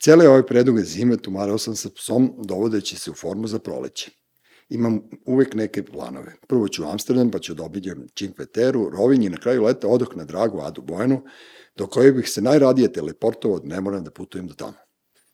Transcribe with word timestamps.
Cele 0.00 0.28
ove 0.28 0.46
preduge 0.46 0.82
zime 0.82 1.16
tumarao 1.16 1.58
sam 1.58 1.76
sa 1.76 1.90
psom, 1.90 2.34
dovodeći 2.44 2.96
se 2.96 3.10
u 3.10 3.14
formu 3.14 3.46
za 3.46 3.58
proleće. 3.58 4.10
Imam 4.68 5.00
uvek 5.26 5.54
neke 5.54 5.82
planove. 5.84 6.34
Prvo 6.48 6.68
ću 6.68 6.84
u 6.84 6.86
Amsterdam, 6.86 7.30
pa 7.30 7.38
ću 7.38 7.54
da 7.54 7.62
obiđem 7.62 8.06
Cinque 8.18 8.44
Rovinj 8.92 9.24
i 9.24 9.28
na 9.28 9.36
kraju 9.36 9.62
leta 9.62 9.88
odoh 9.88 10.16
na 10.16 10.24
dragu 10.24 10.60
Adu 10.60 10.82
Bojenu, 10.82 11.22
do 11.76 11.86
koje 11.86 12.12
bih 12.12 12.28
se 12.28 12.42
najradije 12.42 12.92
teleportovao, 12.92 13.60
ne 13.64 13.80
moram 13.80 14.04
da 14.04 14.10
putujem 14.10 14.46
do 14.46 14.54
tamo. 14.54 14.74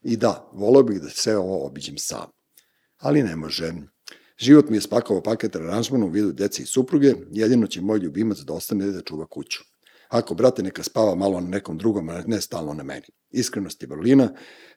I 0.02 0.16
da, 0.16 0.50
volao 0.52 0.82
bih 0.82 1.00
da 1.00 1.08
sve 1.08 1.36
ovo 1.36 1.66
obiđem 1.66 1.98
sam. 1.98 2.30
Ali 2.98 3.22
ne 3.22 3.36
može. 3.36 3.72
Život 4.38 4.70
mi 4.70 4.76
je 4.76 4.80
spakao 4.80 5.22
paket 5.22 5.56
aranžmana 5.56 6.06
u 6.06 6.08
vidu 6.08 6.32
dece 6.32 6.62
i 6.62 6.66
supruge, 6.66 7.14
jedino 7.30 7.66
će 7.66 7.80
moj 7.80 7.98
ljubimac 7.98 8.38
da 8.38 8.52
ostane 8.52 8.90
da 8.90 9.00
čuva 9.00 9.26
kuću. 9.26 9.62
Ako, 10.12 10.34
brate, 10.34 10.62
neka 10.62 10.82
spava 10.82 11.14
malo 11.14 11.40
na 11.40 11.48
nekom 11.48 11.78
drugom, 11.78 12.08
a 12.08 12.22
ne 12.26 12.40
stalno 12.40 12.74
na 12.74 12.82
meni. 12.82 13.06
Iskrenost 13.30 13.82
je 13.82 13.88
vrlina, 13.88 14.28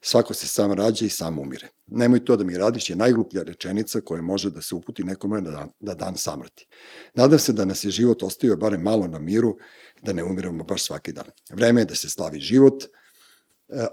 svako 0.02 0.34
se 0.34 0.48
sam 0.48 0.72
rađa 0.72 1.06
i 1.06 1.10
sam 1.10 1.40
umire. 1.40 1.68
Nemoj 1.88 2.26
to 2.26 2.38
da 2.38 2.44
mi 2.44 2.58
radiš 2.58 2.90
je 2.90 2.96
najgluplja 2.96 3.44
rečenica 3.44 4.02
koja 4.02 4.22
može 4.22 4.50
da 4.50 4.62
se 4.62 4.76
uputi 4.76 5.04
nekome 5.04 5.42
da 5.42 5.52
dan, 5.52 5.70
da 5.80 5.94
dan 5.94 6.18
samrti. 6.18 6.68
Nadam 7.14 7.40
se 7.40 7.54
da 7.54 7.66
nas 7.66 7.84
je 7.84 7.92
život 7.92 8.24
ostavio 8.24 8.58
barem 8.58 8.82
malo 8.82 9.08
na 9.08 9.20
miru, 9.20 9.58
da 10.02 10.14
ne 10.14 10.24
umiramo 10.24 10.64
baš 10.64 10.84
svaki 10.84 11.12
dan. 11.12 11.28
Vreme 11.50 11.82
je 11.82 11.86
da 11.86 11.96
se 11.96 12.10
slavi 12.10 12.40
život, 12.40 12.84
e, 12.84 12.88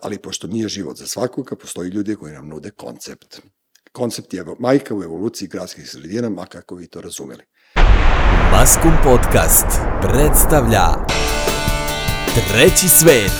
ali 0.03 0.19
pošto 0.19 0.47
nije 0.47 0.69
život 0.69 0.97
za 0.97 1.07
svakoga, 1.07 1.57
postoji 1.57 1.91
ljudi 1.91 2.15
koji 2.17 2.33
nam 2.33 2.49
nude 2.49 2.71
koncept. 2.71 3.41
Koncept 3.93 4.35
je 4.35 4.45
majka 4.59 4.95
u 4.95 5.03
evoluciji 5.03 5.49
gradskih 5.49 5.91
sredina, 5.91 6.29
ma 6.29 6.47
kako 6.47 6.75
vi 6.75 6.87
to 6.87 7.01
razumeli. 7.01 7.43
Maskum 8.53 8.93
Podcast 9.05 9.67
predstavlja 10.03 10.87
Treći 12.35 12.89
svet, 12.89 13.33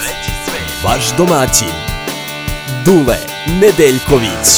vaš 0.85 1.17
domaćin, 1.17 1.75
Dule 2.85 3.17
Nedeljković. 3.61 4.49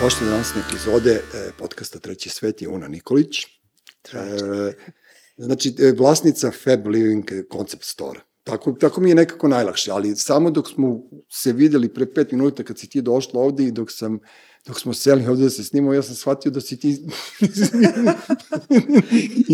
Pošto 0.00 0.24
današnje 0.24 0.62
epizode 0.68 1.12
e, 1.12 1.50
podcasta 1.58 1.98
Treći 1.98 2.28
svet 2.28 2.62
je 2.62 2.68
Una 2.68 2.88
Nikolić. 2.88 3.44
E, 3.44 3.48
znači, 5.36 5.74
e, 5.78 5.92
vlasnica 5.98 6.50
Fab 6.64 6.86
Living 6.86 7.24
Concept 7.52 7.84
Store. 7.84 8.20
Tako, 8.44 8.72
tako 8.72 9.00
mi 9.00 9.08
je 9.08 9.14
nekako 9.14 9.48
najlakše, 9.48 9.90
ali 9.90 10.16
samo 10.16 10.50
dok 10.50 10.68
smo 10.68 11.00
se 11.28 11.52
videli 11.52 11.94
pre 11.94 12.12
pet 12.14 12.32
minuta 12.32 12.62
kad 12.62 12.78
si 12.78 12.88
ti 12.88 13.02
došla 13.02 13.40
ovde 13.40 13.64
i 13.64 13.72
dok 13.72 13.92
sam 13.92 14.18
dok 14.66 14.80
smo 14.80 14.94
seli 14.94 15.26
ovde 15.26 15.42
da 15.42 15.50
se 15.50 15.64
snimamo, 15.64 15.94
ja 15.94 16.02
sam 16.02 16.14
shvatio 16.14 16.50
da 16.50 16.60
si 16.60 16.76
ti 16.76 16.88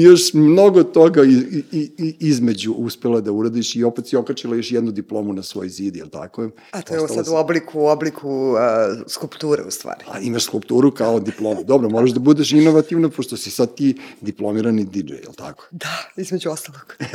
još 0.06 0.34
mnogo 0.34 0.82
toga 0.82 1.24
i, 1.24 1.62
i, 1.72 1.90
i, 1.98 2.16
između 2.20 2.72
uspela 2.72 3.20
da 3.20 3.32
uradiš 3.32 3.76
i 3.76 3.84
opet 3.84 4.08
si 4.08 4.16
okačila 4.16 4.56
još 4.56 4.72
jednu 4.72 4.90
diplomu 4.90 5.32
na 5.32 5.42
svoj 5.42 5.68
zid, 5.68 5.96
je 5.96 6.04
li 6.04 6.10
tako? 6.10 6.50
A 6.70 6.82
to 6.82 6.94
je 6.94 7.08
sad 7.08 7.28
u 7.28 7.34
obliku, 7.34 7.80
u 7.80 7.86
obliku 7.86 8.30
uh, 8.30 8.58
skulpture 9.06 9.62
u 9.62 9.70
stvari. 9.70 10.04
A 10.08 10.18
imaš 10.18 10.44
skulpturu 10.44 10.90
kao 10.90 11.20
diplomu. 11.20 11.64
Dobro, 11.64 11.88
moraš 11.88 12.10
da 12.10 12.20
budeš 12.20 12.52
inovativna, 12.52 13.08
pošto 13.08 13.36
si 13.36 13.50
sad 13.50 13.74
ti 13.74 13.98
diplomirani 14.20 14.84
DJ, 14.84 14.98
je 14.98 15.28
li 15.28 15.36
tako? 15.36 15.66
Da, 15.70 16.10
između 16.16 16.50
ostalog. 16.50 16.96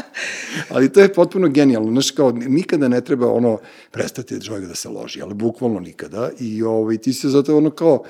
ali 0.68 0.92
to 0.92 1.00
je 1.00 1.12
potpuno 1.12 1.48
genijalno, 1.48 1.90
znaš, 1.90 2.10
kao, 2.10 2.32
nikada 2.32 2.88
ne 2.88 3.00
treba 3.00 3.32
ono, 3.32 3.58
prestati 3.90 4.34
da 4.34 4.40
čovjek 4.40 4.68
da 4.68 4.74
se 4.74 4.88
loži, 4.88 5.22
ali 5.22 5.34
bukvalno 5.34 5.80
nikada, 5.80 6.30
i 6.40 6.62
ovaj, 6.62 6.98
ti 6.98 7.12
se 7.12 7.28
zato 7.28 7.56
ono 7.56 7.70
kao, 7.70 8.02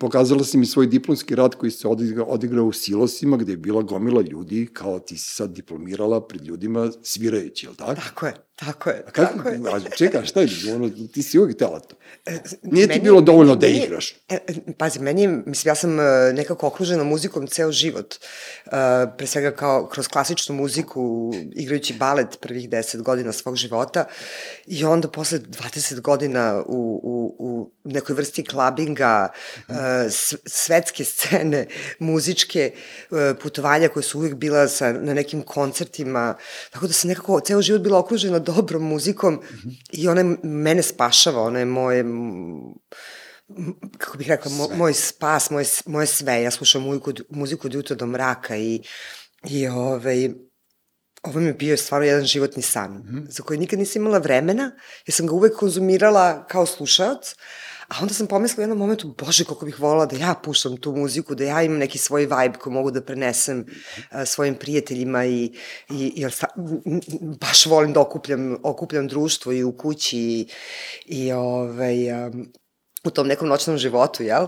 pokazala 0.00 0.44
si 0.44 0.58
mi 0.58 0.66
svoj 0.66 0.86
diplomski 0.86 1.34
rad 1.34 1.54
koji 1.54 1.70
se 1.70 1.88
odigrao, 1.88 2.26
odigrao 2.26 2.64
u 2.64 2.72
silosima 2.72 3.36
gde 3.36 3.52
je 3.52 3.56
bila 3.56 3.82
gomila 3.82 4.22
ljudi, 4.22 4.68
kao 4.72 4.98
ti 4.98 5.18
si 5.18 5.34
sad 5.34 5.50
diplomirala 5.50 6.26
pred 6.26 6.46
ljudima 6.46 6.90
svirajući, 7.02 7.66
je 7.66 7.70
li 7.70 7.76
tako? 7.76 7.94
Tako 7.94 8.26
je, 8.26 8.34
tako 8.54 8.90
je. 8.90 9.04
A 9.06 9.10
kako, 9.10 9.36
tako 9.36 9.48
je. 9.48 9.60
A, 9.72 9.80
čekaj, 9.96 10.26
šta 10.26 10.40
je, 10.40 10.48
ono, 10.74 10.90
ti 11.12 11.22
si 11.22 11.38
uvijek 11.38 11.58
tela 11.58 11.80
to. 11.80 11.96
E, 12.26 12.38
Nije 12.62 12.88
ti 12.88 13.00
bilo 13.00 13.20
dovoljno 13.20 13.56
da 13.56 13.66
igraš. 13.66 14.12
E, 14.28 14.34
e, 14.34 14.72
pazi, 14.78 15.00
meni, 15.00 15.26
mislim, 15.26 15.70
ja 15.70 15.74
sam 15.74 15.96
nekako 16.34 16.66
okružena 16.66 17.04
muzikom 17.04 17.46
ceo 17.46 17.72
život. 17.72 18.14
Uh, 18.66 18.72
pre 19.16 19.26
svega 19.26 19.50
kao 19.50 19.86
kroz 19.86 20.08
klasičnu 20.08 20.54
muziku, 20.54 21.32
igrajući 21.54 21.94
balet 21.94 22.40
prvih 22.40 22.68
deset 22.70 23.02
godina 23.02 23.32
svog 23.32 23.56
života 23.56 24.04
i 24.66 24.84
onda 24.84 25.08
posle 25.08 25.38
20 25.38 26.00
godina 26.00 26.62
u, 26.66 27.00
u, 27.02 27.36
u 27.38 27.70
nekoj 27.84 28.14
vrsti 28.14 28.44
klabinga, 28.44 29.28
uh, 29.68 29.74
svetske 30.46 31.04
scene, 31.04 31.66
muzičke 31.98 32.72
uh, 33.10 33.18
putovanja 33.42 33.88
koje 33.88 34.02
su 34.02 34.18
uvijek 34.18 34.34
bila 34.34 34.68
sa, 34.68 34.92
na 34.92 35.14
nekim 35.14 35.42
koncertima, 35.42 36.36
tako 36.70 36.86
da 36.86 36.92
sam 36.92 37.08
nekako 37.08 37.40
ceo 37.40 37.62
život 37.62 37.82
bila 37.82 37.98
okružena 37.98 38.38
dobrom 38.44 38.82
muzikom 38.82 39.34
mm 39.34 39.38
-hmm. 39.38 39.76
i 39.92 40.08
ona 40.08 40.20
je, 40.20 40.36
mene 40.42 40.82
spašava, 40.82 41.42
ona 41.42 41.58
je 41.58 41.64
moje 41.64 42.04
kako 43.98 44.18
bih 44.18 44.28
rekla, 44.28 44.50
mo, 44.50 44.68
moj 44.76 44.94
spas, 44.94 45.50
moje, 45.50 45.66
moje 45.86 46.06
sve. 46.06 46.42
Ja 46.42 46.50
slušam 46.50 46.82
muziku, 46.82 47.12
muziku 47.30 47.66
od 47.66 47.74
jutra 47.74 47.96
do 47.96 48.06
mraka 48.06 48.56
i, 48.56 48.80
i 49.50 49.66
ovaj, 49.68 50.30
ovo 51.22 51.40
mi 51.40 51.46
je 51.46 51.54
bio 51.54 51.76
stvarno 51.76 52.06
jedan 52.06 52.24
životni 52.24 52.62
san, 52.62 52.92
mm 52.92 53.02
-hmm. 53.02 53.30
za 53.30 53.42
koji 53.42 53.58
nikad 53.58 53.78
nisam 53.78 54.02
imala 54.02 54.18
vremena, 54.18 54.72
jer 55.06 55.14
sam 55.14 55.26
ga 55.26 55.34
uvek 55.34 55.56
konzumirala 55.56 56.46
kao 56.46 56.66
slušaoc, 56.66 57.34
A 57.88 57.94
onda 58.02 58.14
sam 58.14 58.26
pomislila 58.26 58.60
u 58.60 58.64
jednom 58.64 58.78
momentu, 58.78 59.14
bože, 59.18 59.44
kako 59.44 59.66
bih 59.66 59.80
volala 59.80 60.06
da 60.06 60.16
ja 60.16 60.34
pušam 60.44 60.76
tu 60.76 60.92
muziku, 60.92 61.34
da 61.34 61.44
ja 61.44 61.62
imam 61.62 61.78
neki 61.78 61.98
svoj 61.98 62.22
vibe 62.22 62.58
koji 62.58 62.74
mogu 62.74 62.90
da 62.90 63.02
prenesem 63.02 63.64
uh, 63.66 64.24
svojim 64.26 64.54
prijateljima 64.54 65.24
i, 65.24 65.52
i, 65.90 66.12
i 66.16 66.30
sta, 66.30 66.46
baš 67.40 67.66
volim 67.66 67.92
da 67.92 68.00
okupljam, 68.00 68.56
okupljam 68.62 69.08
društvo 69.08 69.52
i 69.52 69.64
u 69.64 69.76
kući 69.76 70.18
i, 70.18 70.48
i 71.06 71.32
ovaj, 71.32 72.26
um, 72.26 72.52
u 73.04 73.10
tom 73.10 73.26
nekom 73.26 73.48
noćnom 73.48 73.78
životu, 73.78 74.22
jel? 74.22 74.46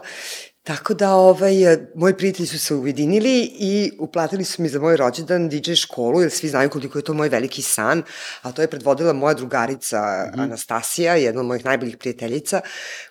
Tako 0.66 0.94
da, 0.94 1.15
ovaj, 1.15 1.54
moji 1.94 2.15
prijatelji 2.15 2.47
su 2.47 2.59
se 2.59 2.75
ujedinili 2.75 3.50
i 3.59 3.93
uplatili 3.99 4.44
su 4.44 4.62
mi 4.62 4.69
za 4.69 4.81
moj 4.81 4.97
rođendan 4.97 5.49
DJ 5.49 5.75
školu, 5.75 6.21
jer 6.21 6.31
svi 6.31 6.49
znaju 6.49 6.71
koliko 6.71 6.99
je 6.99 7.04
to 7.04 7.15
moj 7.15 7.28
veliki 7.28 7.62
san, 7.62 8.03
a 8.43 8.53
to 8.53 8.62
je 8.62 8.71
predvodila 8.71 9.12
moja 9.12 9.34
drugarica 9.34 9.99
mm 9.99 10.37
-hmm. 10.37 10.43
Anastasija, 10.43 11.15
jedna 11.15 11.41
od 11.41 11.47
mojih 11.47 11.65
najboljih 11.65 11.97
prijateljica, 11.97 12.60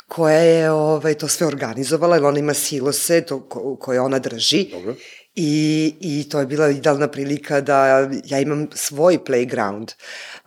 koja 0.08 0.40
je 0.40 0.72
ovaj, 0.72 1.14
to 1.14 1.28
sve 1.28 1.48
organizovala, 1.48 2.16
jer 2.16 2.26
ona 2.26 2.40
ima 2.40 2.54
silose 2.54 3.22
to, 3.22 3.40
ko, 3.50 3.76
koje 3.76 4.02
ona 4.02 4.20
drži. 4.20 4.68
Dobro. 4.72 4.96
I, 5.36 5.96
I 6.00 6.30
to 6.30 6.40
je 6.40 6.46
bila 6.46 6.70
idealna 6.70 7.08
prilika 7.08 7.62
da 7.62 8.10
ja 8.26 8.40
imam 8.40 8.68
svoj 8.74 9.20
playground. 9.26 9.94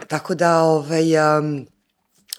Tako 0.07 0.35
da, 0.35 0.61
ovaj, 0.63 1.39
um, 1.39 1.67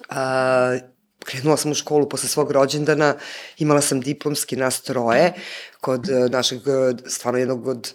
uh, 0.09 0.89
krenula 1.25 1.57
sam 1.57 1.71
u 1.71 1.75
školu 1.75 2.09
posle 2.09 2.29
svog 2.29 2.51
rođendana, 2.51 3.15
imala 3.57 3.81
sam 3.81 4.01
diplomski 4.01 4.55
nastroje 4.55 5.33
kod 5.81 6.09
eh, 6.09 6.29
našeg, 6.29 6.59
eh, 6.67 7.09
stvarno 7.09 7.39
jednog 7.39 7.67
od 7.67 7.93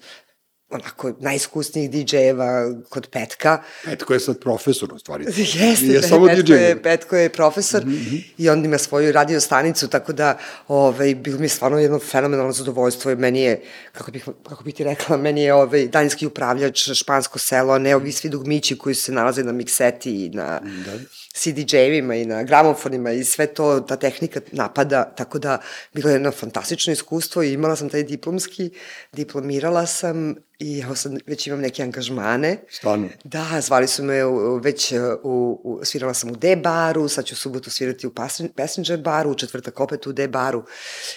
onako 0.71 1.13
najiskusnijih 1.21 1.91
DJ-eva 1.91 2.75
kod 2.89 3.07
Petka. 3.07 3.63
Petko 3.85 4.15
je 4.15 4.21
sad 4.21 4.41
profesor 4.41 4.95
u 4.95 4.99
stvari. 4.99 5.25
Jeste, 5.37 5.87
je 5.87 6.03
samo 6.03 6.27
Petko, 6.27 6.43
DJ. 6.43 6.53
je, 6.53 6.83
Petko 6.83 7.17
je 7.17 7.29
profesor 7.29 7.87
mm 7.87 7.91
-hmm. 7.91 8.23
i 8.39 8.49
on 8.51 8.65
ima 8.65 8.79
svoju 8.79 9.13
radio 9.13 9.41
stanicu, 9.41 9.89
tako 9.89 10.13
da 10.13 10.39
ovaj, 10.69 11.15
bilo 11.15 11.39
mi 11.39 11.45
je 11.45 11.49
stvarno 11.49 11.79
jedno 11.79 11.99
fenomenalno 11.99 12.53
zadovoljstvo 12.53 13.11
i 13.11 13.17
meni 13.17 13.43
je, 13.43 13.63
kako 13.93 14.11
bih, 14.11 14.25
kako 14.49 14.65
bih 14.65 14.75
ti 14.75 14.85
rekla, 14.85 15.17
meni 15.17 15.43
je 15.43 15.55
ovaj, 15.55 15.89
daljinski 15.89 16.27
upravljač 16.27 16.89
Špansko 16.95 17.39
selo, 17.39 17.79
ne 17.79 17.97
ovi 17.97 18.13
svi 18.13 18.29
dugmići 18.29 18.79
koji 18.79 18.95
se 18.95 19.13
nalaze 19.13 19.45
na 19.45 19.53
mikseti 19.53 20.25
i 20.25 20.29
na... 20.29 20.61
Da 20.85 20.93
CDJ-evima 21.35 22.15
i 22.15 22.27
na 22.27 22.43
gramofonima 22.43 23.13
i 23.13 23.25
sve 23.25 23.47
to, 23.47 23.81
ta 23.81 23.97
tehnika 23.97 24.41
napada, 24.53 25.05
tako 25.17 25.39
da 25.39 25.59
bilo 25.93 26.11
je 26.11 26.15
jedno 26.15 26.31
fantastično 26.31 26.93
iskustvo 26.93 27.43
i 27.43 27.53
imala 27.53 27.77
sam 27.77 27.89
taj 27.89 28.03
diplomski, 28.03 28.71
diplomirala 29.13 29.87
sam 29.87 30.35
i 30.59 30.81
evo 30.81 30.95
sad 30.95 31.13
već 31.27 31.47
imam 31.47 31.61
neke 31.61 31.83
angažmane. 31.83 32.57
Stvarno? 32.71 33.09
Da, 33.25 33.61
zvali 33.61 33.89
su 33.89 34.05
me 34.05 34.25
u, 34.25 34.57
već 34.57 34.93
u, 35.23 35.61
u, 35.65 35.81
svirala 35.85 36.15
sam 36.15 36.31
u 36.31 36.37
D-baru, 36.37 37.09
sad 37.09 37.25
ću 37.25 37.33
u 37.33 37.37
subotu 37.37 37.71
svirati 37.71 38.07
u 38.07 38.13
Passenger 38.57 39.01
baru, 39.01 39.31
u 39.31 39.35
četvrtak 39.35 39.81
opet 39.81 40.07
u 40.07 40.13
D-baru. 40.13 40.65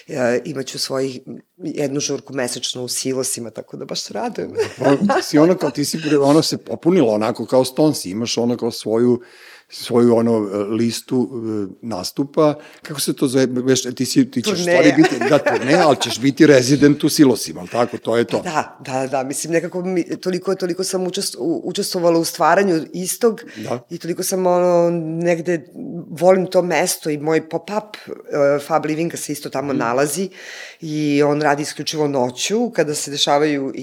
E, 0.08 0.40
imaću 0.44 0.78
svojih 0.78 1.20
jednu 1.56 2.00
žurku 2.00 2.34
mesečno 2.34 2.82
u 2.82 2.88
silosima, 2.88 3.50
tako 3.50 3.76
da 3.76 3.84
baš 3.84 4.02
se 4.02 4.14
radujem. 4.14 4.54
ti 5.16 5.22
si 5.22 5.38
ono 5.38 5.56
kao, 5.56 5.70
ti 5.70 5.84
si, 5.84 5.98
ono 6.22 6.42
se 6.42 6.58
popunila 6.58 7.12
onako 7.12 7.46
kao 7.46 7.64
Stonesi, 7.64 8.10
imaš 8.10 8.38
ono 8.38 8.56
kao 8.56 8.70
svoju 8.70 9.22
svoju 9.70 10.16
ono 10.16 10.38
listu 10.70 11.28
e, 11.30 11.76
nastupa, 11.82 12.54
kako 12.82 13.00
se 13.00 13.12
to 13.12 13.28
zove, 13.28 13.46
veš, 13.48 13.82
ti, 13.84 14.04
si, 14.04 14.30
ti 14.30 14.42
ćeš 14.42 14.52
Turneja. 14.52 14.78
stvari 14.78 15.02
biti, 15.02 15.28
da, 15.30 15.38
turne, 15.40 15.74
ali 15.76 15.96
ćeš 15.98 16.20
biti 16.20 16.46
rezident 16.46 17.04
u 17.04 17.08
silosima, 17.08 17.60
ali 17.60 17.68
tako, 17.68 17.98
to 17.98 18.16
je 18.16 18.24
to. 18.24 18.40
Da, 18.40 18.78
da, 18.82 19.06
da, 19.06 19.22
mislim 19.24 19.52
nekako 19.52 19.82
mi, 19.82 20.16
toliko, 20.16 20.54
toliko 20.54 20.84
sam 20.84 21.02
učest, 21.02 21.34
u- 21.34 21.60
učestvovala 21.64 22.18
u 22.18 22.24
stvaranju 22.24 22.84
istog 22.94 23.40
Da. 23.58 23.84
i 23.90 23.98
toliko 23.98 24.22
sam 24.22 24.46
ono, 24.46 24.90
negde, 25.16 25.64
volim 26.10 26.46
to 26.46 26.62
mesto 26.62 27.10
i 27.10 27.18
moj 27.18 27.40
pop-up 27.42 27.96
uh, 28.06 28.14
Fab 28.62 28.84
Livinga 28.84 29.16
se 29.16 29.32
isto 29.32 29.48
tamo 29.50 29.68
Mhm. 29.68 29.78
nalazi 29.78 30.28
i 30.80 31.22
on 31.22 31.42
radi 31.42 31.62
isključivo 31.62 32.08
noću 32.08 32.70
kada 32.70 32.94
se 32.94 33.10
dešavaju 33.10 33.72
i, 33.74 33.80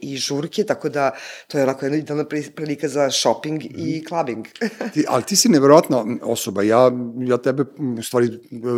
i, 0.00 0.12
i 0.12 0.16
žurke, 0.16 0.64
tako 0.64 0.88
da 0.88 1.10
to 1.46 1.58
je 1.58 1.64
onako 1.64 1.86
jedna 1.86 2.24
prilika 2.54 2.88
za 2.88 3.10
shopping 3.12 3.62
Mhm. 3.64 3.74
i 3.78 4.04
clubbing. 4.08 4.46
Ti, 4.94 5.01
ali 5.08 5.22
ti 5.22 5.36
si 5.36 5.48
neverovatna 5.48 6.04
osoba. 6.22 6.62
Ja, 6.62 6.92
ja 7.18 7.36
tebe, 7.36 7.64
u 7.98 8.02
stvari, 8.02 8.28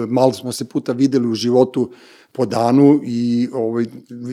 malo 0.08 0.32
smo 0.32 0.52
se 0.52 0.64
puta 0.64 0.92
videli 0.92 1.28
u 1.28 1.34
životu 1.34 1.90
po 2.32 2.46
danu 2.46 3.00
i 3.04 3.48
ovaj, 3.52 3.84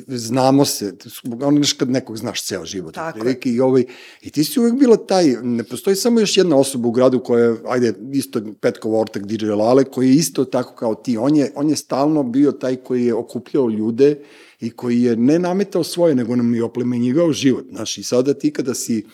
znamo 0.07 0.65
se. 0.65 0.93
Ono 1.41 1.59
neš 1.59 1.73
kad 1.73 1.89
nekog 1.89 2.17
znaš 2.17 2.43
ceo 2.43 2.65
život. 2.65 2.93
Tako 2.93 3.17
je. 3.17 3.21
otprilike, 3.21 3.49
I, 3.49 3.59
ovaj, 3.59 3.83
I 4.21 4.29
ti 4.29 4.43
si 4.43 4.59
uvek 4.59 4.73
bila 4.73 4.97
taj, 4.97 5.25
ne 5.43 5.63
postoji 5.63 5.95
samo 5.95 6.19
još 6.19 6.37
jedna 6.37 6.57
osoba 6.57 6.87
u 6.87 6.91
gradu 6.91 7.19
koja 7.19 7.45
je, 7.45 7.55
ajde, 7.67 7.93
isto 8.13 8.41
Petkov 8.59 8.95
ortak 8.99 9.25
DJ 9.25 9.45
Lale, 9.45 9.83
koji 9.83 10.07
je 10.07 10.15
isto 10.15 10.45
tako 10.45 10.75
kao 10.75 10.95
ti. 10.95 11.17
On 11.17 11.35
je, 11.35 11.51
on 11.55 11.69
je 11.69 11.75
stalno 11.75 12.23
bio 12.23 12.51
taj 12.51 12.75
koji 12.75 13.05
je 13.05 13.13
okupljao 13.13 13.69
ljude 13.69 14.19
i 14.59 14.69
koji 14.69 15.01
je 15.01 15.15
ne 15.15 15.39
nametao 15.39 15.83
svoje, 15.83 16.15
nego 16.15 16.35
nam 16.35 16.55
je 16.55 16.63
oplemenjivao 16.63 17.33
život. 17.33 17.65
Znaš, 17.69 17.97
i 17.97 18.03
sada 18.03 18.33
ti 18.33 18.53
kada 18.53 18.73
si 18.73 19.05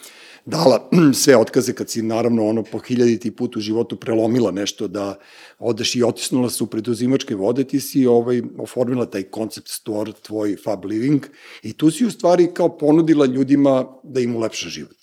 dala 0.47 0.89
sve 1.23 1.38
otkaze 1.38 1.73
kad 1.73 1.89
si 1.89 2.01
naravno 2.01 2.47
ono 2.47 2.63
po 2.63 2.79
hiljaditi 2.79 3.35
put 3.35 3.55
u 3.55 3.59
životu 3.59 3.99
prelomila 3.99 4.51
nešto 4.51 4.88
da 4.88 5.19
odeš 5.59 5.95
i 5.95 6.03
otisnula 6.03 6.49
se 6.49 6.63
u 6.63 6.67
preduzimačke 6.67 7.35
vode, 7.35 7.63
ti 7.63 7.79
si 7.79 8.05
ovaj, 8.07 8.41
oformila 8.59 9.05
taj 9.05 9.23
koncept 9.23 9.67
store, 9.67 10.11
tvoj 10.21 10.55
Fab 10.63 10.85
Living 10.85 11.25
i 11.63 11.73
tu 11.73 11.91
si 11.91 12.05
u 12.05 12.11
stvari 12.11 12.47
kao 12.53 12.77
ponudila 12.77 13.25
ljudima 13.25 13.85
da 14.03 14.19
im 14.19 14.35
ulepša 14.35 14.69
život. 14.69 14.97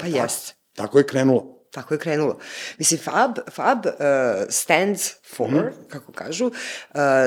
Pa 0.00 0.06
jeste. 0.06 0.54
Tako 0.72 0.98
je 0.98 1.06
krenulo. 1.06 1.61
Tako 1.72 1.94
je 1.94 1.98
krenulo. 1.98 2.38
Mislim, 2.78 3.00
Fab, 3.00 3.38
Fab 3.50 3.86
uh, 3.86 3.92
stands 4.48 5.10
for, 5.36 5.50
mm 5.50 5.54
-hmm. 5.54 5.70
kako 5.88 6.12
kažu, 6.12 6.46
uh, 6.46 6.52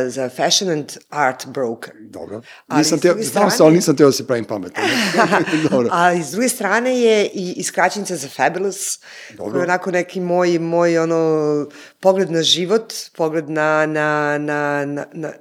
za 0.07 0.29
Fashion 0.29 0.71
and 0.71 0.97
Art 1.09 1.45
Broker. 1.47 1.93
Dobro. 1.99 2.41
Ali 2.67 2.77
Nisam 2.77 2.99
teo, 2.99 3.13
druge 3.13 3.23
znam 3.23 3.49
se, 3.49 3.55
strane- 3.55 3.67
ali 3.67 3.75
nisam 3.75 3.95
teo 3.95 4.07
da 4.07 4.11
se 4.11 4.27
pravim 4.27 4.45
pametan. 4.45 4.83
Dobro. 5.69 5.89
A 5.91 6.13
iz 6.13 6.31
druge 6.31 6.49
strane 6.49 6.99
je 7.01 7.25
i 7.25 7.53
iskraćenica 7.57 8.15
za 8.15 8.27
Fabulous, 8.27 8.99
Dobro. 9.29 9.51
koji 9.51 9.59
je 9.59 9.63
onako 9.63 9.91
neki 9.91 10.19
moj, 10.19 10.59
moj 10.59 10.97
ono, 10.99 11.67
pogled 11.99 12.31
na 12.31 12.43
život, 12.43 12.93
pogled 13.17 13.49
na, 13.49 13.85
na, 13.85 14.37
na, 14.37 14.85
na, 14.85 15.05
na, 15.13 15.31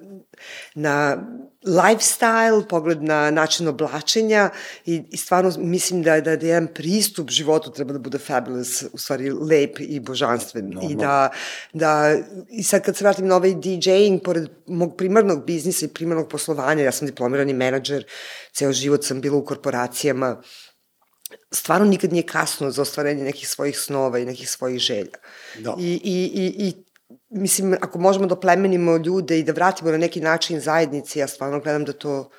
na 0.74 1.16
lifestyle, 1.66 2.68
pogled 2.68 3.02
na 3.02 3.30
način 3.30 3.68
oblačenja 3.68 4.50
i, 4.86 5.02
i 5.10 5.16
stvarno 5.16 5.52
mislim 5.58 6.02
da, 6.02 6.20
da, 6.20 6.36
da 6.36 6.46
jedan 6.46 6.66
pristup 6.66 7.30
životu 7.30 7.70
treba 7.70 7.92
da 7.92 7.98
bude 7.98 8.18
fabulous, 8.18 8.84
u 8.92 8.98
stvari 8.98 9.30
lep 9.30 9.80
i 9.80 10.00
božanstven. 10.00 10.66
I 10.66 10.74
Normalno. 10.74 10.96
da, 10.98 11.30
da, 11.72 12.18
i 12.50 12.62
sad 12.62 12.82
kad 12.82 12.96
se 12.96 13.04
vratim 13.04 13.26
na 13.26 13.36
ovaj 13.36 13.54
DJing, 13.54 14.22
pored 14.22 14.48
mog 14.66 14.96
primarnog 14.96 15.46
biznisa 15.46 15.86
i 15.86 15.88
primarnog 15.88 16.28
poslovanja, 16.28 16.84
ja 16.84 16.92
sam 16.92 17.06
diplomirani 17.06 17.54
menadžer, 17.54 18.04
ceo 18.52 18.72
život 18.72 19.04
sam 19.04 19.20
bila 19.20 19.36
u 19.36 19.44
korporacijama, 19.44 20.42
stvarno 21.50 21.86
nikad 21.86 22.12
nije 22.12 22.22
kasno 22.22 22.70
za 22.70 22.82
ostvarenje 22.82 23.24
nekih 23.24 23.48
svojih 23.48 23.78
snova 23.78 24.18
i 24.18 24.24
nekih 24.24 24.50
svojih 24.50 24.78
želja. 24.78 25.16
Da. 25.58 25.76
I, 25.78 26.00
i, 26.04 26.30
i, 26.34 26.68
i 26.68 26.84
mislim, 27.34 27.76
ako 27.80 27.98
možemo 27.98 28.26
da 28.26 28.36
plemenimo 28.36 28.96
ljude 28.96 29.38
i 29.38 29.42
da 29.42 29.52
vratimo 29.52 29.90
na 29.90 29.98
neki 29.98 30.20
način 30.20 30.60
zajednici, 30.60 31.18
ja 31.18 31.26
stvarno 31.26 31.60
gledam 31.60 31.84
da 31.84 31.92
to 31.92 32.30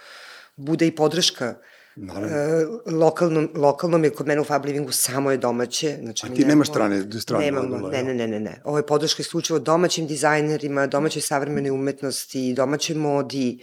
bude 0.58 0.88
i 0.88 0.96
podrška 0.96 1.56
Naravno. 1.98 2.28
E, 2.30 2.66
lokalnom, 2.88 3.50
lokalnom 3.56 4.04
je 4.04 4.10
kod 4.10 4.28
mene 4.28 4.42
u 4.42 4.44
Fab 4.44 4.66
Livingu 4.66 4.92
samo 4.92 5.32
je 5.32 5.38
domaće. 5.38 5.98
Znači, 6.02 6.26
A 6.26 6.36
ti 6.36 6.46
nemaš 6.46 6.68
strane- 6.68 7.20
strane 7.22 7.46
Nemamo, 7.46 7.68
module, 7.70 7.92
ne, 7.94 8.04
ne, 8.04 8.14
ne, 8.14 8.28
ne, 8.28 8.40
ne. 8.40 8.62
Ovo 8.64 8.78
je 8.78 8.86
podrška 8.86 9.22
isključivo 9.22 9.60
domaćim 9.60 10.08
dizajnerima, 10.08 10.88
domaćoj 10.88 11.22
savremene 11.22 11.72
umetnosti, 11.72 12.54
domaćoj 12.54 12.96
modi, 12.96 13.60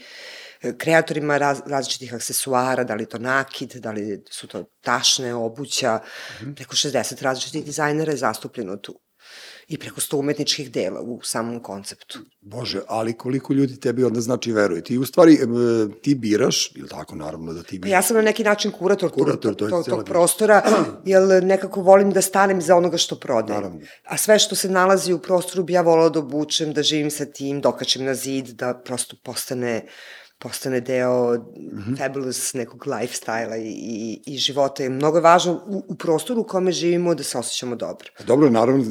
e, 0.63 0.77
kreatorima 0.79 1.39
raz, 1.39 1.61
različitih 1.67 2.15
aksesuara, 2.15 2.85
da 2.85 2.95
li 2.95 3.07
to 3.07 3.19
nakid, 3.19 3.73
da 3.73 3.91
li 3.91 4.25
su 4.31 4.47
to 4.47 4.65
tašne, 4.81 5.35
obuća, 5.35 6.01
Mhm. 6.37 6.53
preko 6.53 6.77
60 6.77 7.23
različitih 7.23 7.65
dizajnera 7.65 8.13
je 8.13 8.19
zastupljeno 8.19 8.77
tu. 8.77 8.99
I 9.73 9.79
preko 9.79 10.01
100 10.01 10.17
umetničkih 10.17 10.73
dela 10.73 11.01
u 11.01 11.21
samom 11.23 11.61
konceptu. 11.61 12.19
Bože, 12.41 12.81
ali 12.89 13.13
koliko 13.13 13.53
ljudi 13.53 13.81
tebi 13.81 14.05
onda 14.05 14.21
znači 14.21 14.53
veruje. 14.53 14.83
Ti 14.85 14.99
u 14.99 15.07
stvari, 15.07 15.35
e, 15.35 15.39
ti 16.03 16.15
biraš, 16.15 16.73
ili 16.77 16.89
tako 16.89 17.15
naravno 17.17 17.53
da 17.53 17.63
ti 17.63 17.81
Pa 17.81 17.85
biraš. 17.85 17.93
ja 17.99 18.03
sam 18.03 18.17
na 18.17 18.23
neki 18.23 18.45
način 18.45 18.71
kurator, 18.71 19.11
Kurator, 19.11 19.55
tog, 19.55 19.71
tog, 19.71 19.85
tog 19.85 20.05
prostora, 20.05 20.63
jer 21.05 21.45
nekako 21.45 21.81
volim 21.81 22.11
da 22.11 22.23
stanem 22.23 22.63
za 22.63 22.77
onoga 22.77 22.97
što 22.97 23.17
prodajem. 23.17 23.63
Naravno. 23.63 23.81
A 24.05 24.17
sve 24.17 24.39
što 24.39 24.55
se 24.55 24.69
nalazi 24.69 25.13
u 25.13 25.19
prostoru 25.19 25.65
bi 25.65 25.73
ja 25.73 25.83
volala 25.83 26.09
da 26.09 26.19
obučem, 26.19 26.73
da 26.73 26.83
živim 26.83 27.11
sa 27.11 27.25
tim, 27.25 27.61
dokačem 27.61 28.05
na 28.05 28.15
zid, 28.15 28.47
da 28.47 28.75
prosto 28.85 29.17
postane 29.25 29.87
postane 30.43 30.81
deo 30.81 31.35
mm. 31.35 31.79
-hmm. 31.79 31.99
fabulous 31.99 32.55
nekog 32.55 32.87
lifestyle-a 32.87 33.57
i, 33.57 33.69
i, 33.69 34.21
i 34.27 34.39
života. 34.39 34.83
Je 34.83 34.91
mnogo 34.91 35.17
je 35.17 35.23
važno 35.23 35.53
u, 35.67 35.83
u 35.89 35.95
prostoru 35.95 36.41
u 36.41 36.45
kome 36.45 36.73
živimo 36.73 37.15
da 37.15 37.23
se 37.23 37.39
osjećamo 37.39 37.77
dobro. 37.77 38.09
Dobro, 38.27 38.51
naravno, 38.51 38.85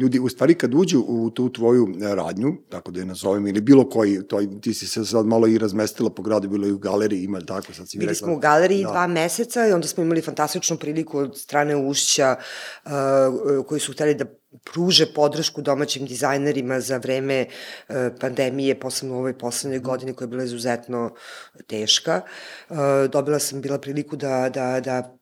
ljudi, 0.00 0.18
u 0.18 0.28
stvari 0.28 0.54
kad 0.54 0.74
uđu 0.74 1.04
u 1.08 1.30
tu 1.30 1.52
tvoju 1.52 1.88
e, 2.02 2.14
radnju, 2.14 2.56
tako 2.68 2.90
da 2.90 3.00
je 3.00 3.06
nazovem, 3.06 3.46
ili 3.46 3.60
bilo 3.60 3.88
koji, 3.88 4.22
to, 4.22 4.40
ti 4.62 4.74
si 4.74 4.86
se 4.86 5.04
sad 5.04 5.26
malo 5.26 5.46
i 5.46 5.58
razmestila 5.58 6.10
po 6.10 6.22
gradu, 6.22 6.48
bilo 6.48 6.66
i 6.66 6.72
u 6.72 6.78
galeriji, 6.78 7.22
ima 7.22 7.40
tako, 7.40 7.72
sad 7.72 7.88
si 7.88 7.98
mi 7.98 8.00
Bili 8.00 8.12
rekla. 8.12 8.26
smo 8.26 8.34
u 8.36 8.38
galeriji 8.38 8.82
Da. 8.82 8.90
dva 8.90 9.06
meseca 9.06 9.66
i 9.66 9.72
onda 9.72 9.88
smo 9.88 10.02
imali 10.02 10.20
fantastičnu 10.20 10.76
priliku 10.76 11.18
od 11.18 11.38
strane 11.38 11.76
Ušća 11.76 12.36
uh, 12.84 13.66
koji 13.66 13.80
su 13.80 13.92
hteli 13.92 14.14
da 14.14 14.24
pruže 14.64 15.06
podršku 15.14 15.62
domaćim 15.62 16.06
dizajnerima 16.06 16.80
za 16.80 16.96
vreme 16.96 17.46
uh, 17.46 17.94
pandemije, 18.20 18.80
posebno 18.80 19.14
u 19.14 19.18
ovoj 19.18 19.38
poslednjoj 19.38 19.80
godini 19.80 20.14
koja 20.14 20.26
je 20.26 20.30
bila 20.30 20.44
izuzetno 20.44 21.14
teška. 21.66 22.22
Uh, 22.68 22.76
dobila 23.12 23.38
sam 23.38 23.60
bila 23.60 23.78
priliku 23.78 24.16
da, 24.16 24.48
da, 24.48 24.80
da 24.80 25.18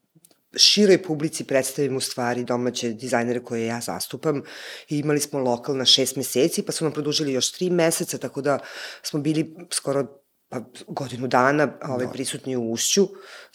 široj 0.56 1.02
publici 1.02 1.44
predstavim 1.44 1.96
u 1.96 2.00
stvari 2.00 2.44
domaće 2.44 2.92
dizajnere 2.92 3.40
koje 3.40 3.66
ja 3.66 3.80
zastupam 3.80 4.42
i 4.88 4.98
imali 4.98 5.20
smo 5.20 5.38
lokal 5.38 5.76
na 5.76 5.84
šest 5.84 6.16
meseci 6.16 6.62
pa 6.62 6.72
su 6.72 6.84
nam 6.84 6.92
produžili 6.92 7.32
još 7.32 7.52
tri 7.52 7.70
meseca 7.70 8.18
tako 8.18 8.42
da 8.42 8.58
smo 9.02 9.20
bili 9.20 9.56
skoro 9.70 10.06
pa 10.48 10.60
godinu 10.86 11.26
dana 11.26 11.72
ovaj, 11.82 12.06
prisutni 12.12 12.56
u 12.56 12.72
ušću. 12.72 13.08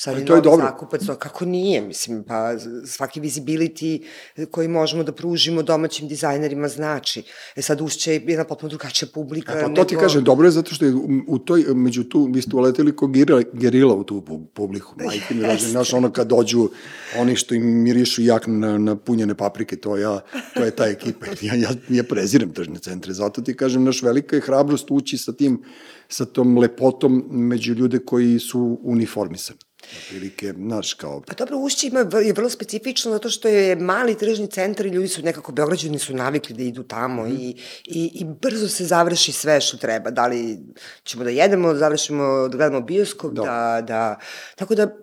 Sad 0.03 0.13
Pa 0.13 0.19
je 0.19 0.25
to 0.25 0.35
je 0.35 0.41
dobro. 0.41 0.65
zakupac, 0.65 1.01
no, 1.07 1.15
kako 1.15 1.45
nije, 1.45 1.81
mislim, 1.81 2.23
pa 2.23 2.59
svaki 2.85 3.21
visibility 3.21 4.03
koji 4.51 4.67
možemo 4.67 5.03
da 5.03 5.11
pružimo 5.11 5.63
domaćim 5.63 6.07
dizajnerima 6.07 6.67
znači. 6.67 7.23
E 7.55 7.61
sad 7.61 7.81
ušće 7.81 8.13
je 8.13 8.23
jedna 8.27 8.43
potpuno 8.43 8.69
drugačija 8.69 9.09
publika. 9.13 9.53
E, 9.53 9.61
pa 9.61 9.73
to 9.73 9.83
ti 9.83 9.95
kažem, 9.95 10.23
dobro 10.23 10.47
je 10.47 10.51
zato 10.51 10.75
što 10.75 10.85
je 10.85 10.93
u, 11.27 11.39
toj, 11.39 11.65
među 11.75 12.03
tu, 12.03 12.29
vi 12.33 12.41
ste 12.41 12.55
uleteli 12.55 12.95
ko 12.95 13.07
gerila, 13.07 13.41
gerila 13.53 13.95
u 13.95 14.03
tu 14.03 14.21
pu- 14.21 14.45
publiku. 14.53 14.95
Majke 15.05 15.33
mi 15.33 15.43
rođe, 15.43 15.67
znaš, 15.67 15.93
ono 15.93 16.11
kad 16.11 16.27
dođu 16.27 16.69
oni 17.17 17.35
što 17.35 17.55
im 17.55 17.83
mirišu 17.83 18.21
jak 18.21 18.43
na, 18.47 18.77
na 18.77 18.95
punjene 18.95 19.35
paprike, 19.35 19.75
to, 19.75 19.97
ja, 19.97 20.19
to 20.53 20.63
je 20.63 20.71
ta 20.71 20.85
ekipa. 20.85 21.25
Ja, 21.41 21.55
ja, 21.55 21.69
ja 21.89 22.03
prezirem 22.03 22.53
tržne 22.53 22.79
centre, 22.79 23.13
zato 23.13 23.41
ti 23.41 23.55
kažem, 23.55 23.83
naš 23.83 24.01
velika 24.03 24.35
je 24.35 24.41
hrabrost 24.41 24.91
ući 24.91 25.17
sa 25.17 25.33
tim, 25.33 25.63
sa 26.09 26.25
tom 26.25 26.57
lepotom 26.57 27.23
među 27.29 27.73
ljude 27.73 27.99
koji 27.99 28.39
su 28.39 28.79
uniformisani. 28.83 29.59
Otprilike, 29.97 30.53
znaš, 30.57 30.93
kao... 30.93 31.21
Pa 31.21 31.33
dobro, 31.33 31.57
Ušće 31.57 31.87
ima, 31.87 31.99
je 31.99 32.33
vrlo 32.33 32.49
specifično 32.49 33.11
zato 33.11 33.29
što 33.29 33.47
je 33.47 33.75
mali 33.75 34.17
tržni 34.17 34.47
centar 34.47 34.85
i 34.85 34.89
ljudi 34.89 35.07
su 35.07 35.21
nekako, 35.21 35.51
Beograđani 35.51 35.99
su 35.99 36.15
navikli 36.15 36.55
da 36.55 36.63
idu 36.63 36.83
tamo 36.83 37.23
mm. 37.23 37.31
i, 37.31 37.55
i, 37.85 38.11
i 38.13 38.25
brzo 38.25 38.67
se 38.67 38.85
završi 38.85 39.31
sve 39.31 39.61
što 39.61 39.77
treba. 39.77 40.11
Da 40.11 40.27
li 40.27 40.59
ćemo 41.03 41.23
da 41.23 41.29
jedemo, 41.29 41.73
da 41.73 41.79
završimo, 41.79 42.47
da 42.47 42.57
gledamo 42.57 42.81
bioskop, 42.81 43.33
Da. 43.33 43.41
da, 43.41 43.81
da, 43.87 44.19
tako 44.55 44.75
da 44.75 45.00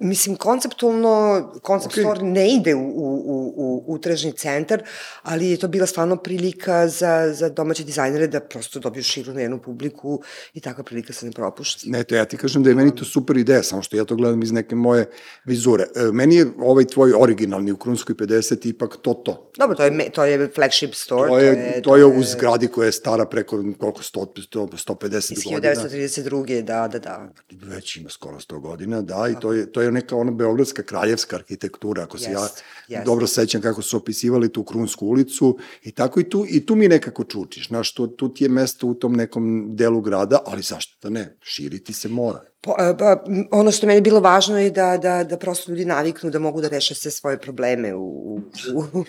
Mislim, 0.00 0.36
konceptualno, 0.36 1.42
koncept 1.62 1.94
okay. 1.94 2.00
store 2.00 2.22
ne 2.22 2.54
ide 2.54 2.74
u, 2.74 2.78
u, 2.78 3.22
u, 3.26 3.54
u, 3.56 3.84
u 3.86 3.98
tržni 3.98 4.32
centar, 4.32 4.82
ali 5.22 5.50
je 5.50 5.56
to 5.56 5.68
bila 5.68 5.86
stvarno 5.86 6.16
prilika 6.16 6.88
za, 6.88 7.32
za 7.34 7.48
domaće 7.48 7.84
dizajnere 7.84 8.26
da 8.26 8.40
prosto 8.40 8.78
dobiju 8.78 9.02
širu 9.02 9.32
na 9.32 9.40
jednu 9.40 9.58
publiku 9.58 10.22
i 10.54 10.60
takva 10.60 10.84
prilika 10.84 11.12
se 11.12 11.26
ne 11.26 11.32
propušta. 11.32 11.82
Ne, 11.86 12.04
to 12.04 12.14
ja 12.14 12.24
ti 12.24 12.36
kažem 12.36 12.62
da 12.62 12.70
je 12.70 12.74
meni 12.74 12.94
to 12.96 13.04
super 13.04 13.36
ideja, 13.36 13.62
samo 13.62 13.82
što 13.82 13.96
ja 13.96 14.04
to 14.04 14.16
gledam 14.16 14.42
iz 14.42 14.52
neke 14.52 14.74
moje 14.74 15.10
vizure. 15.44 15.86
E, 15.96 16.12
meni 16.12 16.36
je 16.36 16.46
ovaj 16.58 16.84
tvoj 16.84 17.12
originalni 17.18 17.72
u 17.72 17.76
Krunskoj 17.76 18.14
50 18.14 18.68
ipak 18.68 18.96
to 19.02 19.14
to. 19.14 19.50
Dobro, 19.58 19.76
to 19.76 19.84
je, 19.84 20.10
to 20.10 20.24
je 20.24 20.50
flagship 20.54 20.94
store. 20.94 21.28
To 21.28 21.38
je, 21.38 21.82
to 21.82 21.96
je 21.96 22.04
u 22.04 22.22
zgradi 22.22 22.68
koja 22.68 22.86
je 22.86 22.92
stara 22.92 23.26
preko 23.26 23.64
koliko 23.78 24.02
100, 24.02 24.26
100 24.52 24.94
150 24.96 25.32
Iz 25.32 25.44
godina. 25.44 25.74
1932. 25.74 26.62
Da, 26.62 26.88
da, 26.88 26.98
da. 26.98 27.28
Već 27.50 27.96
ima 27.96 28.10
skoro 28.10 28.38
100 28.38 28.60
godina, 28.60 29.02
da, 29.02 29.28
i 29.28 29.40
to 29.40 29.52
je, 29.52 29.72
to 29.72 29.80
je 29.82 29.87
je 29.88 29.92
neka 29.92 30.16
ona 30.16 30.30
beogradska 30.30 30.82
kraljevska 30.82 31.36
arhitektura, 31.36 32.02
ako 32.02 32.18
se 32.18 32.30
Jest, 32.30 32.62
ja 32.88 32.98
jest. 32.98 33.06
dobro 33.06 33.26
sećam 33.26 33.60
kako 33.62 33.82
su 33.82 33.96
opisivali 33.96 34.52
tu 34.52 34.64
Krunsku 34.64 35.06
ulicu 35.06 35.58
i 35.82 35.92
tako 35.92 36.20
i 36.20 36.30
tu, 36.30 36.46
i 36.48 36.66
tu 36.66 36.76
mi 36.76 36.88
nekako 36.88 37.24
čučiš, 37.24 37.68
znaš, 37.68 37.94
tu, 37.94 38.06
tu 38.06 38.34
ti 38.34 38.44
je 38.44 38.48
mesto 38.48 38.86
u 38.86 38.94
tom 38.94 39.12
nekom 39.12 39.76
delu 39.76 40.00
grada, 40.00 40.38
ali 40.46 40.62
zašto 40.62 40.96
da 41.02 41.10
ne, 41.10 41.36
širiti 41.40 41.92
se 41.92 42.08
mora. 42.08 42.44
Po, 42.60 42.74
pa, 42.98 43.24
ono 43.50 43.72
što 43.72 43.86
je 43.86 43.88
meni 43.88 44.00
bilo 44.00 44.20
važno 44.20 44.58
je 44.58 44.70
da, 44.70 44.96
da, 44.96 45.24
da 45.24 45.36
prosto 45.38 45.70
ljudi 45.70 45.84
naviknu 45.84 46.30
da 46.30 46.38
mogu 46.38 46.60
da 46.60 46.68
reše 46.68 46.94
sve 46.94 47.10
svoje 47.10 47.38
probleme 47.38 47.94
u, 47.94 48.34
u, 48.74 48.82
u, 48.92 49.04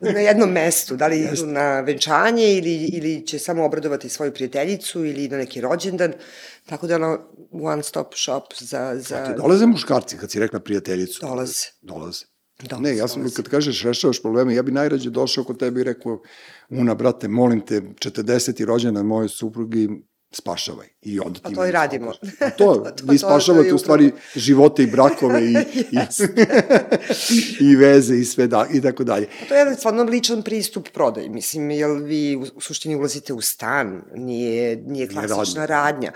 na 0.14 0.20
jednom 0.20 0.50
mestu. 0.50 0.96
Da 0.96 1.06
li 1.06 1.20
idu 1.20 1.46
na 1.46 1.80
venčanje 1.80 2.54
ili, 2.56 2.74
ili 2.74 3.26
će 3.26 3.38
samo 3.38 3.64
obradovati 3.64 4.08
svoju 4.08 4.34
prijateljicu 4.34 5.04
ili 5.04 5.28
na 5.28 5.36
neki 5.36 5.60
rođendan. 5.60 6.12
Tako 6.68 6.86
da 6.86 6.96
ono 6.96 7.18
one 7.52 7.82
stop 7.82 8.14
shop 8.14 8.44
za... 8.60 8.96
za... 8.96 9.24
Ti 9.24 9.32
dolaze 9.36 9.66
muškarci, 9.66 10.16
kad 10.16 10.30
si 10.30 10.40
rekla 10.40 10.60
prijateljicu? 10.60 11.20
Dolaze. 11.26 11.66
Dolaze. 11.82 12.24
Dolaze, 12.62 12.82
ne, 12.82 12.96
ja 12.96 13.08
sam, 13.08 13.22
dolaze. 13.22 13.36
kad 13.36 13.48
kažeš 13.48 13.82
rešavaš 13.82 14.22
probleme, 14.22 14.54
ja 14.54 14.62
bi 14.62 14.72
najrađe 14.72 15.10
došao 15.10 15.44
kod 15.44 15.58
tebe 15.58 15.80
i 15.80 15.84
rekao, 15.84 16.22
Una, 16.68 16.94
brate, 16.94 17.28
molim 17.28 17.60
te, 17.60 17.80
40. 17.80 18.64
rođendan 18.64 19.06
moje 19.06 19.28
suprugi, 19.28 19.88
spašavaj. 20.30 20.86
I 21.02 21.20
onda 21.20 21.34
ti 21.34 21.40
Pa 21.42 21.50
to 21.50 21.66
i 21.66 21.70
radimo. 21.70 22.12
A 22.40 22.50
to, 22.50 22.74
To- 22.74 22.90
to- 22.90 23.04
vi 23.12 23.18
to 23.18 23.26
spašavate 23.28 23.68
je 23.68 23.74
u 23.74 23.78
stvari 23.78 24.12
živote 24.36 24.82
i 24.82 24.86
brakove 24.86 25.42
i, 25.44 25.52
i, 27.30 27.64
i 27.64 27.76
veze 27.76 28.16
i 28.16 28.24
sve 28.24 28.46
da, 28.46 28.66
i 28.72 28.80
tako 28.80 29.04
dalje. 29.04 29.28
To 29.48 29.54
je 29.54 29.58
jedan 29.58 29.76
stvarno 29.76 30.02
ličan 30.02 30.42
pristup 30.42 30.88
prodaji, 30.88 31.28
mislim, 31.28 31.70
jer 31.70 31.90
vi 31.90 32.36
u, 32.36 32.46
u 32.54 32.60
suštini 32.60 32.96
ulazite 32.96 33.32
u 33.32 33.40
stan, 33.40 34.02
nije, 34.14 34.76
nije 34.76 35.08
klasična 35.08 35.66
radnja. 35.66 35.66
radnja. 35.66 36.12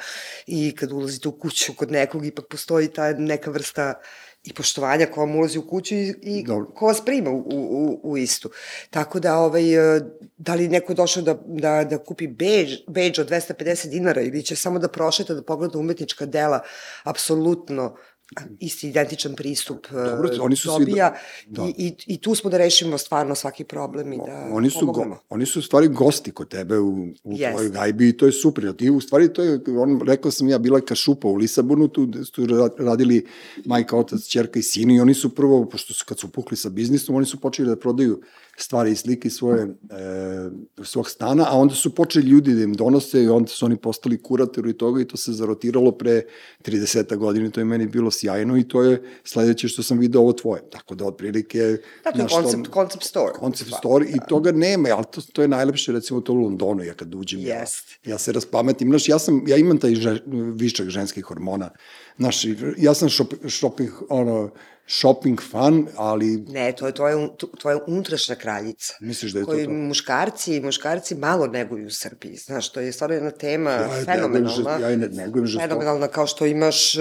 I 0.47 0.75
kad 0.77 0.93
ulazite 0.93 1.29
u 1.29 1.33
kuću 1.33 1.73
kod 1.75 1.91
nekog, 1.91 2.27
ipak 2.27 2.47
postoji 2.49 2.89
ta 2.89 3.13
neka 3.13 3.51
vrsta 3.51 3.95
i 4.45 4.53
poštovanja 4.53 5.07
ko 5.07 5.21
vam 5.21 5.37
ulazi 5.37 5.59
u 5.59 5.69
kuću 5.69 5.95
i, 5.95 6.15
i 6.23 6.45
Dobro. 6.47 6.67
ko 6.75 6.87
vas 6.87 7.05
prima 7.05 7.31
u, 7.31 7.45
u, 7.51 8.01
u 8.03 8.19
istu. 8.19 8.51
Tako 8.91 9.21
da, 9.21 9.37
ovaj, 9.39 9.97
e, 9.97 10.01
da 10.37 10.55
li 10.55 10.69
neko 10.69 10.95
došao 10.95 11.23
da, 11.23 11.39
da, 11.47 11.85
da 11.85 11.99
kupi 11.99 12.27
beđ, 12.27 12.77
beđ 12.89 13.19
od 13.19 13.31
250 13.31 13.89
dinara 13.89 14.21
ili 14.21 14.43
će 14.43 14.57
samo 14.57 14.79
da 14.79 14.89
prošeta, 14.89 15.35
da 15.35 15.43
pogleda 15.43 15.79
umetnička 15.79 16.27
dela, 16.27 16.61
apsolutno 17.03 17.97
isti 18.61 18.89
identičan 18.89 19.35
pristup 19.35 19.87
e, 19.87 19.95
Dobro, 19.95 20.29
oni 20.41 20.57
su 20.57 20.69
svi 20.69 20.85
dobija 20.85 21.15
da- 21.47 21.63
i, 21.63 21.75
i, 21.79 21.95
i 22.07 22.19
tu 22.19 22.35
smo 22.35 22.51
da 22.51 22.59
rešimo 22.59 22.99
stvarno 22.99 23.35
svaki 23.35 23.65
problem 23.65 24.13
i 24.13 24.19
da 24.19 24.49
oni 24.53 24.71
su, 24.71 24.87
go, 24.87 25.17
oni 25.29 25.47
su 25.47 25.59
u 25.59 25.63
stvari 25.63 25.89
gosti 25.89 26.31
kod 26.31 26.49
tebe 26.49 26.79
u, 26.79 26.89
u 27.25 27.33
Jeste. 27.33 27.53
tvojoj 27.53 27.71
gajbi 27.71 28.09
i 28.09 28.17
to 28.17 28.27
je 28.27 28.33
super. 28.33 28.73
Ti 28.73 28.91
u 28.91 29.01
stvari 29.01 29.33
to 29.33 29.43
je, 29.43 29.61
on, 29.79 30.01
rekao 30.07 30.31
sam 30.31 30.49
ja, 30.49 30.59
bila 30.59 30.81
kašupa 30.81 31.29
u 31.29 31.35
Lisabonu, 31.35 31.89
tu 31.89 32.09
su 32.25 32.47
ra- 32.47 32.71
radili 32.79 33.27
majka, 33.65 33.97
otac, 33.97 34.23
čerka 34.23 34.59
i 34.59 34.63
sin 34.63 34.91
i 34.91 35.01
oni 35.01 35.15
su 35.15 35.35
prvo, 35.35 35.65
pošto 35.65 35.95
su 35.95 36.05
kad 36.05 36.19
su 36.19 36.29
pukli 36.29 36.57
sa 36.57 36.69
biznisom, 36.69 37.15
oni 37.15 37.27
su 37.27 37.41
počeli 37.41 37.69
da 37.69 37.77
prodaju 37.77 38.21
stvari 38.63 38.93
i 38.93 38.97
slike 38.97 39.31
svoje, 39.31 39.63
e, 39.63 40.51
svog 40.85 41.11
stana, 41.11 41.47
a 41.49 41.57
onda 41.57 41.75
su 41.75 41.95
počeli 41.95 42.27
ljudi 42.27 42.55
da 42.55 42.63
im 42.63 42.75
donose 42.75 43.23
i 43.23 43.29
onda 43.29 43.49
su 43.49 43.67
oni 43.67 43.77
postali 43.77 44.23
kuratori 44.23 44.73
toga 44.73 45.01
i 45.01 45.05
to 45.05 45.17
se 45.17 45.33
zarotiralo 45.33 45.93
pre 45.93 46.23
30 46.65 47.17
godina, 47.17 47.51
to 47.51 47.61
je 47.61 47.65
meni 47.65 47.87
bilo 47.87 48.11
sjajno 48.11 48.59
i 48.59 48.69
to 48.69 48.83
je 48.83 49.03
sledeće 49.25 49.69
što 49.69 49.83
sam 49.83 49.99
video 49.99 50.21
ovo 50.21 50.33
tvoje. 50.33 50.63
Tako 50.71 50.95
da 50.95 51.05
otprilike... 51.05 51.59
Da, 52.05 52.13
to 52.13 52.19
je 52.23 52.29
to- 52.29 52.35
koncept, 52.35 52.75
concept 52.75 53.05
store. 53.05 53.33
Concept 53.41 53.71
store 53.79 54.07
i 54.09 54.19
toga 54.29 54.53
nema, 54.53 54.89
ali 54.93 55.05
to, 55.11 55.21
to 55.33 55.43
je 55.43 55.49
najlepše 55.49 55.93
recimo 55.93 56.21
to 56.21 56.33
u 56.33 56.37
Londonu, 56.37 56.83
ja 56.85 56.95
kad 56.95 57.15
uđem, 57.15 57.41
Jest. 57.41 57.99
ja, 58.05 58.13
ja 58.13 58.19
se 58.19 58.33
raspametim, 58.33 58.89
znaš, 58.89 59.09
ja, 59.09 59.19
sam, 59.19 59.43
ja 59.47 59.57
imam 59.57 59.79
taj 59.79 59.95
že, 59.95 60.19
višak 60.55 60.89
ženskih 60.89 61.25
hormona, 61.25 61.71
znaš, 62.19 62.45
i 62.45 62.57
ja 62.79 62.95
sam 62.95 63.09
šop, 63.09 63.35
shopping, 63.49 63.91
ono, 64.09 64.51
shopping 64.93 65.41
fan, 65.43 65.87
ali 65.97 66.37
Ne, 66.39 66.73
to 66.73 66.87
je 66.87 66.95
tvoja, 66.95 67.17
un- 67.17 67.37
tu- 67.37 67.51
tvoja 67.57 67.79
unutrašnja 67.87 68.35
kraljica. 68.35 68.95
misliš 69.01 69.33
da 69.33 69.39
je 69.39 69.45
to 69.45 69.47
koju 69.47 69.65
to? 69.65 69.73
muškarci, 69.73 70.61
muškarci 70.61 71.15
malo 71.17 71.47
neguju 71.49 71.87
u 71.87 71.91
Srbiji. 71.93 72.37
Znaš, 72.37 72.69
to 72.69 72.81
je 72.81 72.93
stvarno 72.93 73.15
jedna 73.15 73.31
tema 73.33 73.71
Ja 73.71 73.97
je 73.97 74.05
fenomenalna. 74.05 74.79
ja 74.79 74.89
je 74.89 74.97
ne- 74.97 75.09
negujem 75.09 75.47
žestoko. 75.47 75.63
Fenomenalna, 75.65 76.09
kao 76.09 76.27
što 76.27 76.47
imaš, 76.47 76.95
e, 76.95 77.01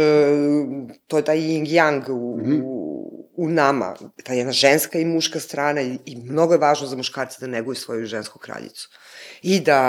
to 1.07 1.17
je 1.17 1.23
taj 1.23 1.37
yin 1.39 1.65
yang 1.67 2.09
u, 2.09 2.37
Mhm. 2.37 2.61
u, 2.63 2.91
u 3.35 3.49
nama, 3.49 3.95
ta 4.23 4.33
jedna 4.33 4.51
ženska 4.53 4.99
i 4.99 5.05
muška 5.05 5.39
strana 5.39 5.81
i, 5.81 5.99
i 6.05 6.15
mnogo 6.17 6.53
je 6.53 6.59
važno 6.59 6.87
za 6.87 6.95
muškarce 6.95 7.37
da 7.39 7.47
neguju 7.47 7.75
svoju 7.75 8.05
žensku 8.05 8.39
kraljicu. 8.39 8.89
I 9.43 9.59
da 9.59 9.81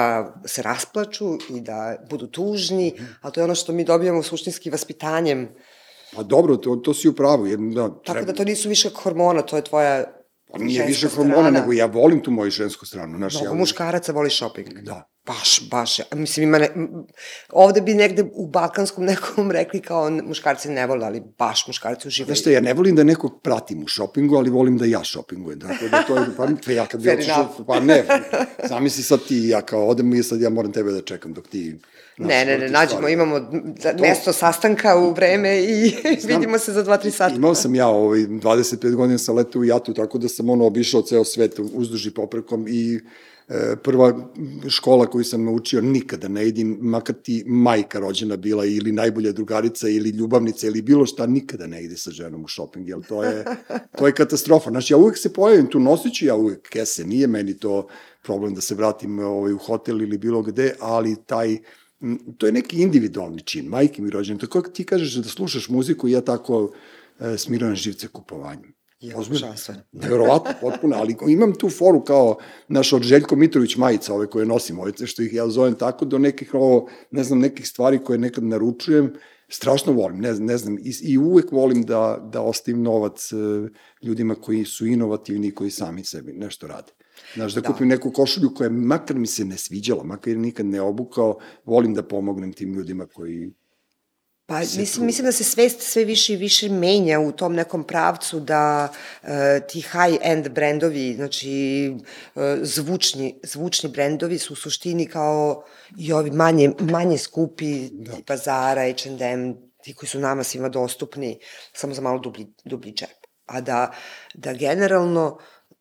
se 0.46 0.62
rasplaču 0.62 1.26
i 1.50 1.60
da 1.60 1.78
budu 2.10 2.26
tužni, 2.26 2.92
Mhm. 2.94 3.04
ali 3.20 3.32
to 3.32 3.40
je 3.40 3.44
ono 3.44 3.54
što 3.54 3.72
mi 3.72 3.84
dobijamo 3.84 4.22
suštinski 4.22 4.70
vaspitanjem, 4.70 5.48
Pa 6.16 6.22
dobro, 6.22 6.56
to, 6.56 6.76
to 6.76 6.94
si 6.94 7.08
u 7.08 7.12
pravu, 7.12 7.46
jer 7.46 7.58
da, 7.58 8.02
tako 8.04 8.24
da 8.24 8.32
to 8.32 8.44
nisu 8.44 8.68
više 8.68 8.90
hormona, 8.94 9.42
to 9.42 9.56
je 9.56 9.64
tvoja 9.64 10.04
Pa 10.52 10.58
nije 10.58 10.86
više 10.86 11.08
hormona, 11.08 11.40
strana. 11.40 11.60
nego 11.60 11.72
ja 11.72 11.86
volim 11.86 12.20
tu 12.20 12.30
moju 12.30 12.50
žensku 12.50 12.86
stranu, 12.86 13.18
znaš, 13.18 13.34
Mnogo 13.34 13.54
ja, 13.54 13.58
muškaraca 13.58 14.12
voli 14.12 14.30
shopping. 14.30 14.68
Da. 14.82 15.08
Baš, 15.26 15.68
baš. 15.70 15.98
Mislim, 16.14 16.48
ima 16.48 16.58
ne, 16.58 16.68
ovde 17.52 17.80
bi 17.80 17.94
negde 17.94 18.24
u 18.34 18.46
balkanskom 18.46 19.04
nekom 19.10 19.50
rekli 19.50 19.80
kao 19.80 20.10
muškarci 20.10 20.68
ne 20.68 20.86
vole, 20.86 21.06
ali 21.06 21.22
baš 21.38 21.66
muškarci 21.66 22.08
uživaju. 22.08 22.26
Znaš 22.26 22.40
šta, 22.40 22.50
ja 22.50 22.60
ne 22.60 22.74
volim 22.74 22.96
da 22.96 23.04
nekog 23.04 23.40
pratim 23.42 23.82
u 23.82 23.86
šopingu, 23.86 24.36
ali 24.36 24.50
volim 24.50 24.78
da 24.78 24.84
ja 24.84 25.04
šopingujem. 25.04 25.58
Dakle, 25.58 25.88
da 25.88 26.02
to 26.02 26.16
je, 26.16 26.26
pa, 26.36 26.48
pa 26.66 26.72
ja 26.72 26.86
kad 26.86 27.02
bi 27.02 27.10
otišao, 27.10 27.64
pa 27.66 27.80
ne, 27.80 28.04
zamisli 28.68 29.02
sad 29.02 29.20
ti, 29.28 29.48
ja 29.48 29.62
kao 29.62 29.86
odem 29.86 30.14
i 30.14 30.22
sad 30.22 30.40
ja 30.40 30.50
moram 30.50 30.72
tebe 30.72 30.92
da 30.92 31.02
čekam 31.02 31.32
dok 31.32 31.48
ti... 31.48 31.78
Ne, 32.18 32.44
ne, 32.44 32.58
ne, 32.58 32.68
nađemo, 32.68 32.96
stvari. 32.98 33.12
imamo 33.12 33.40
da- 33.82 33.94
mesto 34.00 34.32
sastanka 34.32 34.96
u 34.96 35.12
vreme 35.12 35.62
i 35.62 35.94
vidimo 36.28 36.58
se 36.58 36.72
za 36.72 36.84
2-3 36.84 37.10
sata. 37.10 37.34
Imao 37.34 37.54
sam 37.54 37.74
ja, 37.74 37.88
ovaj, 37.88 38.20
25 38.20 38.94
godina 38.94 39.18
sam 39.18 39.36
letao 39.36 39.60
u 39.60 39.64
jatu, 39.64 39.94
tako 39.94 40.18
da 40.18 40.28
sam 40.28 40.50
ono 40.50 40.66
obišao 40.66 41.02
ceo 41.02 41.24
svet 41.24 41.60
uzduži 41.74 42.10
poprekom 42.10 42.66
i 42.68 43.00
e, 43.48 43.76
prva 43.82 44.30
škola 44.68 45.06
koju 45.06 45.24
sam 45.24 45.44
naučio 45.44 45.80
nikada 45.80 46.28
ne 46.28 46.48
idim, 46.48 46.78
makar 46.80 47.14
ti 47.14 47.44
majka 47.46 47.98
rođena 47.98 48.36
bila 48.36 48.64
ili 48.64 48.92
najbolja 48.92 49.32
drugarica 49.32 49.88
ili 49.88 50.10
ljubavnica 50.10 50.66
ili 50.66 50.82
bilo 50.82 51.06
šta, 51.06 51.26
nikada 51.26 51.66
ne 51.66 51.84
ide 51.84 51.96
sa 51.96 52.10
ženom 52.10 52.44
u 52.44 52.48
shopping, 52.48 52.88
jer 52.88 52.98
to 53.08 53.24
je, 53.24 53.44
to 53.98 54.06
je 54.06 54.12
katastrofa. 54.12 54.70
Znači, 54.70 54.92
ja 54.92 54.96
uvek 54.96 55.18
se 55.18 55.32
pojavim 55.32 55.66
tu, 55.66 55.80
nosit 55.80 56.14
ću 56.14 56.26
ja 56.26 56.34
uvek 56.34 56.68
kese, 56.68 57.04
nije 57.04 57.26
meni 57.26 57.58
to 57.58 57.88
problem 58.22 58.54
da 58.54 58.60
se 58.60 58.74
vratim 58.74 59.18
ovaj, 59.18 59.52
u 59.52 59.58
hotel 59.58 60.02
ili 60.02 60.18
bilo 60.18 60.42
gde, 60.42 60.74
ali 60.80 61.16
taj, 61.26 61.58
to 62.38 62.46
je 62.46 62.52
neki 62.52 62.82
individualni 62.82 63.40
čin, 63.40 63.66
majke 63.66 64.02
mi 64.02 64.10
rođene, 64.10 64.38
tako 64.38 64.62
ti 64.62 64.84
kažeš 64.84 65.14
da 65.14 65.28
slušaš 65.28 65.68
muziku, 65.68 66.08
ja 66.08 66.20
tako 66.20 66.72
e, 67.20 67.38
smirujem 67.38 67.74
živce 67.76 68.08
kupovanjem. 68.08 68.72
Ja, 69.00 69.18
Ozbiljno. 69.18 69.46
užasno. 69.46 69.74
Neverovatno, 69.92 70.52
potpuno, 70.60 70.96
ali 70.96 71.16
imam 71.28 71.54
tu 71.54 71.70
foru 71.70 72.04
kao 72.04 72.36
naš 72.68 72.92
od 72.92 73.02
Željko 73.02 73.36
Mitrović 73.36 73.76
majica, 73.76 74.14
ove 74.14 74.26
koje 74.26 74.46
nosim, 74.46 74.78
ove 74.78 74.92
što 75.06 75.22
ih 75.22 75.32
ja 75.34 75.48
zovem 75.48 75.74
tako, 75.74 76.04
do 76.04 76.18
nekih, 76.18 76.54
ovo, 76.54 76.88
ne 77.10 77.24
znam, 77.24 77.38
nekih 77.38 77.68
stvari 77.68 77.98
koje 78.04 78.18
nekad 78.18 78.44
naručujem, 78.44 79.12
strašno 79.48 79.92
volim, 79.92 80.18
ne, 80.20 80.34
znam- 80.34 80.46
ne 80.46 80.56
znam, 80.58 80.78
i, 80.78 80.92
i 81.02 81.18
uvek 81.18 81.52
volim 81.52 81.82
da, 81.82 82.28
da 82.32 82.40
ostavim 82.40 82.82
novac 82.82 83.32
e, 83.32 83.36
ljudima 84.02 84.34
koji 84.34 84.64
su 84.64 84.86
inovativni 84.86 85.48
i 85.48 85.54
koji 85.54 85.70
sami 85.70 86.04
sebi 86.04 86.32
nešto 86.32 86.66
rade. 86.66 86.92
Znaš, 87.34 87.54
da, 87.54 87.60
Da. 87.60 87.68
kupim 87.68 87.88
neku 87.88 88.10
košulju 88.10 88.54
koja 88.54 88.70
makar 88.70 89.16
mi 89.16 89.26
se 89.26 89.44
ne 89.44 89.56
sviđala, 89.56 90.04
makar 90.04 90.32
je 90.32 90.38
nikad 90.38 90.66
ne 90.66 90.80
obukao, 90.80 91.38
volim 91.64 91.94
da 91.94 92.02
pomognem 92.02 92.52
tim 92.52 92.74
ljudima 92.74 93.06
koji 93.06 93.52
Pa 94.46 94.58
mislim, 94.58 95.06
mislim 95.06 95.24
da 95.24 95.32
se 95.32 95.44
svest 95.44 95.80
sve 95.80 96.04
više 96.04 96.32
i 96.32 96.36
više 96.36 96.68
menja 96.68 97.20
u 97.20 97.32
tom 97.32 97.54
nekom 97.54 97.84
pravcu 97.84 98.40
da 98.40 98.92
e, 99.22 99.60
ti 99.68 99.80
high-end 99.80 100.48
brendovi, 100.48 101.14
znači 101.14 101.50
e, 102.36 102.58
zvučni, 102.62 103.40
zvučni 103.42 103.90
brendovi 103.90 104.38
su 104.38 104.52
u 104.52 104.56
suštini 104.56 105.06
kao 105.06 105.64
i 105.98 106.12
ovi 106.12 106.30
manje, 106.30 106.70
manje 106.80 107.18
skupi, 107.18 107.88
da. 107.92 108.12
tipa 108.12 108.36
Zara, 108.36 108.82
H&M, 108.82 109.54
ti 109.82 109.94
koji 109.94 110.08
su 110.08 110.18
nama 110.18 110.44
svima 110.44 110.68
dostupni, 110.68 111.38
samo 111.72 111.94
za 111.94 112.02
malo 112.02 112.18
dublji, 112.18 112.46
dublji 112.64 112.92
džep. 112.92 113.26
A 113.46 113.60
da, 113.60 113.92
da 114.34 114.52
generalno 114.52 115.38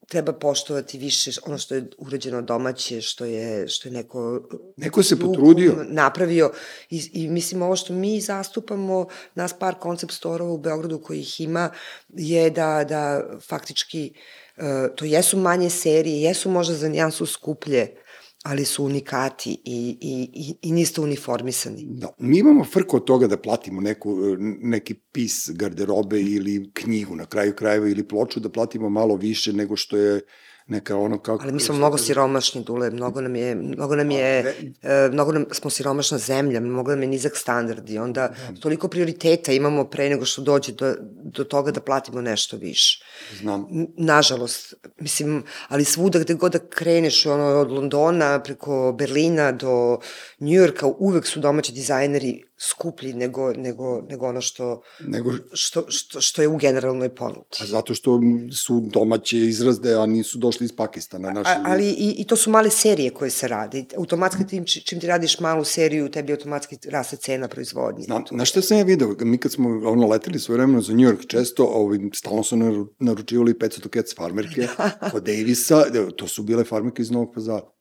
treba 0.08 0.32
poštovati 0.32 0.98
više 0.98 1.30
ono 1.46 1.58
što 1.58 1.74
je 1.74 1.84
urađeno 1.98 2.42
domaće, 2.42 3.00
što 3.00 3.24
je, 3.24 3.68
što 3.68 3.88
je 3.88 3.92
neko 3.92 4.42
Neko 4.76 5.02
se 5.02 5.18
potrudio. 5.18 5.84
napravio 5.88 6.52
i, 6.90 7.10
i 7.12 7.28
mislim 7.28 7.62
ovo 7.62 7.76
što 7.76 7.92
mi 7.92 8.20
zastupamo, 8.20 9.06
nas 9.34 9.52
par 9.52 9.74
koncept 9.74 10.12
storova 10.12 10.52
u 10.52 10.58
Beogradu 10.58 10.98
koji 10.98 11.20
ih 11.20 11.40
ima, 11.40 11.70
je 12.08 12.50
da, 12.50 12.84
da 12.84 13.24
faktički 13.48 14.12
uh, 14.56 14.64
to 14.96 15.04
jesu 15.04 15.36
manje 15.36 15.70
serije, 15.70 16.22
jesu 16.22 16.50
možda 16.50 16.74
za 16.74 16.88
nijansu 16.88 17.26
skuplje, 17.26 17.96
ali 18.42 18.64
su 18.64 18.84
unikati 18.84 19.50
i, 19.64 19.96
i, 20.00 20.30
i, 20.32 20.68
i 20.68 20.72
niste 20.72 21.00
uniformisani. 21.00 21.84
Da, 21.88 22.08
mi 22.18 22.38
imamo 22.38 22.64
frku 22.64 22.96
od 22.96 23.04
toga 23.04 23.26
da 23.26 23.36
platimo 23.36 23.80
neku, 23.80 24.16
neki 24.60 24.94
pis 24.94 25.50
garderobe 25.54 26.20
ili 26.20 26.70
knjigu 26.74 27.16
na 27.16 27.26
kraju 27.26 27.54
krajeva 27.54 27.88
ili 27.88 28.08
ploču, 28.08 28.40
da 28.40 28.48
platimo 28.48 28.90
malo 28.90 29.16
više 29.16 29.52
nego 29.52 29.76
što 29.76 29.96
je 29.96 30.20
neka 30.66 30.96
ono 30.96 31.18
kako... 31.18 31.42
Ali 31.42 31.52
mi 31.52 31.60
smo 31.60 31.74
mnogo 31.74 31.98
siromašni, 31.98 32.64
Dule, 32.64 32.90
mnogo 32.90 33.20
nam 33.20 33.36
je, 33.36 33.54
mnogo 33.54 33.96
nam 33.96 34.10
je, 34.10 34.54
e, 34.82 35.08
mnogo 35.12 35.32
nam, 35.32 35.44
smo 35.52 35.70
siromašna 35.70 36.18
zemlja, 36.18 36.60
mnogo 36.60 36.90
nam 36.90 37.02
je 37.02 37.08
nizak 37.08 37.36
standard 37.36 37.90
i 37.90 37.98
onda 37.98 38.34
da. 38.50 38.60
toliko 38.60 38.88
prioriteta 38.88 39.52
imamo 39.52 39.84
pre 39.84 40.08
nego 40.08 40.24
što 40.24 40.42
dođe 40.42 40.72
do, 40.72 40.94
do 41.24 41.44
toga 41.44 41.70
da 41.70 41.80
platimo 41.80 42.20
nešto 42.20 42.56
više. 42.56 43.04
Znam. 43.40 43.66
Nažalost, 43.96 44.74
mislim, 44.98 45.44
ali 45.68 45.84
svuda 45.84 46.18
gde 46.18 46.34
god 46.34 46.52
da 46.52 46.58
kreneš, 46.58 47.26
ono, 47.26 47.44
od 47.44 47.70
Londona 47.70 48.42
preko 48.42 48.94
Berlina 48.98 49.52
do 49.52 49.98
Njujorka, 50.42 50.86
uvek 50.98 51.26
su 51.26 51.40
domaći 51.40 51.72
dizajneri 51.72 52.42
skuplji 52.58 53.14
nego, 53.14 53.52
nego, 53.52 54.02
nego 54.10 54.26
ono 54.26 54.40
što, 54.40 54.82
nego, 55.00 55.32
što, 55.52 55.84
što, 55.88 56.20
što 56.20 56.42
je 56.42 56.48
u 56.48 56.56
generalnoj 56.56 57.14
ponudi. 57.14 57.46
A 57.60 57.66
zato 57.66 57.94
što 57.94 58.20
su 58.64 58.80
domaće 58.80 59.38
izrazde, 59.38 59.94
a 59.94 60.06
nisu 60.06 60.38
došli 60.38 60.64
iz 60.64 60.72
Pakistana. 60.76 61.30
Naši... 61.30 61.50
A, 61.50 61.62
ali 61.64 61.88
i, 61.90 62.14
i 62.18 62.24
to 62.26 62.36
su 62.36 62.50
male 62.50 62.70
serije 62.70 63.10
koje 63.10 63.30
se 63.30 63.48
rade. 63.48 63.84
Automatski 63.96 64.46
tim, 64.46 64.64
čim 64.66 65.00
ti 65.00 65.06
radiš 65.06 65.40
malu 65.40 65.64
seriju, 65.64 66.10
tebi 66.10 66.32
automatski 66.32 66.78
raste 66.84 67.16
cena 67.16 67.48
proizvodnje. 67.48 68.04
Na, 68.08 68.22
na 68.30 68.44
što 68.44 68.62
sam 68.62 68.78
ja 68.78 68.84
video? 68.84 69.14
Mi 69.20 69.38
kad 69.38 69.52
smo 69.52 69.68
ono 69.68 70.06
leteli 70.06 70.38
svoje 70.38 70.56
vremeno 70.56 70.80
za 70.80 70.92
New 70.92 71.08
York, 71.08 71.26
često 71.26 71.64
ovaj, 71.64 71.98
stalno 72.14 72.42
su 72.42 72.56
naručivali 72.98 73.54
500 73.54 73.88
kec 73.88 74.16
farmerke 74.16 74.60
da. 74.78 75.10
od 75.14 75.24
Davisa, 75.24 75.84
to 76.16 76.28
su 76.28 76.42
bile 76.42 76.64
farmerke 76.64 77.02
iz 77.02 77.10
Novog 77.10 77.34
pazara 77.34 77.72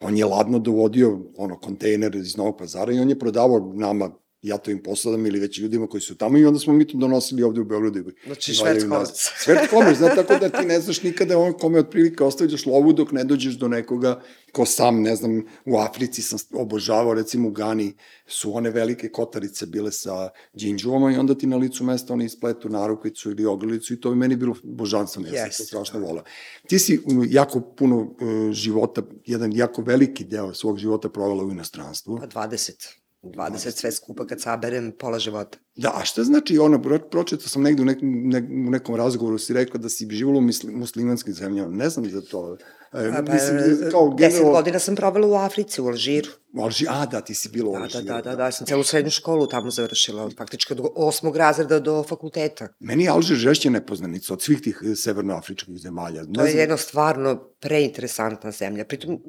on 0.00 0.16
je 0.16 0.24
ladno 0.24 0.58
dovodio 0.58 1.20
ono 1.36 1.58
kontejner 1.58 2.14
iz 2.14 2.36
Novog 2.36 2.58
pazara 2.58 2.92
i 2.92 2.98
on 2.98 3.08
je 3.08 3.18
prodavao 3.18 3.72
nama 3.74 4.10
ja 4.46 4.58
to 4.58 4.70
im 4.70 4.82
posladam 4.82 5.26
ili 5.26 5.40
već 5.40 5.58
ljudima 5.58 5.86
koji 5.86 6.00
su 6.00 6.14
tamo 6.14 6.38
i 6.38 6.44
onda 6.44 6.58
smo 6.58 6.72
mi 6.72 6.86
to 6.86 6.98
donosili 6.98 7.42
ovde 7.42 7.60
u 7.60 7.64
Beogradu. 7.64 8.12
Znači 8.26 8.54
švert 8.54 8.88
komerc. 8.88 9.30
Švert 9.44 9.70
komerc, 9.70 9.98
znači 9.98 10.16
tako 10.16 10.38
da 10.40 10.48
ti 10.48 10.66
ne 10.66 10.80
znaš 10.80 11.02
nikada 11.02 11.38
on 11.38 11.52
kome 11.52 11.78
otprilike 11.78 12.24
ostavljaš 12.24 12.66
lovu 12.66 12.92
dok 12.92 13.12
ne 13.12 13.24
dođeš 13.24 13.54
do 13.54 13.68
nekoga 13.68 14.20
ko 14.56 14.64
sam, 14.66 15.02
ne 15.02 15.16
znam, 15.16 15.42
u 15.64 15.78
Africi 15.78 16.22
sam 16.22 16.38
obožavao, 16.52 17.14
recimo 17.14 17.48
u 17.48 17.50
Gani 17.50 17.94
su 18.26 18.56
one 18.56 18.70
velike 18.70 19.08
kotarice 19.08 19.66
bile 19.66 19.92
sa 19.92 20.30
džinđuvama 20.56 21.12
i 21.12 21.16
onda 21.16 21.34
ti 21.34 21.46
na 21.46 21.56
licu 21.56 21.84
mesta 21.84 22.12
oni 22.12 22.24
ispletu 22.24 22.68
narukvicu 22.68 23.30
ili 23.30 23.46
ogrlicu 23.46 23.94
i 23.94 24.00
to 24.00 24.10
bi 24.10 24.16
meni 24.16 24.36
bilo 24.36 24.54
božanstveno, 24.62 25.28
ja 25.28 25.50
sam 25.50 25.50
to 25.58 25.64
strašno 25.64 26.00
vola. 26.00 26.24
Ti 26.68 26.78
si 26.78 27.00
jako 27.28 27.60
puno 27.60 27.98
uh, 28.00 28.52
života, 28.52 29.02
jedan 29.26 29.52
jako 29.56 29.82
veliki 29.82 30.24
deo 30.24 30.54
svog 30.54 30.78
života 30.78 31.08
provela 31.08 31.44
u 31.44 31.50
inostranstvu. 31.50 32.18
Pa 32.18 32.26
20. 32.26 33.05
20 33.32 33.70
sve 33.70 33.92
skupa 33.92 34.26
kad 34.26 34.40
saberem 34.40 34.92
pola 34.98 35.18
života. 35.18 35.58
Da, 35.76 35.92
a 35.94 36.04
šta 36.04 36.24
znači 36.24 36.58
ono, 36.58 36.82
pročetao 37.10 37.48
sam 37.48 37.62
negde 37.62 37.82
u 37.82 37.84
nekom, 37.84 38.08
ne, 38.24 38.38
u 38.38 38.70
nekom 38.70 38.94
razgovoru 38.94 39.38
si 39.38 39.52
rekao 39.52 39.80
da 39.80 39.88
si 39.88 40.08
živjela 40.10 40.38
u 40.38 40.48
muslimanskim 40.78 41.34
zemljama, 41.34 41.76
ne 41.76 41.88
znam 41.88 42.10
za 42.10 42.20
to. 42.20 42.56
E, 42.96 43.12
pa, 43.12 43.32
mislim, 43.32 43.58
kao 43.90 44.08
general... 44.08 44.16
Deset 44.16 44.42
godina 44.42 44.78
sam 44.78 44.96
provela 44.96 45.26
u 45.26 45.34
Africi, 45.34 45.80
u 45.80 45.86
Alžiru. 45.86 46.30
U 46.52 46.62
Alžiru, 46.62 46.90
a 46.94 47.06
da, 47.06 47.20
ti 47.20 47.34
si 47.34 47.48
bila 47.48 47.70
u 47.70 47.72
da, 47.72 47.78
Alžiru. 47.78 48.04
Da, 48.04 48.14
da, 48.14 48.22
da, 48.22 48.36
da, 48.36 48.50
sam 48.50 48.66
celu 48.66 48.84
srednju 48.84 49.10
školu 49.10 49.46
tamo 49.46 49.70
završila, 49.70 50.30
faktički 50.38 50.72
od 50.72 50.80
osmog 50.94 51.36
razreda 51.36 51.80
do 51.80 52.02
fakulteta. 52.02 52.68
Meni 52.80 53.04
je 53.04 53.10
Alžir 53.10 53.36
žešće 53.36 53.70
nepoznanica 53.70 54.32
od 54.32 54.42
svih 54.42 54.60
tih 54.60 54.82
severnoafričkih 54.96 55.78
zemalja. 55.78 56.22
Ne 56.22 56.34
to 56.34 56.46
je 56.46 56.54
jedno 56.54 56.76
stvarno 56.76 57.36
preinteresantna 57.60 58.50
zemlja. 58.50 58.84
Pritom, 58.84 59.22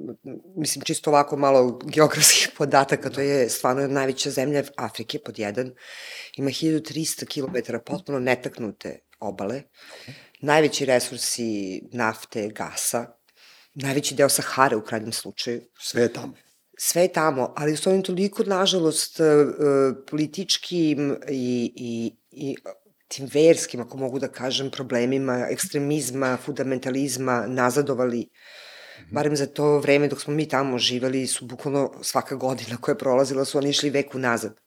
mislim, 0.56 0.82
čisto 0.82 1.10
ovako 1.10 1.38
malo 1.38 1.80
geografskih 1.86 2.50
podataka, 2.58 3.10
to 3.10 3.22
je 3.22 3.50
stvarno 3.50 3.88
najveća 3.88 4.30
zemlja 4.30 4.64
Afrike 4.76 5.20
pod 5.20 5.40
jedan. 5.40 5.72
Ima 6.38 6.50
1300 6.50 7.26
km 7.26 7.74
potpuno 7.86 8.20
netaknute 8.20 9.00
obale, 9.20 9.62
najveći 10.42 10.86
resursi 10.86 11.82
nafte, 11.92 12.50
gasa, 12.50 13.17
najveći 13.82 14.16
deo 14.16 14.30
Sahare 14.30 14.76
u 14.76 14.82
krajnjem 14.82 15.12
slučaju. 15.12 15.62
Sve 15.80 16.02
je 16.02 16.14
tamo. 16.14 16.34
Sve 16.78 17.02
je 17.02 17.14
tamo, 17.14 17.54
ali 17.58 17.74
u 17.74 17.78
svojim 17.78 18.04
toliko, 18.04 18.44
nažalost, 18.44 19.20
e, 19.20 19.24
političkim 20.08 21.18
i, 21.30 21.74
i, 21.76 22.16
i 22.32 22.56
tim 23.08 23.30
verskim, 23.34 23.82
ako 23.82 23.98
mogu 23.98 24.20
da 24.20 24.28
kažem, 24.28 24.70
problemima, 24.72 25.48
ekstremizma, 25.50 26.38
fundamentalizma 26.46 27.48
nazadovali. 27.48 28.28
-hmm. 29.08 29.14
Barem 29.14 29.36
za 29.36 29.46
to 29.46 29.80
vreme 29.80 30.08
dok 30.08 30.22
smo 30.22 30.34
mi 30.34 30.48
tamo 30.48 30.78
živali 30.78 31.28
su 31.28 31.46
bukvalno 31.46 31.92
svaka 32.02 32.36
godina 32.36 32.78
koja 32.78 32.94
je 32.94 32.98
prolazila 32.98 33.46
su 33.46 33.58
oni 33.58 33.70
išli 33.70 33.90
veku 33.90 34.20
nazad. 34.20 34.60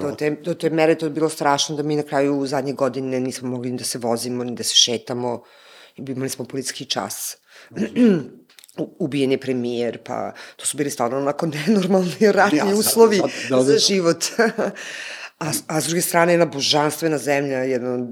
Do 0.00 0.14
te, 0.18 0.30
do 0.30 0.54
te 0.54 0.70
mere 0.70 0.94
to 0.94 1.06
je 1.06 1.10
bilo 1.10 1.28
strašno 1.28 1.76
da 1.76 1.82
mi 1.82 1.96
na 1.96 2.02
kraju 2.02 2.46
zadnje 2.46 2.72
godine 2.72 3.20
nismo 3.20 3.48
mogli 3.48 3.70
da 3.70 3.84
se 3.84 3.98
vozimo, 3.98 4.44
ni 4.44 4.54
da 4.54 4.62
se 4.62 4.74
šetamo. 4.74 5.42
Imali 5.96 6.30
smo 6.30 6.44
policijski 6.44 6.84
čas. 6.84 7.36
ubijen 8.98 9.30
je 9.30 9.40
premijer, 9.40 9.98
pa 10.04 10.32
to 10.56 10.66
su 10.66 10.76
bili 10.76 10.90
stvarno 10.90 11.18
onako 11.18 11.46
nenormalni 11.66 12.32
ratni 12.32 12.58
ja, 12.58 12.66
uslovi 12.66 13.16
sad, 13.16 13.30
sad, 13.30 13.58
da, 13.58 13.64
za 13.64 13.78
život. 13.78 14.24
a, 15.38 15.50
a 15.66 15.80
s 15.80 15.86
druge 15.86 16.00
strane 16.00 16.32
jedna 16.32 16.46
božanstvena 16.46 17.18
zemlja, 17.18 17.58
jedna 17.58 18.10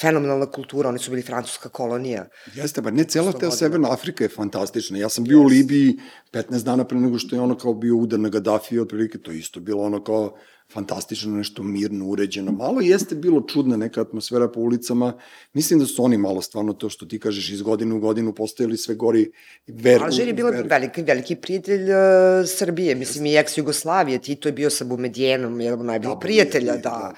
fenomenalna 0.00 0.46
kultura, 0.46 0.88
oni 0.88 0.98
su 0.98 1.10
bili 1.10 1.22
francuska 1.22 1.68
kolonija. 1.68 2.26
Jeste, 2.54 2.80
ba 2.80 2.90
ne 2.90 3.04
cela 3.04 3.32
ta 3.32 3.50
Severna 3.50 3.92
Afrika 3.92 4.24
je 4.24 4.28
fantastična. 4.28 4.98
Ja 4.98 5.08
sam 5.08 5.24
bio 5.24 5.38
yes. 5.38 5.44
u 5.44 5.46
Libiji 5.46 5.98
15 6.32 6.64
dana 6.64 6.84
pre 6.84 6.98
nego 6.98 7.18
što 7.18 7.36
je 7.36 7.42
ono 7.42 7.58
kao 7.58 7.74
bio 7.74 7.96
udar 7.96 8.20
na 8.20 8.28
Gaddafi, 8.28 8.78
otprilike 8.78 9.18
to 9.18 9.32
isto 9.32 9.60
bilo 9.60 9.82
ono 9.82 10.04
kao 10.04 10.36
fantastično, 10.72 11.36
nešto 11.36 11.62
mirno, 11.62 12.06
uređeno. 12.06 12.52
Malo 12.52 12.80
jeste 12.80 13.14
bilo 13.14 13.40
čudna 13.40 13.76
neka 13.76 14.00
atmosfera 14.00 14.48
po 14.48 14.60
ulicama. 14.60 15.12
Mislim 15.52 15.78
da 15.78 15.86
su 15.86 16.04
oni 16.04 16.18
malo 16.18 16.42
stvarno 16.42 16.72
to 16.72 16.88
što 16.88 17.06
ti 17.06 17.18
kažeš 17.20 17.50
iz 17.50 17.62
godine 17.62 17.94
u 17.94 18.00
godinu 18.00 18.34
postojali 18.34 18.76
sve 18.76 18.94
gori 18.94 19.30
ver. 19.66 20.02
Alžir 20.02 20.26
je 20.26 20.34
bilo 20.34 20.50
ver... 20.50 20.66
veliki, 20.68 21.02
veliki 21.02 21.36
prijatelj 21.36 21.82
uh, 21.82 22.48
Srbije, 22.56 22.94
mislim 22.94 23.26
i 23.26 23.34
ex-Jugoslavije, 23.34 24.18
Tito 24.18 24.48
je 24.48 24.52
bio 24.52 24.70
sa 24.70 24.84
Bumedijenom, 24.84 25.60
jedan 25.60 25.86
najbolji 25.86 26.14
da, 26.14 26.20
prijatelja, 26.20 26.72
da. 26.72 26.80
da. 26.80 27.14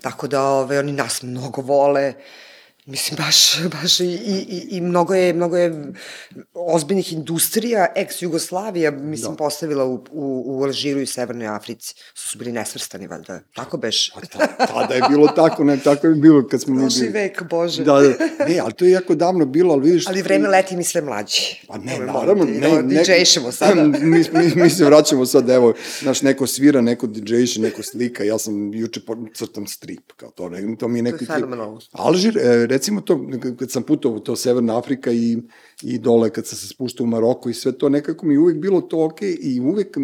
Tako 0.00 0.28
da 0.28 0.42
ove, 0.42 0.78
oni 0.78 0.92
nas 0.92 1.22
mnogo 1.22 1.62
vole. 1.62 2.08
Uh, 2.08 2.53
Mislim, 2.86 3.16
baš, 3.16 3.62
baš 3.80 4.00
i, 4.00 4.04
i, 4.04 4.66
i 4.70 4.80
mnogo 4.80 5.14
je, 5.14 5.32
mnogo 5.32 5.56
je 5.56 5.92
ozbiljnih 6.54 7.12
industrija, 7.12 7.86
ex-Jugoslavija, 7.96 8.90
mislim, 8.90 9.32
da. 9.32 9.36
postavila 9.36 9.84
u, 9.84 9.94
u, 9.94 10.42
u 10.46 10.62
Alžiru 10.62 11.00
i 11.00 11.06
Severnoj 11.06 11.46
Africi. 11.46 11.94
Su 12.14 12.28
su 12.28 12.38
bili 12.38 12.52
nesvrstani, 12.52 13.06
valjda. 13.06 13.40
Tako 13.54 13.76
beš? 13.76 14.12
Pa, 14.14 14.20
ta, 14.20 14.66
tada 14.66 14.94
je 14.94 15.02
bilo 15.08 15.28
tako, 15.28 15.64
ne, 15.64 15.76
tako 15.76 16.06
je 16.06 16.14
bilo 16.14 16.48
kad 16.48 16.60
smo... 16.60 16.80
Prošli 16.80 17.08
vek, 17.08 17.42
Bože. 17.50 17.84
Da, 17.84 17.92
da. 17.92 18.44
Ne, 18.48 18.58
ali 18.58 18.72
to 18.72 18.84
je 18.84 18.90
jako 18.90 19.14
davno 19.14 19.46
bilo, 19.46 19.74
ali 19.74 19.82
vidiš... 19.82 20.06
Ali 20.06 20.22
vreme 20.22 20.48
leti 20.48 20.76
mi 20.76 20.84
sve 20.84 21.00
mlađi. 21.00 21.64
Pa 21.68 21.78
ne, 21.78 21.98
naravno, 21.98 22.44
ne, 22.44 22.82
ne. 22.82 22.82
DJ-šemo 22.82 23.52
sada. 23.52 23.82
mi, 24.02 24.24
mi, 24.32 24.52
mi 24.54 24.70
se 24.70 24.84
vraćamo 24.84 25.26
sad, 25.26 25.50
evo, 25.50 25.74
znaš, 26.00 26.22
neko 26.22 26.46
svira, 26.46 26.80
neko 26.80 27.06
DJ-še, 27.06 27.60
neko 27.60 27.82
slika, 27.82 28.24
ja 28.24 28.38
sam 28.38 28.74
juče 28.74 29.00
crtam 29.34 29.66
strip, 29.66 30.12
kao 30.16 30.30
to, 30.30 30.48
ne, 30.48 30.76
to 30.78 30.88
mi 30.88 30.98
je 30.98 31.02
neki... 31.02 31.26
To 31.26 31.32
je 31.32 31.36
fenomenalno. 31.36 31.80
Alžir, 31.92 32.38
e, 32.38 32.66
recimo 32.74 33.00
to, 33.00 33.20
kad 33.58 33.70
sam 33.70 33.82
putovao 33.82 34.18
to 34.18 34.36
Severna 34.36 34.78
Afrika 34.78 35.12
i, 35.12 35.38
i 35.82 35.98
dole 35.98 36.30
kad 36.30 36.46
sam 36.46 36.58
se 36.58 36.68
spuštao 36.68 37.04
u 37.04 37.06
Maroko 37.06 37.50
i 37.50 37.54
sve 37.54 37.72
to, 37.78 37.88
nekako 37.88 38.26
mi 38.26 38.38
uvek 38.38 38.56
bilo 38.56 38.80
to 38.80 39.04
ok 39.04 39.22
i 39.22 39.60
uvek, 39.60 39.96
e, 39.96 40.00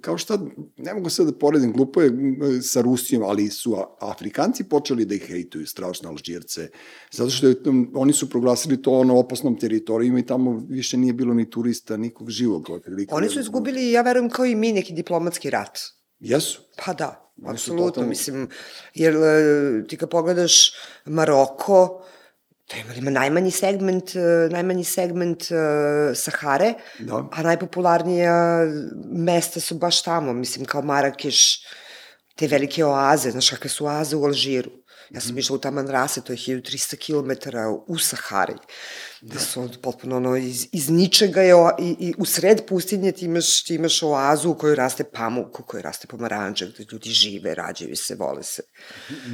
kao 0.00 0.18
šta, 0.18 0.38
ne 0.76 0.94
mogu 0.94 1.10
sad 1.10 1.26
da 1.26 1.32
poredim, 1.32 1.72
glupo 1.72 2.02
je 2.02 2.08
e, 2.08 2.62
sa 2.62 2.80
Rusijom, 2.80 3.22
ali 3.22 3.48
su 3.48 3.76
Afrikanci 4.00 4.64
počeli 4.64 5.04
da 5.04 5.14
ih 5.14 5.22
hejtuju, 5.22 5.66
strašno 5.66 6.08
Alžirce, 6.08 6.68
zato 7.12 7.30
što 7.30 7.48
je, 7.48 7.56
oni 7.94 8.12
su 8.12 8.30
proglasili 8.30 8.82
to 8.82 8.92
ono 8.92 9.18
opasnom 9.18 9.58
teritorijima 9.58 10.18
i 10.18 10.26
tamo 10.26 10.62
više 10.68 10.96
nije 10.96 11.12
bilo 11.12 11.34
ni 11.34 11.50
turista, 11.50 11.96
nikog 11.96 12.30
živog. 12.30 12.68
Oni 13.10 13.28
su 13.28 13.40
izgubili, 13.40 13.90
ja 13.90 14.02
verujem, 14.02 14.30
kao 14.30 14.46
i 14.46 14.54
mi, 14.54 14.72
neki 14.72 14.92
diplomatski 14.92 15.50
rat. 15.50 15.78
Jesu? 16.20 16.60
Pa 16.84 16.92
da. 16.92 17.23
Apsolutno, 17.42 17.86
totalno... 17.86 18.08
mislim, 18.08 18.48
jer 18.94 19.14
e, 19.14 19.86
ti 19.88 19.96
kad 19.96 20.10
pogledaš 20.10 20.72
Maroko, 21.04 22.04
to 22.66 22.76
ima, 22.76 22.94
ima 22.94 23.10
najmanji 23.10 23.50
segment, 23.50 24.16
e, 24.16 24.48
najmanji 24.50 24.84
segment 24.84 25.42
uh, 25.42 26.16
Sahare, 26.16 26.74
da. 26.98 27.28
a 27.32 27.42
najpopularnija 27.42 28.64
mesta 29.04 29.60
su 29.60 29.74
baš 29.74 30.02
tamo, 30.02 30.32
mislim, 30.32 30.64
kao 30.64 30.82
Marakeš, 30.82 31.66
te 32.36 32.46
velike 32.46 32.84
oaze, 32.84 33.30
znaš 33.30 33.50
kakve 33.50 33.70
su 33.70 33.86
oaze 33.86 34.16
u 34.16 34.24
Alžiru. 34.24 34.70
Ja 35.10 35.20
sam 35.20 35.30
mhm. 35.30 35.38
išla 35.38 35.56
u 35.56 35.58
Taman 35.58 35.88
Rase, 35.88 36.20
to 36.20 36.32
je 36.32 36.36
1300 36.36 36.96
km 36.96 37.58
u 37.86 37.98
Sahari 37.98 38.54
da 39.26 39.38
su 39.38 39.60
on 39.60 39.68
potpuno 39.82 40.16
ono 40.16 40.36
iz, 40.36 40.66
iz 40.72 40.90
ničega 40.90 41.42
je 41.42 41.54
o, 41.54 41.70
i, 41.78 41.96
i 41.98 42.14
u 42.18 42.24
sred 42.24 42.66
pustinje 42.68 43.12
ti 43.12 43.24
imaš, 43.24 43.64
ti 43.64 43.74
imaš 43.74 44.02
oazu 44.02 44.50
u 44.50 44.54
kojoj 44.54 44.76
raste 44.76 45.04
pamuk, 45.04 45.60
u 45.60 45.62
kojoj 45.62 45.82
raste 45.82 46.06
pomaranđa, 46.06 46.66
gde 46.66 46.86
ljudi 46.92 47.10
žive, 47.10 47.54
rađaju 47.54 47.96
se, 47.96 48.14
vole 48.14 48.42
se. 48.42 48.62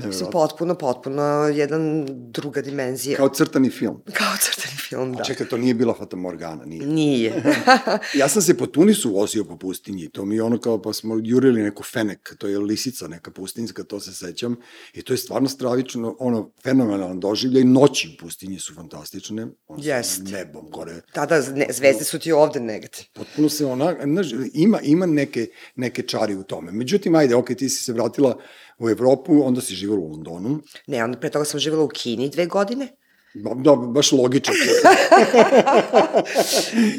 Mislim, 0.06 0.30
potpuno, 0.32 0.74
potpuno 0.74 1.22
jedan 1.54 2.06
druga 2.08 2.62
dimenzija. 2.62 3.16
Kao 3.16 3.28
crtani 3.28 3.70
film. 3.70 4.02
Kao 4.18 4.36
crtani 4.40 4.76
film, 4.88 5.14
da. 5.14 5.24
Čekaj, 5.24 5.48
to 5.48 5.56
nije 5.56 5.74
bila 5.74 5.94
Fata 5.94 6.16
Morgana, 6.16 6.64
nije? 6.64 6.86
Nije. 6.86 7.42
ja 8.20 8.28
sam 8.28 8.42
se 8.42 8.56
po 8.56 8.66
Tunisu 8.66 9.12
vozio 9.12 9.44
po 9.44 9.58
pustinji, 9.58 10.08
to 10.08 10.24
mi 10.24 10.34
je 10.34 10.42
ono 10.42 10.60
kao, 10.60 10.82
pa 10.82 10.92
smo 10.92 11.20
jurili 11.22 11.62
neku 11.62 11.82
fenek, 11.82 12.34
to 12.38 12.46
je 12.46 12.58
lisica 12.58 13.08
neka 13.08 13.30
pustinjska, 13.30 13.84
to 13.84 14.00
se 14.00 14.14
sećam, 14.14 14.56
i 14.92 15.02
to 15.02 15.12
je 15.12 15.16
stvarno 15.16 15.48
stravično, 15.48 16.16
ono, 16.18 16.52
fenomenalan 16.62 17.20
doživljaj, 17.20 17.64
noći 17.64 18.08
u 18.14 18.22
pustinji 18.24 18.58
su 18.58 18.74
fantastične, 18.74 19.46
ono, 19.66 19.79
Jest. 19.82 20.22
nebom 20.24 20.70
gore. 20.70 20.92
Tada 21.12 21.42
ne, 21.54 21.66
zvezde 21.70 22.04
su 22.04 22.18
ti 22.18 22.32
ovde 22.32 22.60
negde. 22.60 22.88
Potpuno 23.12 23.48
se 23.48 23.66
ona, 23.66 23.96
znaš, 24.04 24.26
ima, 24.54 24.80
ima 24.82 25.06
neke, 25.06 25.46
neke 25.76 26.02
čari 26.02 26.34
u 26.34 26.42
tome. 26.42 26.72
Međutim, 26.72 27.14
ajde, 27.14 27.34
ok, 27.34 27.46
ti 27.48 27.68
si 27.68 27.84
se 27.84 27.92
vratila 27.92 28.38
u 28.78 28.90
Evropu, 28.90 29.42
onda 29.44 29.60
si 29.60 29.74
živjela 29.74 30.00
u 30.00 30.08
Londonu. 30.08 30.60
Ne, 30.86 31.04
onda 31.04 31.18
pre 31.18 31.30
toga 31.30 31.44
sam 31.44 31.60
živjela 31.60 31.84
u 31.84 31.88
Kini 31.88 32.28
dve 32.30 32.46
godine. 32.46 32.88
Ba- 33.34 33.54
Da, 33.54 33.76
baš 33.76 34.12
logično. 34.12 34.54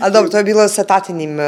A 0.02 0.10
dobro, 0.10 0.30
to 0.30 0.38
je 0.38 0.44
bilo 0.44 0.67
sa 0.67 0.84
tatinim 0.84 1.38
uh, 1.39 1.44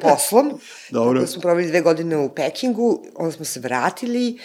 poslom. 0.00 0.52
Dobro. 0.90 1.12
Tako 1.12 1.20
da 1.20 1.26
smo 1.26 1.40
proveli 1.40 1.68
dve 1.68 1.80
godine 1.80 2.16
u 2.16 2.28
Pekingu, 2.28 3.04
onda 3.14 3.32
smo 3.32 3.44
se 3.44 3.60
vratili 3.60 4.38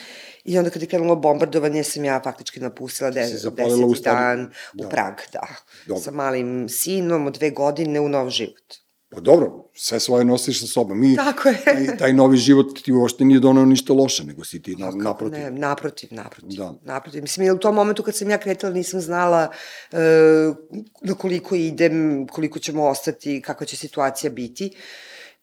i 0.48 0.58
onda 0.58 0.70
kad 0.70 0.82
je 0.82 0.88
krenulo 0.88 1.16
bombardovanje 1.16 1.84
sam 1.84 2.06
ja 2.06 2.22
faktički 2.24 2.60
napustila 2.60 3.12
de, 3.12 3.22
deseti 3.22 4.02
dan 4.04 4.52
Da. 4.74 4.88
u 4.88 4.90
Prag, 4.90 5.14
da. 5.34 5.48
Dobro. 5.86 6.04
Sa 6.04 6.12
malim 6.12 6.70
sinom 6.70 7.28
od 7.28 7.34
dve 7.34 7.50
godine 7.50 8.00
u 8.00 8.10
nov 8.10 8.30
život. 8.30 8.74
Pa 9.10 9.20
dobro, 9.20 9.70
sve 9.74 10.00
svoje 10.00 10.26
nosiš 10.26 10.60
sa 10.60 10.68
sobom. 10.68 11.00
Mi, 11.00 11.16
Tako 11.16 11.50
je. 11.50 11.58
taj, 11.66 11.98
taj 11.98 12.14
novi 12.14 12.38
život 12.38 12.84
ti 12.84 12.94
uopšte 12.94 13.26
nije 13.26 13.40
donao 13.40 13.66
ništa 13.66 13.94
loše, 13.94 14.24
nego 14.24 14.44
si 14.44 14.62
ti 14.62 14.76
na, 14.76 14.92
naprotiv. 14.92 15.40
Ne, 15.40 15.52
naprotiv, 15.52 16.10
naprotiv. 16.12 16.58
Da. 16.58 16.74
Naprotiv. 16.84 17.22
Mislim, 17.22 17.56
u 17.56 17.60
tom 17.60 17.76
momentu 17.76 18.04
kad 18.04 18.16
sam 18.16 18.30
ja 18.30 18.38
kretala 18.38 18.74
nisam 18.74 19.02
znala 19.02 19.52
e, 19.92 19.98
na 21.02 21.14
koliko 21.14 21.56
idem, 21.56 22.28
koliko 22.32 22.60
ćemo 22.60 22.88
ostati, 22.88 23.42
kakva 23.42 23.66
će 23.66 23.78
situacija 23.78 24.30
biti. 24.32 24.76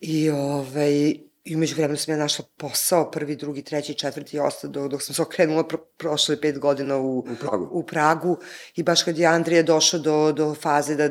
I, 0.01 0.31
ovaj, 0.31 1.15
i 1.45 1.57
umeđu 1.57 1.75
vremenu 1.75 1.97
sam 1.97 2.15
ja 2.15 2.19
našla 2.19 2.45
posao, 2.57 3.11
prvi, 3.11 3.37
drugi, 3.37 3.63
treći, 3.63 3.95
četvrti 3.95 4.37
i 4.37 4.41
ostao, 4.41 4.71
dok, 4.71 4.91
dok 4.91 5.03
sam 5.03 5.15
se 5.15 5.23
okrenula 5.23 5.69
pro, 5.69 5.79
prošle 5.79 6.41
pet 6.41 6.59
godina 6.59 6.97
u, 6.97 7.19
U 7.19 7.25
Pragu. 7.41 7.69
u 7.73 7.83
Pragu. 7.87 8.37
I 8.77 8.83
baš 8.83 9.03
kad 9.03 9.19
je 9.19 9.27
Andrija 9.27 9.63
došao 9.63 10.01
do, 10.01 10.33
do 10.33 10.55
faze 10.55 10.95
da, 10.95 11.11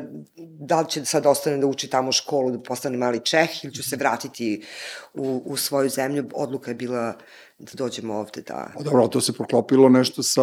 da 0.60 0.80
li 0.80 0.88
će 0.90 1.04
sad 1.04 1.26
ostane 1.26 1.58
da 1.58 1.66
uči 1.66 1.90
tamo 1.90 2.12
školu, 2.12 2.50
da 2.50 2.58
postane 2.62 2.96
mali 2.98 3.20
Čeh, 3.20 3.64
ili 3.64 3.74
ću 3.74 3.82
se 3.82 3.96
vratiti 3.96 4.62
u, 5.14 5.42
u 5.46 5.56
svoju 5.56 5.88
zemlju, 5.88 6.28
odluka 6.34 6.70
je 6.70 6.74
bila 6.74 7.16
da 7.58 7.70
dođemo 7.74 8.14
ovde 8.14 8.42
da 8.42 8.70
Pa 8.76 8.82
dobro, 8.82 9.08
to 9.08 9.20
se 9.20 9.32
poklopilo 9.32 9.88
nešto 9.88 10.22
sa 10.22 10.42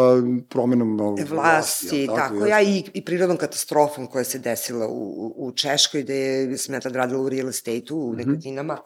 promenom 0.49 1.15
vlasti, 1.29 1.97
jel 1.97 2.15
tako, 2.15 2.35
jel? 2.35 2.47
ja 2.47 2.61
i, 2.61 2.83
i 2.93 3.05
prirodnom 3.05 3.37
katastrofom 3.37 4.07
koja 4.07 4.23
se 4.23 4.39
desila 4.39 4.87
u, 4.87 5.33
u, 5.37 5.51
Češkoj, 5.51 6.03
gde 6.03 6.15
je, 6.15 6.57
tad 6.83 6.95
radila 6.95 7.21
u 7.21 7.29
real 7.29 7.49
estate-u, 7.49 7.97
Mhm. 7.97 8.09
u 8.09 8.13
nekretninama, 8.13 8.77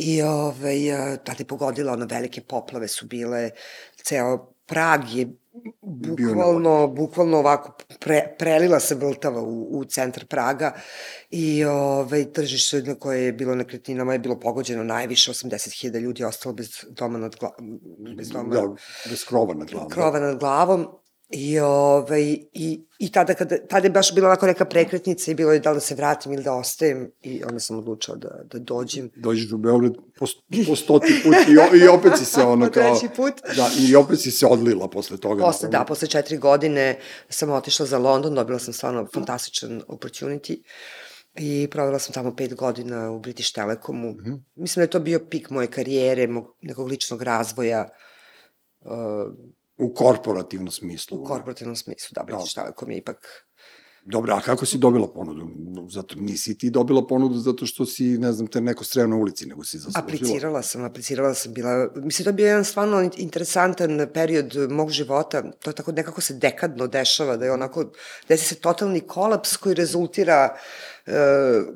i 0.00 0.22
ovaj, 0.22 0.92
a, 0.92 1.16
tada 1.16 1.38
je 1.38 1.46
pogodila, 1.46 1.92
ono, 1.92 2.06
velike 2.06 2.40
poplave 2.40 2.88
su 2.88 3.06
bile, 3.06 3.50
ceo 4.04 4.54
Prag 4.70 5.00
je 5.12 5.26
bukvalno, 5.82 6.86
bukvalno 6.88 7.38
ovako 7.38 7.72
pre, 8.00 8.34
prelila 8.38 8.80
se 8.80 8.94
vrtava 8.94 9.42
u, 9.42 9.78
u 9.78 9.84
centar 9.84 10.26
Praga 10.26 10.72
i 11.30 11.64
ovaj, 11.64 12.32
tržište 12.32 12.82
na 12.82 12.94
koje 12.94 13.24
je 13.24 13.32
bilo 13.32 13.54
nekretninama 13.54 14.12
je 14.12 14.18
bilo 14.18 14.40
pogođeno 14.40 14.84
najviše, 14.84 15.32
80.000 15.32 16.00
ljudi 16.00 16.22
je 16.22 16.26
ostalo 16.26 16.54
bez 16.54 16.84
doma 16.88 17.18
nad 17.18 17.36
gla, 17.40 17.50
bez 18.16 18.28
doma 18.28 18.54
Da, 18.54 18.62
bez 19.10 19.24
krova 19.24 19.54
na 19.54 19.64
glavu. 19.64 19.88
krova 19.88 20.20
nad 20.20 20.38
glavom 20.38 20.86
i, 21.30 21.58
ovaj, 21.58 22.22
i, 22.52 22.80
i 22.98 23.12
tada, 23.12 23.34
kada, 23.34 23.56
tada 23.68 23.86
je 23.86 23.90
baš 23.90 24.14
bila 24.14 24.28
onako 24.28 24.46
neka 24.46 24.64
prekretnica 24.64 25.30
i 25.30 25.34
bilo 25.34 25.52
je 25.52 25.60
da 25.60 25.70
li 25.70 25.76
da 25.76 25.80
se 25.80 25.94
vratim 25.94 26.32
ili 26.32 26.42
da 26.42 26.52
ostajem 26.52 27.10
i 27.22 27.44
onda 27.44 27.60
sam 27.60 27.78
odlučila 27.78 28.16
da, 28.16 28.40
da 28.52 28.58
dođem. 28.58 29.10
Dođeš 29.16 29.52
u 29.52 29.58
Beograd 29.58 29.92
po, 30.18 30.26
po 30.68 30.76
stoti 30.76 31.20
put 31.24 31.34
i, 31.48 31.82
i 31.84 31.88
opet 31.88 32.12
si 32.18 32.24
se 32.24 32.42
ono 32.54 32.66
Po 32.66 32.72
kao... 32.72 32.98
treći 32.98 33.14
put. 33.16 33.34
Da, 33.56 33.70
i 33.80 33.96
opet 33.96 34.20
si 34.20 34.30
se 34.30 34.46
odlila 34.46 34.88
posle 34.88 35.16
toga. 35.16 35.44
Posle, 35.44 35.68
da, 35.68 35.84
posle 35.84 36.08
četiri 36.08 36.36
godine 36.36 36.98
sam 37.28 37.50
otišla 37.50 37.86
za 37.86 37.98
London, 37.98 38.34
dobila 38.34 38.58
sam 38.58 38.74
stvarno 38.74 39.06
fantastičan 39.14 39.82
opportunity 39.88 40.62
i 41.34 41.68
provela 41.70 41.98
sam 41.98 42.14
tamo 42.14 42.36
pet 42.36 42.54
godina 42.54 43.10
u 43.10 43.20
British 43.20 43.54
Telekomu. 43.54 44.10
Mhm. 44.10 44.32
Mislim 44.54 44.80
da 44.80 44.84
je 44.84 44.90
to 44.90 45.00
bio 45.00 45.26
pik 45.30 45.50
moje 45.50 45.66
karijere, 45.66 46.26
mog, 46.26 46.56
nekog 46.62 46.88
ličnog 46.88 47.22
razvoja 47.22 47.88
uh, 48.80 48.90
U 49.80 49.94
korporativnom 49.94 50.70
smislu. 50.70 51.20
u 51.20 51.24
korporativnom 51.24 51.76
smislu. 51.76 52.14
Da, 52.14 52.24
British 52.24 52.54
Telekom 52.54 52.90
je 52.90 52.98
ipak 52.98 53.26
Dobro, 54.04 54.34
a 54.34 54.40
kako 54.40 54.66
si 54.66 54.78
dobila 54.78 55.08
ponudu? 55.12 55.48
Zato 55.90 56.14
nisi 56.18 56.58
ti 56.58 56.70
dobila 56.70 57.06
ponudu 57.06 57.38
zato 57.38 57.66
što 57.66 57.86
si, 57.86 58.04
ne 58.04 58.32
znam, 58.32 58.46
te 58.46 58.60
neko 58.60 58.84
sreo 58.84 59.06
na 59.06 59.16
ulici, 59.16 59.46
nego 59.46 59.64
si 59.64 59.78
zaslužila. 59.78 60.04
Aplicirala 60.04 60.62
sam, 60.62 60.84
aplicirala 60.84 61.34
sam, 61.34 61.54
bila, 61.54 61.88
mislim, 61.94 62.24
to 62.24 62.28
je 62.28 62.34
bio 62.34 62.46
jedan 62.46 62.64
stvarno 62.64 63.02
in- 63.02 63.10
interesantan 63.16 64.06
period 64.14 64.56
mog 64.70 64.90
života, 64.90 65.42
to 65.52 65.72
tako 65.72 65.92
nekako 65.92 66.20
se 66.20 66.34
dekadno 66.34 66.86
dešava, 66.86 67.36
da 67.36 67.44
je 67.44 67.52
onako, 67.52 67.84
desi 68.28 68.44
se 68.44 68.54
totalni 68.54 69.00
kolaps 69.00 69.56
koji 69.56 69.74
rezultira 69.74 70.56
uh, 71.06 71.12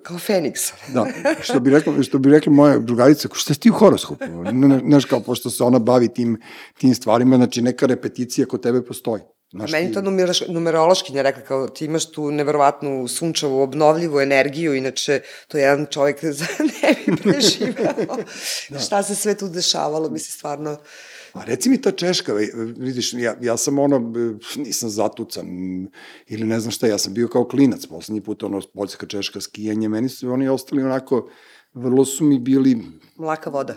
kao 0.02 0.18
Feniks. 0.18 0.72
Da, 0.94 1.06
što 1.42 1.60
bi 1.60 1.70
rekla, 1.70 2.02
što 2.02 2.18
bi 2.18 2.30
rekla 2.30 2.52
moja 2.52 2.78
drugarica, 2.78 3.28
ko 3.28 3.36
šta 3.36 3.54
si 3.54 3.60
ti 3.60 3.70
u 3.70 3.74
horoskopu? 3.74 4.24
Ne, 4.26 4.52
ne, 4.52 4.80
Znaš, 4.88 5.04
kao, 5.04 5.20
pošto 5.20 5.50
se 5.50 5.64
ona 5.64 5.78
bavi 5.78 6.08
tim, 6.08 6.40
tim 6.78 6.94
stvarima, 6.94 7.36
znači 7.36 7.62
neka 7.62 7.86
repeticija 7.86 8.46
kod 8.46 8.62
tebe 8.62 8.82
postoji. 8.82 9.22
Znaš, 9.54 9.72
meni 9.72 9.92
to 9.92 10.02
numeraš, 10.02 10.40
numerološkinja 10.48 11.22
rekla 11.22 11.42
kao 11.42 11.68
ti 11.68 11.84
imaš 11.84 12.10
tu 12.10 12.30
neverovatnu 12.30 13.08
sunčevu 13.08 13.60
obnovljivu 13.60 14.20
energiju, 14.20 14.74
inače 14.74 15.20
to 15.48 15.58
je 15.58 15.62
jedan 15.62 15.86
čovjek 15.90 16.24
za 16.40 16.46
ne 16.58 16.94
bi 17.06 17.16
preživao. 17.22 18.16
da. 18.70 18.78
Šta 18.78 19.02
se 19.02 19.14
sve 19.14 19.36
tu 19.36 19.48
dešavalo, 19.48 20.10
mislim 20.10 20.32
stvarno. 20.32 20.76
A 21.32 21.44
reci 21.44 21.68
mi 21.68 21.80
ta 21.80 21.90
Češka, 21.90 22.32
vidiš, 22.76 23.12
ja, 23.12 23.36
ja 23.40 23.56
sam 23.56 23.78
ono, 23.78 24.12
nisam 24.56 24.90
zatucan, 24.90 25.46
ili 26.26 26.46
ne 26.46 26.60
znam 26.60 26.70
šta, 26.70 26.86
ja 26.86 26.98
sam 26.98 27.14
bio 27.14 27.28
kao 27.28 27.44
klinac, 27.48 27.86
poslednji 27.86 28.20
put, 28.20 28.42
ono, 28.42 28.60
Poljska, 28.74 29.06
Češka, 29.06 29.40
skijanje, 29.40 29.88
meni 29.88 30.08
su 30.08 30.30
oni 30.30 30.48
ostali 30.48 30.82
onako, 30.82 31.28
vrlo 31.74 32.04
su 32.04 32.24
mi 32.24 32.38
bili, 32.38 32.82
Mlaka 33.16 33.50
voda. 33.50 33.74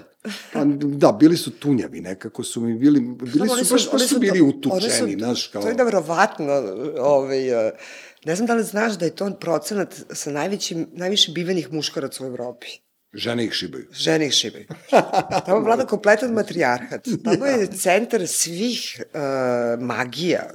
pa, 0.54 0.64
da, 0.76 1.12
bili 1.12 1.38
su 1.38 1.52
tunjavi, 1.52 2.02
nekako 2.02 2.44
su 2.44 2.62
mi 2.62 2.74
bili, 2.74 3.00
bili 3.00 3.50
oni 3.52 3.66
su, 3.66 3.74
baš, 3.74 3.92
baš 3.92 3.94
oni 3.94 4.08
su 4.08 4.20
bili 4.20 4.42
utučeni, 4.42 5.16
znaš, 5.20 5.48
kao... 5.48 5.62
To 5.62 5.68
je 5.68 5.76
nevrovatno, 5.76 6.46
ovaj, 7.00 7.68
eh, 7.68 7.72
ne 8.26 8.36
znam 8.36 8.48
da 8.48 8.54
li 8.54 8.64
znaš 8.64 8.94
da 8.94 9.06
je 9.06 9.16
to 9.16 9.32
procenat 9.40 9.96
sa 10.14 10.32
najvećim, 10.32 10.88
najviše 10.92 11.32
bivenih 11.32 11.74
muškaraca 11.74 12.24
u 12.24 12.28
Evropi. 12.28 12.68
Žene 13.14 13.46
ih 13.46 13.54
šibaju. 13.54 13.88
Žene 13.92 14.28
ih 14.28 14.34
šibaju. 14.34 14.66
Tamo 15.46 15.60
vlada 15.60 15.86
kompletan 15.94 16.32
matrijarhat. 16.32 17.08
Tamo 17.24 17.46
je 17.46 17.68
centar 17.68 18.28
svih 18.28 19.02
uh, 19.02 19.84
magija. 19.84 20.50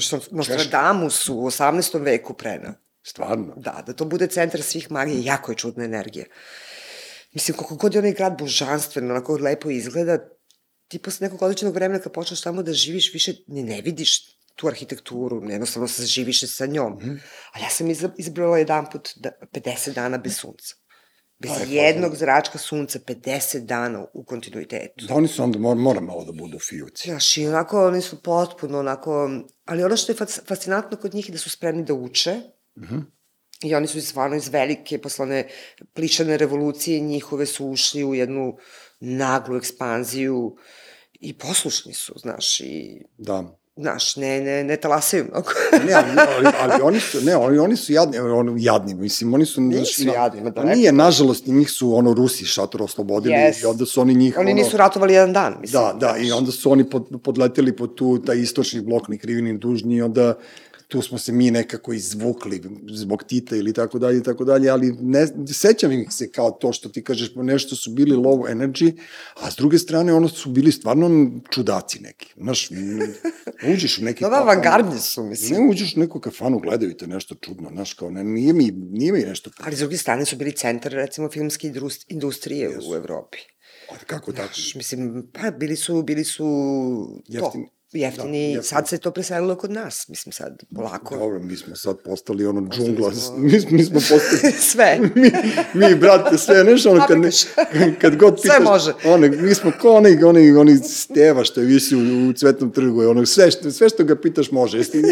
Što 0.00 0.20
Nostradamus 0.30 1.28
u 1.28 1.34
18. 1.34 2.02
veku 2.02 2.34
prenao. 2.34 2.72
Stvarno. 3.02 3.54
Da, 3.56 3.82
da 3.86 3.92
to 3.92 4.04
bude 4.04 4.26
centar 4.26 4.62
svih 4.62 4.90
magija, 4.90 5.32
jako 5.32 5.52
je 5.52 5.56
čudna 5.56 5.84
energija. 5.84 6.24
Mislim, 7.34 7.56
koliko 7.56 7.74
god 7.74 7.94
je 7.94 7.98
onaj 7.98 8.12
grad 8.12 8.38
božanstven, 8.38 9.10
onako 9.10 9.36
lepo 9.36 9.70
izgleda, 9.70 10.18
ti 10.88 10.98
posle 10.98 11.24
nekog 11.24 11.42
određenog 11.42 11.74
vremena 11.74 12.00
kad 12.02 12.12
počneš 12.12 12.40
tamo 12.40 12.62
da 12.62 12.72
živiš, 12.72 13.14
više 13.14 13.32
ni 13.46 13.62
ne 13.62 13.80
vidiš 13.82 14.34
tu 14.54 14.66
arhitekturu, 14.66 15.50
jednostavno 15.50 15.88
se 15.88 16.06
živiš 16.06 16.56
sa 16.56 16.66
njom. 16.66 16.92
Mm 16.92 16.98
-hmm. 16.98 17.18
A 17.52 17.58
ja 17.58 17.70
sam 17.70 17.86
izbrala 18.16 18.58
jedan 18.58 18.90
put 18.92 19.10
da, 19.16 19.30
50 19.52 19.94
dana 19.94 20.18
bez 20.18 20.36
sunca. 20.36 20.74
Bez 21.38 21.50
Aj, 21.50 21.76
jednog 21.76 22.16
zračka 22.16 22.58
sunca, 22.58 22.98
50 22.98 23.66
dana 23.66 24.06
u 24.12 24.24
kontinuitetu. 24.24 25.06
Da 25.06 25.14
oni 25.14 25.28
su 25.28 25.42
onda, 25.42 25.58
mora, 25.58 25.80
mora 25.80 26.00
malo 26.00 26.24
da 26.24 26.32
budu 26.32 26.58
fijuci. 26.58 27.08
Znaš, 27.08 27.36
i 27.36 27.46
onako, 27.46 27.86
oni 27.86 28.00
su 28.00 28.22
potpuno 28.22 28.78
onako, 28.78 29.30
ali 29.64 29.84
ono 29.84 29.96
što 29.96 30.12
je 30.12 30.16
fascinantno 30.46 30.96
kod 30.96 31.14
njih 31.14 31.28
je 31.28 31.32
da 31.32 31.38
su 31.38 31.50
spremni 31.50 31.84
da 31.84 31.94
uče, 31.94 32.40
mm 32.76 32.82
-hmm. 32.82 33.02
I 33.62 33.74
oni 33.74 33.86
su 33.86 34.00
stvarno 34.00 34.36
iz 34.36 34.48
velike, 34.48 34.98
poslane 34.98 35.46
plišane 35.94 36.36
revolucije 36.36 37.00
njihove 37.00 37.46
su 37.46 37.66
ušli 37.66 38.04
u 38.04 38.14
jednu 38.14 38.56
naglu 39.00 39.56
ekspanziju 39.56 40.56
i 41.20 41.32
poslušni 41.32 41.94
su, 41.94 42.12
znaš, 42.16 42.60
i 42.60 43.02
Da. 43.18 43.44
znaš, 43.76 44.16
ne, 44.16 44.40
ne, 44.40 44.64
ne 44.64 44.76
talasaju 44.76 45.24
mnogo. 45.30 45.50
Ne, 45.86 45.92
ali, 45.92 46.06
ali, 46.36 46.48
ali 46.60 46.82
oni 46.82 47.00
su, 47.00 47.20
ne, 47.20 47.36
oni, 47.36 47.58
oni 47.58 47.76
su 47.76 47.92
jadni, 47.92 48.18
ono, 48.18 48.54
jadni, 48.58 48.94
mislim, 48.94 49.34
oni 49.34 49.46
su... 49.46 49.60
Nisu 49.60 50.02
jadni, 50.14 50.40
ma 50.40 50.50
Pa 50.52 50.60
daleko. 50.60 50.76
nije, 50.76 50.92
nažalost, 50.92 51.46
njih 51.46 51.70
su, 51.70 51.94
ono, 51.96 52.14
Rusi 52.14 52.44
šator 52.44 52.82
oslobodili 52.82 53.34
Yes. 53.34 53.62
i 53.62 53.66
onda 53.66 53.86
su 53.86 54.00
oni 54.00 54.14
njih, 54.14 54.38
Oni 54.38 54.52
ono, 54.52 54.62
nisu 54.62 54.76
ratovali 54.76 55.12
jedan 55.14 55.32
dan, 55.32 55.56
mislim. 55.60 55.82
Da, 55.82 55.92
da, 56.00 56.16
i 56.18 56.32
onda 56.32 56.52
su 56.52 56.72
oni 56.72 56.90
pod, 56.90 57.08
podleteli 57.22 57.76
pod 57.76 57.94
tu, 57.94 58.18
taj 58.18 58.36
istočni 58.36 58.80
blok 58.80 59.08
ni 59.08 59.18
krivi 59.18 59.42
ni 59.42 59.58
dužni 59.58 59.96
i 59.96 60.02
onda 60.02 60.34
tu 60.88 61.02
smo 61.02 61.18
se 61.18 61.32
mi 61.32 61.50
nekako 61.50 61.92
izvukli 61.92 62.62
zbog 62.88 63.24
Tita 63.24 63.56
ili 63.56 63.72
tako 63.72 63.98
dalje 63.98 64.18
i 64.18 64.22
tako 64.22 64.44
dalje, 64.44 64.70
ali 64.70 64.92
ne, 65.00 65.26
sećam 65.52 65.92
ih 65.92 66.08
se 66.10 66.30
kao 66.30 66.50
to 66.50 66.72
što 66.72 66.88
ti 66.88 67.04
kažeš, 67.04 67.34
nešto 67.34 67.76
su 67.76 67.90
bili 67.90 68.16
low 68.16 68.50
energy, 68.52 68.92
a 69.34 69.50
s 69.50 69.56
druge 69.56 69.78
strane 69.78 70.14
ono 70.14 70.28
su 70.28 70.50
bili 70.50 70.72
stvarno 70.72 71.30
čudaci 71.50 72.00
neki. 72.00 72.34
Znaš, 72.36 72.70
uđeš 73.74 73.98
u 73.98 74.04
neki... 74.04 74.24
Da, 74.24 74.30
da, 74.30 74.36
avangardni 74.36 75.00
su, 75.00 75.22
mislim. 75.22 75.62
Ne 75.62 75.70
uđeš 75.70 75.96
u 75.96 76.00
neku 76.00 76.20
kafanu, 76.20 76.58
gledaju 76.58 76.96
te 76.96 77.06
nešto 77.06 77.34
čudno, 77.34 77.70
znaš, 77.72 77.94
kao, 77.94 78.10
ne, 78.10 78.24
nije 78.24 78.52
mi, 78.52 78.70
nije 78.70 79.12
mi 79.12 79.18
nešto... 79.18 79.50
Ali 79.58 79.76
s 79.76 79.78
druge 79.78 79.96
strane 79.96 80.24
su 80.24 80.36
bili 80.36 80.52
centar, 80.52 80.92
recimo, 80.92 81.30
filmske 81.30 81.72
industrije 82.08 82.70
Jesu. 82.70 82.90
u 82.90 82.94
Evropi. 82.94 83.38
A 83.90 83.94
kako 84.06 84.32
tako? 84.32 84.54
Znaš, 84.54 84.74
mislim, 84.74 85.30
pa 85.32 85.50
bili 85.50 85.76
su, 85.76 86.02
bili 86.02 86.24
su 86.24 86.44
Jeftini, 87.28 87.68
jeftini, 87.94 88.56
Da, 88.56 88.62
sad 88.62 88.88
se 88.88 88.98
to 88.98 89.10
preselilo 89.10 89.54
kod 89.54 89.70
nas, 89.70 90.08
mislim 90.08 90.32
sad, 90.32 90.62
polako. 90.74 91.16
Dobro, 91.16 91.38
mi 91.38 91.56
smo 91.56 91.76
sad 91.76 91.98
postali 91.98 92.46
ono 92.46 92.68
džungla, 92.68 93.12
smo- 93.12 93.38
mi, 93.50 93.60
smo- 93.60 93.70
mi 93.70 93.84
smo 93.84 93.94
postali 94.00 94.52
Sve. 94.72 94.98
mi, 95.14 95.30
mi, 95.74 95.94
brate, 95.94 96.38
sve, 96.38 96.64
nešto 96.64 96.90
ono, 96.90 97.06
kad, 97.08 97.18
ne, 97.18 97.30
kad 98.00 98.16
god 98.16 98.40
Sve 98.40 98.50
pitaš, 98.50 98.64
može. 98.64 98.92
One, 99.04 99.28
mi 99.30 99.54
smo 99.54 99.72
ko 99.80 99.90
onaj, 99.90 100.24
onaj, 100.24 100.52
onaj 100.52 100.76
steva 100.76 101.44
što 101.44 101.60
je 101.60 101.66
visi 101.66 101.96
u, 101.96 102.00
u 102.30 102.32
cvetnom 102.32 102.70
trgu, 102.70 103.02
je 103.02 103.08
ono, 103.08 103.26
sve 103.26 103.50
što, 103.50 103.70
sve 103.70 103.88
što 103.88 104.04
ga 104.04 104.16
pitaš 104.16 104.50
može, 104.50 104.78
jesi, 104.78 105.02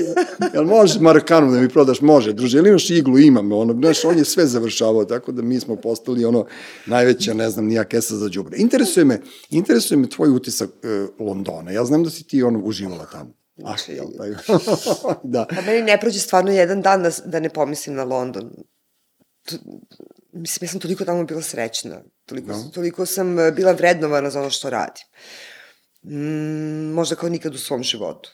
jel 0.55 0.65
možeš 0.65 1.01
Marakanu 1.01 1.53
da 1.53 1.61
mi 1.61 1.69
prodaš, 1.69 2.01
može, 2.01 2.33
druže, 2.33 2.59
ili 2.59 2.69
imaš 2.69 2.91
iglu, 2.91 3.19
imam, 3.19 3.53
ono, 3.53 3.73
znaš, 3.75 4.05
on 4.05 4.19
je 4.19 4.25
sve 4.25 4.47
završavao, 4.47 5.05
tako 5.05 5.33
da 5.33 5.43
mi 5.43 5.61
smo 5.61 5.77
postali, 5.77 6.25
ono, 6.25 6.47
najveća, 6.87 7.35
ne 7.35 7.51
znam, 7.51 7.67
nija 7.67 7.85
kesa 7.85 8.17
za 8.17 8.29
džubre. 8.29 8.57
Interesuje 8.59 9.05
me, 9.05 9.21
interesuje 9.51 9.99
me 9.99 10.09
tvoj 10.09 10.31
utisak 10.31 10.71
e, 10.83 10.87
Londona, 11.19 11.71
ja 11.71 11.85
znam 11.85 12.05
da 12.05 12.11
si 12.11 12.25
ti, 12.25 12.43
ono, 12.43 12.59
uživala 12.73 13.07
tamo. 13.13 13.33
Ah, 13.65 13.77
jel, 13.89 14.07
taj, 14.19 14.31
da. 15.35 15.47
Pa 15.47 15.63
meni 15.63 15.83
ne 15.83 16.01
prođe 16.01 16.21
stvarno 16.21 16.53
jedan 16.53 16.83
dan 16.83 17.03
da, 17.03 17.11
da 17.25 17.41
ne 17.41 17.51
pomislim 17.51 17.97
na 17.97 18.05
London. 18.05 18.51
To, 19.45 19.57
mislim, 20.33 20.67
ja 20.67 20.71
sam 20.71 20.81
toliko 20.81 21.05
tamo 21.05 21.25
bila 21.25 21.43
srećna. 21.43 22.03
Toliko, 22.27 22.53
Da. 22.53 22.71
toliko 22.75 23.07
sam 23.07 23.39
e, 23.39 23.51
bila 23.53 23.73
vrednovana 23.73 24.31
za 24.31 24.41
ono 24.41 24.51
što 24.51 24.71
radim. 24.71 25.05
Mm, 26.05 26.93
možda 26.95 27.17
kao 27.17 27.29
nikad 27.29 27.55
u 27.55 27.59
svom 27.59 27.83
životu. 27.83 28.31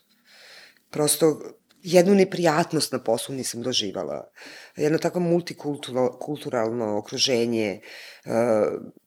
Prosto, 0.90 1.40
jednu 1.82 2.14
neprijatnost 2.14 2.92
na 2.92 2.98
poslu 2.98 3.34
nisam 3.34 3.62
doživala. 3.62 4.30
Jedno 4.76 4.98
tako 4.98 5.20
multikulturalno 5.20 6.98
okruženje. 6.98 7.80
Uh, 8.24 8.32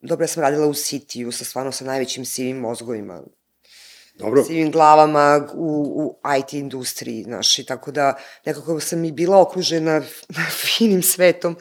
dobro, 0.01 0.23
ja 0.23 0.27
sam 0.27 0.43
radila 0.43 0.67
u 0.67 0.73
Sitiju 0.73 1.31
sa 1.31 1.45
stvarno 1.45 1.71
sa 1.71 1.85
najvećim 1.85 2.25
sivim 2.25 2.57
mozgovima 2.57 3.23
Dobro, 4.21 4.43
sivim 4.43 4.71
glavama 4.71 5.47
u, 5.53 5.67
u 5.95 6.19
IT 6.39 6.53
industriji, 6.53 7.23
znaš, 7.23 7.59
i 7.59 7.65
tako 7.65 7.91
da 7.91 8.13
nekako 8.45 8.79
sam 8.79 9.05
i 9.05 9.11
bila 9.11 9.41
okružena 9.41 10.01
finim 10.77 11.01
svetom, 11.01 11.57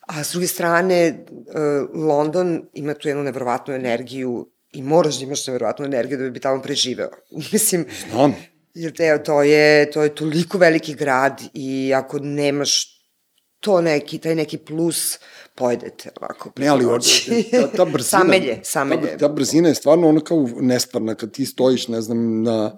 a 0.00 0.24
s 0.24 0.32
druge 0.32 0.46
strane, 0.46 1.26
uh, 1.30 2.04
London 2.06 2.62
ima 2.74 2.94
tu 2.94 3.08
jednu 3.08 3.22
nevrovatnu 3.22 3.74
energiju 3.74 4.50
i 4.72 4.82
moraš 4.82 5.18
da 5.18 5.24
imaš 5.24 5.46
nevrovatnu 5.46 5.84
energiju 5.84 6.18
da 6.18 6.30
bi 6.30 6.40
tamo 6.40 6.62
preživeo. 6.62 7.10
Mislim, 7.52 7.86
znam, 8.10 8.36
jer 8.74 8.92
te, 8.92 9.22
to, 9.22 9.42
je, 9.42 9.90
to 9.90 10.02
je 10.02 10.14
toliko 10.14 10.58
veliki 10.58 10.94
grad 10.94 11.42
i 11.54 11.92
ako 11.94 12.18
nemaš 12.18 12.95
to 13.66 13.80
neki, 13.80 14.18
taj 14.18 14.34
neki 14.34 14.58
plus, 14.58 15.18
pojedete 15.54 16.10
ovako. 16.20 16.50
Ne, 16.56 16.68
ali 16.68 16.84
noći. 16.84 17.44
ta, 17.50 17.68
ta 17.76 17.84
brzina... 17.84 18.18
samelje, 18.18 18.60
samelje. 18.62 19.10
Ta, 19.10 19.18
ta 19.18 19.28
brzina 19.28 19.68
je 19.68 19.74
stvarno 19.74 20.08
ono 20.08 20.20
kao 20.20 20.48
nestvarna, 20.60 21.14
kad 21.14 21.32
ti 21.32 21.46
stojiš, 21.46 21.88
ne 21.88 22.00
znam, 22.00 22.42
na, 22.42 22.76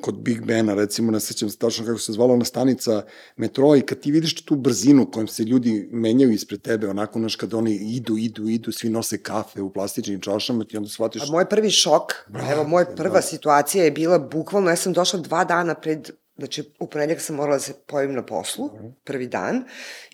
kod 0.00 0.22
Big 0.22 0.44
Bena, 0.44 0.74
recimo, 0.74 1.10
ne 1.12 1.20
sećam 1.20 1.50
se 1.50 1.58
tačno 1.58 1.86
kako 1.86 1.98
se 1.98 2.12
zvala 2.12 2.34
ona 2.34 2.44
stanica 2.44 3.02
metroa 3.36 3.76
i 3.76 3.80
kad 3.80 4.00
ti 4.00 4.10
vidiš 4.10 4.44
tu 4.44 4.56
brzinu 4.56 5.10
kojom 5.10 5.28
se 5.28 5.42
ljudi 5.42 5.88
menjaju 5.92 6.32
ispred 6.32 6.62
tebe, 6.62 6.88
onako, 6.88 7.18
znaš, 7.18 7.36
kad 7.36 7.54
oni 7.54 7.74
idu, 7.74 8.16
idu, 8.16 8.48
idu, 8.48 8.72
svi 8.72 8.88
nose 8.88 9.18
kafe 9.22 9.62
u 9.62 9.72
plastičnim 9.72 10.20
čašama, 10.20 10.64
ti 10.64 10.76
onda 10.76 10.88
shvatiš... 10.88 11.22
A 11.22 11.32
moj 11.32 11.48
prvi 11.48 11.70
šok, 11.70 12.14
Brate, 12.28 12.52
evo, 12.52 12.64
moja 12.64 12.86
prva 12.96 13.14
da. 13.14 13.22
situacija 13.22 13.84
je 13.84 13.90
bila 13.90 14.18
bukvalno, 14.18 14.70
ja 14.70 14.76
sam 14.76 14.92
došla 14.92 15.20
dva 15.20 15.44
dana 15.44 15.74
pred, 15.74 16.10
znači 16.38 16.72
u 16.78 16.86
ponedjeljak 16.86 17.22
sam 17.22 17.36
morala 17.36 17.56
da 17.56 17.62
se 17.62 17.74
pojavim 17.86 18.14
na 18.14 18.26
poslu, 18.26 18.70
prvi 19.04 19.26
dan, 19.26 19.64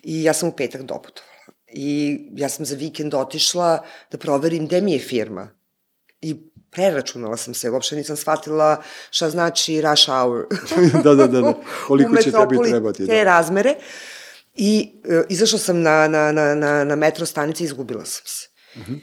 i 0.03 0.23
ja 0.23 0.33
sam 0.33 0.49
u 0.49 0.51
petak 0.51 0.81
doputovala. 0.81 1.35
I 1.67 2.19
ja 2.35 2.49
sam 2.49 2.65
za 2.65 2.75
vikend 2.75 3.13
otišla 3.13 3.85
da 4.11 4.17
proverim 4.17 4.67
gde 4.67 4.81
mi 4.81 4.93
je 4.93 4.99
firma. 4.99 5.49
I 6.21 6.35
preračunala 6.71 7.37
sam 7.37 7.53
se, 7.53 7.69
uopšte 7.69 7.95
nisam 7.95 8.15
shvatila 8.15 8.81
šta 9.11 9.29
znači 9.29 9.81
rush 9.81 10.05
hour. 10.05 10.45
da, 11.03 11.15
da, 11.15 11.27
da, 11.27 11.41
da. 11.41 11.53
Koliko 11.87 12.15
će 12.15 12.31
tebi 12.31 12.57
trebati, 12.69 13.07
Te 13.07 13.15
da. 13.15 13.23
razmere. 13.23 13.75
I 14.55 14.91
e, 15.09 15.23
izašla 15.29 15.59
sam 15.59 15.81
na, 15.81 16.07
na, 16.07 16.31
na, 16.31 16.55
na, 16.55 16.83
na 16.83 16.95
metro 16.95 17.25
stanici 17.25 17.63
i 17.63 17.65
izgubila 17.65 18.05
sam 18.05 18.23
se. 18.25 18.47
Mhm. 18.79 18.93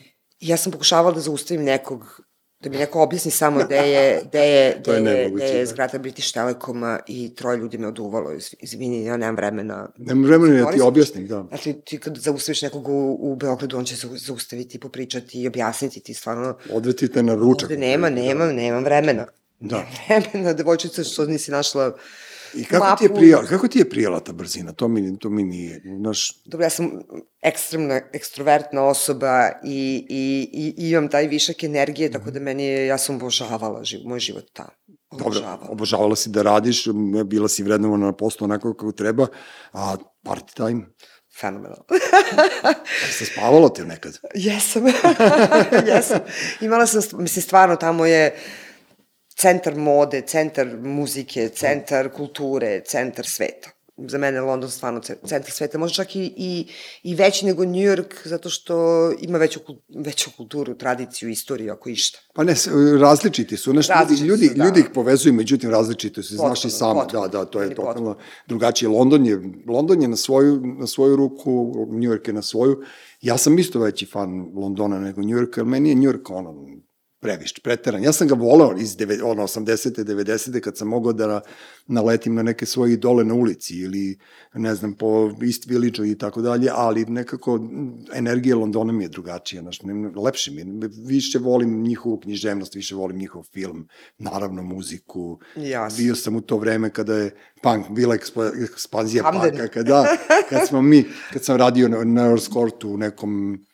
I 0.40 0.48
ja 0.48 0.56
sam 0.56 0.72
pokušavala 0.72 1.14
da 1.14 1.20
zaustavim 1.20 1.64
nekog, 1.64 2.20
da 2.62 2.70
mi 2.70 2.76
neko 2.76 3.02
objasni 3.02 3.30
samo 3.30 3.64
gde 3.64 3.76
je, 3.76 4.22
gde 4.28 4.38
je, 4.38 4.76
To 4.84 4.92
je 4.92 5.00
gde 5.30 5.44
je, 5.44 5.58
da. 5.58 5.66
zgrada 5.66 5.98
British 5.98 6.34
Telekoma 6.34 6.98
i 7.06 7.34
troje 7.34 7.56
ljudi 7.58 7.78
me 7.78 7.88
oduvalo. 7.88 8.30
Izv- 8.30 8.54
Izvini, 8.60 9.04
ja 9.04 9.16
nemam 9.16 9.36
vremena. 9.36 9.88
Nemam 9.96 10.24
vremena 10.24 10.64
da 10.64 10.70
ti 10.72 10.80
objasnim, 10.80 11.26
da. 11.26 11.44
Znači, 11.48 11.72
ti 11.72 11.98
kad 11.98 12.16
zaustaviš 12.16 12.62
nekog 12.62 12.88
u, 12.88 13.18
u 13.20 13.36
Beogradu, 13.36 13.78
on 13.78 13.84
će 13.84 13.96
se 13.96 14.08
zaustaviti, 14.12 14.80
popričati 14.80 15.42
i 15.42 15.46
objasniti 15.48 16.00
ti 16.00 16.14
stvarno. 16.14 16.56
Odvetite 16.72 17.22
na 17.22 17.34
ručak. 17.34 17.70
Ovde 17.70 17.80
nema, 17.80 18.10
nema, 18.10 18.52
nemam 18.52 18.84
vremena. 18.84 19.26
Da. 19.60 19.76
Nemam 20.08 20.22
vremena, 20.32 20.52
devojčica, 20.52 21.04
što 21.04 21.24
nisi 21.26 21.50
našla 21.50 21.96
I 22.54 22.64
kako 22.64 22.96
ti 22.98 23.04
je 23.04 23.08
mapu. 23.08 23.18
prijala, 23.20 23.46
kako 23.46 23.68
ti 23.68 23.78
je 23.78 23.90
prijala 23.90 24.20
ta 24.20 24.32
brzina? 24.32 24.72
To 24.72 24.88
mi, 24.88 25.18
to 25.18 25.30
mi 25.30 25.42
nije, 25.42 25.82
znaš, 25.98 26.44
Dobro, 26.44 26.64
ja 26.64 26.70
sam 26.70 26.90
ekstremno 27.42 28.00
ekstrovertna 28.12 28.82
osoba 28.82 29.48
i, 29.64 30.06
i, 30.08 30.50
i, 30.52 30.86
i 30.86 30.90
imam 30.90 31.08
taj 31.08 31.26
višak 31.26 31.64
energije, 31.64 32.10
tako 32.10 32.30
da 32.30 32.40
meni 32.40 32.64
je, 32.64 32.86
ja 32.86 32.98
sam 32.98 33.16
obožavala 33.16 33.84
živ, 33.84 34.00
moj 34.04 34.20
život 34.20 34.44
tamo. 34.52 34.70
Dobro, 35.10 35.26
Obožavala. 35.26 35.68
obožavala 35.70 36.16
si 36.16 36.30
da 36.30 36.42
radiš, 36.42 36.84
bila 37.26 37.48
si 37.48 37.62
vrednovana 37.62 38.06
na 38.06 38.12
poslu 38.12 38.44
onako 38.44 38.74
kako 38.74 38.92
treba, 38.92 39.26
a 39.72 39.96
party 40.24 40.54
time, 40.54 40.86
Fenomenalno. 41.40 41.84
se 43.18 43.24
spavalo 43.24 43.68
te 43.68 43.84
nekad? 43.84 44.18
Jesam. 44.34 44.82
Jesam. 45.88 46.20
Imala 46.60 46.86
sam, 46.86 47.02
mislim, 47.12 47.42
stvarno 47.42 47.76
tamo 47.76 48.06
je 48.06 48.36
centar 49.36 49.76
mode, 49.76 50.20
centar 50.26 50.76
muzike, 50.82 51.48
centar 51.48 52.08
kulture, 52.08 52.80
centar 52.84 53.26
sveta. 53.26 53.70
Za 53.96 54.18
mene 54.18 54.36
je 54.36 54.40
London 54.40 54.70
stvarno 54.70 55.00
ce- 55.00 55.16
centar 55.26 55.50
sveta, 55.50 55.78
možda 55.78 55.94
čak 55.94 56.16
i, 56.16 56.32
i, 56.36 56.66
i 57.02 57.14
veći 57.14 57.46
nego 57.46 57.64
New 57.64 57.74
York, 57.74 58.28
zato 58.28 58.50
što 58.50 58.74
ima 59.20 59.38
veću, 59.38 59.60
veću 59.88 60.30
kulturu, 60.36 60.74
tradiciju, 60.74 61.28
istoriju, 61.28 61.72
ako 61.72 61.88
išta. 61.90 62.18
Pa 62.34 62.44
ne, 62.44 62.54
različiti 63.00 63.56
su, 63.56 63.72
ljudi, 63.72 63.88
Različiti 63.88 64.26
ljudi, 64.26 64.46
su, 64.48 64.54
da. 64.54 64.64
ljudi 64.64 64.80
ih 64.80 64.86
povezuju, 64.94 65.32
međutim 65.32 65.70
različiti 65.70 66.22
su, 66.22 66.34
znaš 66.34 66.64
i 66.64 66.68
Potpuno, 66.68 66.78
sama, 66.78 67.00
potpuno, 67.00 67.28
da, 67.28 67.38
da, 67.38 67.44
to 67.44 67.62
je 67.62 67.74
totalno 67.74 68.16
drugačije. 68.46 68.88
London 68.88 69.26
je, 69.26 69.40
London 69.68 70.02
je 70.02 70.08
na 70.08 70.16
svoju, 70.16 70.60
na 70.78 70.86
svoju 70.86 71.16
ruku, 71.16 71.74
New 71.90 72.10
York 72.12 72.28
je 72.28 72.32
na 72.32 72.42
svoju, 72.42 72.82
ja 73.20 73.38
sam 73.38 73.58
isto 73.58 73.78
veći 73.80 74.06
fan 74.06 74.50
Londona 74.54 74.98
nego 74.98 75.20
New 75.20 75.36
Yorka, 75.38 75.60
jer 75.60 75.66
meni 75.66 75.88
je 75.88 75.94
New 75.94 76.10
York 76.12 76.32
ono, 76.32 76.66
previš, 77.22 77.52
preteran. 77.62 78.02
Ja 78.02 78.12
sam 78.12 78.28
ga 78.28 78.34
volao 78.34 78.74
iz 78.78 78.96
deve, 78.96 79.22
ono, 79.22 79.42
80. 79.42 80.04
90. 80.04 80.60
kad 80.60 80.76
sam 80.76 80.88
mogao 80.88 81.12
da 81.12 81.40
naletim 81.86 82.34
na 82.34 82.42
neke 82.42 82.66
svoje 82.66 82.92
idole 82.92 83.24
na 83.24 83.34
ulici 83.34 83.74
ili, 83.76 84.18
ne 84.54 84.74
znam, 84.74 84.94
po 84.94 85.30
East 85.42 85.66
Village 85.66 86.10
i 86.10 86.18
tako 86.18 86.42
dalje, 86.42 86.70
ali 86.74 87.04
nekako 87.04 87.60
energija 88.14 88.56
Londona 88.56 88.92
mi 88.92 89.04
je 89.04 89.08
drugačija, 89.08 89.62
znaš, 89.62 89.78
lepše 90.24 90.50
mi 90.50 90.60
je. 90.60 90.66
Više 91.06 91.38
volim 91.38 91.82
njihovu 91.82 92.20
književnost, 92.20 92.74
više 92.74 92.94
volim 92.94 93.16
njihov 93.18 93.42
film, 93.52 93.88
naravno 94.18 94.62
muziku. 94.62 95.38
Jasno. 95.56 95.96
Bio 96.04 96.14
sam 96.14 96.36
u 96.36 96.40
to 96.40 96.56
vreme 96.58 96.90
kada 96.90 97.14
je 97.14 97.30
punk, 97.62 97.90
bila 97.90 98.16
ekspo- 98.16 98.64
ekspanzija 98.64 99.22
Camden. 99.22 99.50
punka, 99.50 99.68
kada, 99.68 100.16
kad 100.50 100.68
smo 100.68 100.82
mi, 100.82 101.04
kad 101.32 101.44
sam 101.44 101.56
radio 101.56 101.88
na, 101.88 102.04
na 102.04 102.26
Earls 102.26 102.48
Courtu 102.52 102.90
u 102.90 102.96
nekom 102.96 103.64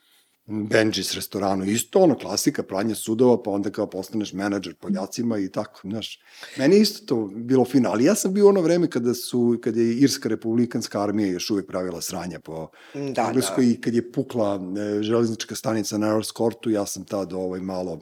Benji's 0.49 1.15
restoranu, 1.15 1.65
isto 1.65 2.01
ono, 2.01 2.19
klasika, 2.19 2.63
pranje 2.63 2.95
sudova, 2.95 3.43
pa 3.43 3.51
onda 3.51 3.71
kao 3.71 3.87
postaneš 3.91 4.33
menadžer 4.33 4.75
Poljacima 4.75 5.39
i 5.39 5.49
tako, 5.49 5.81
znaš. 5.85 6.21
Meni 6.57 6.77
je 6.77 6.83
isto 6.83 7.07
to 7.07 7.31
bilo 7.35 7.65
fino, 7.65 7.91
ali 7.91 8.05
ja 8.05 8.15
sam 8.15 8.35
bio 8.35 8.49
ono 8.49 8.61
vreme 8.61 8.91
kada 8.91 9.15
su, 9.15 9.59
kad 9.63 9.77
je 9.77 9.97
Irska 9.97 10.29
republikanska 10.29 11.03
armija 11.03 11.33
još 11.33 11.51
uvek 11.51 11.67
pravila 11.67 12.01
sranja 12.01 12.41
po 12.41 12.71
Da, 12.95 13.27
Engleskoj 13.29 13.65
da. 13.65 13.71
i 13.71 13.81
kad 13.81 13.95
je 13.95 14.13
pukla 14.13 14.55
e, 14.55 15.03
železnička 15.03 15.55
stanica 15.55 15.99
na 15.99 16.07
Earls 16.07 16.33
Courtu, 16.33 16.71
ja 16.71 16.87
sam 16.87 17.05
tad 17.05 17.33
ovaj 17.33 17.61
malo 17.61 18.01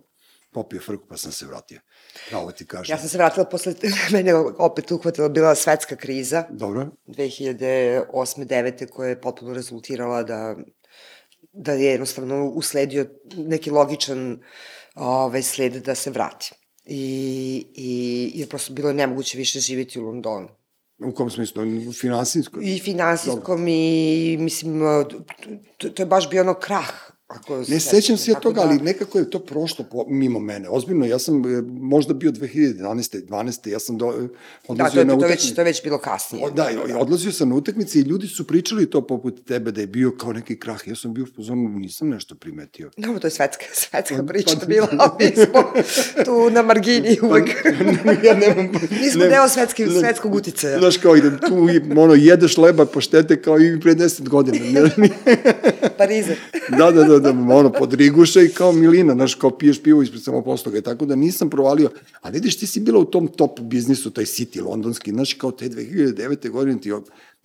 popio 0.56 0.80
frku 0.80 1.06
pa 1.08 1.16
sam 1.16 1.32
se 1.32 1.46
vratio. 1.46 1.80
Pravo 2.28 2.52
ti 2.52 2.66
kažem. 2.66 2.94
Ja 2.94 2.98
sam 2.98 3.08
se 3.08 3.18
vratila 3.18 3.44
posle, 3.44 3.74
mene 4.12 4.34
opet 4.58 4.90
uhvatila, 4.90 5.28
bila 5.28 5.54
svetska 5.54 5.96
kriza, 5.96 6.44
Dobro, 6.50 6.86
2008-2009. 7.06 8.88
koja 8.88 9.08
je 9.08 9.20
potpuno 9.20 9.54
rezultirala 9.54 10.22
da, 10.22 10.56
da 11.56 11.72
je 11.72 11.90
jednostavno 11.90 12.44
usledio 12.44 13.06
neki 13.36 13.70
logičan 13.70 14.38
ovaj, 14.94 15.42
sled 15.42 15.72
da 15.72 15.94
se 15.94 16.10
vrati. 16.10 16.52
I, 16.84 17.66
i, 17.74 18.32
i 18.34 18.46
prosto 18.46 18.72
bilo 18.72 18.88
je 18.88 18.94
nemoguće 18.94 19.38
više 19.38 19.60
živjeti 19.60 20.00
u 20.00 20.04
Londonu. 20.04 20.48
u 20.98 21.14
kom 21.14 21.30
smislu? 21.30 21.62
U 21.88 21.92
finansijskoj? 21.92 22.62
I 22.64 22.78
finansijskom 22.78 23.68
i, 23.68 24.36
mislim, 24.40 24.80
to, 25.78 25.88
to 25.88 26.02
je 26.02 26.06
baš 26.06 26.30
bio 26.30 26.42
ono 26.42 26.54
krah 26.54 27.15
Ako 27.28 27.58
Ne 27.58 27.80
sećam 27.80 28.16
se 28.16 28.30
ja 28.30 28.34
toga, 28.36 28.54
da- 28.54 28.60
ali 28.62 28.78
nekako 28.78 29.18
je 29.18 29.30
to 29.30 29.38
prošlo 29.38 29.84
po, 29.84 30.04
mimo 30.08 30.38
mene. 30.40 30.68
Ozbiljno, 30.68 31.06
ja 31.06 31.18
sam 31.18 31.46
e, 31.48 31.62
možda 31.62 32.14
bio 32.14 32.30
2011. 32.30 32.74
12. 33.20 33.68
Ja 33.68 33.78
sam 33.78 33.98
do, 33.98 34.12
Da, 34.12 34.28
odlazio 34.68 34.92
to 34.92 34.98
je, 34.98 35.04
na 35.04 35.08
to, 35.08 35.14
je 35.14 35.18
utakmice. 35.18 35.26
već, 35.38 35.54
to 35.54 35.60
je 35.60 35.64
već 35.64 35.82
bilo 35.82 35.98
kasnije. 35.98 36.44
O, 36.44 36.50
da, 36.50 36.70
i 36.70 36.92
odlazio 36.92 37.32
sam 37.32 37.48
na 37.48 37.54
utakmice 37.54 37.98
i 37.98 38.02
ljudi 38.02 38.26
su 38.28 38.46
pričali 38.46 38.90
to 38.90 39.00
poput 39.02 39.44
tebe 39.44 39.72
da 39.72 39.80
je 39.80 39.86
bio 39.86 40.10
kao 40.12 40.32
neki 40.32 40.58
krah. 40.58 40.88
Ja 40.88 40.96
sam 40.96 41.14
bio 41.14 41.24
u 41.24 41.36
fazonu, 41.36 41.68
nisam 41.70 42.08
nešto 42.08 42.34
primetio. 42.34 42.90
Dobro, 42.96 43.20
to 43.20 43.26
je 43.26 43.30
svetska, 43.30 43.64
svetska 43.74 44.16
Pa- 44.16 44.22
priča 44.24 44.56
pa- 44.60 44.66
bila, 44.66 44.88
a 44.92 45.16
mi 45.20 45.32
smo 45.36 45.62
tu 46.24 46.50
na 46.50 46.62
margini 46.62 47.18
uvek. 47.22 47.48
ja 48.22 48.34
nemam... 48.36 48.68
Mi 48.92 49.10
smo 49.10 49.20
ne- 49.20 49.28
deo 49.28 49.48
svetske, 49.48 49.86
ne- 49.86 50.00
svetskog 50.00 50.34
uticaja. 50.34 50.78
Znaš 50.78 50.96
kao 50.96 51.16
idem 51.16 51.38
tu 51.40 51.68
i 51.70 51.98
ono, 51.98 52.14
jedeš 52.14 52.56
leba 52.58 52.86
poštete 52.86 53.42
kao 53.42 53.56
i 53.56 53.80
pre 53.80 53.94
10 53.94 54.28
godina. 54.28 54.80
Ne, 54.96 55.08
Parizer. 55.98 56.36
da, 56.70 56.90
da, 56.90 57.04
da, 57.04 57.15
da, 57.20 57.30
ono, 57.30 57.72
pod 57.72 57.94
riguša 57.94 58.42
i 58.42 58.48
kao 58.48 58.72
milina, 58.72 59.14
znaš, 59.14 59.34
kao 59.34 59.50
piješ 59.58 59.82
pivo 59.82 60.02
ispred 60.02 60.22
samoposluga, 60.22 60.80
tako 60.80 61.06
da 61.06 61.16
nisam 61.16 61.50
provalio, 61.50 61.90
ali 62.20 62.34
vidiš, 62.34 62.58
ti 62.58 62.66
si 62.66 62.80
bila 62.80 62.98
u 62.98 63.04
tom 63.04 63.28
top 63.28 63.60
biznisu, 63.60 64.10
taj 64.10 64.24
City 64.24 64.64
londonski, 64.64 65.10
znaš, 65.10 65.34
kao 65.34 65.50
te 65.50 65.68
2009. 65.68 66.50
godine 66.50 66.80
ti 66.80 66.92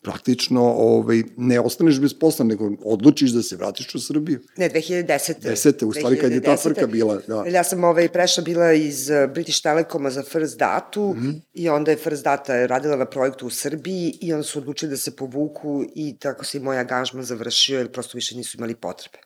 praktično 0.01 0.61
ovaj, 0.63 1.23
ne 1.37 1.59
ostaneš 1.59 1.99
bez 1.99 2.13
posla, 2.13 2.45
nego 2.45 2.71
odlučiš 2.83 3.31
da 3.31 3.43
se 3.43 3.55
vratiš 3.55 3.95
u 3.95 3.99
Srbiju. 3.99 4.39
Ne, 4.57 4.69
2010. 4.69 5.39
Desete, 5.41 5.85
u 5.85 5.93
stvari, 5.93 6.19
kad 6.19 6.31
je 6.31 6.41
ta 6.41 6.51
2010. 6.51 6.63
frka 6.63 6.87
bila, 6.87 7.21
da. 7.27 7.43
Ja 7.47 7.63
sam 7.63 7.83
ovaj, 7.83 8.09
prešla 8.09 8.43
bila 8.43 8.73
iz 8.73 9.09
eh, 9.09 9.27
British 9.27 9.63
Telekoma 9.63 10.09
za 10.09 10.23
First 10.23 10.57
Datu 10.59 11.13
Mhm. 11.17 11.29
i 11.53 11.69
onda 11.69 11.91
je 11.91 11.97
First 11.97 12.23
Data 12.23 12.65
radila 12.65 12.95
na 12.95 13.05
projektu 13.05 13.47
u 13.47 13.49
Srbiji 13.49 14.17
i 14.21 14.33
onda 14.33 14.43
su 14.43 14.59
odlučili 14.59 14.89
da 14.89 14.97
se 14.97 15.15
povuku 15.15 15.85
i 15.95 16.17
tako 16.19 16.45
se 16.45 16.57
i 16.57 16.61
moj 16.61 16.77
angažman 16.77 17.23
završio 17.23 17.77
jer 17.77 17.91
prosto 17.91 18.17
više 18.17 18.37
nisu 18.37 18.57
imali 18.57 18.75
potrebe. 18.75 19.17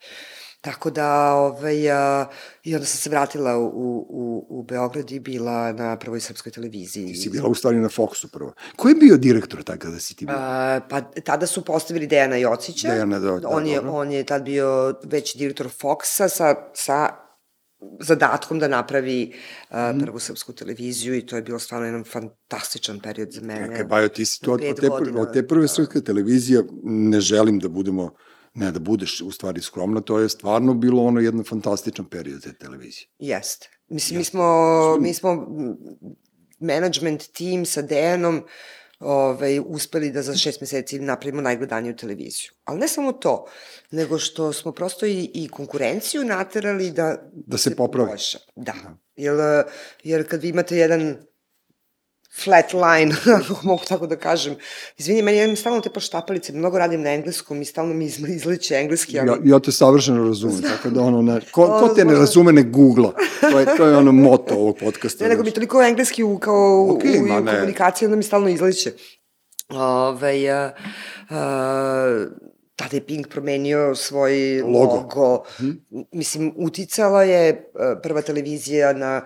Tako 0.66 0.90
da, 0.90 1.34
ovaj, 1.34 1.92
a, 1.92 2.30
i 2.64 2.76
onda 2.76 2.88
sam 2.88 2.98
se 2.98 3.10
vratila 3.10 3.58
u, 3.58 3.68
u, 4.10 4.46
u 4.50 4.64
Beograd 4.64 5.12
i 5.12 5.20
bila 5.20 5.72
na 5.72 5.98
prvoj 5.98 6.20
srpskoj 6.20 6.52
televiziji. 6.52 7.08
Ti 7.08 7.16
si 7.16 7.30
bila 7.30 7.50
u 7.50 7.56
stvari 7.56 7.78
na 7.78 7.90
Foxu 7.90 8.28
prvo. 8.34 8.54
Ko 8.76 8.90
je 8.90 8.96
bio 8.96 9.18
direktor 9.18 9.64
tada 9.64 9.80
kada 9.80 10.00
si 10.00 10.16
ti 10.16 10.26
bila? 10.26 10.40
A, 10.40 10.80
pa 10.90 11.02
tada 11.02 11.48
su 11.48 11.66
postavili 11.66 12.08
Dejana 12.08 12.36
Jocića. 12.36 12.88
Dejana, 12.88 13.20
da, 13.20 13.40
da, 13.40 13.48
on, 13.48 13.68
je, 13.68 13.76
dobro. 13.76 13.92
on 13.92 14.12
je 14.12 14.24
tad 14.24 14.44
bio 14.44 14.96
već 15.04 15.36
direktor 15.36 15.68
Foxa 15.68 16.30
sa, 16.30 16.56
sa 16.74 17.10
zadatkom 18.00 18.60
da 18.60 18.68
napravi 18.68 19.34
uh, 19.70 19.76
prvu 20.00 20.20
srpsku 20.20 20.54
televiziju 20.54 21.16
i 21.16 21.26
to 21.26 21.36
je 21.36 21.42
bilo 21.42 21.60
stvarno 21.60 21.86
jedan 21.86 22.04
fantastičan 22.04 23.00
period 23.00 23.32
za 23.32 23.42
mene. 23.42 23.68
Čekaj, 23.68 23.84
Bajo, 23.84 24.10
ti 24.10 24.26
si 24.26 24.42
tu 24.42 24.54
od, 24.54 24.62
od, 24.70 24.80
te, 24.80 24.90
od 25.20 25.34
te 25.34 25.48
prve 25.48 25.62
da. 25.62 25.68
srpske 25.68 26.02
televizije, 26.02 26.64
ne 26.84 27.22
želim 27.22 27.60
da 27.60 27.70
budemo, 27.70 28.16
ne 28.56 28.72
da 28.72 28.80
budeš 28.80 29.22
u 29.22 29.32
stvari 29.32 29.62
skromna, 29.62 30.02
to 30.02 30.20
je 30.20 30.30
stvarno 30.30 30.74
bilo 30.74 31.04
ono 31.04 31.20
jedan 31.20 31.44
fantastičan 31.44 32.06
period 32.06 32.44
te 32.44 32.54
televizije. 32.54 33.08
Jeste. 33.20 33.70
Mislim, 33.88 34.18
mi 34.18 34.24
smo, 34.24 34.44
mi 35.00 35.14
smo 35.14 35.48
management 36.60 37.28
tim 37.32 37.66
sa 37.66 37.82
Dejanom 37.82 38.44
ovaj, 39.00 39.60
uspeli 39.66 40.12
da 40.12 40.22
za 40.22 40.36
šest 40.36 40.62
meseci 40.62 41.00
napravimo 41.00 41.42
najgledaniju 41.42 41.96
televiziju. 41.96 42.52
Ali 42.64 42.80
ne 42.80 42.88
samo 42.88 43.12
to, 43.12 43.46
nego 43.92 44.20
što 44.20 44.54
smo 44.54 44.72
prosto 44.72 45.06
i, 45.06 45.32
i 45.34 45.48
konkurenciju 45.50 46.24
naterali 46.24 46.92
da, 46.92 47.30
Da 47.34 47.58
se 47.58 47.76
popravi. 47.76 48.08
poboljša. 48.08 48.38
Da. 48.56 48.74
Jer, 49.16 49.36
jer 50.04 50.30
kad 50.30 50.42
vi 50.42 50.50
imate 50.50 50.78
jedan 50.78 51.18
flat 52.44 52.74
line, 52.74 53.16
ako 53.40 53.60
mogu 53.64 53.84
tako 53.88 54.08
da 54.08 54.16
kažem. 54.16 54.56
Izvini, 54.98 55.22
meni 55.22 55.44
imam 55.44 55.56
stalno 55.56 55.82
te 55.82 55.90
poštapalice, 55.90 56.54
mnogo 56.54 56.78
radim 56.78 57.02
na 57.02 57.14
engleskom 57.14 57.62
i 57.62 57.66
stalno 57.66 57.94
mi 57.94 58.06
izleće 58.06 58.76
engleski, 58.76 59.20
ali... 59.20 59.30
Ja, 59.30 59.38
ja 59.44 59.60
te 59.60 59.72
savršeno 59.72 60.28
razumem, 60.28 60.62
tako 60.76 60.90
da 60.90 61.02
ono, 61.02 61.22
ne, 61.22 61.42
ko, 61.52 61.68
ko 61.68 61.94
te 61.96 62.06
ne 62.06 62.14
razume 62.14 62.54
ne 62.54 62.64
googla. 62.64 63.14
To 63.52 63.60
je, 63.60 63.66
to 63.78 63.86
je 63.86 63.98
ono 63.98 64.12
moto 64.12 64.56
ovog 64.56 64.78
podcasta. 64.80 65.24
Ne, 65.24 65.30
nego 65.30 65.44
mi 65.44 65.52
toliko 65.52 65.84
engleski 65.84 66.24
u, 66.24 66.40
kao 66.40 66.56
okay, 66.56 67.20
u, 67.20 67.24
u 67.24 67.42
ne. 67.42 67.54
komunikaciji, 67.54 68.06
onda 68.06 68.18
mi 68.18 68.24
stalno 68.24 68.50
izliče. 68.50 68.92
Ove, 69.70 70.50
a, 70.50 70.72
a, 71.30 72.26
tada 72.76 72.98
je 72.98 73.06
Pink 73.06 73.28
promenio 73.28 73.96
svoj 73.96 74.62
Logo. 74.62 74.96
logo. 74.96 75.44
Mislim, 76.12 76.54
uticala 76.58 77.24
je 77.24 77.72
a, 77.76 77.96
prva 78.04 78.22
televizija 78.22 78.94
na 78.94 79.22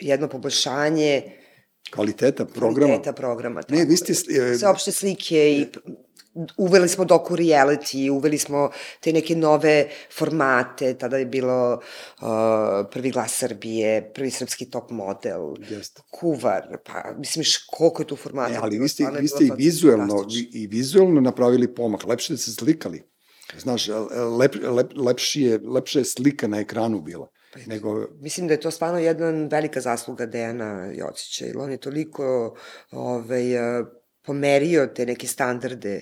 jedno 0.00 0.28
poboljšanje 0.28 1.39
Kvaliteta 1.90 2.44
programa. 2.44 2.86
kvaliteta 2.86 3.12
programa. 3.12 3.60
Ne, 3.68 3.78
tako 3.78 3.90
vi 3.90 3.96
ste... 3.96 4.12
je. 4.32 4.52
e, 4.52 4.58
Sveopšte 4.58 4.92
slike 4.92 5.52
i 5.52 5.66
uveli 6.56 6.88
smo 6.88 7.04
doku 7.04 7.36
reality, 7.36 8.10
uveli 8.10 8.38
smo 8.38 8.70
te 9.00 9.12
neke 9.12 9.36
nove 9.36 9.88
formate, 10.18 10.94
tada 10.94 11.16
je 11.16 11.26
bilo 11.26 11.72
uh, 11.74 12.28
prvi 12.90 13.10
glas 13.10 13.38
Srbije, 13.38 14.12
prvi 14.14 14.30
srpski 14.30 14.70
top 14.70 14.90
model, 14.90 15.54
Jeste. 15.70 16.02
kuvar, 16.10 16.78
pa 16.86 17.14
mislim 17.18 17.44
koliko 17.70 18.02
je 18.02 18.06
tu 18.06 18.16
formata. 18.16 18.54
E, 18.54 18.58
ali 18.60 18.78
vi 18.78 18.88
ste, 18.88 19.10
vi 19.20 19.28
ste 19.28 19.44
i 19.44 19.50
vizuelno, 19.56 20.26
i 20.52 20.66
vizuelno 20.66 21.20
napravili 21.20 21.74
pomak, 21.74 22.04
lepše 22.04 22.32
da 22.32 22.36
se 22.36 22.52
slikali. 22.52 23.02
Znaš, 23.58 23.88
lep, 24.38 24.54
lep, 24.62 24.92
lepši 24.96 25.42
je, 25.42 25.58
lepša 25.58 25.98
je 25.98 26.04
slika 26.04 26.48
na 26.48 26.60
ekranu 26.60 27.00
bila. 27.00 27.28
Nego, 27.66 28.08
Mislim 28.20 28.48
da 28.48 28.54
je 28.54 28.60
to 28.60 28.70
stvarno 28.70 28.98
jedna 28.98 29.30
velika 29.50 29.80
zasluga 29.80 30.26
Dejana 30.26 30.90
Jocića, 30.94 31.44
jer 31.44 31.58
on 31.58 31.70
je 31.70 31.76
toliko 31.76 32.56
ovaj, 32.90 33.54
eh, 33.54 33.84
pomerio 34.22 34.86
te 34.86 35.06
neke 35.06 35.26
standarde, 35.26 36.00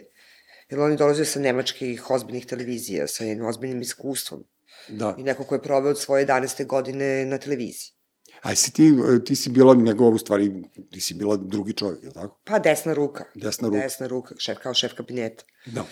jer 0.70 0.80
on 0.80 0.90
je 0.90 0.96
dolazio 0.96 1.24
sa 1.24 1.40
nemačkih 1.40 2.10
ozbiljnih 2.10 2.46
televizija, 2.46 3.06
sa 3.06 3.24
jednim 3.24 3.46
ozbiljnim 3.46 3.80
iskustvom. 3.80 4.44
da. 4.88 5.14
I 5.18 5.22
neko 5.22 5.44
ko 5.44 5.54
je 5.54 5.62
proveo 5.62 5.90
od 5.90 6.00
svoje 6.00 6.26
11. 6.26 6.66
godine 6.66 7.24
na 7.26 7.38
televiziji. 7.38 7.97
A 8.42 8.54
si 8.54 8.72
ti, 8.72 8.92
ti 9.24 9.36
si 9.36 9.50
bila 9.50 9.74
njegova, 9.74 10.10
u 10.10 10.18
stvari, 10.18 10.52
ti 10.90 11.00
si 11.00 11.14
bila 11.14 11.36
drugi 11.36 11.72
čovjek, 11.72 12.02
je 12.02 12.08
li 12.08 12.14
tako? 12.14 12.38
Pa 12.44 12.58
desna 12.58 12.94
ruka. 12.94 13.24
Desna 13.34 13.68
ruka. 13.68 13.80
Desna 13.80 14.06
ruka, 14.06 14.34
šef, 14.38 14.58
kao 14.58 14.74
šef 14.74 14.94
kabineta. 14.94 15.44
Da. 15.66 15.84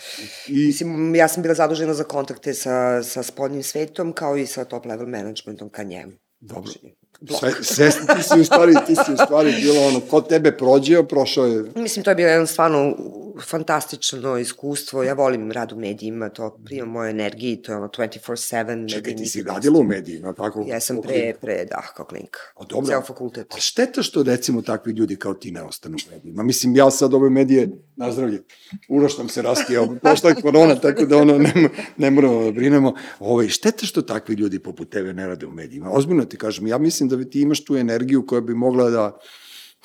I, 0.48 0.66
Mislim, 0.66 1.14
ja 1.14 1.28
sam 1.28 1.42
bila 1.42 1.54
zadužena 1.54 1.94
za 1.94 2.04
kontakte 2.04 2.54
sa, 2.54 3.02
sa 3.02 3.22
spodnjim 3.22 3.62
svetom, 3.62 4.12
kao 4.12 4.36
i 4.36 4.46
sa 4.46 4.64
top 4.64 4.86
level 4.86 5.06
managementom 5.06 5.68
ka 5.68 5.82
njemu. 5.82 6.12
dobro. 6.40 6.72
Blok. 7.20 7.40
Sve, 7.40 7.52
sve, 7.62 7.90
ti 7.90 8.22
si 8.22 8.40
u 8.40 8.44
stvari, 8.44 8.74
ti 8.86 8.94
si 8.94 9.12
u 9.12 9.16
stvari 9.16 9.54
bilo 9.62 9.86
ono, 9.86 10.00
ko 10.00 10.20
tebe 10.20 10.56
prođeo, 10.56 11.02
prošao 11.02 11.46
je 11.46 11.64
Mislim, 11.74 12.04
to 12.04 12.10
je 12.10 12.14
bilo 12.14 12.28
jedno 12.28 12.46
stvarno 12.46 12.96
fantastično 13.42 14.38
iskustvo. 14.38 15.02
Ja 15.02 15.14
volim 15.14 15.52
rad 15.52 15.72
u 15.72 15.76
medijima, 15.76 16.28
to 16.28 16.58
prima 16.64 16.86
moje 16.86 17.10
energiji, 17.10 17.62
to 17.62 17.72
je 17.72 17.76
ono 17.76 17.88
24-7. 17.88 18.90
Čekaj, 18.90 19.16
ti 19.16 19.26
si 19.26 19.42
radila 19.42 19.78
u 19.78 19.82
medijima, 19.82 20.32
tako? 20.32 20.64
Jesam 20.66 20.98
Ok. 20.98 21.04
pre, 21.04 21.34
pre, 21.40 21.64
da, 21.64 21.82
kao 21.96 22.06
klink. 22.06 22.36
A 22.56 22.64
dobro. 22.64 22.86
Ceo 22.86 23.02
fakultet. 23.02 23.54
A 23.54 23.60
šteta 23.60 24.02
što, 24.02 24.22
recimo, 24.22 24.62
takvi 24.62 24.92
ljudi 24.92 25.16
kao 25.16 25.34
ti 25.34 25.50
ne 25.50 25.62
ostanu 25.62 25.96
u 26.08 26.10
medijima. 26.10 26.42
Mislim, 26.42 26.76
ja 26.76 26.90
sad 26.90 27.14
ove 27.14 27.30
medije, 27.30 27.68
nazdravlje, 27.96 28.42
uroš 28.88 29.18
nam 29.18 29.28
se 29.28 29.42
raskijao, 29.42 29.94
prošla 30.02 30.30
je 30.30 30.42
korona, 30.42 30.74
tako 30.74 31.06
da 31.06 31.16
ono, 31.16 31.38
ne, 31.38 31.68
ne 31.96 32.10
moramo 32.10 32.44
da 32.44 32.52
brinemo. 32.52 32.94
Ove, 33.18 33.48
šteta 33.48 33.86
što 33.86 34.02
takvi 34.02 34.34
ljudi 34.34 34.58
poput 34.58 34.90
tebe 34.90 35.12
ne 35.12 35.26
rade 35.26 35.46
u 35.46 35.50
medijima. 35.50 35.90
Ozbiljno 35.90 36.24
ti 36.24 36.36
kažem, 36.36 36.66
ja 36.66 36.78
mislim 36.78 37.08
da 37.08 37.24
ti 37.24 37.40
imaš 37.40 37.64
tu 37.64 37.76
energiju 37.76 38.26
koja 38.26 38.40
bi 38.40 38.54
mogla 38.54 38.90
da 38.90 39.18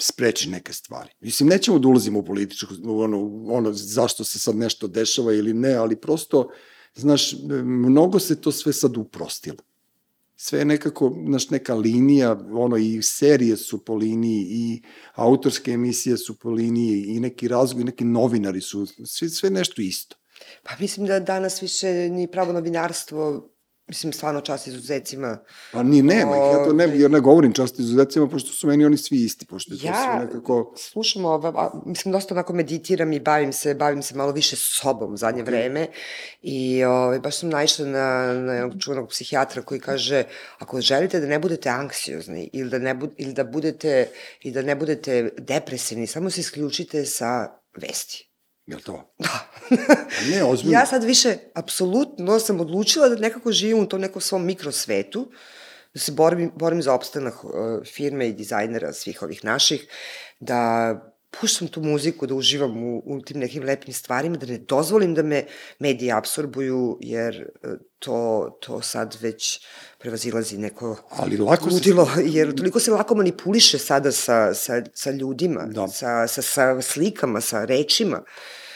spreči 0.01 0.49
neke 0.49 0.73
stvari. 0.73 1.09
Mislim, 1.19 1.49
nećemo 1.49 1.79
da 1.79 1.87
ulazimo 1.87 2.19
u 2.19 2.25
političku, 2.25 2.73
ono, 2.85 3.43
ono, 3.47 3.73
zašto 3.73 4.23
se 4.23 4.39
sad 4.39 4.55
nešto 4.55 4.87
dešava 4.87 5.33
ili 5.33 5.53
ne, 5.53 5.73
ali 5.73 5.95
prosto, 5.95 6.49
znaš, 6.95 7.35
mnogo 7.63 8.19
se 8.19 8.41
to 8.41 8.51
sve 8.51 8.73
sad 8.73 8.97
uprostilo 8.97 9.57
sve 10.43 10.59
je 10.59 10.65
nekako, 10.65 11.13
znaš, 11.27 11.49
neka 11.49 11.75
linija, 11.75 12.31
ono, 12.51 12.77
i 12.77 13.01
serije 13.01 13.57
su 13.57 13.85
po 13.85 13.95
liniji, 13.95 14.47
i 14.49 14.81
autorske 15.13 15.71
emisije 15.71 16.17
su 16.17 16.39
po 16.39 16.49
liniji, 16.49 17.03
i 17.03 17.19
neki 17.19 17.47
razgovor, 17.47 17.81
i 17.81 17.85
neki 17.85 18.05
novinari 18.05 18.61
su, 18.61 18.85
sve, 19.05 19.29
sve 19.29 19.49
nešto 19.49 19.81
isto. 19.81 20.15
Pa 20.63 20.71
mislim 20.79 21.05
da 21.05 21.19
danas 21.19 21.61
više 21.61 22.09
ni 22.09 22.27
pravo 22.31 22.53
novinarstvo, 22.53 23.50
mislim, 23.91 24.13
stvarno 24.13 24.41
čast 24.41 24.67
izuzecima. 24.67 25.37
Pa 25.71 25.83
ni 25.83 26.01
nema 26.01 26.37
ih, 26.37 26.53
ja 26.53 26.65
to 26.65 26.73
ne, 26.73 26.87
jer 26.93 27.11
ne 27.11 27.19
govorim 27.19 27.53
čast 27.53 27.79
izuzecima, 27.79 28.27
pošto 28.27 28.53
su 28.53 28.67
meni 28.67 28.85
oni 28.85 28.97
svi 28.97 29.23
isti, 29.23 29.45
pošto 29.45 29.73
je 29.73 29.79
to 29.79 29.87
Ja 29.87 29.93
sve 30.03 30.25
nekako... 30.25 30.73
slušam, 30.77 31.25
ova, 31.25 31.49
a, 31.55 31.81
mislim, 31.85 32.11
dosta 32.11 32.33
onako 32.33 32.53
meditiram 32.53 33.13
i 33.13 33.19
bavim 33.19 33.53
se, 33.53 33.73
bavim 33.73 34.01
se 34.01 34.15
malo 34.15 34.31
više 34.31 34.55
sobom 34.55 35.13
u 35.13 35.17
zadnje 35.17 35.43
vreme 35.43 35.87
i 36.41 36.83
ovaj, 36.83 37.19
baš 37.19 37.39
sam 37.39 37.49
naišla 37.49 37.85
na, 37.85 38.33
na 38.33 38.53
jednog 38.53 38.81
čuvenog 38.81 39.09
psihijatra 39.09 39.61
koji 39.61 39.79
kaže 39.79 40.23
ako 40.59 40.81
želite 40.81 41.19
da 41.19 41.27
ne 41.27 41.39
budete 41.39 41.69
anksiozni 41.69 42.49
ili 42.53 42.69
da 42.69 42.79
ne, 42.79 42.95
bud, 42.95 43.09
ili 43.17 43.33
da 43.33 43.43
budete, 43.43 44.07
i 44.41 44.51
da 44.51 44.61
ne 44.61 44.75
budete 44.75 45.29
depresivni, 45.37 46.07
samo 46.07 46.29
se 46.29 46.41
isključite 46.41 47.05
sa 47.05 47.47
vesti. 47.81 48.30
Jel 48.71 48.79
to? 48.79 49.13
Da. 49.19 49.51
Pa 49.69 49.75
ne, 50.31 50.43
ozbiljno. 50.43 50.79
ja 50.79 50.85
sad 50.85 51.03
više, 51.03 51.37
apsolutno 51.53 52.39
sam 52.39 52.59
odlučila 52.59 53.09
da 53.09 53.15
nekako 53.15 53.51
živim 53.51 53.79
u 53.79 53.85
tom 53.85 54.01
nekom 54.01 54.21
svom 54.21 54.45
mikrosvetu, 54.45 55.31
da 55.93 55.99
se 55.99 56.11
borim, 56.11 56.51
borim 56.55 56.81
za 56.81 56.93
opstanak 56.93 57.43
uh, 57.43 57.51
firme 57.85 58.27
i 58.29 58.33
dizajnera 58.33 58.93
svih 58.93 59.23
ovih 59.23 59.45
naših, 59.45 59.87
da 60.39 60.93
puštam 61.31 61.67
tu 61.67 61.81
muziku, 61.81 62.27
da 62.27 62.35
uživam 62.35 62.83
u, 62.85 63.01
u 63.05 63.21
tim 63.21 63.39
nekim 63.39 63.63
lepim 63.63 63.93
stvarima, 63.93 64.37
da 64.37 64.45
ne 64.45 64.57
dozvolim 64.57 65.13
da 65.13 65.23
me 65.23 65.45
mediji 65.79 66.11
absorbuju, 66.11 66.97
jer 67.01 67.35
e, 67.63 67.67
to, 67.99 68.15
to 68.61 68.81
sad 68.81 69.17
već 69.21 69.59
prevazilazi 69.97 70.57
neko 70.57 70.97
Ali 71.09 71.37
lako 71.37 71.69
se- 71.69 71.73
ludilo, 71.73 72.07
jer 72.25 72.55
toliko 72.55 72.79
se 72.79 72.91
lako 72.91 73.15
manipuliše 73.15 73.77
sada 73.77 74.11
sa, 74.11 74.53
sa, 74.53 74.81
sa 74.93 75.11
ljudima, 75.11 75.65
Da. 75.65 75.87
sa, 75.87 76.27
sa, 76.27 76.41
sa 76.41 76.81
slikama, 76.81 77.41
sa 77.41 77.65
rečima. 77.65 78.23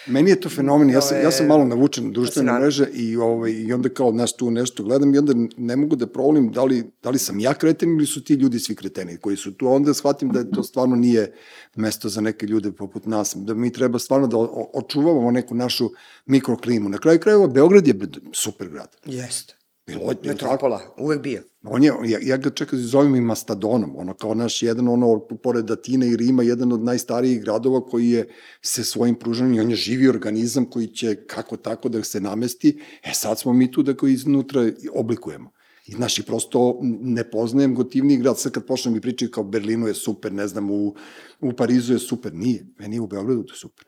Meni 0.07 0.29
je 0.29 0.39
to 0.39 0.49
fenomen, 0.49 0.89
ja 0.89 1.01
sam, 1.01 1.17
ja 1.17 1.31
sam 1.31 1.47
malo 1.47 1.65
navučen 1.65 2.05
na 2.05 2.11
društvene 2.11 2.53
mreže 2.53 2.87
i, 2.93 3.17
ovaj, 3.17 3.51
i 3.51 3.73
onda 3.73 3.89
kao 3.89 4.11
nas 4.11 4.33
tu 4.33 4.51
nešto 4.51 4.83
gledam 4.83 5.15
i 5.15 5.17
onda 5.17 5.33
ne 5.57 5.75
mogu 5.75 5.95
da 5.95 6.07
provolim 6.07 6.51
da 6.51 6.63
li, 6.63 6.83
da 7.03 7.09
li 7.09 7.19
sam 7.19 7.39
ja 7.39 7.53
kreten 7.53 7.89
ili 7.89 8.05
su 8.05 8.23
ti 8.23 8.33
ljudi 8.33 8.59
svi 8.59 8.75
kreteni 8.75 9.17
koji 9.17 9.37
su 9.37 9.51
tu. 9.53 9.67
Onda 9.67 9.93
shvatim 9.93 10.29
da 10.29 10.43
to 10.43 10.63
stvarno 10.63 10.95
nije 10.95 11.33
mesto 11.75 12.09
za 12.09 12.21
neke 12.21 12.45
ljude 12.45 12.71
poput 12.71 13.05
nas, 13.05 13.33
da 13.35 13.53
mi 13.53 13.71
treba 13.71 13.99
stvarno 13.99 14.27
da 14.27 14.37
o- 14.37 14.71
očuvamo 14.73 15.31
neku 15.31 15.55
našu 15.55 15.89
mikroklimu. 16.25 16.89
Na 16.89 16.97
kraju 16.97 17.19
krajeva 17.19 17.47
Beograd 17.47 17.87
je 17.87 17.95
super 18.33 18.69
grad. 18.69 18.95
Jeste. 19.05 19.53
Bilo 19.87 20.09
je, 20.09 20.15
tako? 20.15 20.27
Metropola, 20.27 20.81
uvek 20.97 21.21
bio. 21.21 21.43
On 21.63 21.83
je, 21.83 21.93
ja, 22.05 22.19
ja 22.21 22.37
ga 22.37 22.49
čekam, 22.49 22.79
zovem 22.79 23.15
i 23.15 23.21
Mastadonom, 23.21 23.95
ono 23.95 24.13
kao 24.13 24.33
naš 24.33 24.63
jedan, 24.63 24.87
ono, 24.87 25.19
pored 25.43 25.71
Atine 25.71 26.07
i 26.07 26.15
Rima, 26.17 26.43
jedan 26.43 26.71
od 26.71 26.83
najstarijih 26.83 27.41
gradova 27.41 27.85
koji 27.85 28.09
je 28.09 28.27
se 28.61 28.83
svojim 28.83 29.15
pružanjem, 29.15 29.65
on 29.65 29.69
je 29.69 29.75
živi 29.75 30.09
organizam 30.09 30.65
koji 30.69 30.87
će 30.87 31.15
kako 31.27 31.57
tako 31.57 31.89
da 31.89 32.03
se 32.03 32.19
namesti, 32.19 32.81
e 33.03 33.13
sad 33.13 33.39
smo 33.39 33.53
mi 33.53 33.71
tu 33.71 33.83
da 33.83 33.93
ga 33.93 34.07
iznutra 34.07 34.71
oblikujemo. 34.93 35.51
I 35.85 35.91
znaš, 35.91 36.19
i 36.19 36.23
prosto 36.23 36.79
ne 37.01 37.29
poznajem 37.29 37.75
gotivniji 37.75 38.17
grad, 38.17 38.39
sad 38.39 38.51
kad 38.51 38.65
počnem 38.65 38.93
mi 38.93 39.01
pričati 39.01 39.31
kao 39.31 39.43
Berlinu 39.43 39.87
je 39.87 39.93
super, 39.93 40.33
ne 40.33 40.47
znam, 40.47 40.71
u, 40.71 40.95
u 41.41 41.53
Parizu 41.53 41.93
je 41.93 41.99
super, 41.99 42.33
nije, 42.33 42.65
meni 42.79 42.95
je 42.95 43.01
u 43.01 43.07
Beogradu 43.07 43.43
to 43.43 43.55
super. 43.55 43.85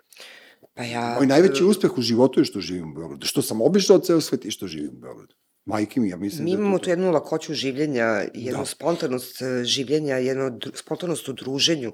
Pa 0.73 0.83
ja... 0.83 1.15
Moj 1.17 1.27
najveći 1.27 1.63
uspeh 1.63 1.97
u 1.97 2.01
životu 2.01 2.39
je 2.39 2.45
što 2.45 2.61
živim 2.61 2.91
u 2.91 2.95
Beogradu, 2.95 3.25
što 3.25 3.41
sam 3.41 3.61
obišao 3.61 3.99
ceo 3.99 4.21
svet 4.21 4.45
i 4.45 4.51
što 4.51 4.67
živim 4.67 4.91
u 4.97 4.99
Beogradu. 4.99 5.35
Majke 5.67 5.99
mi, 5.99 6.09
ja 6.09 6.17
mislim 6.17 6.45
Mi 6.45 6.51
da 6.51 6.57
imamo 6.57 6.77
to. 6.77 6.83
tu 6.83 6.89
jednu 6.89 7.11
lakoću 7.11 7.53
življenja, 7.53 8.05
jednu 8.33 8.51
Da. 8.51 8.57
da. 8.57 8.65
spontanost 8.65 9.41
e, 9.41 9.63
življenja, 9.63 10.17
jednu 10.17 10.47
spontanost 10.75 11.27
u 11.27 11.33
druženju, 11.33 11.91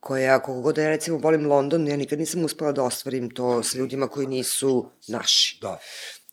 koja, 0.00 0.38
kako 0.38 0.60
god 0.60 0.74
da 0.74 0.82
ja 0.82 0.88
recimo 0.88 1.18
volim 1.18 1.46
London, 1.46 1.86
ja 1.88 1.96
nikad 1.96 2.18
nisam 2.18 2.44
uspela 2.44 2.72
da 2.72 2.82
ostvarim 2.82 3.30
to 3.30 3.62
sa 3.62 3.78
ljudima 3.78 4.08
koji 4.08 4.26
nisu 4.26 4.90
naši. 5.08 5.58
Da. 5.62 5.78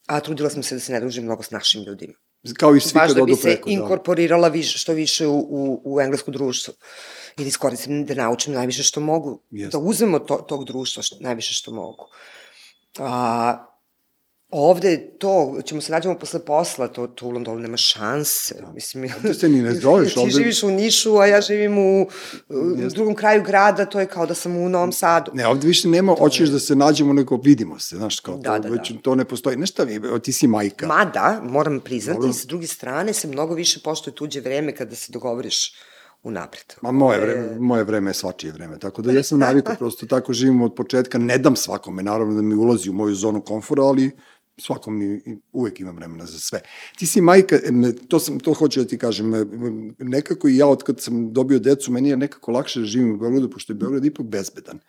A 0.08 0.20
trudila 0.20 0.50
sam 0.50 0.64
se 0.64 0.76
da 0.76 0.82
se 0.82 0.92
ne 0.94 1.00
družim 1.00 1.24
mnogo 1.24 1.44
s 1.44 1.52
našim 1.52 1.84
ljudima. 1.84 2.14
Kao 2.58 2.76
i 2.76 2.80
svi 2.82 2.94
Baš 2.94 3.08
kad 3.08 3.16
da 3.16 3.24
bi 3.26 3.32
odu 3.32 3.36
se 3.36 3.48
preko. 3.48 3.70
Da. 3.70 3.74
inkorporirala 3.74 4.48
više, 4.48 4.78
što 4.80 4.94
više 4.94 5.28
u, 5.28 5.38
u, 5.40 5.82
u 5.86 6.02
englesko 6.02 6.32
društvo. 6.32 6.74
I 7.38 7.44
da 7.44 7.48
iskoristim, 7.48 8.06
da 8.06 8.14
naučim 8.16 8.54
najviše 8.54 8.84
što 8.84 9.00
mogu. 9.00 9.42
Jeste. 9.52 9.78
Da 9.78 9.84
uzmem 9.84 10.14
od 10.14 10.26
to, 10.28 10.36
tog 10.38 10.66
društva 10.66 11.04
što, 11.04 11.16
najviše 11.20 11.54
što 11.54 11.72
mogu. 11.72 12.08
A, 13.00 13.66
ovde 14.52 14.98
to, 15.18 15.58
ćemo 15.66 15.82
se 15.82 15.92
nađemo 15.92 16.16
posle 16.16 16.40
posla, 16.40 16.88
to, 16.88 17.08
to 17.08 17.26
u 17.28 17.32
Londonu 17.32 17.60
nema 17.60 17.78
šanse. 17.78 18.56
Da. 18.62 18.72
Mislim, 18.72 19.10
Ovde 19.18 19.34
se 19.34 19.50
ni 19.50 19.62
ne 19.62 19.74
zoveš, 19.74 20.14
Ti 20.14 20.20
ovde- 20.20 20.32
živiš 20.32 20.64
u 20.64 20.70
Nišu, 20.70 21.18
a 21.18 21.26
ja 21.26 21.42
živim 21.42 21.78
u, 21.78 22.02
u 22.50 22.90
drugom 22.90 23.16
kraju 23.16 23.44
grada, 23.44 23.86
to 23.86 24.00
je 24.00 24.06
kao 24.06 24.26
da 24.26 24.34
sam 24.34 24.58
u 24.58 24.70
Novom 24.70 24.92
Sadu. 24.92 25.32
Ne, 25.34 25.48
ovde 25.48 25.68
više 25.68 25.88
nema, 25.88 26.16
hoćeš 26.20 26.50
da 26.50 26.60
se 26.60 26.76
nađemo, 26.76 27.14
nego 27.14 27.40
vidimo 27.44 27.80
se, 27.80 27.96
znaš, 27.96 28.20
kao 28.20 28.38
Da, 28.38 28.56
to, 28.56 28.60
da, 28.60 28.70
već 28.70 28.92
da. 28.92 29.00
to 29.02 29.16
ne 29.16 29.26
postoji. 29.26 29.58
Mi, 29.58 29.66
evo, 29.96 30.20
ti 30.20 30.34
si 30.34 30.48
majka. 30.48 30.88
Mada, 30.88 31.42
moram 31.44 31.80
priznati, 31.80 32.18
Dobro. 32.18 32.34
sa 32.34 32.48
druge 32.48 32.68
strane 32.68 33.14
se 33.14 33.28
mnogo 33.28 33.54
više 33.54 33.80
poštuje 33.84 34.16
tuđe 34.16 34.40
vreme 34.42 34.76
kada 34.76 34.96
se 34.96 35.12
dogovoriš 35.12 35.74
unapred. 36.24 36.74
Ma 36.82 36.92
moje 36.92 37.20
vreme, 37.20 37.60
moje 37.60 37.84
vreme 37.84 38.10
je 38.10 38.14
svačije 38.14 38.54
vreme, 38.54 38.80
tako 38.80 39.02
da 39.02 39.12
ja 39.12 39.24
sam 39.24 39.40
navikao, 39.40 39.76
prosto 39.80 40.06
tako 40.06 40.34
živim 40.34 40.62
od 40.62 40.76
početka, 40.76 41.18
ne 41.18 41.38
dam 41.38 41.56
svakome, 41.56 42.04
naravno 42.04 42.36
da 42.36 42.42
mi 42.42 42.56
ulazi 42.56 42.90
u 42.90 42.94
moju 42.94 43.16
zonu 43.16 43.42
komfora, 43.42 43.84
ali 43.84 44.12
svakom 44.58 44.98
mi, 44.98 45.22
uvek 45.52 45.80
imam 45.80 45.96
vremena 45.96 46.26
za 46.26 46.40
sve. 46.40 46.62
Ti 46.98 47.06
si 47.08 47.22
majka, 47.22 47.60
to, 48.08 48.20
sam, 48.20 48.40
to 48.40 48.54
hoću 48.54 48.80
da 48.80 48.88
ti 48.88 48.98
kažem, 48.98 49.34
em, 49.36 49.96
nekako 50.00 50.48
i 50.48 50.58
ja 50.58 50.68
od 50.68 50.84
kad 50.84 51.02
sam 51.02 51.34
dobio 51.34 51.60
decu, 51.60 51.92
meni 51.92 52.10
je 52.10 52.18
nekako 52.18 52.52
lakše 52.52 52.80
da 52.80 52.86
živim 52.86 53.14
u 53.14 53.18
Beogradu, 53.18 53.50
pošto 53.50 53.74
je 53.74 53.78
Beograd 53.78 54.06
ipak 54.06 54.26
bezbedan. 54.26 54.80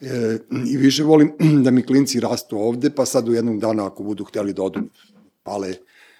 E, 0.00 0.38
I 0.66 0.76
više 0.76 1.04
volim 1.04 1.32
da 1.64 1.70
mi 1.70 1.86
klinci 1.86 2.20
rastu 2.20 2.58
ovde, 2.58 2.90
pa 2.90 3.06
sad 3.06 3.28
u 3.28 3.34
jednom 3.34 3.58
danu 3.58 3.84
ako 3.84 4.02
budu 4.02 4.24
hteli 4.24 4.52
da 4.52 4.62
odu, 4.62 4.80
pale 5.42 5.74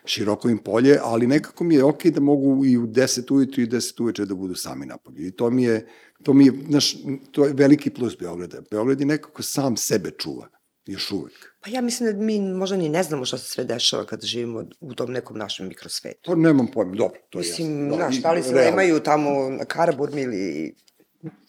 široko 0.07 0.49
im 0.49 0.59
polje, 0.59 0.99
ali 1.03 1.27
nekako 1.27 1.65
mi 1.65 1.75
je 1.75 1.85
okej 1.85 2.11
da 2.11 2.21
mogu 2.21 2.65
i 2.65 2.77
u 2.77 2.87
10 2.87 3.35
ujutru 3.35 3.63
i 3.63 3.67
10 3.67 4.03
uveče 4.03 4.25
da 4.25 4.35
budu 4.35 4.55
sami 4.55 4.87
napolju. 4.87 5.27
I 5.27 5.31
to 5.31 5.51
mi 5.51 5.63
je, 5.63 5.87
to 6.23 6.33
mi 6.33 6.47
je, 6.47 6.53
znaš, 6.69 6.97
to 7.31 7.45
je 7.45 7.53
veliki 7.53 7.91
plus 7.91 8.19
Beograda. 8.19 8.61
Beograd 8.71 9.01
je 9.01 9.07
nekako 9.07 9.43
sam 9.43 9.77
sebe 9.77 10.11
čuva, 10.11 10.49
još 10.87 11.11
uvek. 11.11 11.55
Pa 11.61 11.71
ja 11.71 11.81
mislim 11.81 12.13
da 12.13 12.25
mi 12.25 12.41
možda 12.41 12.77
ni 12.77 12.89
ne 12.89 13.03
znamo 13.03 13.25
šta 13.25 13.39
se 13.39 13.45
sve 13.49 13.65
dešava 13.65 14.05
kada 14.07 14.27
živimo 14.27 14.65
u 14.81 14.95
tom 14.95 15.13
nekom 15.13 15.39
našem 15.39 15.69
mikrosvetu. 15.69 16.19
To 16.23 16.35
nemam 16.35 16.67
pojma, 16.67 16.95
dobro, 16.95 17.21
to 17.31 17.39
je 17.39 17.41
Mislim, 17.41 17.81
jasno. 17.87 17.97
znaš, 17.97 18.17
i 18.17 18.21
da 18.21 18.33
li 18.33 18.43
se 18.43 18.55
nemaju 18.55 19.01
tamo 19.01 19.51
na 19.51 19.65
Karaburmi 19.65 20.21
ili 20.23 20.75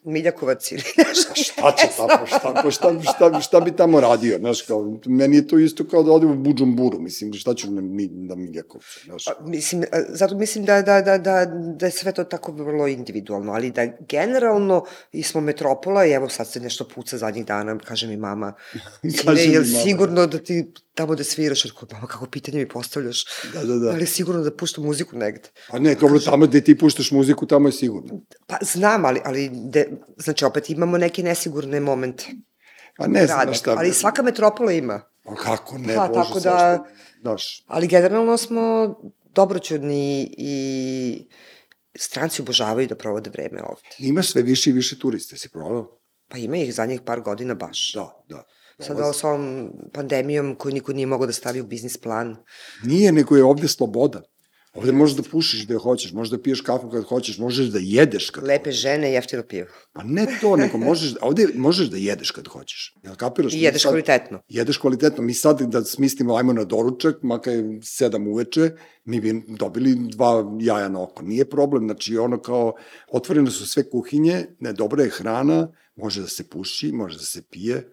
Miljakovac 0.07 0.71
ili 0.71 0.81
nešto. 0.99 1.31
Šta 1.35 1.71
će 1.71 1.87
tamo, 1.97 2.27
šta, 2.27 2.53
pa 2.55 2.71
šta, 2.71 2.93
šta, 3.03 3.41
šta 3.41 3.59
bi 3.59 3.71
tamo 3.71 3.99
radio, 3.99 4.37
znaš, 4.39 4.61
kao, 4.61 4.99
meni 5.05 5.35
je 5.35 5.47
to 5.47 5.59
isto 5.59 5.83
kao 5.85 6.03
da 6.03 6.11
odem 6.11 6.31
u 6.31 6.35
Buđumburu, 6.35 6.99
mislim, 6.99 7.33
šta 7.33 7.53
ću 7.53 7.71
na, 7.71 7.81
mi- 7.81 8.07
na 8.07 8.35
Miljakovcu, 8.35 8.99
znaš. 9.05 9.25
Pa, 9.25 9.35
mislim, 9.41 9.83
a, 9.83 10.01
zato 10.09 10.35
mislim 10.35 10.65
da, 10.65 10.81
da, 10.81 11.01
da, 11.01 11.17
da, 11.17 11.45
da 11.75 11.85
je 11.85 11.91
sve 11.91 12.11
to 12.11 12.23
tako 12.25 12.51
vrlo 12.53 12.87
individualno, 12.87 13.51
ali 13.51 13.71
da 13.71 13.85
generalno 14.01 14.83
i 15.11 15.23
smo 15.23 15.41
metropola 15.41 16.05
i 16.05 16.11
evo 16.11 16.29
sad 16.29 16.47
se 16.47 16.59
nešto 16.59 16.85
puca 16.85 17.17
zadnjih 17.17 17.45
dana, 17.45 17.77
kaže 17.77 18.07
mi 18.07 18.17
mama, 18.17 18.53
Kaže 19.03 19.23
kaže 19.25 19.47
mi 19.47 19.53
je 19.53 19.59
mama. 19.61 19.83
sigurno 19.83 20.27
da 20.27 20.37
ti 20.39 20.65
tamo 20.93 21.15
da 21.15 21.23
sviraš, 21.23 21.65
jer 21.65 21.73
kao, 21.73 21.87
mama, 21.91 22.07
kako 22.07 22.25
pitanje 22.27 22.57
mi 22.57 22.67
postavljaš, 22.67 23.25
Da, 23.53 23.63
da, 23.63 23.75
da. 23.75 23.89
ali 23.89 24.01
je 24.01 24.07
sigurno 24.07 24.41
da 24.41 24.51
puštam 24.51 24.83
muziku 24.83 25.15
negde. 25.17 25.49
Pa 25.69 25.79
ne, 25.79 25.95
dobro, 25.95 26.19
tamo 26.19 26.45
gde 26.47 26.61
ti 26.61 26.77
puštaš 26.77 27.11
muziku, 27.11 27.45
tamo 27.45 27.67
je 27.67 27.73
sigurno. 27.73 28.21
Pa 28.47 28.57
znam, 28.63 29.05
ali, 29.05 29.21
ali 29.23 29.49
de, 29.53 29.87
znači 30.17 30.45
opet 30.45 30.69
imamo 30.69 30.97
neke 30.97 31.23
nesigurne 31.23 31.79
momente. 31.79 32.25
Pa 32.97 33.07
ne 33.07 33.27
znam 33.27 33.53
šta. 33.53 33.75
ali 33.77 33.93
svaka 33.93 34.21
metropola 34.21 34.71
ima. 34.71 35.01
Pa 35.23 35.35
kako 35.35 35.77
ne, 35.77 35.95
Pa, 35.95 36.07
Bože, 36.07 36.19
tako 36.27 36.39
da-? 36.39 36.83
Znaš, 37.21 37.63
Ali 37.67 37.87
generalno 37.87 38.37
smo 38.37 38.95
dobroćudni 39.35 40.35
i 40.37 41.27
stranci 41.97 42.41
obožavaju 42.41 42.87
da 42.87 42.95
provode 42.95 43.29
vreme 43.29 43.63
ovde. 43.63 43.89
imaš 43.99 44.31
sve 44.31 44.41
više 44.41 44.69
i 44.69 44.73
više 44.73 44.99
turiste, 44.99 45.37
si 45.37 45.49
provao? 45.49 45.99
Pa 46.29 46.37
ima 46.37 46.57
ih 46.57 46.73
zadnjih 46.73 47.01
par 47.01 47.21
godina 47.21 47.53
baš. 47.53 47.93
Da, 47.93 48.23
da. 48.29 48.43
Sada 48.79 49.13
sa 49.13 49.27
ovom 49.27 49.71
pandemijom 49.93 50.55
koju 50.55 50.73
niko 50.73 50.93
nije 50.93 51.05
mogao 51.07 51.27
da 51.27 51.33
stavi 51.33 51.61
u 51.61 51.67
biznis 51.67 51.97
plan. 51.97 52.37
Nije, 52.83 53.11
nego 53.11 53.35
je 53.37 53.43
ovde 53.43 53.67
sloboda. 53.67 54.21
Ovde 54.77 54.91
možeš 54.91 55.15
da 55.17 55.23
pušiš 55.23 55.65
gde 55.65 55.75
hoćeš, 55.75 56.13
možeš 56.13 56.31
da 56.31 56.41
piješ 56.41 56.61
kafu 56.61 56.89
kad 56.89 57.03
hoćeš, 57.03 57.37
možeš 57.37 57.65
da 57.67 57.79
jedeš 57.81 58.29
kad 58.29 58.43
Lepe 58.43 58.71
žene, 58.71 59.11
jeftino 59.11 59.43
pivo. 59.43 59.67
Pa 59.93 60.03
ne 60.03 60.27
to, 60.41 60.55
nego 60.55 60.77
možeš, 60.77 61.13
ovde 61.21 61.47
možeš 61.55 61.87
da 61.87 61.97
jedeš 61.97 62.31
kad 62.31 62.47
hoćeš. 62.47 62.95
Jel 63.03 63.15
kapiraš? 63.15 63.53
I 63.53 63.61
jedeš 63.61 63.81
sad- 63.81 63.91
kvalitetno. 63.91 64.41
Jedeš 64.47 64.77
kvalitetno. 64.77 65.23
Mi 65.23 65.33
sad 65.33 65.61
da 65.61 65.83
smislimo 65.83 66.35
ajmo 66.35 66.53
na 66.53 66.63
doručak, 66.63 67.15
maka 67.23 67.51
je 67.51 67.79
sedam 67.83 68.27
uveče, 68.27 68.71
mi 69.05 69.21
bi 69.21 69.43
dobili 69.47 69.95
dva 70.09 70.57
jaja 70.59 70.89
na 70.89 71.03
oko. 71.03 71.23
Nije 71.23 71.49
problem, 71.49 71.83
znači 71.87 72.17
ono 72.17 72.41
kao, 72.41 72.73
otvorene 73.11 73.51
su 73.51 73.67
sve 73.67 73.89
kuhinje, 73.89 74.45
ne, 74.59 74.73
dobra 74.73 75.03
je 75.03 75.09
hrana, 75.09 75.71
može 75.95 76.21
da 76.21 76.27
se 76.27 76.49
puši, 76.49 76.91
može 76.91 77.17
da 77.17 77.23
se 77.23 77.41
pije, 77.49 77.89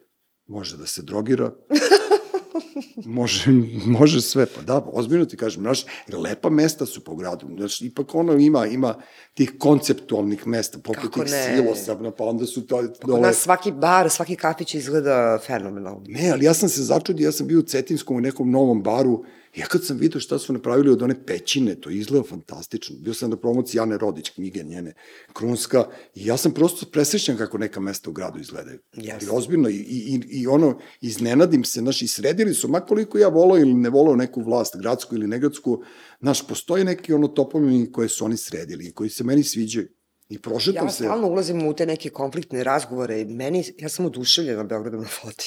može 0.47 0.77
da 0.77 0.87
se 0.87 1.03
drogira. 1.03 1.53
može, 3.19 3.51
može 3.87 4.21
sve, 4.21 4.47
pa 4.47 4.63
da, 4.63 4.87
ozbiljno 4.93 5.25
ti 5.25 5.37
kažem, 5.37 5.63
znaš, 5.63 5.85
lepa 6.13 6.51
mesta 6.51 6.87
su 6.87 7.05
po 7.05 7.15
gradu, 7.17 7.47
znaš, 7.57 7.83
ipak 7.83 8.15
ono 8.15 8.33
ima, 8.33 8.67
ima 8.67 8.95
tih 9.35 9.53
konceptualnih 9.59 10.47
mesta, 10.47 10.79
poput 10.79 11.03
Kako 11.03 11.25
tih 11.25 11.33
ne? 11.33 11.57
silosa, 11.57 12.13
pa 12.19 12.25
onda 12.25 12.47
su 12.47 12.67
to, 12.67 12.83
Kod 13.03 13.21
nas 13.21 13.37
svaki 13.37 13.73
bar, 13.73 14.11
svaki 14.11 14.37
kafić 14.37 14.75
izgleda 14.75 15.39
fenomenalno. 15.47 16.03
Ne, 16.07 16.31
ali 16.31 16.45
ja 16.45 16.55
sam 16.55 16.69
se 16.69 16.83
začudio, 16.83 17.25
ja 17.25 17.33
sam 17.33 17.47
bio 17.47 17.59
u 17.59 17.63
Cetinskom 17.63 18.17
u 18.17 18.21
nekom 18.21 18.51
novom 18.51 18.83
baru, 18.83 19.25
ja 19.57 19.67
kad 19.67 19.85
sam 19.85 19.97
vidio 19.97 20.21
šta 20.21 20.39
su 20.39 20.53
napravili 20.53 20.91
od 20.91 21.03
one 21.03 21.25
pećine, 21.27 21.75
to 21.75 21.91
izgleda 21.91 22.25
fantastično. 22.29 22.97
Bio 22.99 23.15
sam 23.15 23.31
na 23.31 23.37
promociji 23.37 23.79
Jane 23.79 23.99
Rodić, 23.99 24.31
knjige 24.31 24.63
njene, 24.63 24.95
Krunska, 25.33 25.85
i 26.15 26.27
ja 26.27 26.37
sam 26.37 26.53
prosto 26.53 26.87
presrećan 26.87 27.37
kako 27.37 27.59
neka 27.59 27.81
mesta 27.81 28.11
u 28.11 28.13
gradu 28.13 28.41
izgledaju. 28.41 28.79
Jeste. 28.97 29.27
I 29.27 29.29
ozbiljno, 29.33 29.69
i, 29.69 29.75
i, 29.75 30.21
i 30.31 30.47
ono, 30.47 30.79
iznenadim 31.01 31.65
se, 31.65 31.81
znaš, 31.81 32.03
i 32.03 32.07
sredili 32.07 32.55
su, 32.55 32.69
makoliko 32.69 33.19
ja 33.19 33.29
volao 33.29 33.59
ili 33.59 33.75
ne 33.75 33.91
volao 33.91 34.17
neku 34.17 34.43
vlast, 34.43 34.77
gradsku 34.79 35.15
ili 35.15 35.27
negradsku, 35.27 35.83
znaš, 36.21 36.47
postoje 36.47 36.85
neki 36.85 37.13
ono 37.13 37.29
topovi 37.29 37.93
koje 37.93 38.09
su 38.09 38.25
oni 38.25 38.37
sredili 38.37 38.87
i 38.87 38.93
koji 38.93 39.11
se 39.11 39.25
meni 39.25 39.43
sviđaju. 39.43 39.89
I 40.29 40.39
prošetam 40.43 40.87
Ja 40.87 40.91
se... 40.91 41.05
stalno 41.05 41.29
ulazim 41.29 41.67
u 41.67 41.75
te 41.75 41.87
neke 41.87 42.11
konfliktne 42.11 42.65
razgovore 42.65 43.25
meni, 43.25 43.65
ja 43.79 43.89
sam 43.89 44.07
oduševljena 44.07 44.65
Beogradom 44.65 45.01
na 45.01 45.09
vodi. 45.25 45.45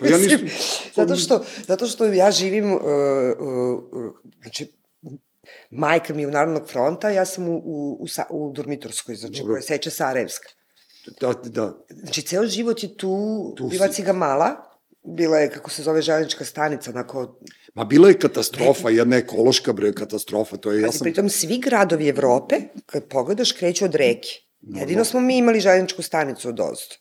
Pa 0.00 0.06
ja 0.06 0.18
nisam- 0.18 0.48
zato, 0.96 1.16
što, 1.16 1.44
zato 1.66 1.86
što 1.86 2.04
ja 2.04 2.30
živim, 2.30 2.72
uh, 2.72 2.80
uh, 2.80 3.84
uh, 3.92 4.12
znači, 4.42 4.72
majka 5.70 6.14
mi 6.14 6.22
je 6.22 6.28
u 6.28 6.30
Narodnog 6.30 6.68
fronta, 6.68 7.10
ja 7.10 7.24
sam 7.24 7.48
u, 7.48 7.56
u, 7.56 7.92
u, 8.00 8.06
u 8.30 8.52
Dormitorskoj, 8.52 9.14
znači, 9.14 9.40
Dobro. 9.40 9.54
koja 9.54 9.62
Seče 9.62 9.90
Sarajevska. 9.90 10.48
Da, 11.20 11.32
da. 11.44 11.84
Znači, 11.90 12.22
ceo 12.22 12.46
život 12.46 12.82
je 12.82 12.96
tu, 12.96 13.54
Tu 13.56 13.68
bila 13.68 13.88
si. 13.88 13.94
ciga 13.94 14.12
mala, 14.12 14.56
bila 15.02 15.38
je, 15.38 15.50
kako 15.50 15.70
se 15.70 15.82
zove, 15.82 16.02
železnička 16.02 16.44
stanica, 16.44 16.90
onako, 16.90 17.38
Ma 17.74 17.84
bila 17.84 18.08
je 18.08 18.18
katastrofa, 18.18 18.90
jedna 18.90 19.16
ekološka 19.16 19.72
bre 19.72 19.92
katastrofa, 19.92 20.56
to 20.56 20.72
je, 20.72 20.82
ja 20.82 20.92
sam... 20.92 21.04
pritom 21.04 21.28
svi 21.28 21.58
gradovi 21.58 22.08
Evrope, 22.08 22.56
kad 22.86 23.04
pogledaš, 23.08 23.52
kreću 23.52 23.84
od 23.84 23.94
reke. 23.94 24.28
Jedino 24.60 25.04
smo 25.04 25.20
mi 25.20 25.38
imali 25.38 25.60
željezničku 25.60 26.02
stanicu 26.02 26.48
od 26.48 26.60
ozdo. 26.60 26.94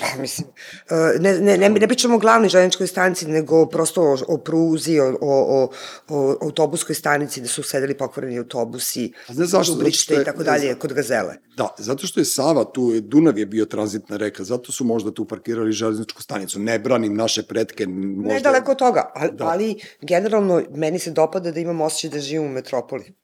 Pa, 0.00 0.20
mislim, 0.20 0.48
e, 0.90 1.18
ne, 1.18 1.38
ne, 1.40 1.58
ne, 1.58 1.68
ne 1.68 1.88
pričamo 1.88 2.14
o 2.14 2.18
glavnoj 2.18 2.48
željezničkoj 2.48 2.86
stanici, 2.86 3.26
nego 3.26 3.66
prosto 3.66 4.02
o, 4.02 4.16
o 4.28 4.38
pruzi, 4.38 5.00
o, 5.00 5.18
o, 5.20 5.62
o, 5.62 5.70
o 6.08 6.36
autobuskoj 6.40 6.94
stanici, 6.94 7.40
da 7.40 7.48
su 7.48 7.62
sedeli 7.62 7.96
pokvareni 7.96 8.38
autobusi, 8.38 9.12
A 9.28 9.32
znaš 9.32 9.48
zašto? 9.48 9.74
Dubrište 9.74 10.14
i 10.14 10.24
tako 10.24 10.42
dalje, 10.42 10.74
kod 10.74 10.92
Gazele. 10.92 11.36
Da, 11.56 11.68
zato 11.78 12.06
što 12.06 12.20
je 12.20 12.24
Sava 12.24 12.64
tu, 12.64 13.00
Dunav 13.00 13.38
je 13.38 13.46
bio 13.46 13.64
tranzitna 13.64 14.16
reka, 14.16 14.44
zato 14.44 14.72
su 14.72 14.84
možda 14.84 15.14
tu 15.14 15.24
parkirali 15.24 15.72
železničku 15.72 16.22
stanicu. 16.22 16.60
Ne 16.60 16.78
branim 16.78 17.16
naše 17.16 17.42
pretke, 17.42 17.86
možda... 17.86 18.34
Ne 18.34 18.40
daleko 18.40 18.72
od 18.72 18.78
toga, 18.78 19.12
ali, 19.14 19.32
da. 19.32 19.44
ali 19.44 19.80
generalno 20.00 20.62
meni 20.70 20.98
se 20.98 21.10
dopada 21.10 21.50
da 21.50 21.60
imam 21.60 21.80
osjećaj 21.80 22.10
da 22.10 22.20
živim 22.20 22.46
u 22.46 22.48
metropoli. 22.48 23.14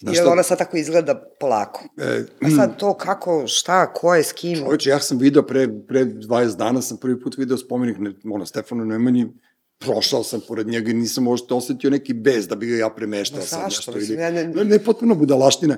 Znaš 0.00 0.16
Jer 0.16 0.22
šta? 0.22 0.32
ona 0.32 0.42
sad 0.42 0.58
tako 0.58 0.76
izgleda 0.76 1.22
polako. 1.40 1.84
E, 1.98 2.24
A 2.40 2.50
sad 2.50 2.76
to 2.78 2.94
kako, 2.94 3.46
šta, 3.46 3.92
ko 3.92 4.14
je, 4.14 4.22
s 4.22 4.32
kim, 4.32 4.56
Čoveče, 4.56 4.90
ja 4.90 5.00
sam 5.00 5.18
video 5.18 5.42
pre, 5.42 5.68
pre 5.88 6.04
20 6.04 6.56
dana, 6.56 6.82
sam 6.82 6.96
prvi 6.96 7.20
put 7.20 7.36
video 7.38 7.56
spomenik 7.56 7.96
ne, 7.98 8.12
ono, 8.26 8.46
Stefanu 8.46 8.84
Nemanji, 8.84 9.26
prošao 9.78 10.24
sam 10.24 10.40
pored 10.48 10.66
njega 10.66 10.90
i 10.90 10.94
nisam 10.94 11.24
možda 11.24 11.54
osetio 11.54 11.90
neki 11.90 12.14
bez 12.14 12.48
da 12.48 12.56
bi 12.56 12.66
ga 12.66 12.76
ja 12.76 12.90
premeštao 12.90 13.40
sad 13.40 13.60
zašto? 13.60 13.66
nešto. 13.90 13.92
Mislim, 13.92 14.14
Ili, 14.14 14.24
ja 14.24 14.30
ne- 14.30 14.44
ne, 14.46 14.64
ne, 14.64 14.78
potpuno 14.78 15.14
budalaština. 15.14 15.76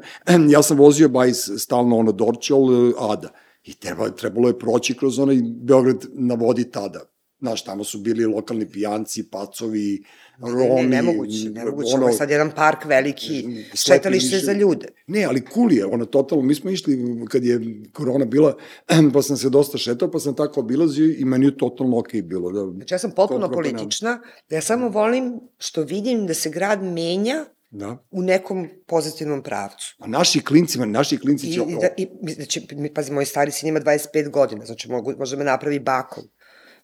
Ja 0.48 0.62
sam 0.62 0.78
vozio 0.78 1.08
bajs 1.08 1.50
stalno 1.58 1.96
ono 1.98 2.12
Dorčol, 2.12 2.88
eh, 2.88 2.92
Ada. 3.00 3.28
I 3.64 3.74
treba, 3.74 4.10
trebalo 4.10 4.48
je 4.48 4.58
proći 4.58 4.96
kroz 4.96 5.18
onaj 5.18 5.36
Beograd 5.56 5.96
na 6.10 6.34
vodi 6.34 6.70
tada. 6.70 7.00
Znaš, 7.42 7.64
tamo 7.64 7.84
su 7.84 7.98
bili 7.98 8.24
lokalni 8.24 8.68
pijanci, 8.68 9.22
pacovi, 9.22 10.04
romi. 10.38 10.82
Ne, 10.82 10.88
nemoguće, 10.88 11.50
nemoguće. 11.50 11.94
ono- 11.94 12.02
Ovo 12.02 12.08
je 12.08 12.16
sad 12.16 12.30
jedan 12.30 12.50
park 12.50 12.84
veliki, 12.84 13.42
slepi 13.74 13.76
šetalište 13.76 14.38
za 14.38 14.52
ljude. 14.52 14.86
Ne, 15.06 15.24
ali 15.24 15.42
cool 15.54 15.72
je, 15.72 15.86
ono, 15.86 16.04
totalno, 16.04 16.44
mi 16.44 16.54
smo 16.54 16.70
išli 16.70 16.98
kad 17.28 17.44
je 17.44 17.60
korona 17.92 18.24
bila, 18.24 18.56
pa 19.14 19.22
sam 19.22 19.36
se 19.36 19.50
dosta 19.50 19.78
šetao, 19.78 20.10
pa 20.10 20.18
sam 20.18 20.36
tako 20.36 20.60
obilazio 20.60 21.14
i 21.18 21.24
meni 21.24 21.46
je 21.46 21.56
totalno 21.56 21.98
okej 21.98 22.22
bilo. 22.22 22.52
Da, 22.52 22.72
Znači 22.72 22.94
ja 22.94 22.98
sam 22.98 23.10
potpuno 23.10 23.50
politična, 23.50 24.20
da 24.50 24.56
ja 24.56 24.62
samo 24.62 24.88
volim 24.88 25.40
što 25.58 25.82
vidim 25.82 26.26
da 26.26 26.34
se 26.34 26.50
grad 26.50 26.82
menja 26.82 27.44
da. 27.70 28.04
u 28.10 28.22
nekom 28.22 28.68
pozitivnom 28.86 29.42
pravcu. 29.42 29.96
A 29.98 30.06
naši 30.06 30.40
klinci, 30.40 30.78
man, 30.78 30.90
naši 30.90 31.18
klinci 31.18 31.52
će... 31.52 31.60
i, 31.60 31.76
da, 31.80 31.88
i, 31.96 32.08
znači, 32.34 32.66
pazi, 32.94 33.12
moj 33.12 33.24
stari 33.24 33.50
sin 33.50 33.68
ima 33.68 33.80
25 33.80 34.30
godina, 34.30 34.64
znači 34.64 34.90
mogu, 34.90 35.12
može 35.18 35.36
me 35.36 35.44
napravi 35.44 35.78
bakom. 35.78 36.24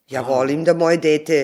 Ja 0.09 0.23
volim 0.23 0.65
da 0.65 0.75
moje 0.75 0.97
dete 0.97 1.41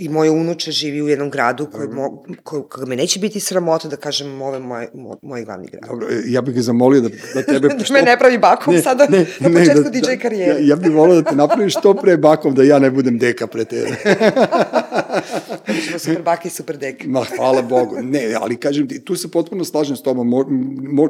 i 0.00 0.08
moje 0.08 0.30
unuče 0.30 0.72
živi 0.72 1.02
u 1.02 1.08
jednom 1.08 1.30
gradu 1.30 1.66
koji, 1.66 1.88
mo, 1.88 2.24
ko, 2.42 2.62
koga 2.62 2.86
me 2.86 2.96
neće 2.96 3.20
biti 3.20 3.40
sramota 3.40 3.88
da 3.88 3.96
kažem 3.96 4.42
ovo 4.42 4.54
je 4.54 4.60
moj, 4.60 4.88
moj, 4.94 5.16
moj 5.22 5.44
glavni 5.44 5.68
grad. 5.72 5.82
Dobro, 5.88 6.06
e, 6.10 6.22
ja 6.26 6.40
bih 6.40 6.54
ga 6.54 6.62
zamolio 6.62 7.00
da, 7.00 7.08
da 7.34 7.42
tebe... 7.42 7.68
da 7.88 7.94
me 7.94 8.02
ne 8.02 8.18
pravi 8.18 8.38
bakom 8.38 8.74
Ne, 8.74 8.82
sada 8.82 9.06
ne, 9.10 9.26
na 9.40 9.48
ne, 9.48 9.58
početku 9.58 9.82
da- 9.82 9.90
DJ 9.90 10.00
da- 10.00 10.16
karijere. 10.16 10.52
Ja, 10.52 10.68
ja 10.68 10.76
bih 10.76 10.92
volao 10.92 11.20
da 11.20 11.30
te 11.30 11.36
napraviš 11.36 11.76
što 11.78 11.94
pre 11.94 12.16
bakom, 12.16 12.54
da 12.54 12.62
ja 12.62 12.78
ne 12.78 12.90
budem 12.90 13.18
deka 13.18 13.46
pre 13.46 13.64
tebe. 13.64 13.90
Ćemo 15.86 15.98
super 15.98 16.22
bake 16.22 16.48
i 16.48 16.50
super 16.50 16.76
deke. 16.78 17.08
Ma, 17.08 17.24
hvala 17.36 17.62
Bogu. 17.62 17.96
Ne, 18.02 18.34
ali 18.40 18.56
kažem 18.56 18.88
ti, 18.88 19.04
tu 19.04 19.16
se 19.16 19.30
potpuno 19.30 19.64
slažem 19.64 19.96
s 19.96 20.02
tobom. 20.02 20.28
Mo, 20.28 20.44
mo, 20.92 21.08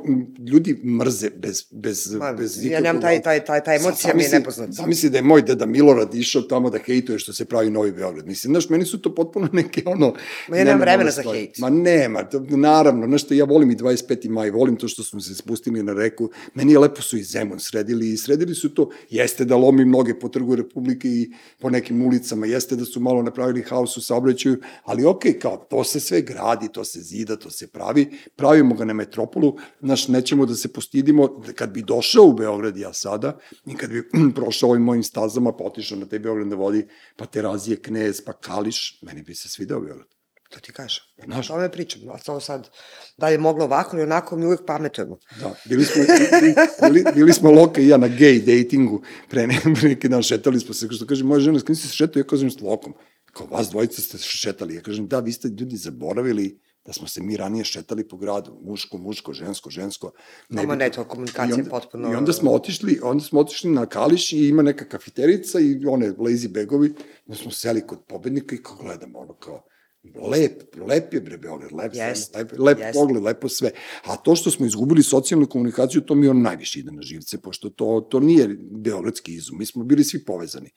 ljudi 0.51 0.81
mrze 0.85 1.31
bez, 1.31 1.65
bez, 1.71 2.15
Ma, 2.15 2.33
bez 2.33 2.65
ja 2.65 2.81
nemam 2.81 3.03
taj, 3.03 3.23
taj, 3.23 3.45
taj, 3.45 3.65
ta 3.65 3.75
emocija 3.75 4.15
mi 4.15 4.23
je 4.23 4.29
nepoznata. 4.29 4.73
Zamisli 4.73 5.11
da 5.11 5.19
je 5.19 5.23
moj 5.23 5.43
deda 5.43 5.67
Milorad 5.67 6.15
išao 6.15 6.43
tamo 6.43 6.71
da 6.71 6.79
hejtuje 6.79 7.19
što 7.19 7.33
se 7.33 7.45
pravi 7.45 7.71
Novi 7.71 7.93
Beograd. 7.93 8.27
Mislim, 8.27 8.53
znaš, 8.53 8.69
meni 8.69 8.80
su 8.85 9.03
to 9.03 9.15
potpuno 9.15 9.49
neke 9.53 9.83
ono... 9.87 10.15
Ma 10.49 10.57
ja 10.57 10.65
nemam 10.65 10.81
vremena 10.81 11.11
za 11.11 11.23
hejt. 11.23 11.59
Ma 11.59 11.71
nema, 11.71 12.23
to, 12.23 12.41
naravno, 12.49 13.07
znaš 13.07 13.25
što, 13.25 13.35
ja 13.35 13.45
volim 13.45 13.71
i 13.71 13.77
25. 13.77 14.29
maj, 14.29 14.51
volim 14.51 14.77
to 14.77 14.89
što 14.89 15.03
smo 15.03 15.21
se 15.21 15.35
spustili 15.35 15.83
na 15.83 15.93
reku. 15.93 16.31
Meni 16.55 16.73
je 16.73 16.79
lepo 16.79 17.03
su 17.03 17.17
i 17.17 17.23
Zemun 17.23 17.61
sredili 17.61 18.13
i 18.13 18.17
sredili 18.17 18.55
su 18.55 18.75
to, 18.75 18.91
jeste 19.11 19.45
da 19.45 19.57
lomi 19.57 19.85
mnoge 19.85 20.19
po 20.19 20.29
trgu 20.29 20.57
Republike 20.57 21.09
i 21.09 21.31
po 21.59 21.71
nekim 21.71 22.03
ulicama, 22.07 22.47
jeste 22.47 22.77
da 22.77 22.85
su 22.85 23.01
malo 23.01 23.23
napravili 23.23 23.63
haos 23.63 23.97
u 23.97 24.03
saobraćaju, 24.03 24.61
ali 24.85 25.05
okej, 25.05 25.39
kao, 25.39 25.57
to 25.71 25.85
se 25.85 26.01
sve 26.01 26.21
gradi, 26.21 26.69
to 26.73 26.85
se 26.85 27.01
zida, 27.01 27.37
to 27.37 27.51
se 27.51 27.67
pravi, 27.67 28.11
pravimo 28.37 28.75
ga 28.75 28.85
na 28.85 28.93
metropolu, 28.93 29.57
znaš, 29.81 30.09
nećemo 30.09 30.47
da 30.47 30.55
se 30.55 30.73
postidimo, 30.73 31.29
da 31.47 31.53
kad 31.53 31.71
bi 31.71 31.83
došao 31.83 32.25
u 32.25 32.33
Beograd 32.33 32.77
ja 32.77 32.93
sada, 32.93 33.39
i 33.67 33.75
kad 33.75 33.91
bi 33.91 34.09
prošao 34.37 34.71
ovim 34.71 34.83
mojim 34.83 35.03
stazama, 35.03 35.53
pa 35.53 35.65
otišao 35.65 35.99
na 35.99 36.07
taj 36.07 36.19
Beograd 36.19 36.49
na 36.49 36.57
vodi, 36.57 36.87
pa 37.17 37.27
Terazije, 37.27 37.77
Knez, 37.77 38.21
pa 38.25 38.33
Kališ, 38.71 38.99
meni 39.03 39.23
bi 39.23 39.35
se 39.35 39.49
svidao 39.49 39.81
Beograd. 39.81 40.07
To 40.51 40.61
ti 40.61 40.73
kažem. 40.73 41.05
Znaš. 41.25 41.51
O 41.51 41.53
tome 41.53 41.73
pričam. 41.73 42.03
A 42.09 42.19
to 42.19 42.41
sad, 42.41 42.69
da 43.17 43.27
li 43.27 43.35
je 43.35 43.39
moglo 43.39 43.65
ovako 43.65 43.97
ili 43.97 44.03
onako, 44.03 44.37
mi 44.37 44.47
uvek 44.47 44.61
pametujemo. 44.67 45.19
Da, 45.41 45.55
bili 45.65 45.85
smo, 45.85 46.03
bili, 46.89 47.05
bili 47.15 47.33
smo 47.33 47.51
Loka 47.51 47.81
i 47.81 47.89
ja 47.89 47.97
na 47.97 48.09
gej 48.09 48.41
datingu, 48.41 49.03
pre, 49.29 49.47
ne, 49.47 49.61
neki 49.83 50.09
dan 50.09 50.23
šetali 50.23 50.61
smo 50.61 50.75
se, 50.75 50.89
što 50.91 51.07
kaže, 51.07 51.25
moja 51.25 51.41
žena, 51.41 51.59
s 51.59 51.63
kim 51.63 51.75
si 51.75 51.89
se 51.89 51.95
šetao, 51.95 52.21
ja 52.21 52.25
kažem 52.25 52.51
s 52.51 52.61
Lokom. 52.61 52.95
Kao, 53.33 53.47
vas 53.47 53.71
dvojica 53.71 54.03
ste 54.03 54.19
šetali. 54.19 54.75
Ja 54.75 54.83
kažem, 54.83 55.09
da, 55.09 55.21
vi 55.21 55.33
ste 55.33 55.49
ljudi 55.49 55.77
zaboravili 55.77 56.61
da 56.87 56.93
smo 56.93 57.09
se 57.09 57.23
mi 57.23 57.37
ranije 57.37 57.65
šetali 57.65 58.09
po 58.09 58.17
gradu, 58.17 58.59
muško, 58.63 58.99
muško, 58.99 59.33
žensko, 59.33 59.71
žensko. 59.71 60.13
Ne, 60.49 60.91
to 60.91 61.05
komunikacija 61.05 61.57
I 61.57 61.59
je 61.59 61.65
potpuno- 61.65 62.13
I 62.13 62.15
onda 62.15 62.33
smo 62.33 62.51
otišli, 62.51 63.01
onda 63.03 63.25
smo 63.25 63.41
otišli 63.41 63.71
na 63.71 63.87
Kališ 63.87 64.33
i 64.33 64.49
ima 64.49 64.63
neka 64.63 64.85
kafeterica 64.85 65.61
i 65.61 65.87
one 65.87 66.11
lazy 66.11 66.49
begovi, 66.49 66.95
da 67.27 67.35
smo 67.35 67.51
seli 67.51 67.87
kod 67.87 67.99
pobednika 68.09 68.55
i 68.55 68.63
kao 68.63 68.77
gledamo, 68.77 69.19
ono 69.19 69.35
kao, 69.35 69.63
lep, 70.31 70.77
lep 70.89 71.15
je 71.15 71.21
bre 71.21 71.39
Beograd, 71.39 71.73
lep, 71.73 71.95
Jest, 71.95 72.37
lep, 72.37 72.53
lep 72.59 72.79
jest. 72.79 72.95
pogled, 72.95 73.23
lepo 73.23 73.49
sve. 73.49 73.71
A 74.05 74.17
to 74.17 74.37
što 74.37 74.51
smo 74.51 74.67
izgubili 74.67 75.03
socijalnu 75.03 75.47
komunikaciju, 75.47 76.01
to 76.01 76.15
mi 76.15 76.29
on 76.29 76.43
najviše 76.43 76.81
ide 76.81 76.93
na 76.93 77.03
živce, 77.03 77.41
pošto 77.41 77.71
to, 77.71 78.07
to 78.11 78.21
nije 78.21 78.49
beogradski 78.71 79.35
izum. 79.35 79.59
Mi 79.59 79.67
smo 79.67 79.85
bili 79.85 80.05
svi 80.05 80.25
povezani. 80.25 80.71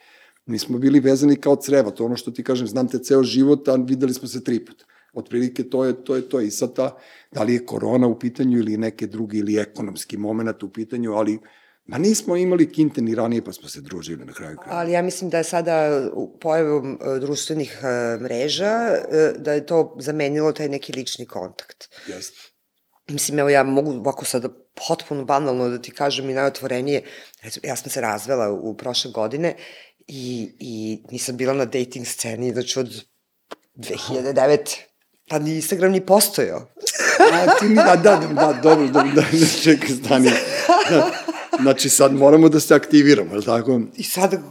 Mi 0.45 0.59
smo 0.59 0.77
bili 0.77 0.99
vezani 0.99 1.35
kao 1.35 1.55
creva, 1.55 1.91
to 1.91 2.05
ono 2.05 2.15
što 2.15 2.31
ti 2.31 2.43
kažem, 2.43 2.67
znam 2.67 2.87
te 2.87 2.99
ceo 2.99 3.23
život, 3.23 3.67
a 3.67 3.75
videli 3.75 4.13
smo 4.13 4.27
se 4.27 4.43
tri 4.43 4.65
put. 4.65 4.83
Otprilike 5.13 5.63
to 5.69 5.85
je 5.85 6.03
to. 6.03 6.15
Je 6.15 6.29
to. 6.29 6.41
I 6.41 6.51
sad 6.51 6.75
ta, 6.75 6.97
da 7.31 7.43
li 7.43 7.53
je 7.53 7.65
korona 7.65 8.07
u 8.07 8.19
pitanju 8.19 8.57
ili 8.57 8.77
neke 8.77 9.07
drugi, 9.07 9.37
ili 9.37 9.57
ekonomski 9.57 10.17
moment 10.17 10.63
u 10.63 10.69
pitanju, 10.69 11.13
ali 11.13 11.39
Ma 11.85 11.97
nismo 11.97 12.35
imali 12.35 12.71
kinte 12.71 13.01
ni 13.01 13.15
ranije, 13.15 13.43
pa 13.43 13.53
smo 13.53 13.69
se 13.69 13.81
družili 13.81 14.25
na 14.25 14.33
kraju 14.33 14.57
kraja. 14.57 14.79
Ali 14.79 14.91
ja 14.91 15.01
mislim 15.01 15.29
da 15.29 15.37
je 15.37 15.43
sada 15.43 16.09
pojavom 16.41 16.99
e, 17.01 17.19
društvenih 17.19 17.79
e, 17.83 18.17
mreža, 18.21 18.71
e, 19.11 19.33
da 19.37 19.53
je 19.53 19.65
to 19.65 19.95
zamenilo 19.99 20.51
taj 20.51 20.69
neki 20.69 20.93
lični 20.93 21.25
kontakt. 21.25 21.89
Jeste. 22.07 22.39
Mislim, 23.09 23.39
evo 23.39 23.49
ja 23.49 23.63
mogu 23.63 23.91
ovako 23.91 24.25
sada 24.25 24.49
potpuno 24.87 25.25
banalno 25.25 25.69
da 25.69 25.81
ti 25.81 25.91
kažem 25.91 26.29
i 26.29 26.33
najotvorenije, 26.33 27.03
ja 27.63 27.75
sam 27.75 27.89
se 27.89 28.01
razvela 28.01 28.51
u 28.51 28.77
prošle 28.77 29.11
godine 29.11 29.55
i, 30.07 30.55
i 30.59 31.03
nisam 31.11 31.37
bila 31.37 31.53
na 31.53 31.65
dating 31.65 32.07
sceni, 32.07 32.51
znači 32.51 32.79
od 32.79 33.03
2009. 33.75 34.79
Pa 35.29 35.39
ni 35.39 35.55
Instagram 35.55 35.91
ni 35.91 36.05
postojao. 36.05 36.67
A, 37.33 37.59
ti 37.59 37.65
mi, 37.65 37.75
da, 37.75 37.95
da, 37.95 38.15
da, 38.33 38.53
dobro, 38.63 38.87
da, 38.87 39.03
da, 39.03 39.23
čekaj, 39.63 39.89
stani. 39.89 40.31
Znači, 41.61 41.89
sad 41.89 42.13
moramo 42.13 42.49
da 42.49 42.59
se 42.59 42.75
aktiviramo, 42.75 43.31
je 43.31 43.37
li 43.37 43.45
tako? 43.45 43.81
I 43.95 44.03
sad, 44.03 44.41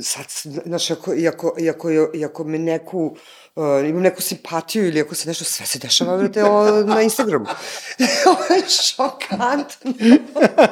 sad, 0.00 0.24
znaš, 0.66 0.90
ako, 0.90 1.14
iako, 1.14 1.54
iako, 1.60 1.90
iako 2.14 2.44
me 2.44 2.58
neku, 2.58 3.16
uh, 3.56 3.64
imam 3.88 4.02
neku 4.02 4.22
simpatiju 4.22 4.86
ili 4.86 5.00
ako 5.00 5.14
se 5.14 5.28
nešto, 5.28 5.44
sve 5.44 5.66
se 5.66 5.78
dešava 5.78 6.16
vrate, 6.16 6.44
o, 6.44 6.84
na 6.84 7.02
Instagramu. 7.02 7.44
Ovo 8.30 8.54
je 8.54 8.62
šokantno. 8.68 9.92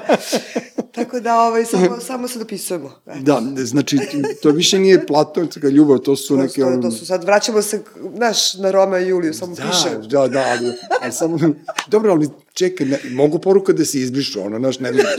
Tako 0.94 1.20
da, 1.20 1.40
ovaj, 1.40 1.64
samo, 1.64 2.00
samo 2.00 2.28
se 2.28 2.38
dopisujemo. 2.38 3.00
E, 3.06 3.14
Da, 3.20 3.42
znači, 3.56 3.98
to 4.42 4.50
više 4.50 4.78
nije 4.78 5.06
platonska 5.06 5.68
ljubav, 5.68 5.98
to 5.98 6.16
su 6.16 6.36
To, 6.36 6.42
neke... 6.42 6.60
to, 6.60 6.78
to 6.82 6.90
su 6.90 7.06
sad, 7.06 7.24
vraćamo 7.24 7.62
se, 7.62 7.82
znaš, 8.16 8.54
na 8.54 8.70
Roma 8.70 8.98
i 8.98 9.08
Juliju, 9.08 9.34
samo 9.34 9.54
Da, 9.54 9.62
pišemo. 9.62 10.06
da, 10.06 10.28
da, 10.28 10.44
ali, 10.50 10.72
ali 11.02 11.12
samo, 11.12 11.38
dobro, 11.86 12.12
ali 12.12 12.28
čekaj, 12.56 12.86
ne, 12.86 12.98
mogu 13.12 13.38
poruka 13.38 13.72
da 13.72 13.84
se 13.84 14.00
izbrišu, 14.00 14.40
ono, 14.40 14.58
znaš, 14.58 14.80
ne 14.80 14.92
vidim. 14.92 15.06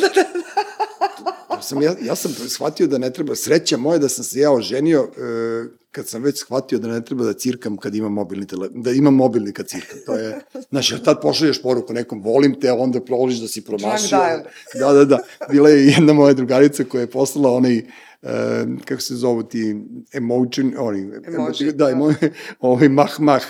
Ja 1.57 1.61
sam, 1.61 1.81
ja, 1.81 1.95
ja 2.01 2.15
sam 2.15 2.31
shvatio 2.31 2.87
da 2.87 2.97
ne 2.97 3.09
treba, 3.13 3.35
sreća 3.35 3.77
moja 3.77 3.97
da 3.97 4.09
sam 4.09 4.23
se 4.23 4.39
ja 4.39 4.51
oženio, 4.51 5.07
e, 5.17 5.63
kad 5.91 6.07
sam 6.07 6.23
već 6.23 6.39
shvatio 6.39 6.79
da 6.79 6.87
ne 6.87 7.05
treba 7.05 7.25
da 7.25 7.33
cirkam 7.33 7.77
kad 7.77 7.95
imam 7.95 8.13
mobilni 8.13 8.47
telefon, 8.47 8.81
da 8.81 8.91
imam 8.91 9.15
mobilni 9.15 9.53
kad 9.53 9.67
cirkam, 9.67 9.99
to 10.05 10.15
je, 10.15 10.39
znaš, 10.69 10.91
ja 10.91 10.97
tad 10.97 11.21
pošalješ 11.21 11.61
poruku 11.61 11.93
nekom, 11.93 12.21
volim 12.21 12.59
te, 12.59 12.69
a 12.69 12.75
onda 12.75 13.01
proliš 13.01 13.39
da 13.39 13.47
si 13.47 13.63
promašio. 13.65 14.19
Da, 14.79 14.93
da, 14.93 15.05
da, 15.05 15.19
bila 15.51 15.69
je 15.69 15.87
jedna 15.87 16.13
moja 16.13 16.33
drugarica 16.33 16.83
koja 16.83 17.01
je 17.01 17.11
poslala 17.11 17.51
onaj, 17.51 17.81
Uh, 18.21 18.29
kako 18.85 19.01
se 19.01 19.15
zovu 19.15 19.43
ti 19.43 19.75
emotion, 20.13 20.73
oni, 20.77 20.99
Emoji, 21.27 21.71
da, 21.73 21.89
emo, 21.89 22.13
ovaj 22.59 22.89
mah 22.89 23.19
mah, 23.19 23.43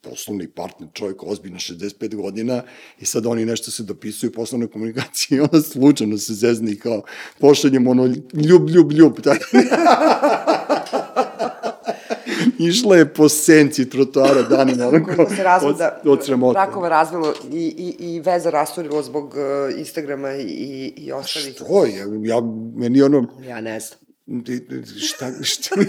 poslovni 0.00 0.48
partner, 0.48 0.88
čovjek 0.92 1.22
ozbiljno 1.22 1.58
65 1.58 2.14
godina 2.14 2.62
i 3.00 3.04
sad 3.04 3.26
oni 3.26 3.44
nešto 3.44 3.70
se 3.70 3.82
dopisuju 3.82 4.32
poslovne 4.32 4.66
komunikacije 4.66 5.38
i 5.38 5.40
onda 5.40 5.62
slučajno 5.62 6.18
se 6.18 6.34
zezni 6.34 6.76
kao 6.76 7.02
pošaljemo 7.38 7.90
ono 7.90 8.06
ljub, 8.32 8.68
ljub, 8.68 8.92
ljub. 8.92 9.20
Tako. 9.20 9.44
Išla 12.58 12.96
je 12.96 13.14
po 13.14 13.28
senci 13.28 13.90
trotoara 13.90 14.42
danima. 14.42 14.88
Ono 14.88 15.04
Koliko 15.04 15.34
se 15.34 15.42
razvoda, 15.42 16.00
od, 16.04 16.18
od 16.18 16.24
sramota. 16.24 16.52
brakova 16.52 16.88
razvilo 16.88 17.34
i, 17.52 17.94
i, 17.98 18.14
i 18.14 18.20
veza 18.20 18.50
rasturilo 18.50 19.02
zbog 19.02 19.34
uh, 19.34 19.78
Instagrama 19.78 20.34
i, 20.34 20.92
i 20.96 21.12
ostalih. 21.12 21.54
Što 21.54 21.84
je? 21.84 22.06
Ja, 22.22 22.40
meni 22.76 23.02
ono, 23.02 23.26
Ja 23.48 23.60
ne 23.60 23.80
znam. 23.80 23.98
Šta, 24.98 25.32
šta? 25.42 25.74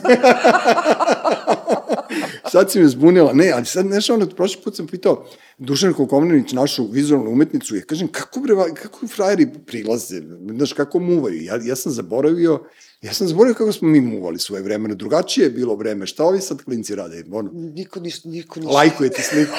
sad 2.52 2.72
si 2.72 2.80
me 2.80 2.88
zbunila. 2.88 3.34
Ne, 3.34 3.52
ali 3.52 3.66
sad, 3.66 3.86
nešto 3.86 4.14
ono, 4.14 4.28
prošli 4.28 4.62
put 4.64 4.76
sam 4.76 4.88
pitao 4.88 5.26
Dušan 5.58 5.94
Kokomninić, 5.94 6.52
našu 6.52 6.88
vizualnu 6.88 7.32
umetnicu, 7.32 7.76
ja 7.76 7.82
kažem, 7.82 8.08
kako, 8.08 8.40
bre, 8.40 8.54
kako 8.74 9.08
frajeri 9.08 9.50
prilaze, 9.66 10.22
znaš, 10.56 10.74
kako 10.74 11.00
muvaju? 11.00 11.44
Ja, 11.44 11.60
ja 11.64 11.76
sam 11.76 11.92
zaboravio, 11.92 12.64
ja 13.02 13.14
sam 13.14 13.28
zaboravio 13.28 13.56
kako 13.56 13.72
smo 13.72 13.88
mi 13.88 14.02
muvali 14.02 14.40
svoje 14.40 14.64
vremena. 14.64 14.96
Drugačije 14.96 15.46
je 15.46 15.50
bilo 15.50 15.76
vreme. 15.76 16.06
Šta 16.06 16.24
ovi 16.24 16.42
sad 16.42 16.64
klinci 16.64 16.96
rade? 16.96 17.24
Ono, 17.32 17.50
Niko 17.54 18.00
ništa, 18.00 18.30
niko 18.30 18.60
ništa. 18.60 18.74
lajkujete 18.74 19.22
sliku. 19.22 19.54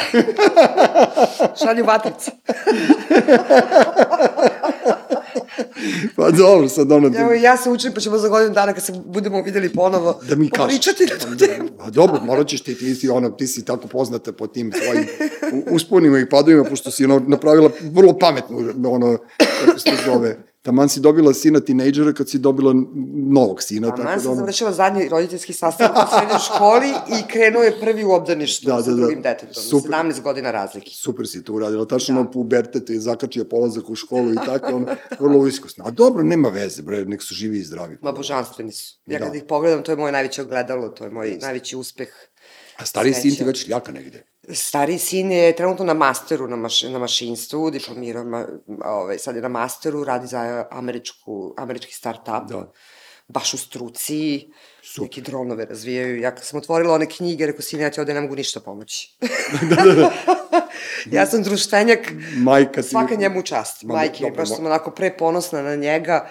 Šalju 1.65 1.85
vatrice. 1.85 2.31
Pa 6.17 6.31
dobro, 6.31 6.69
sad 6.69 6.93
ono... 6.93 7.11
Evo, 7.19 7.33
ja 7.33 7.57
se 7.57 7.71
učim, 7.71 7.93
pa 7.95 8.01
ćemo 8.01 8.19
za 8.19 8.29
godinu 8.29 8.55
dana 8.55 8.73
kad 8.73 8.85
se 8.85 8.93
budemo 9.07 9.43
videli 9.43 9.73
ponovo 9.73 10.21
da 10.29 10.37
mi 10.37 10.51
pričati 10.69 11.05
na 11.05 11.19
tu 11.19 11.47
temu. 11.47 11.69
A 11.79 11.91
dobro, 11.91 12.21
morat 12.25 12.47
ćeš 12.47 12.61
ti, 12.61 12.75
ti 12.75 12.95
si, 12.95 13.09
ono, 13.09 13.31
ti 13.31 13.47
si 13.47 13.65
tako 13.65 13.89
poznata 13.89 14.33
po 14.33 14.47
tim 14.47 14.73
tvojim 14.73 15.07
usponima 15.71 16.19
i 16.19 16.29
padovima, 16.29 16.65
pošto 16.65 16.91
si 16.91 17.05
ono, 17.05 17.23
napravila 17.27 17.71
vrlo 17.83 18.19
pametnu, 18.19 18.59
ono, 18.85 19.19
kako 19.65 19.79
se 19.79 19.85
to 19.85 19.97
zove, 20.13 20.50
taman 20.63 20.89
si 20.89 21.01
dobila 21.01 21.35
sina 21.35 21.61
tinejdžera 21.61 22.13
kad 22.13 22.29
si 22.29 22.39
dobila 22.39 22.75
novog 23.33 23.63
sina. 23.63 23.89
A 23.89 23.91
man 23.91 23.97
tako 23.97 24.13
da, 24.15 24.21
sam 24.21 24.31
ono, 24.31 24.39
završila 24.41 24.73
zadnji 24.73 25.09
roditeljski 25.09 25.53
sastav 25.53 25.89
u 25.91 26.17
srednjoj 26.17 26.39
školi 26.39 26.89
i 26.89 27.29
krenuo 27.29 27.63
je 27.63 27.81
prvi 27.81 28.05
u 28.05 28.11
obdaništu 28.11 28.67
Da, 28.67 28.77
da, 28.77 28.83
sa 28.83 28.91
da. 28.91 28.97
drugim 28.97 29.23
detetom. 29.23 29.55
Super. 29.55 29.91
17 29.91 30.23
godina 30.23 30.51
razlike. 30.51 30.91
super 30.91 31.27
si 31.29 31.45
to 31.45 31.53
uradila, 31.53 31.85
tačno 31.85 32.15
da. 32.15 32.21
ono 32.21 32.31
pubertet 32.31 32.91
i 32.91 32.99
zakačio 32.99 33.45
polazak 33.45 33.91
u 33.91 33.95
školu 33.95 34.33
i 34.33 34.37
tako, 34.47 34.77
ono, 34.77 34.87
vrlo 35.21 35.47
iskusno. 35.47 35.85
A 35.87 35.91
dobro, 35.91 36.23
nema 36.23 36.49
veze, 36.49 36.83
bre, 36.83 37.05
nek 37.05 37.23
su 37.23 37.35
živi 37.35 37.59
i 37.59 37.65
zdravi. 37.65 37.99
Ma 38.03 38.13
božanstveni 38.13 38.73
su. 38.73 39.01
Ja 39.07 39.19
Da. 39.19 39.25
kad 39.25 39.35
ih 39.35 39.43
pogledam, 39.49 39.83
to 39.83 39.93
je 39.93 39.97
moje 39.97 40.13
najveće 40.13 40.43
ogledalo, 40.43 40.89
to 40.89 41.05
je 41.05 41.11
moj 41.11 41.39
najveći 41.41 41.77
uspeh. 41.77 42.09
A 42.77 42.87
stari 42.87 43.15
sin 43.15 43.37
ti 43.37 43.45
već 43.45 43.69
ljaka 43.69 43.93
negde. 43.93 44.30
Stari 44.49 44.99
sin 44.99 45.33
je 45.33 45.57
trenutno 45.57 45.85
na 45.85 45.95
masteru 45.95 46.49
na, 46.49 46.57
maš, 46.57 46.83
na 46.83 46.99
mašinstvu, 46.99 47.71
diplomirao, 47.71 48.25
ma, 48.25 48.47
ovaj, 48.85 49.19
sad 49.19 49.37
je 49.37 49.43
na 49.43 49.49
masteru, 49.49 50.05
radi 50.05 50.27
za 50.27 50.67
američku, 50.71 51.55
američki 51.57 51.95
start-up. 51.95 52.49
Da. 52.49 52.73
Baš 53.29 53.55
u 53.55 53.59
struci, 53.59 54.51
Super. 54.83 55.03
neki 55.03 55.21
dronove 55.21 55.65
razvijaju. 55.65 56.21
Ja 56.21 56.35
kad 56.35 56.45
sam 56.45 56.59
otvorila 56.59 56.95
one 56.95 57.07
knjige, 57.07 57.47
rekao 57.47 57.63
sin, 57.63 57.81
ja 57.81 57.91
ti 57.91 58.01
ovde 58.01 58.15
ne 58.15 58.21
mogu 58.21 58.37
ništa 58.37 58.61
pomoći. 58.61 59.19
ja 61.17 61.27
sam 61.27 61.43
društvenjak, 61.43 62.13
Majka 62.37 62.83
ti... 62.83 62.89
svaka 62.89 63.15
njemu 63.15 63.43
čast. 63.43 63.83
Ma, 63.83 63.95
Majke, 63.95 64.21
dobro, 64.21 64.37
baš 64.37 64.49
sam 64.49 64.67
onako 64.67 64.91
preponosna 64.91 65.63
na 65.63 65.77
njega. 65.77 66.29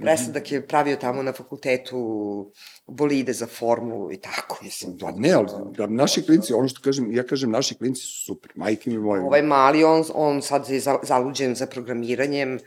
Presadak 0.00 0.52
je 0.52 0.66
pravio 0.66 0.96
tamo 0.96 1.22
na 1.22 1.32
fakultetu 1.32 2.52
bolide 2.88 3.32
za 3.32 3.46
formulu 3.46 4.12
i 4.12 4.16
tako, 4.16 4.58
mislim. 4.62 4.98
Pa 4.98 5.10
ne, 5.10 5.32
ali 5.32 5.46
da, 5.76 5.86
naši 5.86 6.22
klinci, 6.22 6.52
ono 6.52 6.68
što 6.68 6.80
kažem, 6.80 7.12
ja 7.12 7.22
kažem, 7.22 7.50
naši 7.50 7.74
klinci 7.74 8.02
su 8.02 8.24
super, 8.24 8.52
majke 8.54 8.90
mi 8.90 8.98
moje. 8.98 9.22
Ovaj 9.22 9.42
mali, 9.42 9.84
on, 9.84 10.04
on 10.14 10.42
sad 10.42 10.68
je 10.68 10.80
za- 10.80 10.98
zaluđen 11.02 11.54
za 11.54 11.66
programiranjem, 11.66 12.58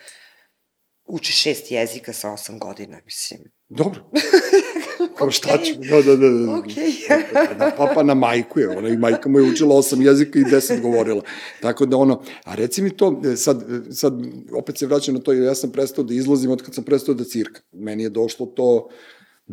uči 1.06 1.34
šest 1.34 1.72
jezika 1.72 2.14
sa 2.14 2.32
osam 2.32 2.60
godina, 2.60 2.98
mislim. 3.06 3.40
Dobro. 3.70 4.00
Kao 5.18 5.32
šta 5.38 5.54
Okej. 5.54 5.66
ću? 5.66 5.80
Da, 5.80 6.02
da, 6.02 6.16
da. 6.16 6.30
da. 6.30 6.56
Okej. 6.56 6.92
na 7.58 7.72
papa 7.78 8.04
na 8.04 8.14
majku 8.14 8.60
je, 8.60 8.78
ona 8.78 8.90
i 8.90 8.98
majka 8.98 9.30
mu 9.30 9.40
je 9.40 9.52
učila 9.52 9.76
osam 9.76 10.02
jezika 10.02 10.40
i 10.40 10.44
deset 10.44 10.82
govorila. 10.82 11.22
Tako 11.62 11.86
da 11.86 11.98
ono, 11.98 12.22
a 12.44 12.56
reci 12.56 12.82
mi 12.82 12.98
to, 12.98 13.22
e, 13.26 13.36
sad, 13.36 13.62
e, 13.62 13.92
sad 13.92 14.14
opet 14.54 14.78
se 14.78 14.86
vraćam 14.86 15.16
na 15.16 15.22
to, 15.22 15.34
ja 15.34 15.56
sam 15.56 15.72
prestao 15.72 16.04
da 16.04 16.14
izlazim 16.14 16.52
od 16.52 16.62
kad 16.64 16.76
sam 16.76 16.84
prestao 16.84 17.16
da 17.16 17.24
cirkam. 17.24 17.64
Meni 17.72 18.04
je 18.04 18.10
došlo 18.10 18.46
to, 18.46 18.90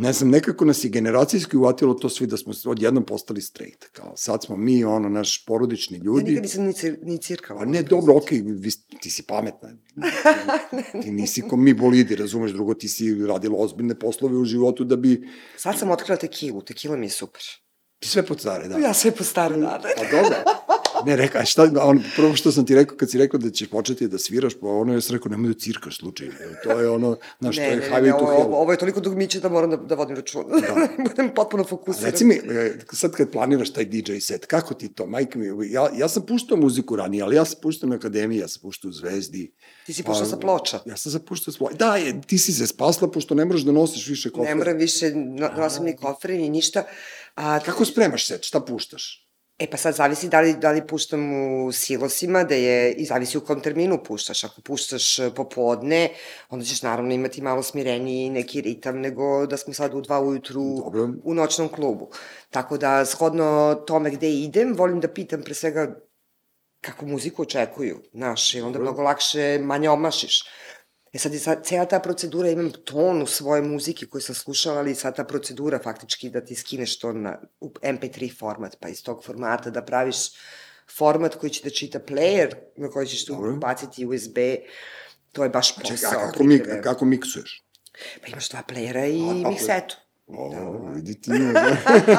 ne 0.00 0.12
znam, 0.12 0.30
nekako 0.30 0.64
nas 0.64 0.84
je 0.84 0.90
generacijski 0.90 1.56
uvatilo 1.56 1.94
to 1.94 2.08
svi 2.08 2.26
da 2.26 2.36
smo 2.36 2.52
odjednom 2.64 3.04
postali 3.04 3.40
straight. 3.42 3.84
Kao, 3.92 4.12
sad 4.16 4.44
smo 4.44 4.56
mi, 4.56 4.84
ono, 4.84 5.08
naš 5.08 5.44
porodični 5.44 5.96
Ja 5.96 6.02
ljudi. 6.04 6.30
nikad 6.30 6.42
nisam 6.42 6.64
ni, 6.64 6.72
cir, 6.72 6.98
ni 7.02 7.18
cirkala. 7.18 7.60
Pa 7.60 7.66
ne, 7.66 7.82
dobro, 7.82 8.16
okej, 8.16 8.42
vi, 8.42 8.70
ti 9.00 9.10
si 9.10 9.22
pametna. 9.22 9.68
Ti 11.02 11.10
nisi 11.10 11.42
ko 11.42 11.56
mi 11.56 11.74
bolidi, 11.74 12.16
razumeš, 12.16 12.50
drugo, 12.52 12.74
ti 12.74 12.88
si 12.88 13.26
radila 13.26 13.56
ozbiljne 13.58 13.98
poslove 13.98 14.36
u 14.36 14.44
životu 14.44 14.84
da 14.84 14.96
bi... 14.96 15.28
Sad 15.56 15.78
sam 15.78 15.90
otkrila 15.90 16.16
tekilu, 16.16 16.62
tekila 16.62 16.96
mi 16.96 17.06
je 17.06 17.10
super. 17.10 17.42
Ti 17.98 18.08
sve 18.08 18.26
pod 18.26 18.40
stare, 18.40 18.68
da. 18.68 18.78
Ja 18.78 18.94
sve 18.94 19.10
po 19.10 19.24
stare 19.24 19.56
nade. 19.56 19.88
Pa 19.96 20.02
dobro. 20.16 20.36
Ne, 21.06 21.16
reka, 21.16 21.44
šta, 21.44 21.70
on, 21.82 22.02
prvo 22.16 22.36
što 22.36 22.52
sam 22.52 22.66
ti 22.66 22.74
rekao, 22.74 22.96
kad 22.96 23.10
si 23.10 23.18
rekao 23.18 23.40
da 23.40 23.50
ćeš 23.50 23.68
početi 23.68 24.08
da 24.08 24.18
sviraš, 24.18 24.54
pa 24.60 24.66
ono, 24.66 24.94
ja 24.94 25.00
sam 25.00 25.16
rekao, 25.16 25.30
nemoj 25.30 25.52
da 25.52 25.58
cirkaš 25.58 25.98
slučajno. 25.98 26.34
To 26.64 26.80
je 26.80 26.90
ono, 26.90 27.16
znaš, 27.40 27.56
to 27.56 27.62
je 27.62 27.76
ne, 27.76 27.82
highway 27.90 28.02
ne, 28.02 28.10
to 28.10 28.16
ovo, 28.16 28.26
hell. 28.26 28.42
ovo, 28.42 28.56
ovo 28.56 28.72
je 28.72 28.78
toliko 28.78 29.00
dugmiće 29.00 29.40
da 29.40 29.48
moram 29.48 29.70
da, 29.70 29.76
da 29.76 29.94
vodim 29.94 30.16
račun. 30.16 30.44
Da. 30.68 30.88
Budem 31.08 31.30
potpuno 31.34 31.64
fokusiran. 31.64 32.10
Reci 32.10 32.24
mi, 32.24 32.34
e, 32.34 32.74
sad 32.92 33.12
kad 33.12 33.30
planiraš 33.30 33.70
taj 33.72 33.84
DJ 33.84 34.18
set, 34.20 34.46
kako 34.46 34.74
ti 34.74 34.88
to, 34.88 35.06
majke 35.06 35.38
mi, 35.38 35.70
ja, 35.70 35.88
ja 35.94 36.08
sam 36.08 36.26
puštao 36.26 36.56
muziku 36.56 36.96
ranije, 36.96 37.22
ali 37.22 37.36
ja 37.36 37.44
sam 37.44 37.58
puštao 37.62 37.88
na 37.88 37.96
akademiji, 37.96 38.38
ja 38.38 38.48
sam 38.48 38.62
puštao 38.62 38.88
u 38.88 38.92
Zvezdi. 38.92 39.52
Ti 39.86 39.92
si 39.92 40.02
puštao 40.02 40.24
Pa, 40.24 40.30
sa 40.30 40.36
ploča. 40.36 40.80
Ja 40.86 40.96
sam 40.96 41.12
zapuštao 41.12 41.54
s 41.54 41.58
ploča. 41.58 41.76
Da, 41.76 41.96
je, 41.96 42.20
ti 42.26 42.38
si 42.38 42.52
se 42.52 42.66
spasla, 42.66 43.10
pošto 43.10 43.34
ne 43.34 43.44
moraš 43.44 43.62
da 43.62 43.72
nosiš 43.72 44.08
više 44.08 44.30
kofer. 44.30 44.48
Ne 44.48 44.54
moram 44.54 44.76
više, 44.76 45.12
no, 45.14 45.50
nosim 45.56 45.84
ni 45.84 45.96
kofer 45.96 46.30
ni 46.30 46.48
ništa. 46.50 46.84
A, 47.34 47.60
Kako 47.60 47.84
spremaš 47.84 48.26
set, 48.26 48.44
šta 48.44 48.60
puštaš? 48.60 49.27
E 49.58 49.66
pa 49.66 49.76
sad 49.76 49.94
zavisi 49.94 50.28
da 50.28 50.40
li, 50.40 50.52
da 50.54 50.70
li 50.70 50.86
puštam 50.86 51.32
u 51.32 51.72
silosima, 51.72 52.44
da 52.44 52.54
je, 52.54 52.92
i 52.92 53.04
zavisi 53.04 53.38
u 53.38 53.40
kom 53.40 53.60
terminu 53.60 53.98
puštaš. 54.04 54.44
Ako 54.44 54.60
puštaš 54.60 55.18
e, 55.18 55.30
popodne, 55.34 56.10
onda 56.50 56.64
ćeš 56.64 56.82
naravno 56.82 57.14
imati 57.14 57.42
malo 57.42 57.62
smireniji 57.62 58.30
neki 58.30 58.60
ritam 58.60 59.00
nego 59.00 59.46
da 59.46 59.56
smo 59.56 59.74
sad 59.74 59.94
u 59.94 60.00
dva 60.00 60.20
ujutru 60.20 60.62
Dobro. 60.84 61.08
u 61.24 61.34
noćnom 61.34 61.68
klubu. 61.68 62.10
Tako 62.50 62.78
da, 62.78 63.04
shodno 63.04 63.74
tome 63.86 64.10
gde 64.10 64.30
idem, 64.30 64.74
volim 64.76 65.00
da 65.00 65.08
pitam 65.08 65.42
pre 65.42 65.54
svega 65.54 66.00
kako 66.80 67.06
muziku 67.06 67.42
očekuju, 67.42 68.02
znaš, 68.12 68.54
i 68.54 68.60
onda 68.60 68.78
Dobro. 68.78 68.82
mnogo 68.82 69.02
lakše 69.02 69.58
manje 69.62 69.90
omašiš. 69.90 70.44
E 71.12 71.18
sad 71.18 71.32
je 71.32 71.38
sad, 71.38 71.64
cela 71.66 71.84
ta 71.84 72.00
procedura, 72.00 72.50
imam 72.50 72.72
ton 72.84 73.22
u 73.22 73.26
svoje 73.26 73.62
muzike 73.62 74.06
koju 74.06 74.22
sam 74.22 74.34
slušala, 74.34 74.78
ali 74.78 74.94
sad 74.94 75.16
ta 75.16 75.24
procedura 75.24 75.78
faktički 75.84 76.30
da 76.30 76.44
ti 76.44 76.54
skineš 76.54 76.98
to 76.98 77.12
na 77.12 77.38
u 77.60 77.70
MP3 77.82 78.38
format, 78.38 78.76
pa 78.80 78.88
iz 78.88 79.02
tog 79.02 79.24
formata 79.24 79.70
da 79.70 79.84
praviš 79.84 80.16
format 80.96 81.34
koji 81.34 81.50
će 81.50 81.64
da 81.64 81.70
čita 81.70 81.98
player, 81.98 82.54
na 82.76 82.90
koji 82.90 83.06
ćeš 83.06 83.24
tu 83.24 83.56
baciti 83.60 84.06
USB, 84.06 84.38
to 85.32 85.44
je 85.44 85.50
baš 85.50 85.76
posao. 85.76 85.96
Čekaj, 85.96 86.30
kako, 86.30 86.44
mi, 86.44 86.60
kako 86.82 87.04
miksuješ? 87.04 87.64
Pa 88.22 88.26
imaš 88.26 88.48
dva 88.48 88.62
playera 88.68 89.06
i 89.06 89.44
A, 89.44 89.48
miksetu. 89.50 89.96
O, 90.26 90.50
Da. 90.50 90.92
vidi 90.94 91.20
ti. 91.20 91.30
Da. 91.30 91.76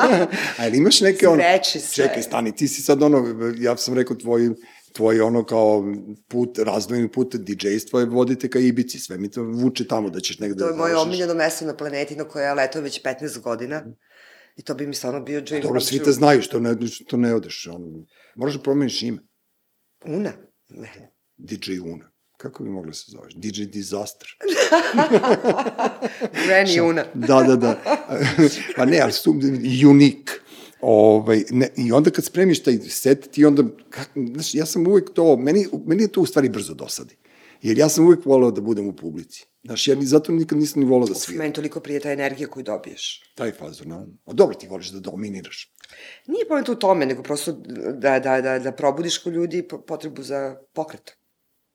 A 0.57 0.67
ili 0.67 0.77
imaš 0.77 1.01
neke 1.01 1.27
ono... 1.27 1.43
Sreći 1.43 1.79
sve. 1.79 2.07
Čekaj, 2.07 2.23
stani, 2.23 2.55
ti 2.55 2.67
si 2.67 2.81
sad 2.81 3.03
ono, 3.03 3.53
ja 3.57 3.77
sam 3.77 3.93
rekao 3.93 4.15
tvoj, 4.15 4.49
tvoj 4.93 5.21
ono 5.21 5.45
kao 5.45 5.83
put, 6.27 6.57
razdvojni 6.57 7.11
put 7.11 7.35
DJ-stva 7.35 7.99
je 7.99 8.05
vodite 8.05 8.49
ka 8.49 8.59
Ibici, 8.59 8.99
sve 8.99 9.17
mi 9.17 9.31
to 9.31 9.43
vuče 9.43 9.87
tamo 9.87 10.09
da 10.09 10.19
ćeš 10.19 10.39
negde 10.39 10.59
To 10.59 10.65
je 10.65 10.71
da 10.71 10.77
moje 10.77 10.93
završiš. 10.93 11.07
omiljeno 11.07 11.33
mesto 11.33 11.65
na 11.65 11.75
planeti 11.75 12.15
na 12.15 12.23
koje 12.23 12.43
ja 12.43 12.53
leto 12.53 12.81
već 12.81 13.03
15 13.03 13.39
godina. 13.39 13.85
I 14.55 14.63
to 14.63 14.73
bi 14.73 14.87
mi 14.87 14.93
stvarno 14.95 15.21
bio 15.21 15.41
dream 15.41 15.63
Dobro, 15.63 15.81
svi 15.81 15.99
te 16.03 16.11
znaju 16.11 16.41
što 16.41 16.59
ne, 16.59 16.87
što 16.87 17.17
ne 17.17 17.35
odeš. 17.35 17.67
On, 17.67 18.05
moraš 18.35 18.55
da 18.55 18.61
promeniš 18.61 19.03
ime. 19.03 19.19
Una? 20.05 20.31
Ne. 20.69 21.11
DJ 21.37 21.79
Una. 21.79 22.11
Kako 22.37 22.63
bi 22.63 22.69
mogla 22.69 22.93
se 22.93 23.05
zoveš? 23.11 23.33
DJ 23.35 23.63
Disaster. 23.63 24.27
Granny 26.47 26.81
Una. 26.89 27.05
Da, 27.13 27.43
da, 27.43 27.55
da. 27.55 27.81
pa 28.77 28.85
ne, 28.85 28.99
ali 28.99 29.11
su 29.11 29.35
unik. 29.89 30.41
Ovaj, 30.81 31.43
ne, 31.49 31.69
I 31.77 31.91
onda 31.91 32.09
kad 32.09 32.25
spremiš 32.25 32.63
taj 32.63 32.77
set, 32.77 33.31
ti 33.31 33.45
onda, 33.45 33.63
kak, 33.89 34.09
znaš, 34.33 34.55
ja 34.55 34.65
sam 34.65 34.87
uvek 34.87 35.13
to, 35.13 35.37
meni, 35.37 35.67
meni 35.85 36.03
je 36.03 36.11
to 36.11 36.21
u 36.21 36.25
stvari 36.25 36.49
brzo 36.49 36.73
dosadi. 36.73 37.17
Jer 37.61 37.77
ja 37.77 37.89
sam 37.89 38.05
uvek 38.05 38.25
voleo 38.25 38.51
da 38.51 38.61
budem 38.61 38.87
u 38.87 38.95
publici. 38.95 39.45
Znaš, 39.63 39.87
ja 39.87 39.95
ni 39.95 40.05
zato 40.05 40.31
nikad 40.31 40.57
nisam 40.57 40.81
ni 40.81 40.89
voleo 40.89 41.07
da 41.07 41.15
sviram. 41.15 41.39
Meni 41.39 41.53
toliko 41.53 41.79
prije 41.79 41.99
ta 41.99 42.11
energija 42.11 42.47
koju 42.47 42.63
dobiješ. 42.63 43.33
Taj 43.35 43.51
fazor, 43.51 43.87
no. 43.87 44.07
A 44.25 44.33
dobro, 44.33 44.55
ti 44.55 44.67
voliš 44.67 44.89
da 44.89 44.99
dominiraš. 44.99 45.73
Nije 46.27 46.47
point 46.47 46.69
u 46.69 46.75
tome, 46.75 47.05
nego 47.05 47.23
prosto 47.23 47.51
da, 47.93 48.19
da, 48.19 48.41
da, 48.41 48.59
da 48.59 48.71
probudiš 48.71 49.17
kod 49.17 49.33
ljudi 49.33 49.67
po- 49.67 49.81
potrebu 49.81 50.23
za 50.23 50.55
pokret. 50.73 51.11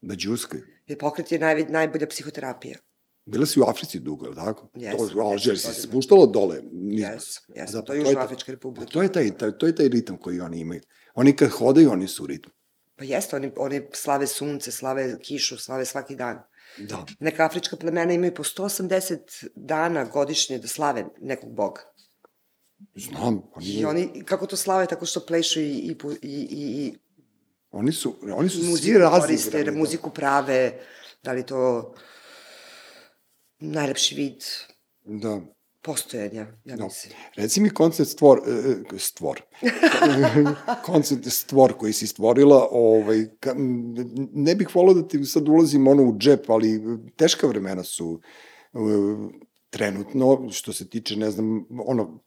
Da 0.01 0.15
džuskaju. 0.15 0.63
Jer 0.87 0.99
pokret 0.99 1.33
je 1.33 1.39
najve, 1.39 1.65
najbolja 1.69 2.07
psihoterapija. 2.07 2.79
Bila 3.27 3.47
si 3.47 3.61
u 3.61 3.65
Africi 3.65 3.99
dugo, 4.01 4.27
je 4.27 4.31
li 4.31 4.37
tako? 4.37 4.69
Jesam, 4.75 5.09
To, 5.09 5.21
Alžir 5.21 5.57
si 5.57 5.63
se 5.63 5.69
godina. 5.69 5.83
spuštala 5.83 6.27
dole. 6.27 6.61
niz- 6.65 7.01
Jes, 7.05 7.25
jes, 7.49 7.71
Da, 7.71 7.83
to 7.83 7.93
je 7.93 8.01
Južnoafrička 8.01 8.53
republika. 8.53 8.87
to 8.87 9.03
je 9.03 9.13
taj, 9.13 9.31
taj, 9.31 9.59
to 9.59 9.67
je 9.67 9.75
taj 9.75 9.89
ritam 9.89 10.17
koji 10.17 10.41
oni 10.41 10.61
imaju. 10.61 10.81
Oni 11.15 11.33
kad 11.33 11.51
hodaju, 11.51 11.91
oni 11.91 12.09
su 12.09 12.23
u 12.23 12.27
ritmu. 12.27 12.53
Pa 12.97 13.05
jeste, 13.05 13.37
oni, 13.37 13.53
oni 13.57 13.83
slave 13.93 14.27
sunce, 14.27 14.73
slave 14.73 15.19
kišu, 15.21 15.57
slave 15.57 15.85
svaki 15.85 16.17
dan. 16.17 16.43
Da. 16.79 17.07
Neka 17.21 17.45
afrička 17.45 17.77
plemena 17.77 18.13
imaju 18.13 18.35
po 18.35 18.45
180 18.45 19.19
dana 19.57 20.05
godišnje 20.05 20.59
da 20.59 20.69
slave 20.69 21.05
nekog 21.21 21.53
boga. 21.53 21.81
Znam, 22.97 23.43
oni, 23.55 23.67
I 23.69 23.85
oni, 23.85 24.23
kako 24.25 24.47
to 24.47 24.57
slave, 24.57 24.87
tako 24.87 25.07
što 25.07 25.21
plešu 25.21 25.61
i, 25.61 25.65
i, 25.65 25.97
i, 26.23 26.47
i, 26.51 26.95
oni 27.71 27.93
su, 27.93 28.15
oni 28.31 28.49
su 28.49 28.59
svi 28.59 28.67
muziku 28.67 28.99
koriste, 29.11 29.27
razigrani. 29.51 29.65
da. 29.67 29.79
muziku 29.79 30.11
prave, 30.11 30.81
da 31.23 31.33
li 31.33 31.47
to 31.47 31.95
najlepši 33.73 34.15
vid 34.15 34.45
Da. 35.05 35.41
postojanja, 35.83 36.47
ja 36.65 36.77
Da. 36.77 36.85
mislim. 36.85 37.13
Reci 37.37 37.61
mi 37.61 37.71
koncept 37.71 38.11
stvor, 38.11 38.41
e, 38.95 38.99
stvor. 38.99 39.43
koncept 40.87 41.27
stvor 41.31 41.77
koji 41.79 41.93
si 41.93 42.07
stvorila, 42.07 42.69
ovaj, 42.71 43.27
ne 44.33 44.55
bih 44.55 44.75
volao 44.75 44.95
da 44.95 45.09
ti 45.09 45.25
sad 45.25 45.49
ulazim 45.49 45.89
ono 45.89 46.03
u 46.03 46.19
džep, 46.19 46.51
ali 46.51 46.81
teška 47.17 47.47
vremena 47.47 47.85
su 47.85 48.21
e, 48.73 48.79
trenutno, 49.71 50.49
što 50.51 50.73
se 50.73 50.89
tiče, 50.89 51.17
ne 51.17 51.31
znam, 51.31 51.67
ono, 51.87 52.21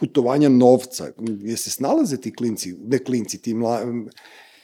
putovanja 0.00 0.48
novca, 0.48 1.12
je 1.40 1.56
se 1.56 1.70
snalaze 1.70 2.16
ti 2.20 2.34
klinci, 2.34 2.74
ne 2.78 2.98
klinci, 2.98 3.42
ti, 3.42 3.54
mla, 3.54 3.80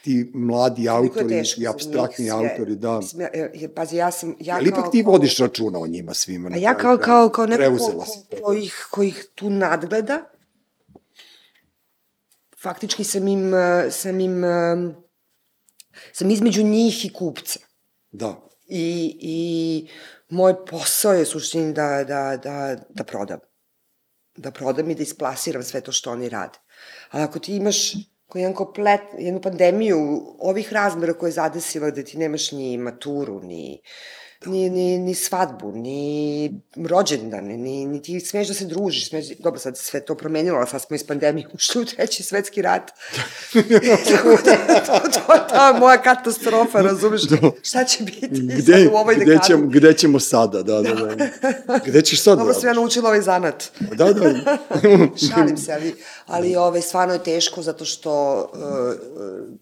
ti 0.03 0.30
mladi 0.34 0.82
je 0.82 0.88
autori 0.88 1.42
i 1.57 1.66
abstraktni 1.66 2.24
sve. 2.24 2.34
autori, 2.34 2.76
da. 2.76 3.00
Ja, 3.18 3.28
ja, 3.55 3.68
pazi, 3.74 3.96
ja 3.96 4.11
sam... 4.11 4.36
Ja 4.40 4.57
Ali 4.57 4.68
ipak 4.68 4.90
ti 4.92 5.03
kao- 5.03 5.12
vodiš 5.12 5.38
računa 5.38 5.78
o 5.78 5.86
njima 5.86 6.14
svima. 6.14 6.48
na 6.48 6.57
A 6.57 6.59
ja 6.59 6.74
kao, 6.74 6.98
kao, 6.98 7.28
kao 7.28 7.46
neko 7.46 7.76
ko, 7.76 8.05
ko, 8.30 8.38
ko, 8.42 8.53
ih, 8.53 8.86
ko 8.90 9.03
ih 9.03 9.26
tu 9.34 9.50
nadgleda, 9.50 10.22
faktički 12.62 13.05
sam 13.05 13.28
im, 13.28 13.55
eh, 13.55 13.90
sam 13.90 14.20
im, 14.20 14.44
eh, 14.44 14.94
sam 16.12 16.30
između 16.30 16.62
njih 16.62 17.05
i 17.05 17.12
kupca. 17.12 17.59
Da. 18.11 18.48
I, 18.66 19.16
i 19.20 19.88
moj 20.28 20.66
posao 20.66 21.12
je 21.12 21.26
suštini 21.26 21.72
da, 21.72 22.05
da, 22.05 22.36
da, 22.36 22.76
da 22.88 23.05
prodam. 23.05 23.38
Da 24.36 24.50
prodam 24.50 24.90
i 24.90 24.94
da 24.94 25.03
isplasiram 25.03 25.62
sve 25.62 25.80
to 25.80 25.92
što 25.92 26.11
oni 26.11 26.28
rade. 26.28 26.59
Ali 27.11 27.22
ako 27.22 27.38
ti 27.38 27.57
imaš 27.57 27.92
koji 28.32 28.42
jedan 28.42 28.54
komplet, 28.56 29.00
jednu 29.18 29.40
pandemiju 29.40 29.98
ovih 30.38 30.72
razmera 30.72 31.12
koje 31.12 31.28
je 31.28 31.32
zadesila 31.32 31.90
da 31.90 32.02
ti 32.02 32.18
nemaš 32.18 32.52
ni 32.52 32.78
maturu, 32.78 33.40
ni, 33.44 33.82
ni, 34.47 34.70
ni, 34.70 34.99
ni 34.99 35.14
svadbu, 35.14 35.72
ni 35.72 36.61
rođendan, 36.76 37.45
ni, 37.45 37.86
ni 37.86 38.03
ti 38.03 38.20
smeš 38.20 38.49
da 38.49 38.55
se 38.55 38.64
družiš. 38.64 39.09
Smeš, 39.09 39.26
dobro, 39.38 39.61
sad 39.61 39.76
sve 39.76 40.01
to 40.01 40.14
promenilo, 40.14 40.59
ali 40.59 40.66
sad 40.66 40.82
smo 40.82 40.97
iz 40.97 41.07
pandemije 41.07 41.49
ušli 41.55 41.82
u 41.82 41.84
treći 41.84 42.22
svetski 42.22 42.62
rat. 42.62 42.90
Tako 43.53 44.43
da, 44.45 44.80
to, 44.86 45.09
to 45.26 45.32
je 45.32 45.40
ta 45.49 45.76
moja 45.80 46.03
katastrofa, 46.03 46.80
razumeš? 46.80 47.22
Šta 47.62 47.84
će 47.84 48.05
biti 48.05 48.28
Gde, 48.30 48.72
sad 48.72 48.93
u 48.93 48.97
ovoj 48.97 49.14
gde, 49.14 49.24
dekadi? 49.24 49.47
ćemo, 49.47 49.66
gde 49.66 49.95
ćemo 49.95 50.20
sada, 50.20 50.62
da, 50.62 50.82
da, 50.82 50.95
da. 50.95 51.78
Gde 51.86 52.03
ćeš 52.03 52.22
sad? 52.22 52.38
Dobro 52.38 52.55
sam 52.55 52.68
ja 52.68 52.74
naučila 52.74 53.09
ovaj 53.09 53.22
zanat. 53.22 53.70
Da, 53.80 54.12
da. 54.12 54.57
Šalim 55.30 55.57
se, 55.57 55.72
ali, 55.72 55.95
ali 56.26 56.57
ove, 56.57 56.82
stvarno 56.82 57.14
je 57.14 57.22
teško 57.22 57.62
zato 57.62 57.84
što 57.84 58.40
uh, 58.55 59.61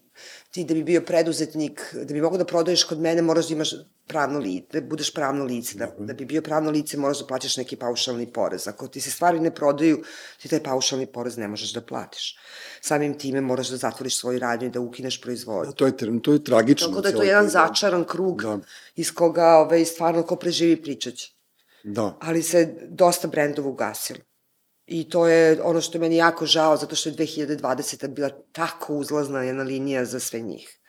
ti 0.51 0.63
da 0.63 0.73
bi 0.73 0.83
bio 0.83 1.01
preduzetnik, 1.01 1.81
da 1.93 2.13
bi 2.13 2.21
mogo 2.21 2.37
da 2.37 2.45
prodaješ 2.45 2.83
kod 2.83 2.99
mene, 2.99 3.21
moraš 3.21 3.47
da 3.47 3.53
imaš 3.53 3.69
pravno 4.07 4.39
lice, 4.39 4.67
da 4.73 4.81
budeš 4.81 5.13
pravno 5.13 5.45
lice. 5.45 5.77
Da, 5.77 5.87
da 5.99 6.13
bi 6.13 6.25
bio 6.25 6.41
pravno 6.41 6.71
lice, 6.71 6.97
moraš 6.97 7.19
da 7.19 7.27
plaćaš 7.27 7.57
neki 7.57 7.75
paušalni 7.75 8.27
porez. 8.33 8.67
Ako 8.67 8.87
ti 8.87 9.01
se 9.01 9.11
stvari 9.11 9.39
ne 9.39 9.51
prodaju, 9.55 10.03
ti 10.41 10.49
taj 10.49 10.63
paušalni 10.63 11.05
porez 11.05 11.37
ne 11.37 11.47
možeš 11.47 11.73
da 11.73 11.81
platiš. 11.81 12.37
Samim 12.81 13.17
time 13.17 13.41
moraš 13.41 13.69
da 13.69 13.77
zatvoriš 13.77 14.17
svoju 14.19 14.39
radnju 14.39 14.67
i 14.67 14.71
da 14.71 14.79
ukineš 14.79 15.21
proizvodnju. 15.21 15.73
to 15.73 15.85
je, 15.85 15.97
to 16.21 16.33
je 16.33 16.43
tragično. 16.43 16.87
Tako 16.87 17.01
da 17.01 17.09
je 17.09 17.15
to 17.15 17.23
jedan 17.23 17.45
to, 17.45 17.51
začaran 17.51 18.03
krug 18.03 18.41
Da. 18.41 18.59
iz 18.95 19.13
koga 19.13 19.47
ovaj, 19.47 19.85
stvarno 19.85 20.23
ko 20.23 20.35
preživi 20.35 20.81
pričać 20.81 21.31
Da. 21.83 22.17
ali 22.21 22.43
se 22.43 22.75
dosta 22.89 23.27
brendova 23.27 23.69
ugasilo. 23.69 24.19
I 24.87 25.09
to 25.09 25.27
je 25.27 25.61
ono 25.63 25.81
što 25.81 25.97
je 25.97 26.01
meni 26.01 26.15
jako 26.15 26.45
žao, 26.45 26.77
zato 26.77 26.95
što 26.95 27.09
je 27.09 27.15
2020. 27.15 28.07
bila 28.07 28.29
tako 28.51 28.95
uzlazna 28.95 29.43
jedna 29.43 29.63
linija 29.63 30.05
za 30.05 30.19
sve 30.19 30.39
njih. 30.39 30.81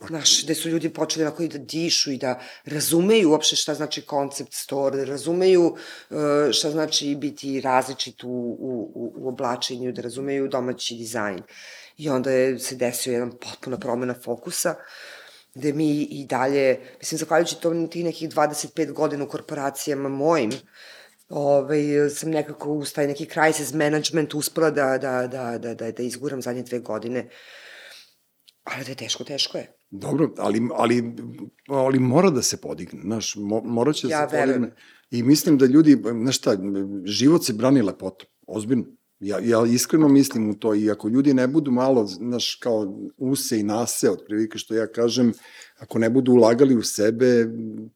Znaš, 0.00 0.44
gde 0.44 0.54
su 0.54 0.68
ljudi 0.68 0.88
počeli 0.92 1.24
onako 1.26 1.42
i 1.42 1.48
da 1.48 1.58
dišu 1.58 2.10
i 2.10 2.18
da 2.18 2.40
razumeju 2.64 3.30
uopšte 3.30 3.56
šta 3.56 3.74
znači 3.74 4.02
koncept 4.02 4.52
store, 4.52 4.96
da 4.96 5.04
razumeju 5.04 5.66
uh, 5.66 6.18
šta 6.52 6.70
znači 6.70 7.14
biti 7.14 7.60
različit 7.60 8.24
u, 8.24 8.28
u, 8.28 8.92
u, 8.94 9.28
oblačenju, 9.28 9.92
da 9.92 10.02
razumeju 10.02 10.48
domaći 10.48 10.94
dizajn. 10.94 11.42
I 11.96 12.08
onda 12.08 12.30
je 12.30 12.58
se 12.58 12.76
desio 12.76 13.12
jedan 13.12 13.30
potpuna 13.30 13.78
promena 13.78 14.14
fokusa, 14.24 14.74
gde 15.54 15.72
mi 15.72 16.02
i 16.02 16.26
dalje, 16.26 16.80
mislim, 16.98 17.18
zahvaljujući 17.18 17.60
to 17.60 17.86
tih 17.90 18.04
nekih 18.04 18.28
25 18.28 18.92
godina 18.92 19.24
u 19.24 19.28
korporacijama 19.28 20.08
mojim, 20.08 20.52
ovaj, 21.28 21.82
sam 22.10 22.30
nekako 22.30 22.72
uz 22.72 22.92
taj 22.92 23.06
neki 23.06 23.26
crisis 23.26 23.72
management 23.74 24.34
uspela 24.34 24.70
da, 24.70 24.98
da, 24.98 25.26
da, 25.26 25.58
da, 25.58 25.74
da, 25.74 25.90
da 25.92 26.02
izguram 26.02 26.42
zadnje 26.42 26.62
dve 26.62 26.78
godine. 26.78 27.28
Ali 28.64 28.84
da 28.84 28.90
je 28.90 28.94
teško, 28.94 29.24
teško 29.24 29.58
je. 29.58 29.72
Dobro, 29.90 30.34
ali, 30.38 30.60
ali, 30.74 31.14
ali 31.68 31.98
mora 31.98 32.30
da 32.30 32.42
se 32.42 32.56
podigne, 32.56 33.00
znaš, 33.02 33.36
mo, 33.36 33.60
mora 33.64 33.92
će 33.92 34.06
da 34.06 34.12
Ja 34.12 34.28
se 34.28 34.36
verujem. 34.36 34.60
podigne. 34.62 34.82
I 35.10 35.22
mislim 35.22 35.58
da 35.58 35.66
ljudi, 35.66 36.02
znaš 36.22 36.36
šta, 36.36 36.56
život 37.04 37.44
se 37.44 37.52
brani 37.52 37.82
lepotom, 37.82 38.28
ozbiljno. 38.46 38.84
Ja, 39.20 39.38
ja 39.42 39.66
iskreno 39.66 40.08
mislim 40.08 40.50
u 40.50 40.54
to 40.54 40.74
i 40.74 40.90
ako 40.90 41.08
ljudi 41.08 41.34
ne 41.34 41.46
budu 41.48 41.70
malo, 41.70 42.06
znaš, 42.06 42.54
kao 42.54 42.98
use 43.16 43.60
i 43.60 43.62
nase, 43.62 44.10
otprilike 44.10 44.58
što 44.58 44.74
ja 44.74 44.86
kažem, 44.86 45.32
ako 45.78 45.98
ne 45.98 46.10
budu 46.10 46.32
ulagali 46.32 46.76
u 46.76 46.82
sebe, 46.82 47.46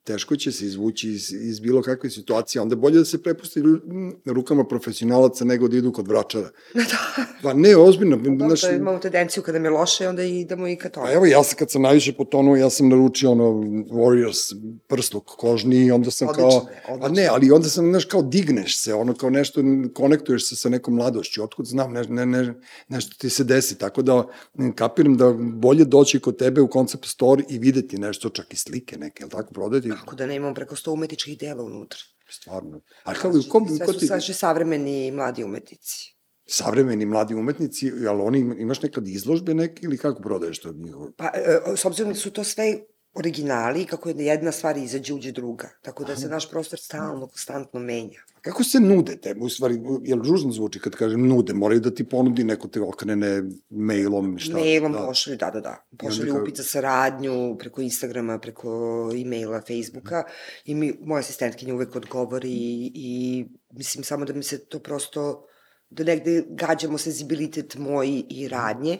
teško 0.03 0.35
će 0.35 0.51
se 0.51 0.65
izvući 0.65 1.09
iz, 1.09 1.31
iz 1.31 1.59
bilo 1.59 1.81
kakve 1.81 2.09
situacije. 2.09 2.61
Onda 2.61 2.75
bolje 2.75 2.97
da 2.97 3.05
se 3.05 3.23
prepusti 3.23 3.61
ru- 3.61 4.13
rukama 4.25 4.63
profesionalaca 4.63 5.45
nego 5.45 5.67
da 5.67 5.77
idu 5.77 5.91
kod 5.91 6.07
vračara. 6.07 6.49
Da. 6.91 7.25
Pa 7.43 7.53
ne, 7.53 7.77
ozbiljno. 7.77 8.17
Dobro, 8.17 8.47
znaš, 8.47 8.61
da 8.61 8.71
imamo 8.71 8.99
tendenciju 8.99 9.43
kada 9.43 9.59
mi 9.59 9.65
je 9.67 9.71
loše, 9.71 10.07
onda 10.07 10.23
idemo 10.23 10.67
i 10.67 10.75
ka 10.75 10.89
tome. 10.89 11.07
Pa 11.07 11.13
evo, 11.13 11.25
ja 11.25 11.43
sam 11.43 11.57
kad 11.57 11.71
sam 11.71 11.81
najviše 11.81 12.13
potonuo, 12.13 12.55
ja 12.55 12.69
sam 12.69 12.89
naručio 12.89 13.31
ono 13.31 13.43
Warriors 13.89 14.55
prsluk 14.87 15.25
kožni 15.25 15.85
i 15.85 15.91
onda 15.91 16.11
sam 16.11 16.27
Odlično 16.27 16.49
kao... 16.49 16.67
Pa 16.87 16.93
odlično. 16.93 17.15
ne, 17.15 17.27
ali 17.27 17.51
onda 17.51 17.69
sam, 17.69 17.89
znaš, 17.89 18.05
kao 18.05 18.21
digneš 18.21 18.83
se, 18.83 18.93
ono 18.93 19.13
kao 19.13 19.29
nešto, 19.29 19.61
konektuješ 19.93 20.49
se 20.49 20.55
sa 20.55 20.69
nekom 20.69 20.95
mladošću, 20.95 21.43
otkud 21.43 21.65
znam, 21.65 21.93
ne, 21.93 22.03
ne, 22.03 22.25
ne, 22.25 22.53
nešto 22.87 23.15
ti 23.17 23.29
se 23.29 23.43
desi, 23.43 23.77
tako 23.77 24.01
da 24.01 24.27
kapiram 24.75 25.17
da 25.17 25.33
bolje 25.39 25.85
doći 25.85 26.19
kod 26.19 26.37
tebe 26.37 26.61
u 26.61 26.69
concept 26.73 27.05
store 27.05 27.43
i 27.49 27.59
videti 27.71 27.97
nešto, 27.97 28.29
čak 28.29 28.53
i 28.53 28.57
slike 28.57 28.97
neke, 28.97 29.23
jel 29.23 29.29
tako, 29.29 29.53
prodati? 29.53 29.89
Kako 29.89 30.15
da 30.15 30.25
ne 30.25 30.35
imamo 30.35 30.53
preko 30.53 30.75
100 30.75 30.93
umetničkih 30.93 31.37
dela 31.39 31.63
unutra. 31.63 31.99
Stvarno. 32.29 32.81
A 33.03 33.13
kao, 33.13 33.31
ko, 33.49 33.65
Sve 33.77 33.85
ko 33.85 33.93
su 33.93 33.99
ti, 33.99 34.07
saši 34.07 34.33
savremeni 34.33 35.11
mladi 35.11 35.43
umetnici. 35.43 36.15
savremeni 36.47 37.05
mladi 37.05 37.35
umetnici, 37.35 37.91
ali 38.09 38.21
oni 38.21 38.39
imaš 38.39 38.81
nekad 38.81 39.07
izložbe 39.07 39.53
neke 39.53 39.85
ili 39.85 39.97
kako 39.97 40.21
prodaješ 40.21 40.59
to 40.61 40.71
njihovo? 40.73 41.11
Pa, 41.17 41.31
e, 41.35 41.75
s 41.75 41.85
obzirom 41.85 42.13
da 42.13 42.19
su 42.19 42.31
to 42.31 42.43
sve 42.43 42.79
originali, 43.13 43.85
kako 43.85 44.09
je 44.09 44.15
jedna 44.17 44.51
stvar 44.51 44.77
izađe, 44.77 45.13
uđe 45.13 45.31
druga. 45.31 45.69
Tako 45.81 46.03
da 46.03 46.15
se 46.15 46.29
naš 46.29 46.49
prostor 46.49 46.79
stalno, 46.79 47.27
konstantno 47.27 47.79
menja. 47.79 48.19
Kako 48.41 48.63
se 48.63 48.79
nude 48.79 49.17
te, 49.17 49.35
u 49.39 49.49
stvari, 49.49 49.81
jel 50.03 50.19
ružno 50.23 50.51
zvuči 50.51 50.79
kad 50.79 50.95
kažem 50.95 51.27
nude, 51.27 51.53
moraju 51.53 51.79
da 51.79 51.91
ti 51.95 52.03
ponudi 52.03 52.43
neko 52.43 52.67
te 52.67 52.81
okrene 52.81 53.43
mailom, 53.69 54.39
šta? 54.39 54.53
Mailom 54.53 54.93
da. 54.93 54.99
pošalju, 54.99 55.37
da, 55.37 55.51
da, 55.51 55.59
da. 55.61 55.85
Pošalju 55.97 56.33
kao- 56.33 56.41
upit 56.41 56.57
za 56.57 56.63
saradnju 56.63 57.55
preko 57.59 57.81
Instagrama, 57.81 58.39
preko 58.39 59.09
e-maila, 59.21 59.61
Facebooka 59.61 60.23
i 60.65 60.75
mi, 60.75 60.93
moja 61.01 61.19
asistentkinja 61.19 61.73
uvek 61.73 61.95
odgovori 61.95 62.51
i, 62.51 62.91
i 62.95 63.45
mislim 63.71 64.03
samo 64.03 64.25
da 64.25 64.33
mi 64.33 64.43
se 64.43 64.65
to 64.65 64.79
prosto, 64.79 65.45
da 65.89 66.03
negde 66.03 66.43
gađamo 66.49 66.97
senzibilitet 66.97 67.75
moj 67.77 68.23
i 68.29 68.47
radnje, 68.47 68.99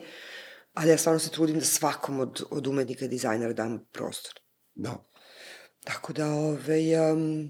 ali 0.74 0.90
ja 0.90 0.98
stvarno 0.98 1.20
se 1.20 1.30
trudim 1.30 1.60
da 1.60 1.66
svakom 1.66 2.20
od, 2.20 2.44
od 2.50 2.68
umetnika 2.68 3.06
i 3.06 3.08
dizajnera 3.08 3.54
dam 3.54 3.80
prostor. 3.92 4.34
Da. 4.76 5.12
Tako 5.84 6.14
da, 6.14 6.34
ovaj, 6.34 7.12
um, 7.12 7.50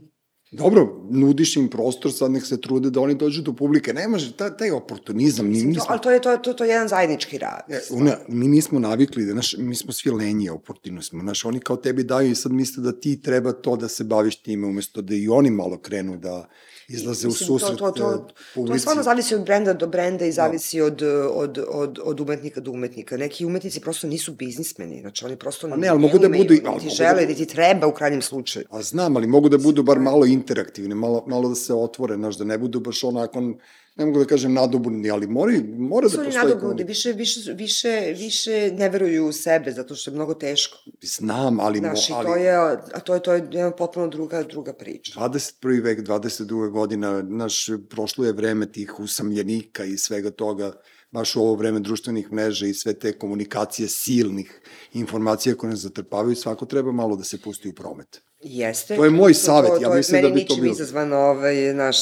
Dobro, 0.51 1.07
nudiš 1.09 1.55
im 1.55 1.69
prostor, 1.69 2.11
sad 2.11 2.31
nek 2.31 2.45
se 2.45 2.61
trude 2.61 2.89
da 2.89 3.01
oni 3.01 3.15
dođu 3.15 3.41
do 3.41 3.53
publike. 3.53 3.93
Ne 3.93 4.07
može, 4.07 4.33
taj, 4.37 4.71
oportunizam, 4.71 5.47
mi 5.47 5.61
To, 5.61 5.67
nismo... 5.67 5.85
ali 5.89 6.01
to 6.01 6.11
je, 6.11 6.21
to, 6.21 6.37
to, 6.37 6.53
to 6.53 6.63
je 6.63 6.69
jedan 6.69 6.87
zajednički 6.87 7.37
rad. 7.37 7.61
E, 7.69 7.79
una, 7.91 8.17
mi 8.27 8.47
nismo 8.47 8.79
navikli, 8.79 9.25
da, 9.25 9.33
naš, 9.33 9.55
mi 9.57 9.75
smo 9.75 9.93
svi 9.93 10.11
lenji, 10.11 10.49
oportuni 10.49 11.03
smo. 11.03 11.19
Znaš, 11.19 11.45
oni 11.45 11.59
kao 11.59 11.77
tebi 11.77 12.03
daju 12.03 12.31
i 12.31 12.35
sad 12.35 12.51
misle 12.51 12.83
da 12.83 12.99
ti 12.99 13.21
treba 13.21 13.51
to 13.51 13.75
da 13.75 13.87
se 13.87 14.03
baviš 14.03 14.41
time, 14.43 14.67
umesto 14.67 15.01
da 15.01 15.15
i 15.15 15.27
oni 15.27 15.51
malo 15.51 15.77
krenu 15.81 16.17
da 16.17 16.47
izlaze 16.93 17.27
u 17.27 17.31
susret 17.31 17.77
to, 17.77 17.91
to, 17.91 17.91
to, 17.91 18.11
e, 18.11 18.17
to 18.27 18.33
publici. 18.55 18.79
stvarno 18.79 19.03
zavisi 19.03 19.35
od 19.35 19.45
brenda 19.45 19.73
do 19.73 19.87
brenda 19.87 20.25
i 20.25 20.31
zavisi 20.31 20.81
od, 20.81 21.01
od, 21.33 21.65
od, 21.67 21.99
od 22.03 22.19
umetnika 22.19 22.61
do 22.61 22.71
umetnika. 22.71 23.17
Neki 23.17 23.45
umetnici 23.45 23.79
prosto 23.79 24.07
nisu 24.07 24.33
biznismeni, 24.33 25.01
znači 25.01 25.25
oni 25.25 25.35
prosto 25.35 25.69
Pa 25.69 25.75
ne, 25.75 25.87
ali 25.87 25.99
mogu 25.99 26.19
da 26.19 26.27
budu 26.29 26.37
ali 26.39 26.53
niti 26.53 26.67
mogu 26.67 26.89
žele, 26.89 27.21
da- 27.21 27.27
niti 27.27 27.45
treba 27.45 27.87
u 27.87 27.93
krajnjem 27.93 28.21
slučaju. 28.21 28.65
A 28.69 28.81
znam, 28.81 29.17
ali 29.17 29.27
mogu 29.27 29.49
da 29.49 29.57
budu 29.57 29.83
bar 29.83 29.99
malo 29.99 30.25
interaktivni, 30.25 30.95
malo, 30.95 31.23
malo 31.27 31.49
da 31.49 31.55
se 31.55 31.73
otvore, 31.73 32.15
znaš, 32.15 32.37
da 32.37 32.43
ne 32.43 32.57
budu 32.57 32.79
baš 32.79 33.03
onako, 33.03 33.41
ne 34.01 34.05
mogu 34.05 34.19
da 34.19 34.25
kažem 34.25 34.53
nadobudni, 34.53 35.11
ali 35.11 35.27
mora, 35.27 35.53
mora 35.77 36.09
Su 36.09 36.15
da 36.15 36.21
oni 36.21 36.31
postoji 36.31 36.45
nadobudni, 36.45 36.59
komunikacija. 36.59 37.13
više, 37.13 37.13
više, 37.13 37.53
više, 37.53 38.13
više 38.17 38.71
ne 38.77 38.89
veruju 38.89 39.27
u 39.27 39.31
sebe, 39.31 39.71
zato 39.71 39.95
što 39.95 40.11
je 40.11 40.15
mnogo 40.15 40.33
teško. 40.33 40.77
Znam, 41.01 41.59
ali, 41.59 41.81
mo, 41.81 41.87
Znaš, 41.87 42.09
i 42.09 42.13
ali 42.13 42.25
to 42.25 42.35
je, 42.35 42.55
a 42.93 42.99
to 42.99 43.13
je, 43.13 43.23
to 43.23 43.33
je 43.33 43.75
potpuno 43.77 44.07
druga, 44.07 44.43
druga 44.43 44.73
priča. 44.73 45.19
21. 45.19 45.83
vek, 45.83 45.99
22. 45.99 46.69
godina, 46.69 47.21
naš, 47.21 47.69
prošlo 47.89 48.25
je 48.25 48.33
vreme 48.33 48.71
tih 48.71 48.99
usamljenika 48.99 49.85
i 49.85 49.97
svega 49.97 50.31
toga, 50.31 50.73
baš 51.11 51.35
u 51.35 51.41
ovo 51.41 51.55
vreme 51.55 51.79
društvenih 51.79 52.31
mreža 52.31 52.65
i 52.65 52.73
sve 52.73 52.93
te 52.93 53.11
komunikacije 53.17 53.87
silnih 53.87 54.61
informacija 54.93 55.55
koje 55.55 55.69
nas 55.69 55.79
zatrpavaju, 55.79 56.35
svako 56.35 56.65
treba 56.65 56.91
malo 56.91 57.15
da 57.15 57.23
se 57.23 57.41
pusti 57.41 57.69
u 57.69 57.73
promet. 57.73 58.21
Jeste. 58.43 58.95
To 58.95 59.05
je 59.05 59.09
moj 59.09 59.33
savet, 59.33 59.69
to, 59.69 59.75
ja 59.75 59.87
to 59.87 59.93
je 59.93 59.97
mislim 59.97 60.21
da 60.21 60.27
meni 60.27 60.41
bi 60.41 60.47
to 60.47 60.53
ničim 60.53 60.63
bilo. 60.63 60.73
izazvano, 60.73 61.17
ovaj, 61.17 61.73
naš 61.73 61.97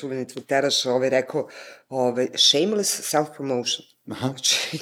čuveni 0.00 0.26
twitteraš 0.26 0.88
ovaj, 0.90 1.10
rekao, 1.10 1.48
ovaj, 1.88 2.28
shameless 2.34 3.14
self-promotion. 3.14 3.82
Aha. 4.10 4.28
Znači, 4.28 4.78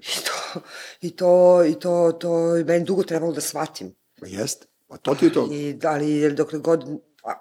i 0.00 0.24
to, 0.24 0.60
i 1.00 1.10
to, 1.10 1.64
i 1.64 1.74
to, 1.74 2.12
to 2.20 2.56
je 2.56 2.64
meni 2.64 2.84
dugo 2.84 3.02
trebalo 3.02 3.32
da 3.32 3.40
shvatim. 3.40 3.94
Pa 4.20 4.26
jeste, 4.26 4.66
pa 4.88 4.96
to 4.96 5.14
ti 5.14 5.24
je 5.24 5.32
to. 5.32 5.48
I, 5.52 5.78
ali 5.84 6.32
dokle 6.34 6.58
god, 6.58 6.84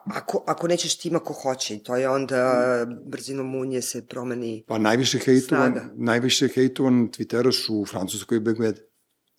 ako, 0.03 0.43
ako 0.47 0.67
nećeš 0.67 0.97
ti 0.97 1.07
ima 1.07 1.19
ko 1.19 1.34
hoće, 1.34 1.76
i 1.76 1.84
to 1.84 1.95
je 1.95 2.09
onda 2.09 2.86
brzinom 3.05 3.49
munje 3.49 3.82
se 3.82 4.07
promeni. 4.07 4.63
Pa 4.67 4.78
najviše 4.78 5.19
hejtovan, 5.19 5.71
Snaga. 5.71 5.89
najviše 5.95 6.47
hejtovan 6.47 6.93
Twitteraš 7.11 7.65
u 7.69 7.86
Francuskoj 7.86 8.39
Begved, 8.39 8.80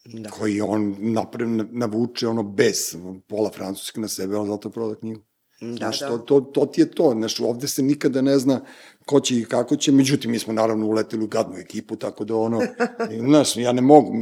Da. 0.05 0.31
koji 0.31 0.61
on 0.61 0.97
napre, 0.99 1.47
navuče 1.71 2.29
ono 2.29 2.43
bez 2.43 2.97
pola 3.27 3.51
francuske 3.51 4.01
na 4.01 4.09
sebe, 4.09 4.37
ali 4.37 4.49
zato 4.49 4.71
proda 4.71 4.95
knjigu. 4.95 5.21
Da, 5.61 5.77
Znaš, 5.77 6.01
da. 6.01 6.09
to, 6.09 6.19
to, 6.19 6.41
to 6.41 6.67
ti 6.67 6.81
je 6.81 6.91
to, 6.91 7.13
znaš, 7.17 7.41
ovde 7.41 7.69
se 7.69 7.83
nikada 7.83 8.23
ne 8.23 8.39
zna 8.39 8.61
ko 9.07 9.21
će 9.21 9.39
i 9.39 9.45
kako 9.45 9.77
će, 9.77 9.93
međutim, 9.93 10.31
mi 10.31 10.39
smo 10.39 10.53
naravno 10.53 10.87
uleteli 10.87 11.25
u 11.25 11.29
gadnu 11.29 11.57
ekipu, 11.57 11.97
tako 11.97 12.25
da 12.25 12.37
ono, 12.37 12.61
znaš, 13.29 13.57
ja 13.57 13.73
ne 13.73 13.83
mogu, 13.83 14.13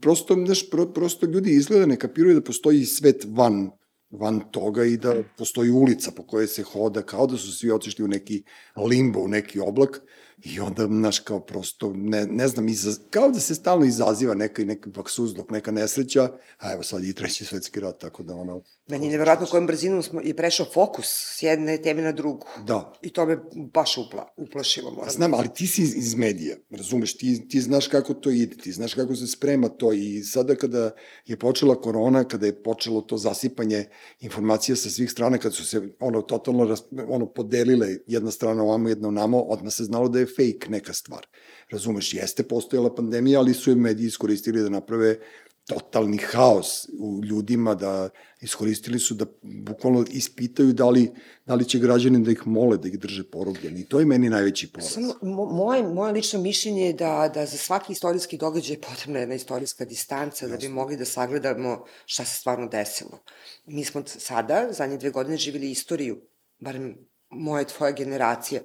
prosto, 0.00 0.34
znaš, 0.46 0.70
pro, 0.70 0.86
prosto 0.86 1.26
ljudi 1.26 1.50
izgleda 1.50 1.86
ne 1.86 1.96
kapiraju 1.96 2.34
da 2.34 2.44
postoji 2.44 2.84
svet 2.84 3.26
van, 3.28 3.70
van 4.10 4.40
toga 4.50 4.84
i 4.84 4.96
da 4.96 5.14
postoji 5.38 5.70
ulica 5.70 6.10
po 6.16 6.22
kojoj 6.22 6.46
se 6.46 6.62
hoda, 6.62 7.02
kao 7.02 7.26
da 7.26 7.36
su 7.36 7.52
svi 7.52 7.70
otišli 7.70 8.04
u 8.04 8.08
neki 8.08 8.42
limbo, 8.76 9.20
u 9.20 9.28
neki 9.28 9.60
oblak, 9.60 10.02
I 10.44 10.60
onda, 10.60 10.86
znaš, 10.86 11.18
kao 11.18 11.40
prosto, 11.40 11.92
ne, 11.94 12.26
ne 12.26 12.48
znam, 12.48 12.68
izaz, 12.68 12.98
kao 13.10 13.30
da 13.30 13.40
se 13.40 13.54
stalno 13.54 13.84
izaziva 13.84 14.34
neka, 14.34 14.64
neki 14.64 14.88
baksuzluk, 14.88 15.50
neka 15.50 15.70
nesreća, 15.70 16.28
a 16.58 16.72
evo 16.72 16.82
sad 16.82 17.04
i 17.04 17.14
treći 17.14 17.44
svetski 17.44 17.80
rat, 17.80 18.00
tako 18.00 18.22
da 18.22 18.34
ono... 18.34 18.62
Meni 18.88 19.06
je 19.06 19.10
nevjerojatno 19.10 19.46
kojom 19.46 19.66
brzinom 19.66 20.02
smo, 20.02 20.20
je 20.20 20.36
prešao 20.36 20.66
fokus 20.74 21.06
s 21.06 21.42
jedne 21.42 21.82
teme 21.82 22.02
na 22.02 22.12
drugu. 22.12 22.46
Da, 22.66 22.92
I 23.02 23.10
to 23.10 23.26
me 23.26 23.38
baš 23.74 23.98
upla, 23.98 24.34
uplašilo. 24.36 24.90
Moram 24.90 25.10
znam, 25.10 25.34
ali 25.34 25.48
ti 25.54 25.66
si 25.66 25.82
iz, 25.82 25.96
iz 25.96 26.14
medija, 26.14 26.56
razumeš, 26.70 27.16
ti, 27.16 27.48
ti 27.48 27.60
znaš 27.60 27.88
kako 27.88 28.14
to 28.14 28.30
ide, 28.30 28.56
ti 28.56 28.72
znaš 28.72 28.94
kako 28.94 29.16
se 29.16 29.26
sprema 29.26 29.68
to 29.68 29.92
i 29.92 30.22
sada 30.22 30.54
kada 30.54 30.90
je 31.26 31.38
počela 31.38 31.80
korona, 31.80 32.24
kada 32.24 32.46
je 32.46 32.62
počelo 32.62 33.00
to 33.00 33.18
zasipanje 33.18 33.84
informacija 34.20 34.76
sa 34.76 34.90
svih 34.90 35.10
strana, 35.10 35.38
kada 35.38 35.54
su 35.54 35.64
se 35.64 35.88
ono 36.00 36.22
totalno 36.22 36.76
ono 37.08 37.26
podelile 37.26 37.88
jedna 38.06 38.30
strana 38.30 38.62
ovamo, 38.62 38.88
jedna 38.88 39.08
onamo, 39.08 39.40
odmah 39.40 39.72
se 39.72 39.84
znalo 39.84 40.08
da 40.08 40.18
je 40.18 40.26
fake 40.36 40.70
neka 40.70 40.92
stvar. 40.92 41.26
Razumeš, 41.70 42.14
jeste 42.14 42.42
postojala 42.42 42.94
pandemija, 42.94 43.40
ali 43.40 43.54
su 43.54 43.70
je 43.70 43.76
mediji 43.76 44.06
iskoristili 44.06 44.62
da 44.62 44.68
naprave 44.68 45.18
totalni 45.64 46.18
haos 46.18 46.88
u 46.98 47.20
ljudima, 47.24 47.74
da 47.74 48.08
iskoristili 48.40 48.98
su 48.98 49.14
da 49.14 49.26
bukvalno 49.42 50.04
ispitaju 50.10 50.72
da 50.72 50.88
li, 50.88 51.10
da 51.46 51.54
li 51.54 51.64
će 51.64 51.78
građani 51.78 52.24
da 52.24 52.30
ih 52.30 52.46
mole, 52.46 52.76
da 52.78 52.88
ih 52.88 52.98
drže 52.98 53.24
porobljeni. 53.30 53.80
I 53.80 53.84
to 53.84 54.00
je 54.00 54.06
meni 54.06 54.30
najveći 54.30 54.72
poraz. 54.72 54.88
Samo, 54.88 55.14
mo, 55.22 55.44
moje, 55.44 55.82
moje 55.82 56.12
lično 56.12 56.40
mišljenje 56.40 56.86
je 56.86 56.92
da, 56.92 57.30
da 57.34 57.46
za 57.46 57.56
svaki 57.56 57.92
istorijski 57.92 58.38
događaj 58.38 58.74
je 58.74 58.80
potrebna 58.80 59.18
jedna 59.18 59.34
istorijska 59.34 59.84
distanca 59.84 60.48
da 60.48 60.56
bi 60.56 60.68
mogli 60.68 60.96
da 60.96 61.04
sagledamo 61.04 61.84
šta 62.06 62.24
se 62.24 62.36
stvarno 62.36 62.68
desilo. 62.68 63.18
Mi 63.66 63.84
smo 63.84 64.02
sada, 64.06 64.68
zadnje 64.72 64.98
dve 64.98 65.10
godine, 65.10 65.36
živjeli 65.36 65.70
istoriju, 65.70 66.20
barem 66.58 67.11
moja 67.32 67.62
i 67.62 67.64
tvoja 67.64 67.92
generacija. 67.92 68.60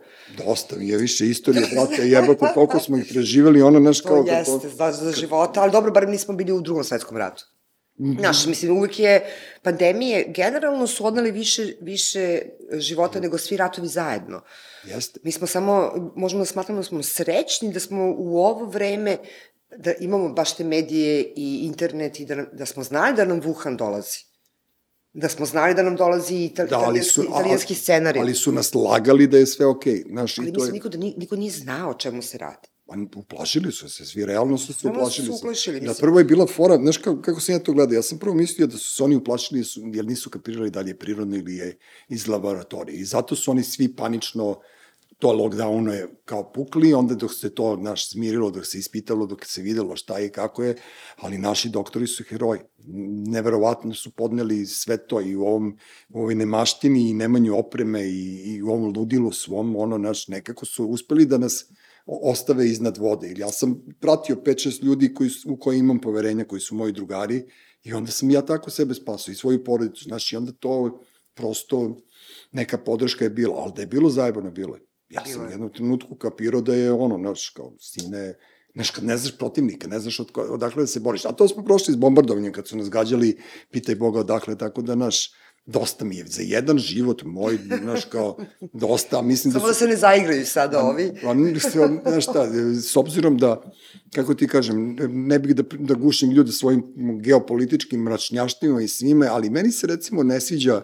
Dosta 0.46 0.76
mi 0.76 0.90
je 0.90 0.98
više 0.98 1.28
istorije, 1.28 1.68
brate, 1.74 2.08
jebote, 2.08 2.46
toliko 2.54 2.80
smo 2.80 2.98
ih 2.98 3.06
preživeli, 3.10 3.62
ono, 3.62 3.80
znaš, 3.80 4.02
To 4.02 4.08
kao... 4.10 4.24
da 4.24 4.32
jeste, 4.32 4.70
za, 4.70 4.92
za 4.92 5.12
života, 5.12 5.62
ali 5.62 5.72
dobro, 5.72 5.92
barem 5.92 6.12
nismo 6.12 6.34
bili 6.34 6.52
u 6.52 6.62
drugom 6.62 6.84
svetskom 6.84 7.18
ratu. 7.18 7.46
Znaš, 8.20 8.46
mislim, 8.46 8.78
uvek 8.78 9.00
je, 9.00 9.26
pandemije 9.62 10.26
generalno 10.28 10.88
su 10.88 11.06
odnali 11.06 11.32
više, 11.32 11.74
više 11.82 12.42
života 12.74 13.20
nego 13.20 13.38
svi 13.38 13.58
ratovi 13.58 13.88
zajedno. 13.88 14.42
Jeste. 14.84 15.20
Mi 15.24 15.32
smo 15.32 15.48
samo, 15.48 15.92
možemo 16.16 16.42
da 16.42 16.46
smatramo 16.46 16.80
da 16.80 16.84
smo 16.84 17.04
srećni 17.04 17.74
da 17.74 17.80
smo 17.80 18.14
u 18.18 18.38
ovo 18.38 18.66
vreme, 18.66 19.18
da 19.78 19.94
imamo 20.00 20.30
baš 20.30 20.56
te 20.56 20.64
medije 20.64 21.34
i 21.36 21.60
internet 21.64 22.20
i 22.20 22.26
da, 22.26 22.36
da 22.36 22.66
smo 22.66 22.84
znali 22.84 23.16
da 23.16 23.26
nam 23.26 23.42
Wuhan 23.42 23.78
dolazi. 23.78 24.20
Da 25.20 25.30
smo 25.30 25.46
znali 25.46 25.74
da 25.74 25.84
nam 25.84 25.96
dolazi 25.96 26.36
ita, 26.36 26.66
Da, 26.66 26.80
ali 26.80 27.04
su, 27.04 27.24
italijanski, 27.24 27.76
scenarij. 27.76 28.22
ali 28.22 28.34
su 28.34 28.52
nas 28.52 28.74
lagali 28.74 29.28
da 29.28 29.38
je 29.38 29.46
sve 29.46 29.66
okej, 29.66 29.94
okay, 29.94 30.10
znaš, 30.12 30.38
ali 30.40 30.50
i 30.50 30.54
to 30.54 30.60
mislim, 30.60 30.70
je... 30.70 30.74
niko, 30.74 30.90
da 30.90 30.98
ni, 30.98 31.14
niko 31.18 31.36
nije 31.36 31.52
znao 31.52 31.90
o 31.90 31.94
čemu 31.94 32.22
se 32.22 32.38
radi. 32.38 32.68
Pa 32.88 32.96
uplašili 33.16 33.72
su 33.72 33.90
se, 33.90 34.06
svi 34.06 34.26
realno 34.26 34.58
su 34.58 34.74
se 34.74 34.88
Realno 34.88 35.10
su 35.10 35.22
uplašili. 35.22 35.38
uplašili, 35.40 35.82
mislim. 35.82 35.96
prvo 36.00 36.20
je 36.20 36.24
bila 36.26 36.48
fora, 36.48 36.78
znaš 36.78 36.98
kako, 36.98 37.22
kako 37.22 37.40
sam 37.40 37.56
ja 37.56 37.60
to 37.60 37.74
gledao, 37.74 37.96
ja 37.96 38.02
sam 38.02 38.20
prvo 38.20 38.36
mislio 38.36 38.68
da 38.68 38.78
su 38.78 38.94
se 38.94 39.04
oni 39.04 39.16
uplašili 39.16 39.64
jer 39.94 40.06
nisu 40.06 40.30
kapirali 40.30 40.70
da 40.72 40.82
li 40.82 40.90
je 40.90 41.00
prirodno 41.00 41.36
ili 41.38 41.56
je 41.56 41.78
iz 42.10 42.28
laboratorije. 42.28 43.00
I 43.00 43.06
zato 43.06 43.36
su 43.36 43.52
oni 43.52 43.64
svi 43.64 43.96
panično 43.96 44.60
to 45.20 45.28
lockdowno 45.28 45.92
je 45.92 46.08
kao 46.26 46.52
pukli, 46.52 46.94
onda 46.94 47.16
dok 47.16 47.34
se 47.34 47.50
to 47.56 47.76
naš 47.76 48.10
smirilo, 48.12 48.52
dok 48.52 48.66
se 48.66 48.78
ispitalo, 48.80 49.26
dok 49.26 49.46
se 49.46 49.62
videlo 49.62 49.96
šta 49.96 50.18
je 50.18 50.28
i 50.28 50.30
kako 50.30 50.64
je, 50.64 50.76
ali 51.16 51.38
naši 51.38 51.70
doktori 51.70 52.08
su 52.08 52.24
heroji. 52.24 52.60
Neverovatno 53.28 53.94
su 53.94 54.12
podneli 54.12 54.66
sve 54.66 54.98
to 55.08 55.22
i 55.22 55.36
u 55.36 55.42
ovom 55.42 55.78
u 56.10 56.20
ovoj 56.20 56.36
nemaštini 56.36 57.10
i 57.10 57.14
nemanju 57.14 57.58
opreme 57.58 58.04
i, 58.04 58.44
i 58.46 58.62
u 58.62 58.68
ovom 58.68 58.94
ludilu 58.98 59.32
svom, 59.32 59.76
ono, 59.76 59.98
naš, 59.98 60.28
nekako 60.28 60.66
su 60.66 60.86
uspeli 60.86 61.26
da 61.26 61.38
nas 61.38 61.66
ostave 62.06 62.68
iznad 62.68 62.98
vode. 62.98 63.34
Ja 63.38 63.52
sam 63.52 63.86
pratio 64.00 64.36
5-6 64.36 64.84
ljudi 64.84 65.14
koji, 65.14 65.30
u 65.46 65.58
koje 65.58 65.80
imam 65.80 66.02
poverenja, 66.02 66.46
koji 66.46 66.62
su 66.62 66.76
moji 66.76 66.94
drugari 66.94 67.44
i 67.84 67.94
onda 67.94 68.12
sam 68.12 68.30
ja 68.30 68.42
tako 68.42 68.70
sebe 68.70 68.94
spasao 68.94 69.32
i 69.32 69.36
svoju 69.36 69.64
porodicu. 69.64 70.04
Znaš, 70.04 70.34
i 70.34 70.38
onda 70.38 70.52
to 70.52 71.00
prosto 71.34 71.98
neka 72.52 72.78
podrška 72.78 73.24
je 73.24 73.30
bila, 73.30 73.56
ali 73.58 73.72
da 73.76 73.82
je 73.82 73.88
bilo 73.88 74.10
zajebano, 74.10 74.52
bilo 74.52 74.76
je. 74.76 74.87
Ja 75.10 75.26
sam 75.26 75.48
u 75.48 75.52
jednom 75.52 75.74
trenutku 75.74 76.16
kapirao 76.16 76.62
da 76.62 76.76
je 76.76 76.92
ono, 76.92 77.18
znaš, 77.18 77.50
kao, 77.50 77.74
sine, 77.80 78.34
znaš, 78.74 78.92
kad 78.92 79.04
ne 79.04 79.18
znaš 79.18 79.38
protivnika, 79.38 79.88
ne 79.88 80.00
znaš 80.00 80.20
od, 80.20 80.32
odakle 80.36 80.84
da 80.84 80.88
se 80.88 81.00
boriš. 81.00 81.26
A 81.26 81.32
to 81.32 81.48
smo 81.48 81.64
prošli 81.64 81.94
s 81.94 81.98
bombardovanjem, 81.98 82.54
kad 82.54 82.68
su 82.68 82.78
nas 82.78 82.90
gađali, 82.90 83.38
pitaj 83.72 83.96
Boga 83.96 84.20
odakle, 84.20 84.58
tako 84.58 84.82
da, 84.82 84.94
znaš, 84.94 85.32
dosta 85.68 86.06
mi 86.06 86.18
je, 86.18 86.26
za 86.28 86.42
jedan 86.42 86.78
život 86.78 87.24
moj, 87.24 87.60
znaš, 87.84 88.06
kao, 88.06 88.38
dosta, 88.74 89.20
a 89.20 89.22
mislim 89.22 89.54
da 89.54 89.60
Samo 89.60 89.68
da 89.68 89.74
se 89.74 89.88
ne 89.88 89.96
zaigraju 89.96 90.46
sada 90.46 90.84
ovi. 90.84 91.12
Pa, 91.24 91.34
mislim, 91.34 92.00
znaš 92.08 92.24
šta, 92.24 92.48
s 92.82 92.96
obzirom 92.96 93.38
da, 93.38 93.72
kako 94.16 94.34
ti 94.34 94.48
kažem, 94.48 94.96
ne 95.10 95.40
bih 95.40 95.56
da, 95.56 95.64
da 95.80 95.94
gušim 95.94 96.32
ljude 96.32 96.52
svojim 96.52 96.84
geopolitičkim 97.22 98.02
mračnjaštima 98.02 98.82
i 98.82 98.88
svime, 98.88 99.28
ali 99.28 99.50
meni 99.50 99.72
se 99.72 99.88
recimo 99.88 100.24
ne 100.24 100.40
sviđa, 100.40 100.82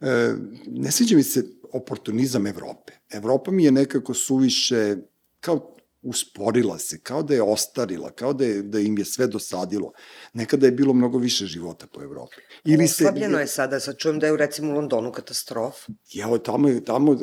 e, 0.00 0.34
ne 0.66 0.90
sviđa 0.90 1.16
mi 1.16 1.22
se 1.22 1.44
oportunizam 1.72 2.46
Evrope. 2.46 2.92
Evropa 3.10 3.50
mi 3.50 3.64
je 3.64 3.72
nekako 3.72 4.14
suviše, 4.14 4.96
kao 5.40 5.76
usporila 6.02 6.78
se, 6.78 7.00
kao 7.00 7.22
da 7.22 7.34
je 7.34 7.42
ostarila, 7.42 8.10
kao 8.10 8.32
da, 8.32 8.44
je, 8.44 8.62
da 8.62 8.80
im 8.80 8.98
je 8.98 9.04
sve 9.04 9.26
dosadilo. 9.26 9.92
Nekada 10.32 10.66
je 10.66 10.72
bilo 10.72 10.94
mnogo 10.94 11.18
više 11.18 11.46
života 11.46 11.86
po 11.86 12.02
Evropi. 12.02 12.36
Ili 12.64 12.88
se, 12.88 13.04
Oslabljeno 13.04 13.38
je 13.38 13.46
sada, 13.46 13.80
sad 13.80 13.96
čujem 13.98 14.18
da 14.18 14.26
je 14.26 14.32
u, 14.32 14.36
recimo 14.36 14.72
u 14.72 14.74
Londonu 14.74 15.12
katastrofa. 15.12 15.92
Evo, 16.22 16.38
tamo, 16.38 16.80
tamo 16.80 17.16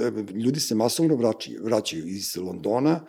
ljudi 0.46 0.60
se 0.60 0.76
masovno 0.76 1.16
vraćaju, 1.16 1.64
vraćaju 1.64 2.08
iz 2.08 2.38
Londona 2.38 3.06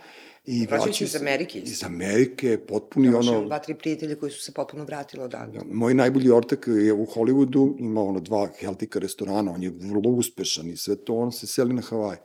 I 0.46 0.66
Vraćaju 0.66 0.94
iz 1.00 1.16
Amerike. 1.16 1.58
Iz 1.58 1.84
Amerike, 1.84 2.58
potpuni 2.68 3.08
Imaš 3.08 3.28
ono... 3.28 3.44
dva, 3.44 3.58
tri 3.58 3.74
prijatelja 3.74 4.16
koji 4.16 4.32
su 4.32 4.42
se 4.42 4.52
potpuno 4.52 4.84
vratili 4.84 5.22
odavde. 5.22 5.60
Moj 5.72 5.94
najbolji 5.94 6.30
ortak 6.30 6.66
je 6.66 6.92
u 6.92 7.06
Hollywoodu, 7.06 7.74
ima 7.78 8.02
ono 8.02 8.20
dva 8.20 8.48
Heltika 8.60 8.98
restorana, 8.98 9.52
on 9.52 9.62
je 9.62 9.72
vrlo 9.80 10.10
uspešan 10.10 10.68
i 10.68 10.76
sve 10.76 10.96
to, 10.96 11.14
on 11.14 11.32
se 11.32 11.46
seli 11.46 11.74
na 11.74 11.82
Havaj. 11.82 12.16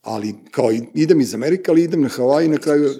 Ali, 0.00 0.34
kao, 0.50 0.70
idem 0.94 1.20
iz 1.20 1.34
Amerike, 1.34 1.70
ali 1.70 1.82
idem 1.82 2.02
na 2.02 2.08
Havaj 2.08 2.44
i 2.44 2.48
na 2.48 2.58
kraju, 2.58 2.90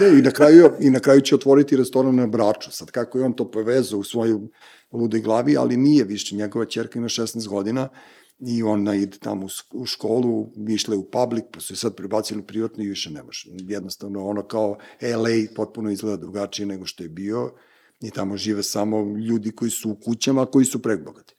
ne, 0.00 0.18
i 0.18 0.22
na 0.22 0.30
kraju, 0.30 0.70
i 0.80 0.90
na 0.90 1.00
kraju 1.00 1.20
će 1.20 1.34
otvoriti 1.34 1.76
restoran 1.76 2.14
na 2.14 2.26
Braču. 2.26 2.70
Sad, 2.70 2.90
kako 2.90 3.18
je 3.18 3.24
on 3.24 3.32
to 3.32 3.50
povezao 3.50 3.98
u 3.98 4.04
svojoj 4.04 4.38
ludoj 4.92 5.20
glavi, 5.20 5.56
ali 5.56 5.76
nije 5.76 6.04
više. 6.04 6.36
Njegova 6.36 6.64
čerka 6.64 6.98
ima 6.98 7.08
16 7.08 7.48
godina 7.48 7.88
i 8.46 8.62
ona 8.62 8.94
ide 8.94 9.18
tamo 9.18 9.46
u 9.72 9.86
školu, 9.86 10.52
išla 10.68 10.94
je 10.94 10.98
u 10.98 11.10
public, 11.10 11.44
pa 11.52 11.60
su 11.60 11.72
je 11.72 11.76
sad 11.76 11.96
prebacili 11.96 12.40
u 12.40 12.46
privatno 12.46 12.84
i 12.84 12.88
više 12.88 13.10
ne 13.10 13.22
može. 13.22 13.50
Jednostavno, 13.50 14.26
ono 14.26 14.42
kao 14.42 14.78
LA 15.02 15.54
potpuno 15.56 15.90
izgleda 15.90 16.16
drugačije 16.16 16.66
nego 16.66 16.86
što 16.86 17.02
je 17.02 17.08
bio 17.08 17.52
i 18.00 18.10
tamo 18.10 18.36
žive 18.36 18.62
samo 18.62 19.18
ljudi 19.18 19.52
koji 19.52 19.70
su 19.70 19.90
u 19.90 19.94
kućama, 19.94 20.42
a 20.42 20.46
koji 20.46 20.64
su 20.64 20.82
prebogati. 20.82 21.34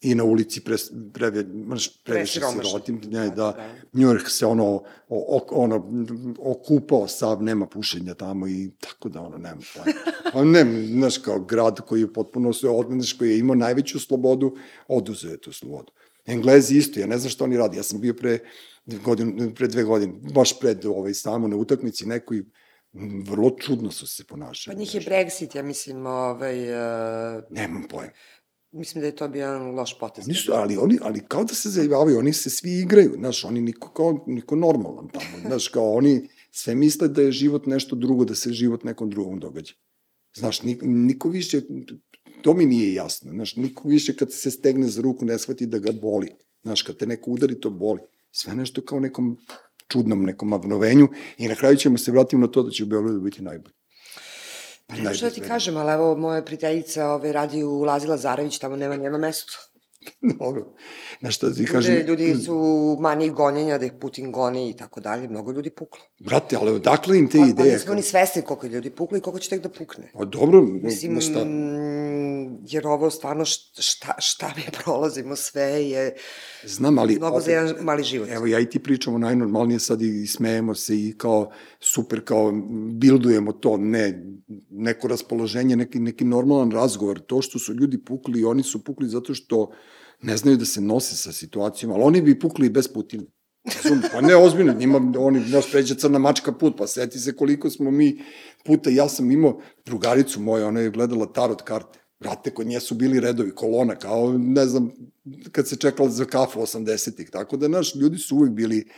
I 0.00 0.14
na 0.14 0.24
ulici 0.24 0.60
pre, 0.60 0.76
pre, 1.12 1.30
mrš, 1.68 2.02
previše 2.04 2.40
sirotim, 2.40 3.00
ne, 3.10 3.28
Da, 3.28 3.34
da. 3.34 3.68
New 3.92 4.08
York 4.08 4.28
se 4.28 4.46
ono, 4.46 4.64
o, 4.64 4.82
o, 5.08 5.46
ono 5.50 5.92
okupao 6.38 7.08
sav, 7.08 7.42
nema 7.42 7.66
pušenja 7.66 8.14
tamo 8.14 8.48
i 8.48 8.70
tako 8.80 9.08
da 9.08 9.20
ono, 9.20 9.38
nema 9.38 9.60
pojma. 9.74 10.00
Pa 10.32 10.44
ne, 10.44 10.86
znaš, 10.86 11.18
kao 11.18 11.40
grad 11.40 11.80
koji 11.80 12.00
je 12.00 12.12
potpuno 12.12 12.52
odmenaš, 12.68 13.12
koji 13.12 13.30
je 13.30 13.38
imao 13.38 13.56
najveću 13.56 14.00
slobodu, 14.00 14.56
oduzeo 14.88 15.30
je 15.30 15.40
tu 15.40 15.52
slobodu. 15.52 15.92
Englezi 16.26 16.76
isto, 16.76 17.00
ja 17.00 17.06
ne 17.06 17.18
znam 17.18 17.30
šta 17.30 17.44
oni 17.44 17.56
radi, 17.56 17.76
ja 17.76 17.82
sam 17.82 18.00
bio 18.00 18.14
pre, 18.14 18.38
godin, 19.04 19.54
pre 19.54 19.68
dve 19.68 19.84
godine, 19.84 20.12
baš 20.34 20.60
pred 20.60 20.84
ovaj, 20.84 21.14
samo 21.14 21.48
na 21.48 21.56
utakmici 21.56 22.06
nekoj, 22.06 22.42
vrlo 23.24 23.50
čudno 23.50 23.90
su 23.90 24.06
se 24.06 24.24
ponašali. 24.24 24.74
Pa 24.74 24.80
njih 24.80 24.94
je. 24.94 25.00
Brexit, 25.00 25.56
ja 25.56 25.62
mislim, 25.62 26.06
ovaj, 26.06 26.62
uh, 26.62 27.42
Nemam 27.50 27.82
pojma. 27.90 28.12
mislim 28.72 29.00
da 29.00 29.06
je 29.06 29.16
to 29.16 29.28
bio 29.28 29.40
jedan 29.40 29.74
loš 29.74 29.98
potez. 29.98 30.24
Oni 30.28 30.34
su, 30.34 30.52
ali, 30.52 30.76
oni, 30.76 30.98
ali 31.02 31.20
kao 31.28 31.44
da 31.44 31.54
se 31.54 31.68
zajebavaju, 31.68 32.18
oni 32.18 32.32
se 32.32 32.50
svi 32.50 32.70
igraju, 32.70 33.12
znaš, 33.16 33.44
oni 33.44 33.60
niko, 33.60 33.92
kao, 33.92 34.24
niko 34.26 34.56
normalan 34.56 35.08
tamo, 35.08 35.38
znaš, 35.48 35.68
kao 35.68 35.92
oni 35.92 36.28
sve 36.50 36.74
misle 36.74 37.08
da 37.08 37.22
je 37.22 37.32
život 37.32 37.66
nešto 37.66 37.96
drugo, 37.96 38.24
da 38.24 38.34
se 38.34 38.52
život 38.52 38.84
nekom 38.84 39.10
drugom 39.10 39.40
događa. 39.40 39.74
Znaš, 40.36 40.62
niko, 40.62 40.86
niko 40.86 41.28
više, 41.28 41.60
to 42.42 42.54
mi 42.54 42.66
nije 42.66 42.94
jasno, 42.94 43.32
znaš, 43.32 43.56
niko 43.56 43.88
više 43.88 44.16
kad 44.16 44.32
se 44.32 44.50
stegne 44.50 44.86
za 44.86 45.02
ruku 45.02 45.24
ne 45.24 45.38
shvati 45.38 45.66
da 45.66 45.78
ga 45.78 45.92
boli, 45.92 46.28
znaš, 46.62 46.82
kad 46.82 46.96
te 46.96 47.06
neko 47.06 47.30
udari, 47.30 47.60
to 47.60 47.70
boli. 47.70 48.00
Sve 48.32 48.54
nešto 48.54 48.82
kao 48.82 49.00
nekom 49.00 49.36
čudnom 49.88 50.22
nekom 50.22 50.52
obnovenju 50.52 51.08
i 51.38 51.48
na 51.48 51.54
kraju 51.54 51.76
ćemo 51.76 51.98
se 51.98 52.12
vratiti 52.12 52.36
na 52.36 52.46
to 52.46 52.62
da 52.62 52.70
će 52.70 52.82
u 52.84 52.86
Beogradu 52.86 53.20
biti 53.20 53.42
najbolje. 53.42 53.74
Pa 54.86 54.96
ne 54.96 55.14
što 55.14 55.26
da 55.26 55.32
ti 55.32 55.40
kažem, 55.40 55.76
ali 55.76 55.92
evo, 55.92 56.16
moja 56.16 56.42
prijateljica 56.42 57.06
ovaj, 57.06 57.32
radi 57.32 57.62
u 57.64 57.80
Lazila 57.80 58.16
Zarević, 58.16 58.58
tamo 58.58 58.76
nema 58.76 58.96
njema 58.96 59.18
mesto. 59.18 59.52
Dobro. 60.38 60.74
Znaš 61.20 61.36
šta 61.36 61.46
ti 61.46 61.58
Ljudi, 61.58 61.72
kažem? 61.72 62.06
ljudi 62.06 62.34
su 62.34 62.56
manje 63.00 63.28
gonjenja, 63.28 63.78
da 63.78 63.86
ih 63.86 63.92
Putin 64.00 64.32
goni 64.32 64.70
i 64.70 64.76
tako 64.76 65.00
dalje, 65.00 65.28
mnogo 65.28 65.52
ljudi 65.52 65.70
puklo. 65.70 66.00
Brate, 66.20 66.56
ali 66.56 66.70
odakle 66.70 67.18
im 67.18 67.28
te 67.28 67.38
Pa, 67.38 67.44
pa 67.44 67.48
ideje? 67.50 67.72
nismo 67.74 67.94
ni 67.94 68.02
svesni 68.02 68.42
koliko 68.42 68.66
je 68.66 68.70
ljudi 68.70 68.90
puklo 68.90 69.18
i 69.18 69.20
koliko 69.20 69.38
će 69.38 69.50
tek 69.50 69.62
da 69.62 69.68
pukne. 69.68 70.10
Pa 70.14 70.24
dobro, 70.24 70.62
Mislim, 70.62 71.14
Mislim, 71.14 71.20
šta? 71.20 71.44
Jer 72.66 72.86
ovo 72.86 73.10
stvarno 73.10 73.44
šta, 73.44 74.14
šta, 74.18 74.52
mi 74.56 74.62
prolazimo 74.82 75.36
sve 75.36 75.62
je 75.62 76.14
Znam, 76.64 76.98
ali... 76.98 77.16
mnogo 77.16 77.40
za 77.40 77.44
opet, 77.44 77.48
jedan 77.48 77.84
mali 77.84 78.02
život. 78.02 78.28
Evo, 78.30 78.46
ja 78.46 78.60
i 78.60 78.70
ti 78.70 78.78
pričamo 78.78 79.18
najnormalnije 79.18 79.80
sad 79.80 80.02
i 80.02 80.26
smejemo 80.26 80.74
se 80.74 80.96
i 80.96 81.14
kao 81.18 81.50
super, 81.80 82.24
kao 82.24 82.52
bildujemo 82.92 83.52
to, 83.52 83.76
ne, 83.76 84.24
neko 84.70 85.08
raspoloženje, 85.08 85.76
neki, 85.76 85.98
neki 85.98 86.24
normalan 86.24 86.70
razgovor. 86.70 87.20
To 87.20 87.42
što 87.42 87.58
su 87.58 87.74
ljudi 87.74 88.04
pukli, 88.04 88.44
oni 88.44 88.62
su 88.62 88.84
pukli 88.84 89.08
zato 89.08 89.34
što 89.34 89.70
ne 90.22 90.36
znaju 90.36 90.56
da 90.56 90.64
se 90.64 90.80
nose 90.80 91.16
sa 91.16 91.32
situacijom, 91.32 91.92
ali 91.92 92.02
oni 92.02 92.22
bi 92.22 92.38
pukli 92.38 92.66
i 92.66 92.70
bez 92.70 92.88
Putina. 92.88 93.24
Razum, 93.64 94.02
pa 94.12 94.20
ne, 94.20 94.36
ozbiljno, 94.36 94.72
njima, 94.72 95.12
oni, 95.18 95.40
znaš, 95.48 95.70
pređe 95.70 95.94
crna 95.94 96.18
mačka 96.18 96.52
put, 96.52 96.74
pa 96.78 96.86
seti 96.86 97.18
se 97.18 97.36
koliko 97.36 97.70
smo 97.70 97.90
mi 97.90 98.22
puta, 98.64 98.90
ja 98.90 99.08
sam 99.08 99.30
imao 99.30 99.60
drugaricu 99.84 100.40
moja, 100.40 100.66
ona 100.66 100.80
je 100.80 100.90
gledala 100.90 101.32
tarot 101.32 101.62
karte, 101.62 101.99
Brate, 102.20 102.50
kod 102.50 102.66
nje 102.66 102.80
su 102.80 102.94
bili 102.94 103.20
redovi, 103.20 103.50
kolona, 103.50 103.94
kao, 103.96 104.34
ne 104.38 104.66
znam, 104.66 104.90
kad 105.52 105.68
se 105.68 105.76
čekala 105.76 106.08
za 106.10 106.24
kafu 106.24 106.60
80-ih, 106.60 107.30
tako 107.30 107.56
da, 107.56 107.68
naš, 107.68 107.94
ljudi 107.94 108.18
su 108.18 108.36
uvijek 108.36 108.52
bili 108.54 108.88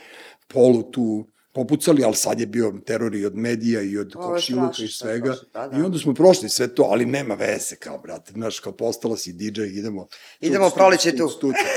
polu 0.47 0.83
tu 0.83 1.27
popucali, 1.53 2.03
ali 2.03 2.15
sad 2.15 2.39
je 2.39 2.47
bio 2.47 2.73
teror 2.85 3.15
i 3.15 3.25
od 3.25 3.35
medija 3.35 3.81
i 3.81 3.97
od 3.97 4.13
komšiluka 4.15 4.65
i 4.79 4.87
svega. 4.89 5.25
prošlo, 5.25 5.47
da, 5.53 5.67
da. 5.67 5.77
I 5.77 5.81
onda 5.81 5.97
smo 5.97 6.13
prošli 6.13 6.49
sve 6.49 6.67
to, 6.67 6.83
ali 6.83 7.05
nema 7.05 7.35
veze, 7.35 7.75
kao, 7.75 7.97
brate, 7.97 8.31
znaš, 8.31 8.59
kao 8.59 8.73
postala 8.73 9.17
si 9.17 9.33
DJ, 9.33 9.61
idemo... 9.61 10.07
Idemo, 10.39 10.65
tuc, 10.65 10.73
proleće 10.75 11.11
tu. 11.11 11.29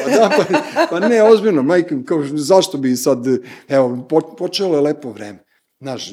Pa 0.05 0.11
da, 0.11 0.31
pa, 0.37 0.57
pa 0.91 1.09
ne, 1.09 1.23
ozbiljno, 1.23 1.63
majke, 1.63 1.95
kao, 2.05 2.25
zašto 2.27 2.79
bi 2.79 2.97
sad, 2.97 3.25
evo, 3.69 4.07
po, 4.11 4.21
počelo 4.37 4.75
je 4.75 4.81
lepo 4.81 5.11
vreme. 5.11 5.45
Znaš, 5.81 6.11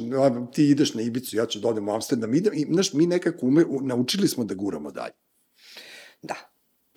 ti 0.53 0.65
ideš 0.65 0.93
na 0.93 1.01
Ibicu, 1.01 1.37
ja 1.37 1.45
ću 1.45 1.59
da 1.59 1.67
odem 1.67 1.89
u 1.89 1.93
Amsterdam, 1.93 2.33
idem, 2.33 2.53
i, 2.53 2.67
znaš, 2.71 2.93
mi 2.93 3.05
nekako 3.07 3.45
ume, 3.45 3.65
u- 3.65 3.81
naučili 3.81 4.27
smo 4.27 4.43
da 4.43 4.53
guramo 4.55 4.91
dalje. 4.91 5.13
Da. 6.23 6.35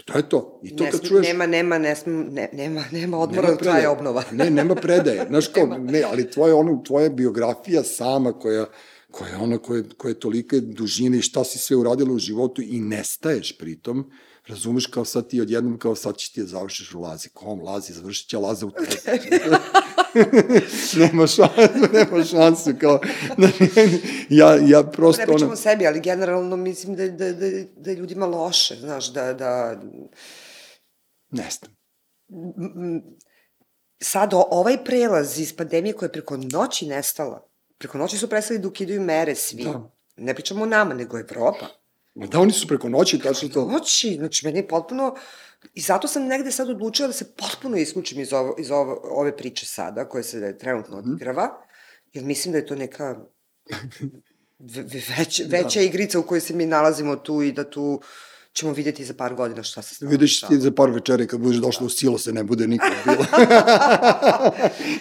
To 0.04 0.18
je 0.18 0.28
to. 0.28 0.60
I 0.62 0.76
to 0.76 0.84
ne, 0.84 0.90
kad 0.90 1.00
sme- 1.00 1.08
čuješ... 1.08 1.26
Nema, 1.26 1.46
nema, 1.46 1.78
ne, 1.78 1.96
sme, 1.96 2.24
ne, 2.30 2.50
nema, 2.52 2.84
nema 2.92 3.18
odmora 3.18 3.42
Nema 3.42 3.52
dok 3.52 3.62
traje 3.62 3.88
obnova. 3.88 4.22
Ne, 4.32 4.50
nema 4.50 4.74
predaje. 4.74 5.26
Znaš 5.28 5.46
kao, 5.48 5.66
Nema. 5.66 5.90
ne, 5.90 6.02
ali 6.02 6.30
tvoja, 6.30 6.56
ono, 6.56 6.82
tvoja 6.86 7.08
biografija 7.08 7.82
sama 7.82 8.32
koja, 8.32 8.66
koja 9.10 9.28
je 9.30 9.36
ona 9.36 9.58
koja, 9.58 9.82
koja 9.96 10.10
je 10.10 10.20
tolike 10.20 10.60
dužine 10.60 11.18
i 11.18 11.22
šta 11.22 11.44
si 11.44 11.58
sve 11.58 11.76
uradila 11.76 12.12
u 12.12 12.18
životu 12.18 12.62
i 12.62 12.80
nestaješ 12.80 13.58
pritom, 13.58 14.10
razumeš 14.46 14.86
kao 14.86 15.04
sad 15.04 15.28
ti 15.28 15.40
odjednom 15.40 15.78
kao 15.78 15.94
sad 15.94 16.16
će 16.16 16.32
ti 16.32 16.40
da 16.40 16.46
završiš 16.46 16.94
u 16.94 17.00
lazi. 17.00 17.28
Kom 17.28 17.62
lazi, 17.62 17.92
završit 17.92 18.28
će 18.28 18.38
laza 18.38 18.66
u 18.66 18.70
tebi. 18.70 19.40
nema 21.00 21.26
šansu, 21.26 21.92
nema 21.92 22.24
šansu, 22.24 22.70
kao, 22.80 23.00
znači, 23.34 23.64
ja, 24.30 24.58
ja 24.66 24.82
prosto, 24.82 25.20
Ne 25.20 25.26
pričamo 25.26 25.56
sebi, 25.56 25.86
ali 25.86 26.00
generalno 26.00 26.56
mislim 26.56 26.96
da, 26.96 27.08
da, 27.08 27.32
da, 27.32 27.46
da 27.76 27.90
je 27.90 27.96
ljudima 27.96 28.26
loše, 28.26 28.76
znaš, 28.76 29.12
da, 29.12 29.32
da 29.32 29.80
ne 31.30 31.48
znam. 31.50 31.72
sad 34.02 34.30
ovaj 34.50 34.84
prelaz 34.84 35.38
iz 35.38 35.56
pandemije 35.56 35.92
koja 35.92 36.06
je 36.06 36.12
preko 36.12 36.36
noći 36.36 36.86
nestala, 36.86 37.48
preko 37.78 37.98
noći 37.98 38.18
su 38.18 38.28
prestali 38.28 38.58
da 38.58 38.68
ukidaju 38.68 39.00
mere 39.00 39.34
svi. 39.34 39.64
Da. 39.64 39.90
Ne 40.16 40.34
pričamo 40.34 40.62
o 40.62 40.66
nama, 40.66 40.94
nego 40.94 41.18
Evropa. 41.18 41.66
Ma 42.16 42.26
Da, 42.26 42.40
oni 42.40 42.52
su 42.52 42.68
preko 42.68 42.88
noći, 42.88 43.18
tačno 43.18 43.48
to. 43.48 43.64
Noći, 43.64 44.14
znači 44.18 44.46
meni 44.46 44.58
je 44.58 44.68
potpuno... 44.68 45.14
I 45.74 45.80
zato 45.80 46.08
sam 46.08 46.26
negde 46.26 46.50
sad 46.52 46.70
odlučila 46.70 47.06
da 47.06 47.12
se 47.12 47.32
potpuno 47.36 47.76
isključim 47.76 48.20
iz, 48.20 48.32
ovo, 48.32 48.54
iz 48.58 48.70
ovo, 48.70 49.00
ove 49.04 49.36
priče 49.36 49.66
sada, 49.66 50.08
koje 50.08 50.24
se 50.24 50.58
trenutno 50.58 51.00
Mhm. 51.00 51.10
odigrava, 51.10 51.48
jer 52.12 52.24
mislim 52.24 52.52
da 52.52 52.58
je 52.58 52.66
to 52.66 52.74
neka 52.74 53.16
ve, 54.74 54.82
ve, 54.82 55.02
već, 55.18 55.42
veća 55.48 55.80
igrica 55.80 56.18
u 56.18 56.22
kojoj 56.22 56.40
se 56.40 56.54
mi 56.54 56.66
nalazimo 56.66 57.16
tu 57.16 57.42
i 57.42 57.52
da 57.52 57.70
tu 57.70 58.00
ćemo 58.56 58.72
videti 58.72 59.04
za 59.04 59.14
par 59.14 59.34
godina 59.34 59.62
šta 59.62 59.82
se 59.82 59.94
stvarno 59.94 60.10
Vidiš 60.10 60.40
ti 60.40 60.58
za 60.58 60.70
par 60.70 60.90
večeri 60.90 61.26
kad 61.26 61.40
budeš 61.40 61.56
došla 61.56 61.86
u 61.86 61.88
silo 61.88 62.18
se 62.18 62.32
ne 62.32 62.44
bude 62.44 62.66
nikad 62.66 62.90
bilo. 63.04 63.16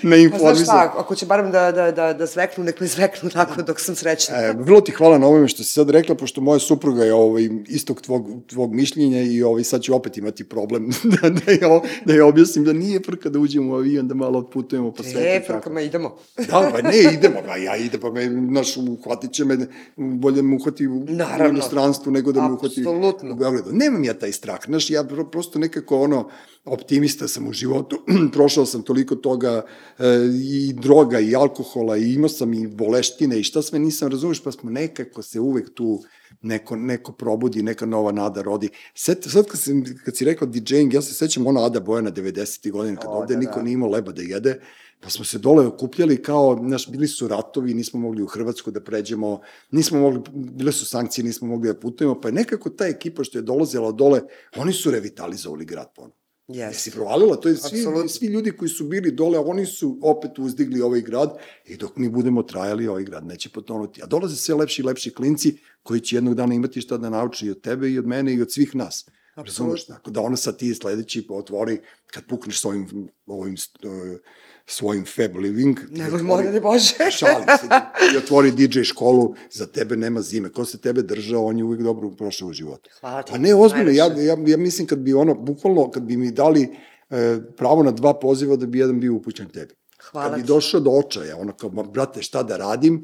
ne 0.04 0.30
Pa 0.32 0.38
znaš 0.38 0.50
informisan. 0.50 0.66
šta, 0.66 0.94
ako 0.98 1.16
će 1.16 1.26
barem 1.26 1.52
da, 1.52 1.72
da, 1.72 1.92
da, 1.92 2.14
da 2.14 2.26
zveknu, 2.26 2.64
nek 2.64 2.80
me 2.80 2.88
zveknu 2.88 3.30
tako 3.30 3.62
dok 3.62 3.80
sam 3.80 3.96
srećna. 3.96 4.38
E, 4.38 4.54
vrlo 4.54 4.82
ti 4.82 4.92
hvala 4.92 5.18
na 5.18 5.28
ovome 5.28 5.48
što 5.48 5.64
si 5.64 5.70
sad 5.74 5.90
rekla, 5.90 6.16
pošto 6.16 6.42
moja 6.42 6.60
supruga 6.60 7.04
je 7.04 7.14
ovaj, 7.14 7.50
istog 7.68 8.02
tvog, 8.02 8.28
tvog 8.48 8.74
mišljenja 8.74 9.22
i 9.22 9.44
ovaj, 9.44 9.64
sad 9.64 9.82
ću 9.82 9.96
opet 9.96 10.18
imati 10.18 10.44
problem 10.44 10.90
da, 11.22 11.30
da, 11.30 11.52
je, 11.52 11.60
da 12.06 12.14
je 12.14 12.24
objasnim 12.24 12.66
da 12.66 12.74
nije 12.74 13.00
frka 13.06 13.30
da 13.30 13.40
uđemo 13.40 13.74
u 13.74 13.76
avion, 13.76 14.08
da 14.08 14.14
malo 14.14 14.40
otputujemo 14.40 14.92
po 14.92 15.04
svetu. 15.04 15.20
E, 15.20 15.36
i 15.44 15.48
tako. 15.48 15.60
frkama, 15.60 15.82
idemo. 15.82 16.16
Da, 16.38 16.70
pa 16.74 16.82
ne, 16.82 16.98
idemo, 17.14 17.36
pa 17.48 17.58
ja 17.58 17.76
idem, 17.78 18.02
pa 18.02 18.10
me, 18.12 18.30
naš, 18.30 18.78
uhvatit 18.78 19.32
će 19.32 19.46
me, 19.46 19.58
bolje 19.96 20.42
me 20.42 20.56
uhvati 20.56 20.88
u, 20.88 20.96
u 20.96 21.06
Naravno. 21.10 21.50
inostranstvu 21.50 22.12
nego 22.12 22.32
da 22.32 22.42
me 22.42 22.54
uhvati 22.54 22.82
Apsolutno. 22.82 23.36
Beogradu. 23.52 23.78
Nemam 23.78 24.04
ja 24.04 24.14
taj 24.14 24.32
strah, 24.32 24.60
znaš, 24.66 24.90
ja 24.90 25.04
pro- 25.04 25.30
prosto 25.32 25.60
nekako 25.60 26.00
ono, 26.02 26.30
optimista 26.66 27.28
sam 27.28 27.48
u 27.48 27.54
životu, 27.54 28.00
prošao 28.34 28.66
sam 28.66 28.84
toliko 28.84 29.16
toga 29.16 29.66
e, 30.00 30.06
i 30.44 30.74
droga 30.74 31.20
i 31.20 31.36
alkohola 31.36 31.98
i 31.98 32.14
imao 32.14 32.30
sam 32.30 32.54
i 32.54 32.68
boleštine 32.68 33.40
i 33.40 33.44
šta 33.44 33.62
sve 33.62 33.80
nisam 33.80 34.12
razumeš, 34.12 34.44
pa 34.44 34.52
smo 34.52 34.70
nekako 34.70 35.22
se 35.22 35.40
uvek 35.40 35.74
tu 35.74 36.04
neko, 36.42 36.76
neko 36.76 37.12
probudi, 37.12 37.64
neka 37.64 37.86
nova 37.86 38.12
nada 38.12 38.42
rodi. 38.42 38.70
Sad, 38.94 39.18
sad 39.24 39.46
kad, 39.46 39.60
sam, 39.60 39.84
kad 40.06 40.18
si 40.18 40.26
rekao 40.26 40.48
DJing, 40.48 40.94
ja 40.94 41.02
se 41.02 41.14
sećam 41.14 41.48
ona 41.48 41.66
Ada 41.66 41.80
Bojana 41.80 42.12
90. 42.12 42.72
godina, 42.72 42.98
kad 42.98 43.10
O, 43.10 43.14
ovde 43.14 43.34
da, 43.34 43.40
niko 43.40 43.56
da. 43.56 43.62
nije 43.64 43.74
imao 43.74 43.90
leba 43.90 44.12
da 44.12 44.22
jede, 44.22 44.62
pa 45.06 45.10
smo 45.10 45.26
se 45.26 45.38
dole 45.38 45.68
okupljali 45.68 46.22
kao, 46.22 46.60
znaš, 46.68 46.90
bili 46.90 47.08
su 47.08 47.28
ratovi, 47.28 47.74
nismo 47.74 48.00
mogli 48.00 48.24
u 48.24 48.28
Hrvatsku 48.28 48.72
da 48.72 48.82
pređemo, 48.84 49.42
nismo 49.72 50.00
mogli, 50.00 50.22
bile 50.34 50.72
su 50.72 50.86
sankcije, 50.86 51.26
nismo 51.26 51.48
mogli 51.48 51.68
da 51.68 51.80
putujemo, 51.80 52.22
pa 52.22 52.28
je 52.28 52.32
nekako 52.32 52.70
ta 52.70 52.88
ekipa 52.88 53.24
što 53.24 53.38
je 53.38 53.42
dolazila 53.42 53.92
dole, 53.92 54.22
oni 54.58 54.74
su 54.74 54.92
revitalizovali 54.92 55.66
grad 55.66 55.88
ponovno. 55.96 56.16
Jesi 56.48 56.90
Jeste. 56.90 56.92
provalila, 56.92 57.36
to 57.36 57.50
je 57.50 57.56
svi, 57.56 57.80
Apsolutno. 57.80 58.10
svi 58.10 58.28
ljudi 58.28 58.52
koji 58.52 58.70
su 58.70 58.88
bili 58.88 59.12
dole, 59.12 59.40
oni 59.40 59.66
su 59.66 60.00
opet 60.02 60.40
uzdigli 60.40 60.82
ovaj 60.82 61.02
grad 61.02 61.38
i 61.66 61.78
dok 61.78 61.98
mi 61.98 62.10
budemo 62.10 62.44
trajali, 62.44 62.88
ovaj 62.88 63.04
grad 63.04 63.26
neće 63.26 63.50
potonuti. 63.50 64.04
A 64.04 64.06
dolaze 64.06 64.36
sve 64.36 64.56
lepši 64.56 64.82
i 64.82 64.86
lepši 64.86 65.14
klinci 65.14 65.58
koji 65.84 66.00
će 66.00 66.16
jednog 66.16 66.36
dana 66.36 66.54
imati 66.54 66.82
šta 66.82 66.98
da 66.98 67.10
nauči 67.10 67.46
i 67.46 67.52
od 67.52 67.62
tebe 67.62 67.90
i 67.90 68.00
od 68.00 68.08
mene 68.08 68.34
i 68.34 68.42
od 68.42 68.52
svih 68.52 68.76
nas. 68.76 69.06
Razumeš? 69.36 69.86
Tako 69.86 70.12
da 70.12 70.22
ono 70.22 70.38
sad 70.38 70.58
ti 70.58 70.76
sledeći 70.76 71.28
otvori, 71.30 71.80
kad 72.08 72.26
pukneš 72.28 72.62
s 72.62 72.66
ovim, 72.66 73.10
ovim 73.26 73.56
uh, 73.84 74.20
svojim 74.68 75.06
Fab 75.08 75.36
Living, 75.36 75.80
Nemoj, 75.90 76.12
otvori- 76.12 76.24
molim 76.24 76.52
te 76.52 76.60
Bože. 76.60 77.12
Šalim 77.12 77.48
se. 77.60 77.68
I 78.14 78.18
otvori 78.18 78.52
DJ 78.54 78.82
školu, 78.84 79.36
za 79.52 79.66
tebe 79.68 79.96
nema 79.98 80.22
zime. 80.22 80.50
Ko 80.50 80.66
se 80.66 80.78
tebe 80.78 81.02
držao, 81.04 81.46
on 81.46 81.58
je 81.58 81.64
uvijek 81.64 81.82
dobro 81.84 82.10
prošao 82.12 82.48
u 82.48 82.54
životu. 82.54 82.90
Hvala 83.00 83.24
ti. 83.24 83.32
A 83.34 83.38
ne, 83.38 83.56
ozbiljno, 83.56 83.92
ja, 83.92 84.06
ja, 84.08 84.38
ja 84.42 84.58
mislim 84.58 84.88
kad 84.88 85.00
bi 85.00 85.14
ono, 85.14 85.36
bukvalno, 85.36 85.92
kad 85.92 86.04
bi 86.04 86.18
mi 86.18 86.32
dali 86.32 86.70
e, 87.10 87.38
pravo 87.58 87.84
na 87.84 87.92
dva 87.92 88.14
poziva, 88.16 88.56
da 88.56 88.66
bi 88.66 88.80
jedan 88.80 89.00
bio 89.00 89.14
upućen 89.14 89.50
tebi. 89.50 89.74
Hvala 90.02 90.28
kad 90.28 90.36
bi 90.36 90.42
ti. 90.42 90.48
došao 90.48 90.80
do 90.80 90.92
očaja, 90.92 91.38
ono 91.38 91.54
kao, 91.54 91.70
brate, 91.70 92.22
šta 92.22 92.44
da 92.44 92.58
radim, 92.58 93.04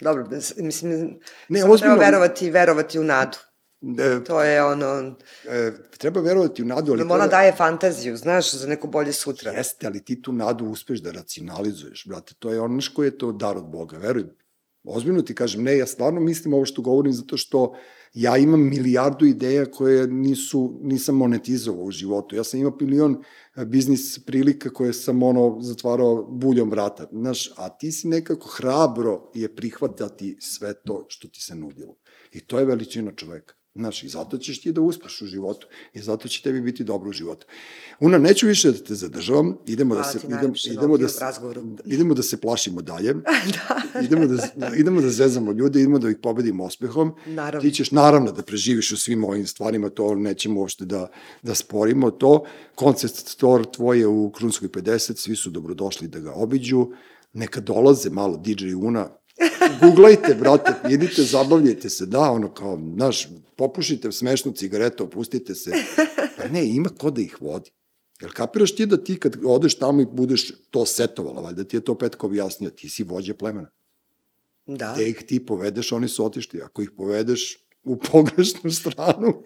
Dobro, 0.00 0.22
da 0.24 0.36
mislim, 0.56 0.90
Ne, 0.90 1.18
ne, 1.48 1.60
samo 1.60 1.72
ozbiljno- 1.74 1.78
treba 1.78 2.04
verovati, 2.04 2.50
verovati 2.50 2.98
u 2.98 3.04
nadu. 3.04 3.38
E, 3.98 4.24
To 4.24 4.42
je 4.42 4.64
ono, 4.64 5.14
e, 5.48 5.72
treba 5.98 6.20
verovati 6.20 6.62
u 6.62 6.66
nadu, 6.66 6.92
ali 6.92 6.98
da 6.98 7.04
ona 7.04 7.14
treba- 7.14 7.30
daje 7.30 7.52
fantaziju, 7.56 8.16
znaš, 8.16 8.54
za 8.54 8.66
neko 8.68 8.86
bolje 8.86 9.12
sutra. 9.12 9.50
Jeste, 9.50 9.86
ali 9.86 10.04
ti 10.04 10.22
tu 10.22 10.32
nadu 10.32 10.64
uspeš 10.64 11.00
da 11.00 11.10
racionalizuješ, 11.12 12.06
brate. 12.08 12.34
To 12.38 12.52
je 12.52 12.60
ono 12.60 12.80
što 12.80 13.04
je 13.04 13.18
to 13.18 13.32
dar 13.32 13.56
od 13.56 13.64
Boga, 13.66 13.98
veruj. 13.98 14.24
Ozbiljno 14.84 15.22
ti 15.22 15.34
kažem, 15.34 15.62
ne, 15.62 15.78
ja 15.78 15.86
stvarno 15.86 16.20
mislim 16.20 16.54
ovo 16.54 16.64
što 16.64 16.82
govorim 16.82 17.12
zato 17.12 17.36
što 17.36 17.74
ja 18.14 18.36
imam 18.36 18.68
milijardu 18.68 19.26
ideja 19.26 19.66
koje 19.70 20.06
nisu, 20.06 20.78
nisam 20.82 21.16
monetizovao 21.16 21.84
u 21.84 21.90
životu. 21.90 22.36
Ja 22.36 22.44
sam 22.44 22.60
imao 22.60 22.76
milion 22.80 23.22
e, 23.56 23.64
biznis 23.64 24.24
prilika 24.24 24.70
koje 24.70 24.92
sam 24.92 25.22
ono 25.22 25.56
zatvarao 25.60 26.22
buljom 26.24 26.70
vrata. 26.70 27.08
Znaš, 27.12 27.50
a 27.56 27.68
ti 27.68 27.92
si 27.92 28.08
nekako 28.08 28.48
hrabro 28.48 29.30
je 29.34 29.56
prihvatati 29.56 30.36
sve 30.40 30.74
to 30.82 31.06
što 31.08 31.28
ti 31.28 31.42
se 31.42 31.54
nudilo. 31.54 31.94
I 32.32 32.40
to 32.46 32.58
je 32.58 32.64
veličina 32.64 33.12
čoveka. 33.12 33.54
Znaš, 33.74 34.02
i 34.02 34.08
zato 34.08 34.38
ćeš 34.38 34.60
ti 34.60 34.72
da 34.72 34.80
uspeš 34.80 35.22
u 35.22 35.26
životu. 35.26 35.66
I 35.94 36.00
zato 36.00 36.28
će 36.28 36.42
tebi 36.42 36.60
biti 36.60 36.84
dobro 36.84 37.10
u 37.10 37.12
životu. 37.12 37.46
Una, 38.00 38.18
neću 38.18 38.46
više 38.46 38.70
da 38.72 38.78
te 38.78 38.94
zadržavam. 38.94 39.56
Idemo 39.66 39.94
da 39.94 40.00
Hvala 40.00 40.12
se, 40.12 40.18
ti 40.18 40.26
idemo, 40.26 40.54
idemo, 40.64 40.96
da, 40.96 41.08
se- 41.08 41.24
idemo 41.84 42.14
da 42.14 42.22
se 42.22 42.40
plašimo 42.40 42.82
dalje. 42.82 43.14
da. 43.54 44.00
idemo, 44.04 44.26
da, 44.56 44.72
idemo 44.76 45.00
da 45.00 45.10
zezamo 45.10 45.52
ljude, 45.52 45.80
idemo 45.80 45.98
da 45.98 46.10
ih 46.10 46.16
pobedimo 46.22 46.64
ospehom. 46.64 47.12
Naravno. 47.26 47.60
Ti 47.60 47.74
ćeš 47.74 47.90
naravno 47.90 48.32
da 48.32 48.42
preživiš 48.42 48.92
u 48.92 48.96
svim 48.96 49.24
ovim 49.24 49.46
stvarima, 49.46 49.88
to 49.88 50.14
nećemo 50.14 50.60
uopšte 50.60 50.84
da, 50.84 51.08
da 51.42 51.54
sporimo 51.54 52.10
to. 52.10 52.44
Koncept 52.74 53.16
store 53.16 53.64
tvoje 53.72 54.06
u 54.06 54.30
Krunskoj 54.30 54.68
50, 54.68 55.16
svi 55.16 55.36
su 55.36 55.50
dobrodošli 55.50 56.08
da 56.08 56.18
ga 56.18 56.32
obiđu. 56.32 56.86
Neka 57.32 57.60
dolaze 57.60 58.10
malo 58.10 58.36
DJ 58.36 58.74
Una, 58.74 59.08
Googlajte, 59.80 60.34
brate, 60.34 60.74
idite, 60.90 61.22
zabavljajte 61.22 61.90
se, 61.90 62.06
da, 62.06 62.20
ono 62.20 62.54
kao, 62.54 62.80
znaš, 62.94 63.28
popušite 63.56 64.12
smešnu 64.12 64.52
cigaretu, 64.52 65.04
opustite 65.04 65.54
se. 65.54 65.70
Pa 66.36 66.48
ne, 66.48 66.66
ima 66.68 66.88
ko 66.88 67.10
da 67.10 67.20
ih 67.20 67.36
vodi. 67.40 67.70
Jel 68.20 68.30
kapiraš 68.30 68.76
ti 68.76 68.86
da 68.86 68.96
ti 69.04 69.18
kad 69.20 69.36
odeš 69.44 69.78
tamo 69.78 70.02
i 70.02 70.06
budeš 70.06 70.52
to 70.70 70.86
setovala, 70.86 71.40
valjda 71.40 71.64
ti 71.64 71.76
je 71.76 71.80
to 71.80 71.98
Petko 71.98 72.26
objasnio, 72.26 72.70
ti 72.70 72.88
si 72.88 73.02
vođa 73.02 73.34
plemena. 73.34 73.70
Da. 74.66 74.94
Te 74.94 75.08
ih 75.08 75.22
ti 75.26 75.46
povedeš, 75.46 75.92
oni 75.92 76.08
su 76.08 76.24
otišli. 76.24 76.62
Ako 76.62 76.82
ih 76.82 76.90
povedeš 76.96 77.61
u 77.84 77.96
pogrešnu 77.98 78.70
stranu, 78.70 79.42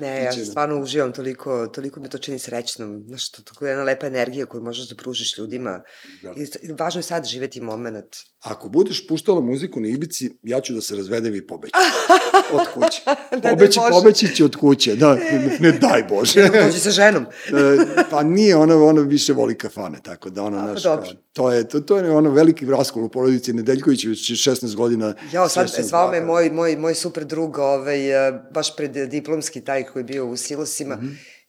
Ne, 0.00 0.24
ja 0.24 0.30
Biće 0.30 0.40
da- 0.40 0.46
stvarno 0.46 0.82
uživam 0.82 1.12
toliko, 1.12 1.66
toliko 1.66 2.00
me 2.00 2.08
to 2.08 2.18
čini 2.18 2.38
srećnom. 2.38 3.04
Znaš, 3.06 3.30
to 3.30 3.42
tako 3.42 3.66
jedna 3.66 3.84
lepa 3.84 4.06
energija 4.06 4.46
koju 4.46 4.62
možeš 4.62 4.88
da 4.88 4.94
pružiš 4.96 5.38
ljudima. 5.38 5.82
Da. 6.22 6.34
I, 6.62 6.72
važno 6.72 6.98
je 6.98 7.02
sad 7.02 7.24
živeti 7.26 7.60
moment. 7.60 8.16
ako 8.40 8.68
budeš 8.68 9.06
puštala 9.06 9.40
muziku 9.40 9.80
na 9.80 9.88
Ibici, 9.88 10.30
ja 10.42 10.60
ću 10.60 10.74
da 10.74 10.80
se 10.80 10.96
razvedem 10.96 11.34
i 11.34 11.46
pobećam. 11.46 11.80
Od 12.52 12.68
kuće. 12.74 13.00
Da, 13.42 13.48
Pobeći, 13.50 13.80
pobeći 13.90 14.36
će 14.36 14.44
od 14.44 14.56
kuće, 14.56 14.96
da, 14.96 15.14
ne, 15.14 15.56
ne 15.60 15.72
daj 15.72 16.02
Bože. 16.02 16.48
Dođi 16.64 16.78
sa 16.80 16.90
ženom. 16.90 17.26
E, 17.48 18.04
pa 18.10 18.22
nije, 18.22 18.56
ona, 18.56 18.76
ona 18.76 19.02
više 19.02 19.32
voli 19.32 19.58
kafane, 19.58 19.98
tako 20.02 20.30
da 20.30 20.42
ona, 20.42 20.58
A, 20.58 20.62
naš, 20.62 20.82
dobro. 20.82 21.04
kao, 21.04 21.12
to 21.32 21.52
je, 21.52 21.68
to, 21.68 21.80
to 21.80 21.96
je 21.96 22.10
ono 22.10 22.30
veliki 22.30 22.66
raskol 22.66 23.04
u 23.04 23.08
porodici 23.08 23.52
Nedeljković, 23.52 24.04
već 24.04 24.18
16 24.30 24.74
godina. 24.74 25.14
Jao, 25.32 25.48
sad 25.48 25.68
zvao 25.78 26.10
me 26.10 26.20
baka. 26.20 26.26
moj, 26.26 26.50
moj, 26.50 26.76
moj 26.76 26.94
super 26.94 27.24
drug, 27.24 27.58
ovaj, 27.58 28.28
eh, 28.28 28.42
baš 28.50 28.76
pred 28.76 28.90
diplomski 28.92 29.60
taj 29.60 29.84
koji 29.84 30.00
je 30.00 30.04
bio 30.04 30.26
u 30.26 30.36
silosima, 30.36 30.96
Mhm. 30.96 31.08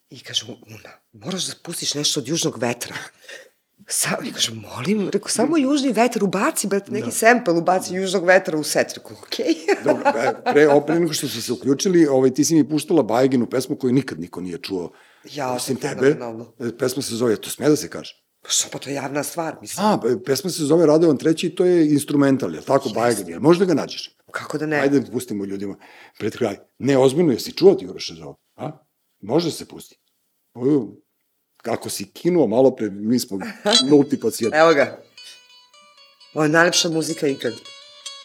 i 0.10 0.20
kaže, 0.20 0.46
mu, 0.48 0.54
Una, 0.68 0.90
moraš 1.14 1.46
da 1.46 1.54
pustiš 1.64 1.94
nešto 1.94 2.20
od 2.20 2.28
južnog 2.28 2.58
vetra. 2.58 2.96
Sa, 3.88 4.10
kaže, 4.34 4.52
molim, 4.54 5.10
rekao, 5.10 5.30
samo 5.30 5.58
južni 5.58 5.92
vetar, 5.92 6.24
ubaci, 6.24 6.68
brate, 6.68 6.92
neki 6.92 7.06
da. 7.06 7.12
sample, 7.12 7.54
ubaci 7.54 7.96
južnog 7.96 8.26
vetra 8.26 8.58
u 8.58 8.64
set. 8.64 8.94
Rekao, 8.94 9.18
okej. 9.24 9.46
Okay. 9.46 9.84
Dobro, 9.86 10.10
e, 10.10 10.34
pre, 10.54 10.68
pre 10.86 11.00
nego 11.00 11.14
što 11.14 11.28
su 11.28 11.42
se 11.42 11.54
uključili, 11.54 12.08
ovaj, 12.08 12.34
ti 12.34 12.46
si 12.46 12.56
mi 12.56 12.70
puštala 12.70 13.04
Bajeginu 13.04 13.46
pesmu 13.46 13.76
koju 13.76 13.94
nikad 13.94 14.20
niko 14.20 14.42
nije 14.42 14.58
čuo. 14.58 14.92
Jao, 15.34 15.56
Osim 15.56 15.76
je 15.76 15.82
tebe. 15.82 16.02
fenomenalno. 16.02 16.54
E, 16.60 16.78
Pesma 16.78 17.02
se 17.04 17.16
zove, 17.16 17.36
to 17.36 17.50
sme 17.50 17.70
da 17.70 17.76
se 17.76 17.90
kaže? 17.90 18.24
Pa 18.42 18.50
što, 18.50 18.70
pa 18.72 18.80
to 18.80 18.90
je 18.90 18.96
javna 18.96 19.24
stvar, 19.24 19.56
mislim. 19.62 19.86
A, 19.86 20.00
e, 20.10 20.24
pesma 20.26 20.50
se 20.50 20.64
zove 20.64 20.86
Radovan 20.86 21.18
treći 21.18 21.48
i 21.48 21.56
to 21.56 21.66
je 21.66 21.94
instrumental, 21.94 22.54
je 22.54 22.60
li 22.60 22.66
tako, 22.66 22.90
Bajegin? 22.90 23.30
Jel 23.30 23.40
možda 23.40 23.66
ga 23.66 23.74
nađeš? 23.74 24.18
Kako 24.32 24.58
da 24.58 24.66
ne? 24.66 24.80
Ajde 24.80 25.00
da 25.00 25.12
pustimo 25.12 25.46
ljudima 25.46 25.76
pred 26.20 26.38
kraj. 26.38 26.58
Ne, 26.80 26.98
ozbiljno, 26.98 27.32
jesi 27.32 27.52
čuo 27.52 27.76
ti 27.76 27.88
Uroša 27.88 28.14
za 28.14 28.26
ovo? 28.26 28.40
A? 28.56 28.72
Može 29.22 29.48
da 29.48 29.52
se 29.52 29.66
pusti. 29.66 30.00
Uju, 30.56 31.03
kako 31.64 31.90
si 31.90 32.06
kinuo 32.14 32.48
malo 32.48 32.76
pre, 32.76 32.90
mi 32.90 33.20
smo 33.20 33.40
nulti 33.90 34.20
pacijenti. 34.20 34.58
Evo 34.58 34.74
ga. 34.74 35.04
Ovo 36.34 36.44
je 36.44 36.50
najlepša 36.50 36.90
muzika 36.90 37.28
ikad. 37.28 37.54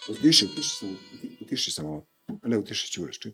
Utiši, 0.08 0.44
utiši 0.44 0.68
se, 0.68 0.86
utiši 1.40 1.70
se 1.70 1.82
malo. 1.82 2.06
Ne, 2.42 2.58
utiši 2.58 2.92
ću 2.92 3.02
Uroš, 3.02 3.18
čuj. 3.18 3.32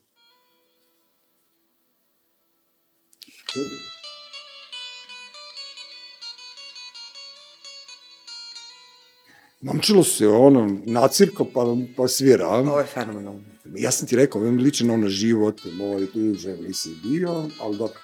Momčilo 9.61 10.05
se 10.05 10.29
ono, 10.29 10.79
nacirko 10.87 11.45
pa, 11.45 11.61
pa 11.97 12.09
svira. 12.09 12.49
Ovo 12.49 12.79
je 12.79 12.87
fenomenalno. 12.87 13.41
Ja 13.77 13.91
sam 13.91 14.09
ti 14.09 14.17
rekao, 14.17 14.41
ovo 14.41 14.51
mi 14.51 14.63
liči 14.63 14.85
na 14.85 14.95
ono 14.95 15.09
život, 15.09 15.61
moj 15.73 16.07
duže 16.15 16.57
nisi 16.57 16.91
bio, 17.03 17.49
ali 17.61 17.79
dobro. 17.79 18.04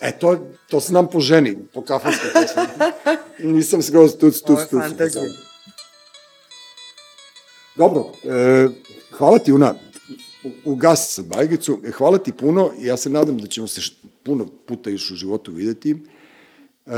E, 0.00 0.18
to, 0.18 0.50
to 0.68 0.80
znam 0.80 1.10
po 1.10 1.20
ženi, 1.20 1.58
po 1.72 1.82
kafanskoj 1.82 2.30
pesmi. 2.32 2.62
Nisam 3.52 3.82
skroz 3.82 4.16
tuc, 4.18 4.40
tuc, 4.40 4.50
Ovo 4.50 4.60
je 4.60 4.68
tuc. 4.68 4.80
fantazija. 4.80 5.24
Dobro, 7.76 8.12
e, 8.24 8.68
hvala 9.10 9.38
ti 9.38 9.52
Una, 9.52 9.74
ugasi 10.64 11.12
sad 11.12 11.26
Bajgicu, 11.26 11.80
E, 11.84 11.90
hvala 11.90 12.18
ti 12.18 12.32
puno, 12.32 12.70
ja 12.80 12.96
se 12.96 13.10
nadam 13.10 13.38
da 13.38 13.46
ćemo 13.46 13.66
se 13.66 13.80
puno 14.22 14.46
puta 14.66 14.90
još 14.90 15.10
u 15.10 15.14
životu 15.14 15.52
videti. 15.52 15.90
E, 15.90 16.94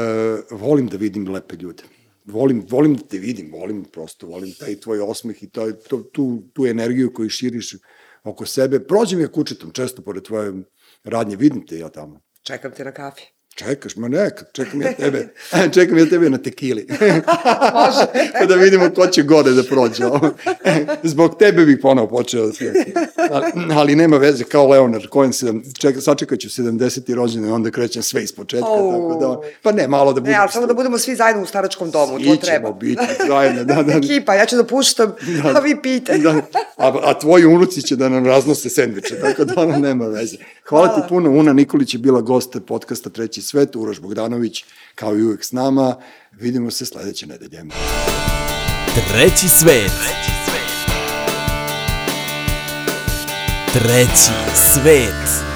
volim 0.51 0.87
da 0.87 0.97
vidim 0.97 1.29
lepe 1.29 1.57
ljude. 1.57 1.83
Volim, 2.25 2.67
volim 2.71 2.97
da 2.97 3.03
te 3.03 3.19
vidim, 3.19 3.53
volim 3.53 3.85
prosto, 3.85 4.27
volim 4.27 4.53
taj 4.61 4.81
tvoj 4.81 5.01
osmeh 5.01 5.43
i 5.43 5.51
taj, 5.51 5.73
to, 5.73 5.99
tu, 5.99 6.43
tu 6.53 6.67
energiju 6.67 7.13
koju 7.13 7.29
širiš 7.31 7.77
oko 8.25 8.47
sebe. 8.47 8.81
Prođem 8.87 9.21
ja 9.21 9.29
kučetom 9.29 9.71
često 9.71 10.03
pored 10.03 10.23
tvoje 10.23 10.53
radnje, 11.05 11.37
vidim 11.37 11.67
te 11.67 11.79
ja 11.79 11.89
tamo. 11.89 12.26
Čekam 12.47 12.71
te 12.71 12.85
na 12.85 12.93
kafi. 12.93 13.23
Čekaš, 13.55 13.97
ma 13.97 14.09
neka, 14.09 14.45
čekam 14.53 14.83
ja 14.83 14.93
tebe, 14.93 15.29
čekam 15.75 15.99
ja 15.99 16.07
tebe 16.07 16.31
na 16.31 16.39
tekili. 16.39 16.87
Može. 17.75 18.47
da 18.49 18.55
vidimo 18.55 18.91
ko 18.95 19.07
će 19.07 19.23
gore 19.23 19.51
da 19.51 19.63
prođe. 19.63 20.05
Zbog 21.03 21.39
tebe 21.39 21.65
bih 21.65 21.79
ponovo 21.83 22.09
počeo 22.09 22.47
da 22.47 22.53
se... 22.53 22.73
Ali, 23.31 23.53
ali 23.73 23.97
nema 23.97 24.17
veze, 24.17 24.45
kao 24.45 24.69
Leonard 24.69 25.05
Cohen, 25.13 25.33
sedam, 25.33 25.63
čeka, 25.81 26.01
sačekat 26.01 26.39
ću 26.39 26.49
70. 26.49 27.15
rođene, 27.15 27.53
onda 27.53 27.71
krećem 27.71 28.03
sve 28.03 28.23
iz 28.23 28.33
početka, 28.33 28.67
Au. 28.69 28.93
tako 28.93 29.21
da... 29.21 29.49
Pa 29.63 29.73
ne, 29.73 29.89
malo 29.89 30.13
da 30.13 30.21
Ne, 30.21 30.25
budemo... 30.25 30.41
ali 30.43 30.53
samo 30.53 30.67
da 30.67 30.75
budemo 30.75 30.99
svi 30.99 31.15
zajedno 31.17 31.43
u 31.43 31.47
staračkom 31.47 31.91
domu, 31.91 32.13
to 32.13 32.21
Ićemo 32.21 32.37
treba. 32.37 32.73
biti 32.73 33.03
zajedno, 33.29 33.65
da, 33.65 33.83
da. 33.83 33.93
Ekipa, 33.93 34.35
ja 34.35 34.47
ću 34.47 34.57
da 34.57 34.65
puštam, 34.65 35.13
a 35.55 35.59
vi 35.61 35.83
pijte. 35.83 36.19
da, 36.19 36.31
a, 36.77 36.93
a 37.03 37.19
tvoji 37.19 37.47
unuci 37.47 37.83
će 37.83 37.97
da 37.97 38.09
nam 38.09 38.27
raznose 38.27 38.71
sendviče, 38.71 39.21
tako 39.21 39.45
da 39.45 39.61
ono 39.63 39.79
nema 39.79 40.07
veze. 40.07 40.37
Hvala 40.69 40.89
ti 40.89 41.01
puno, 41.09 41.31
Una 41.31 41.53
Nikolić 41.53 41.95
je 41.95 41.99
bila 41.99 42.21
gost 42.21 42.57
podcasta 42.67 43.11
Treći 43.11 43.43
svet, 43.43 43.77
Uroš 43.77 44.01
Bogdanović, 44.01 44.65
kao 44.95 45.17
i 45.17 45.23
uvek 45.23 45.45
s 45.45 45.53
nama. 45.53 45.97
Vidimo 46.33 46.71
se 46.71 46.87
sledeće 46.87 47.27
nedelje. 47.27 47.65
Treći 49.09 49.49
svet. 49.49 49.93
Treći 53.73 54.33
svet. 54.55 55.56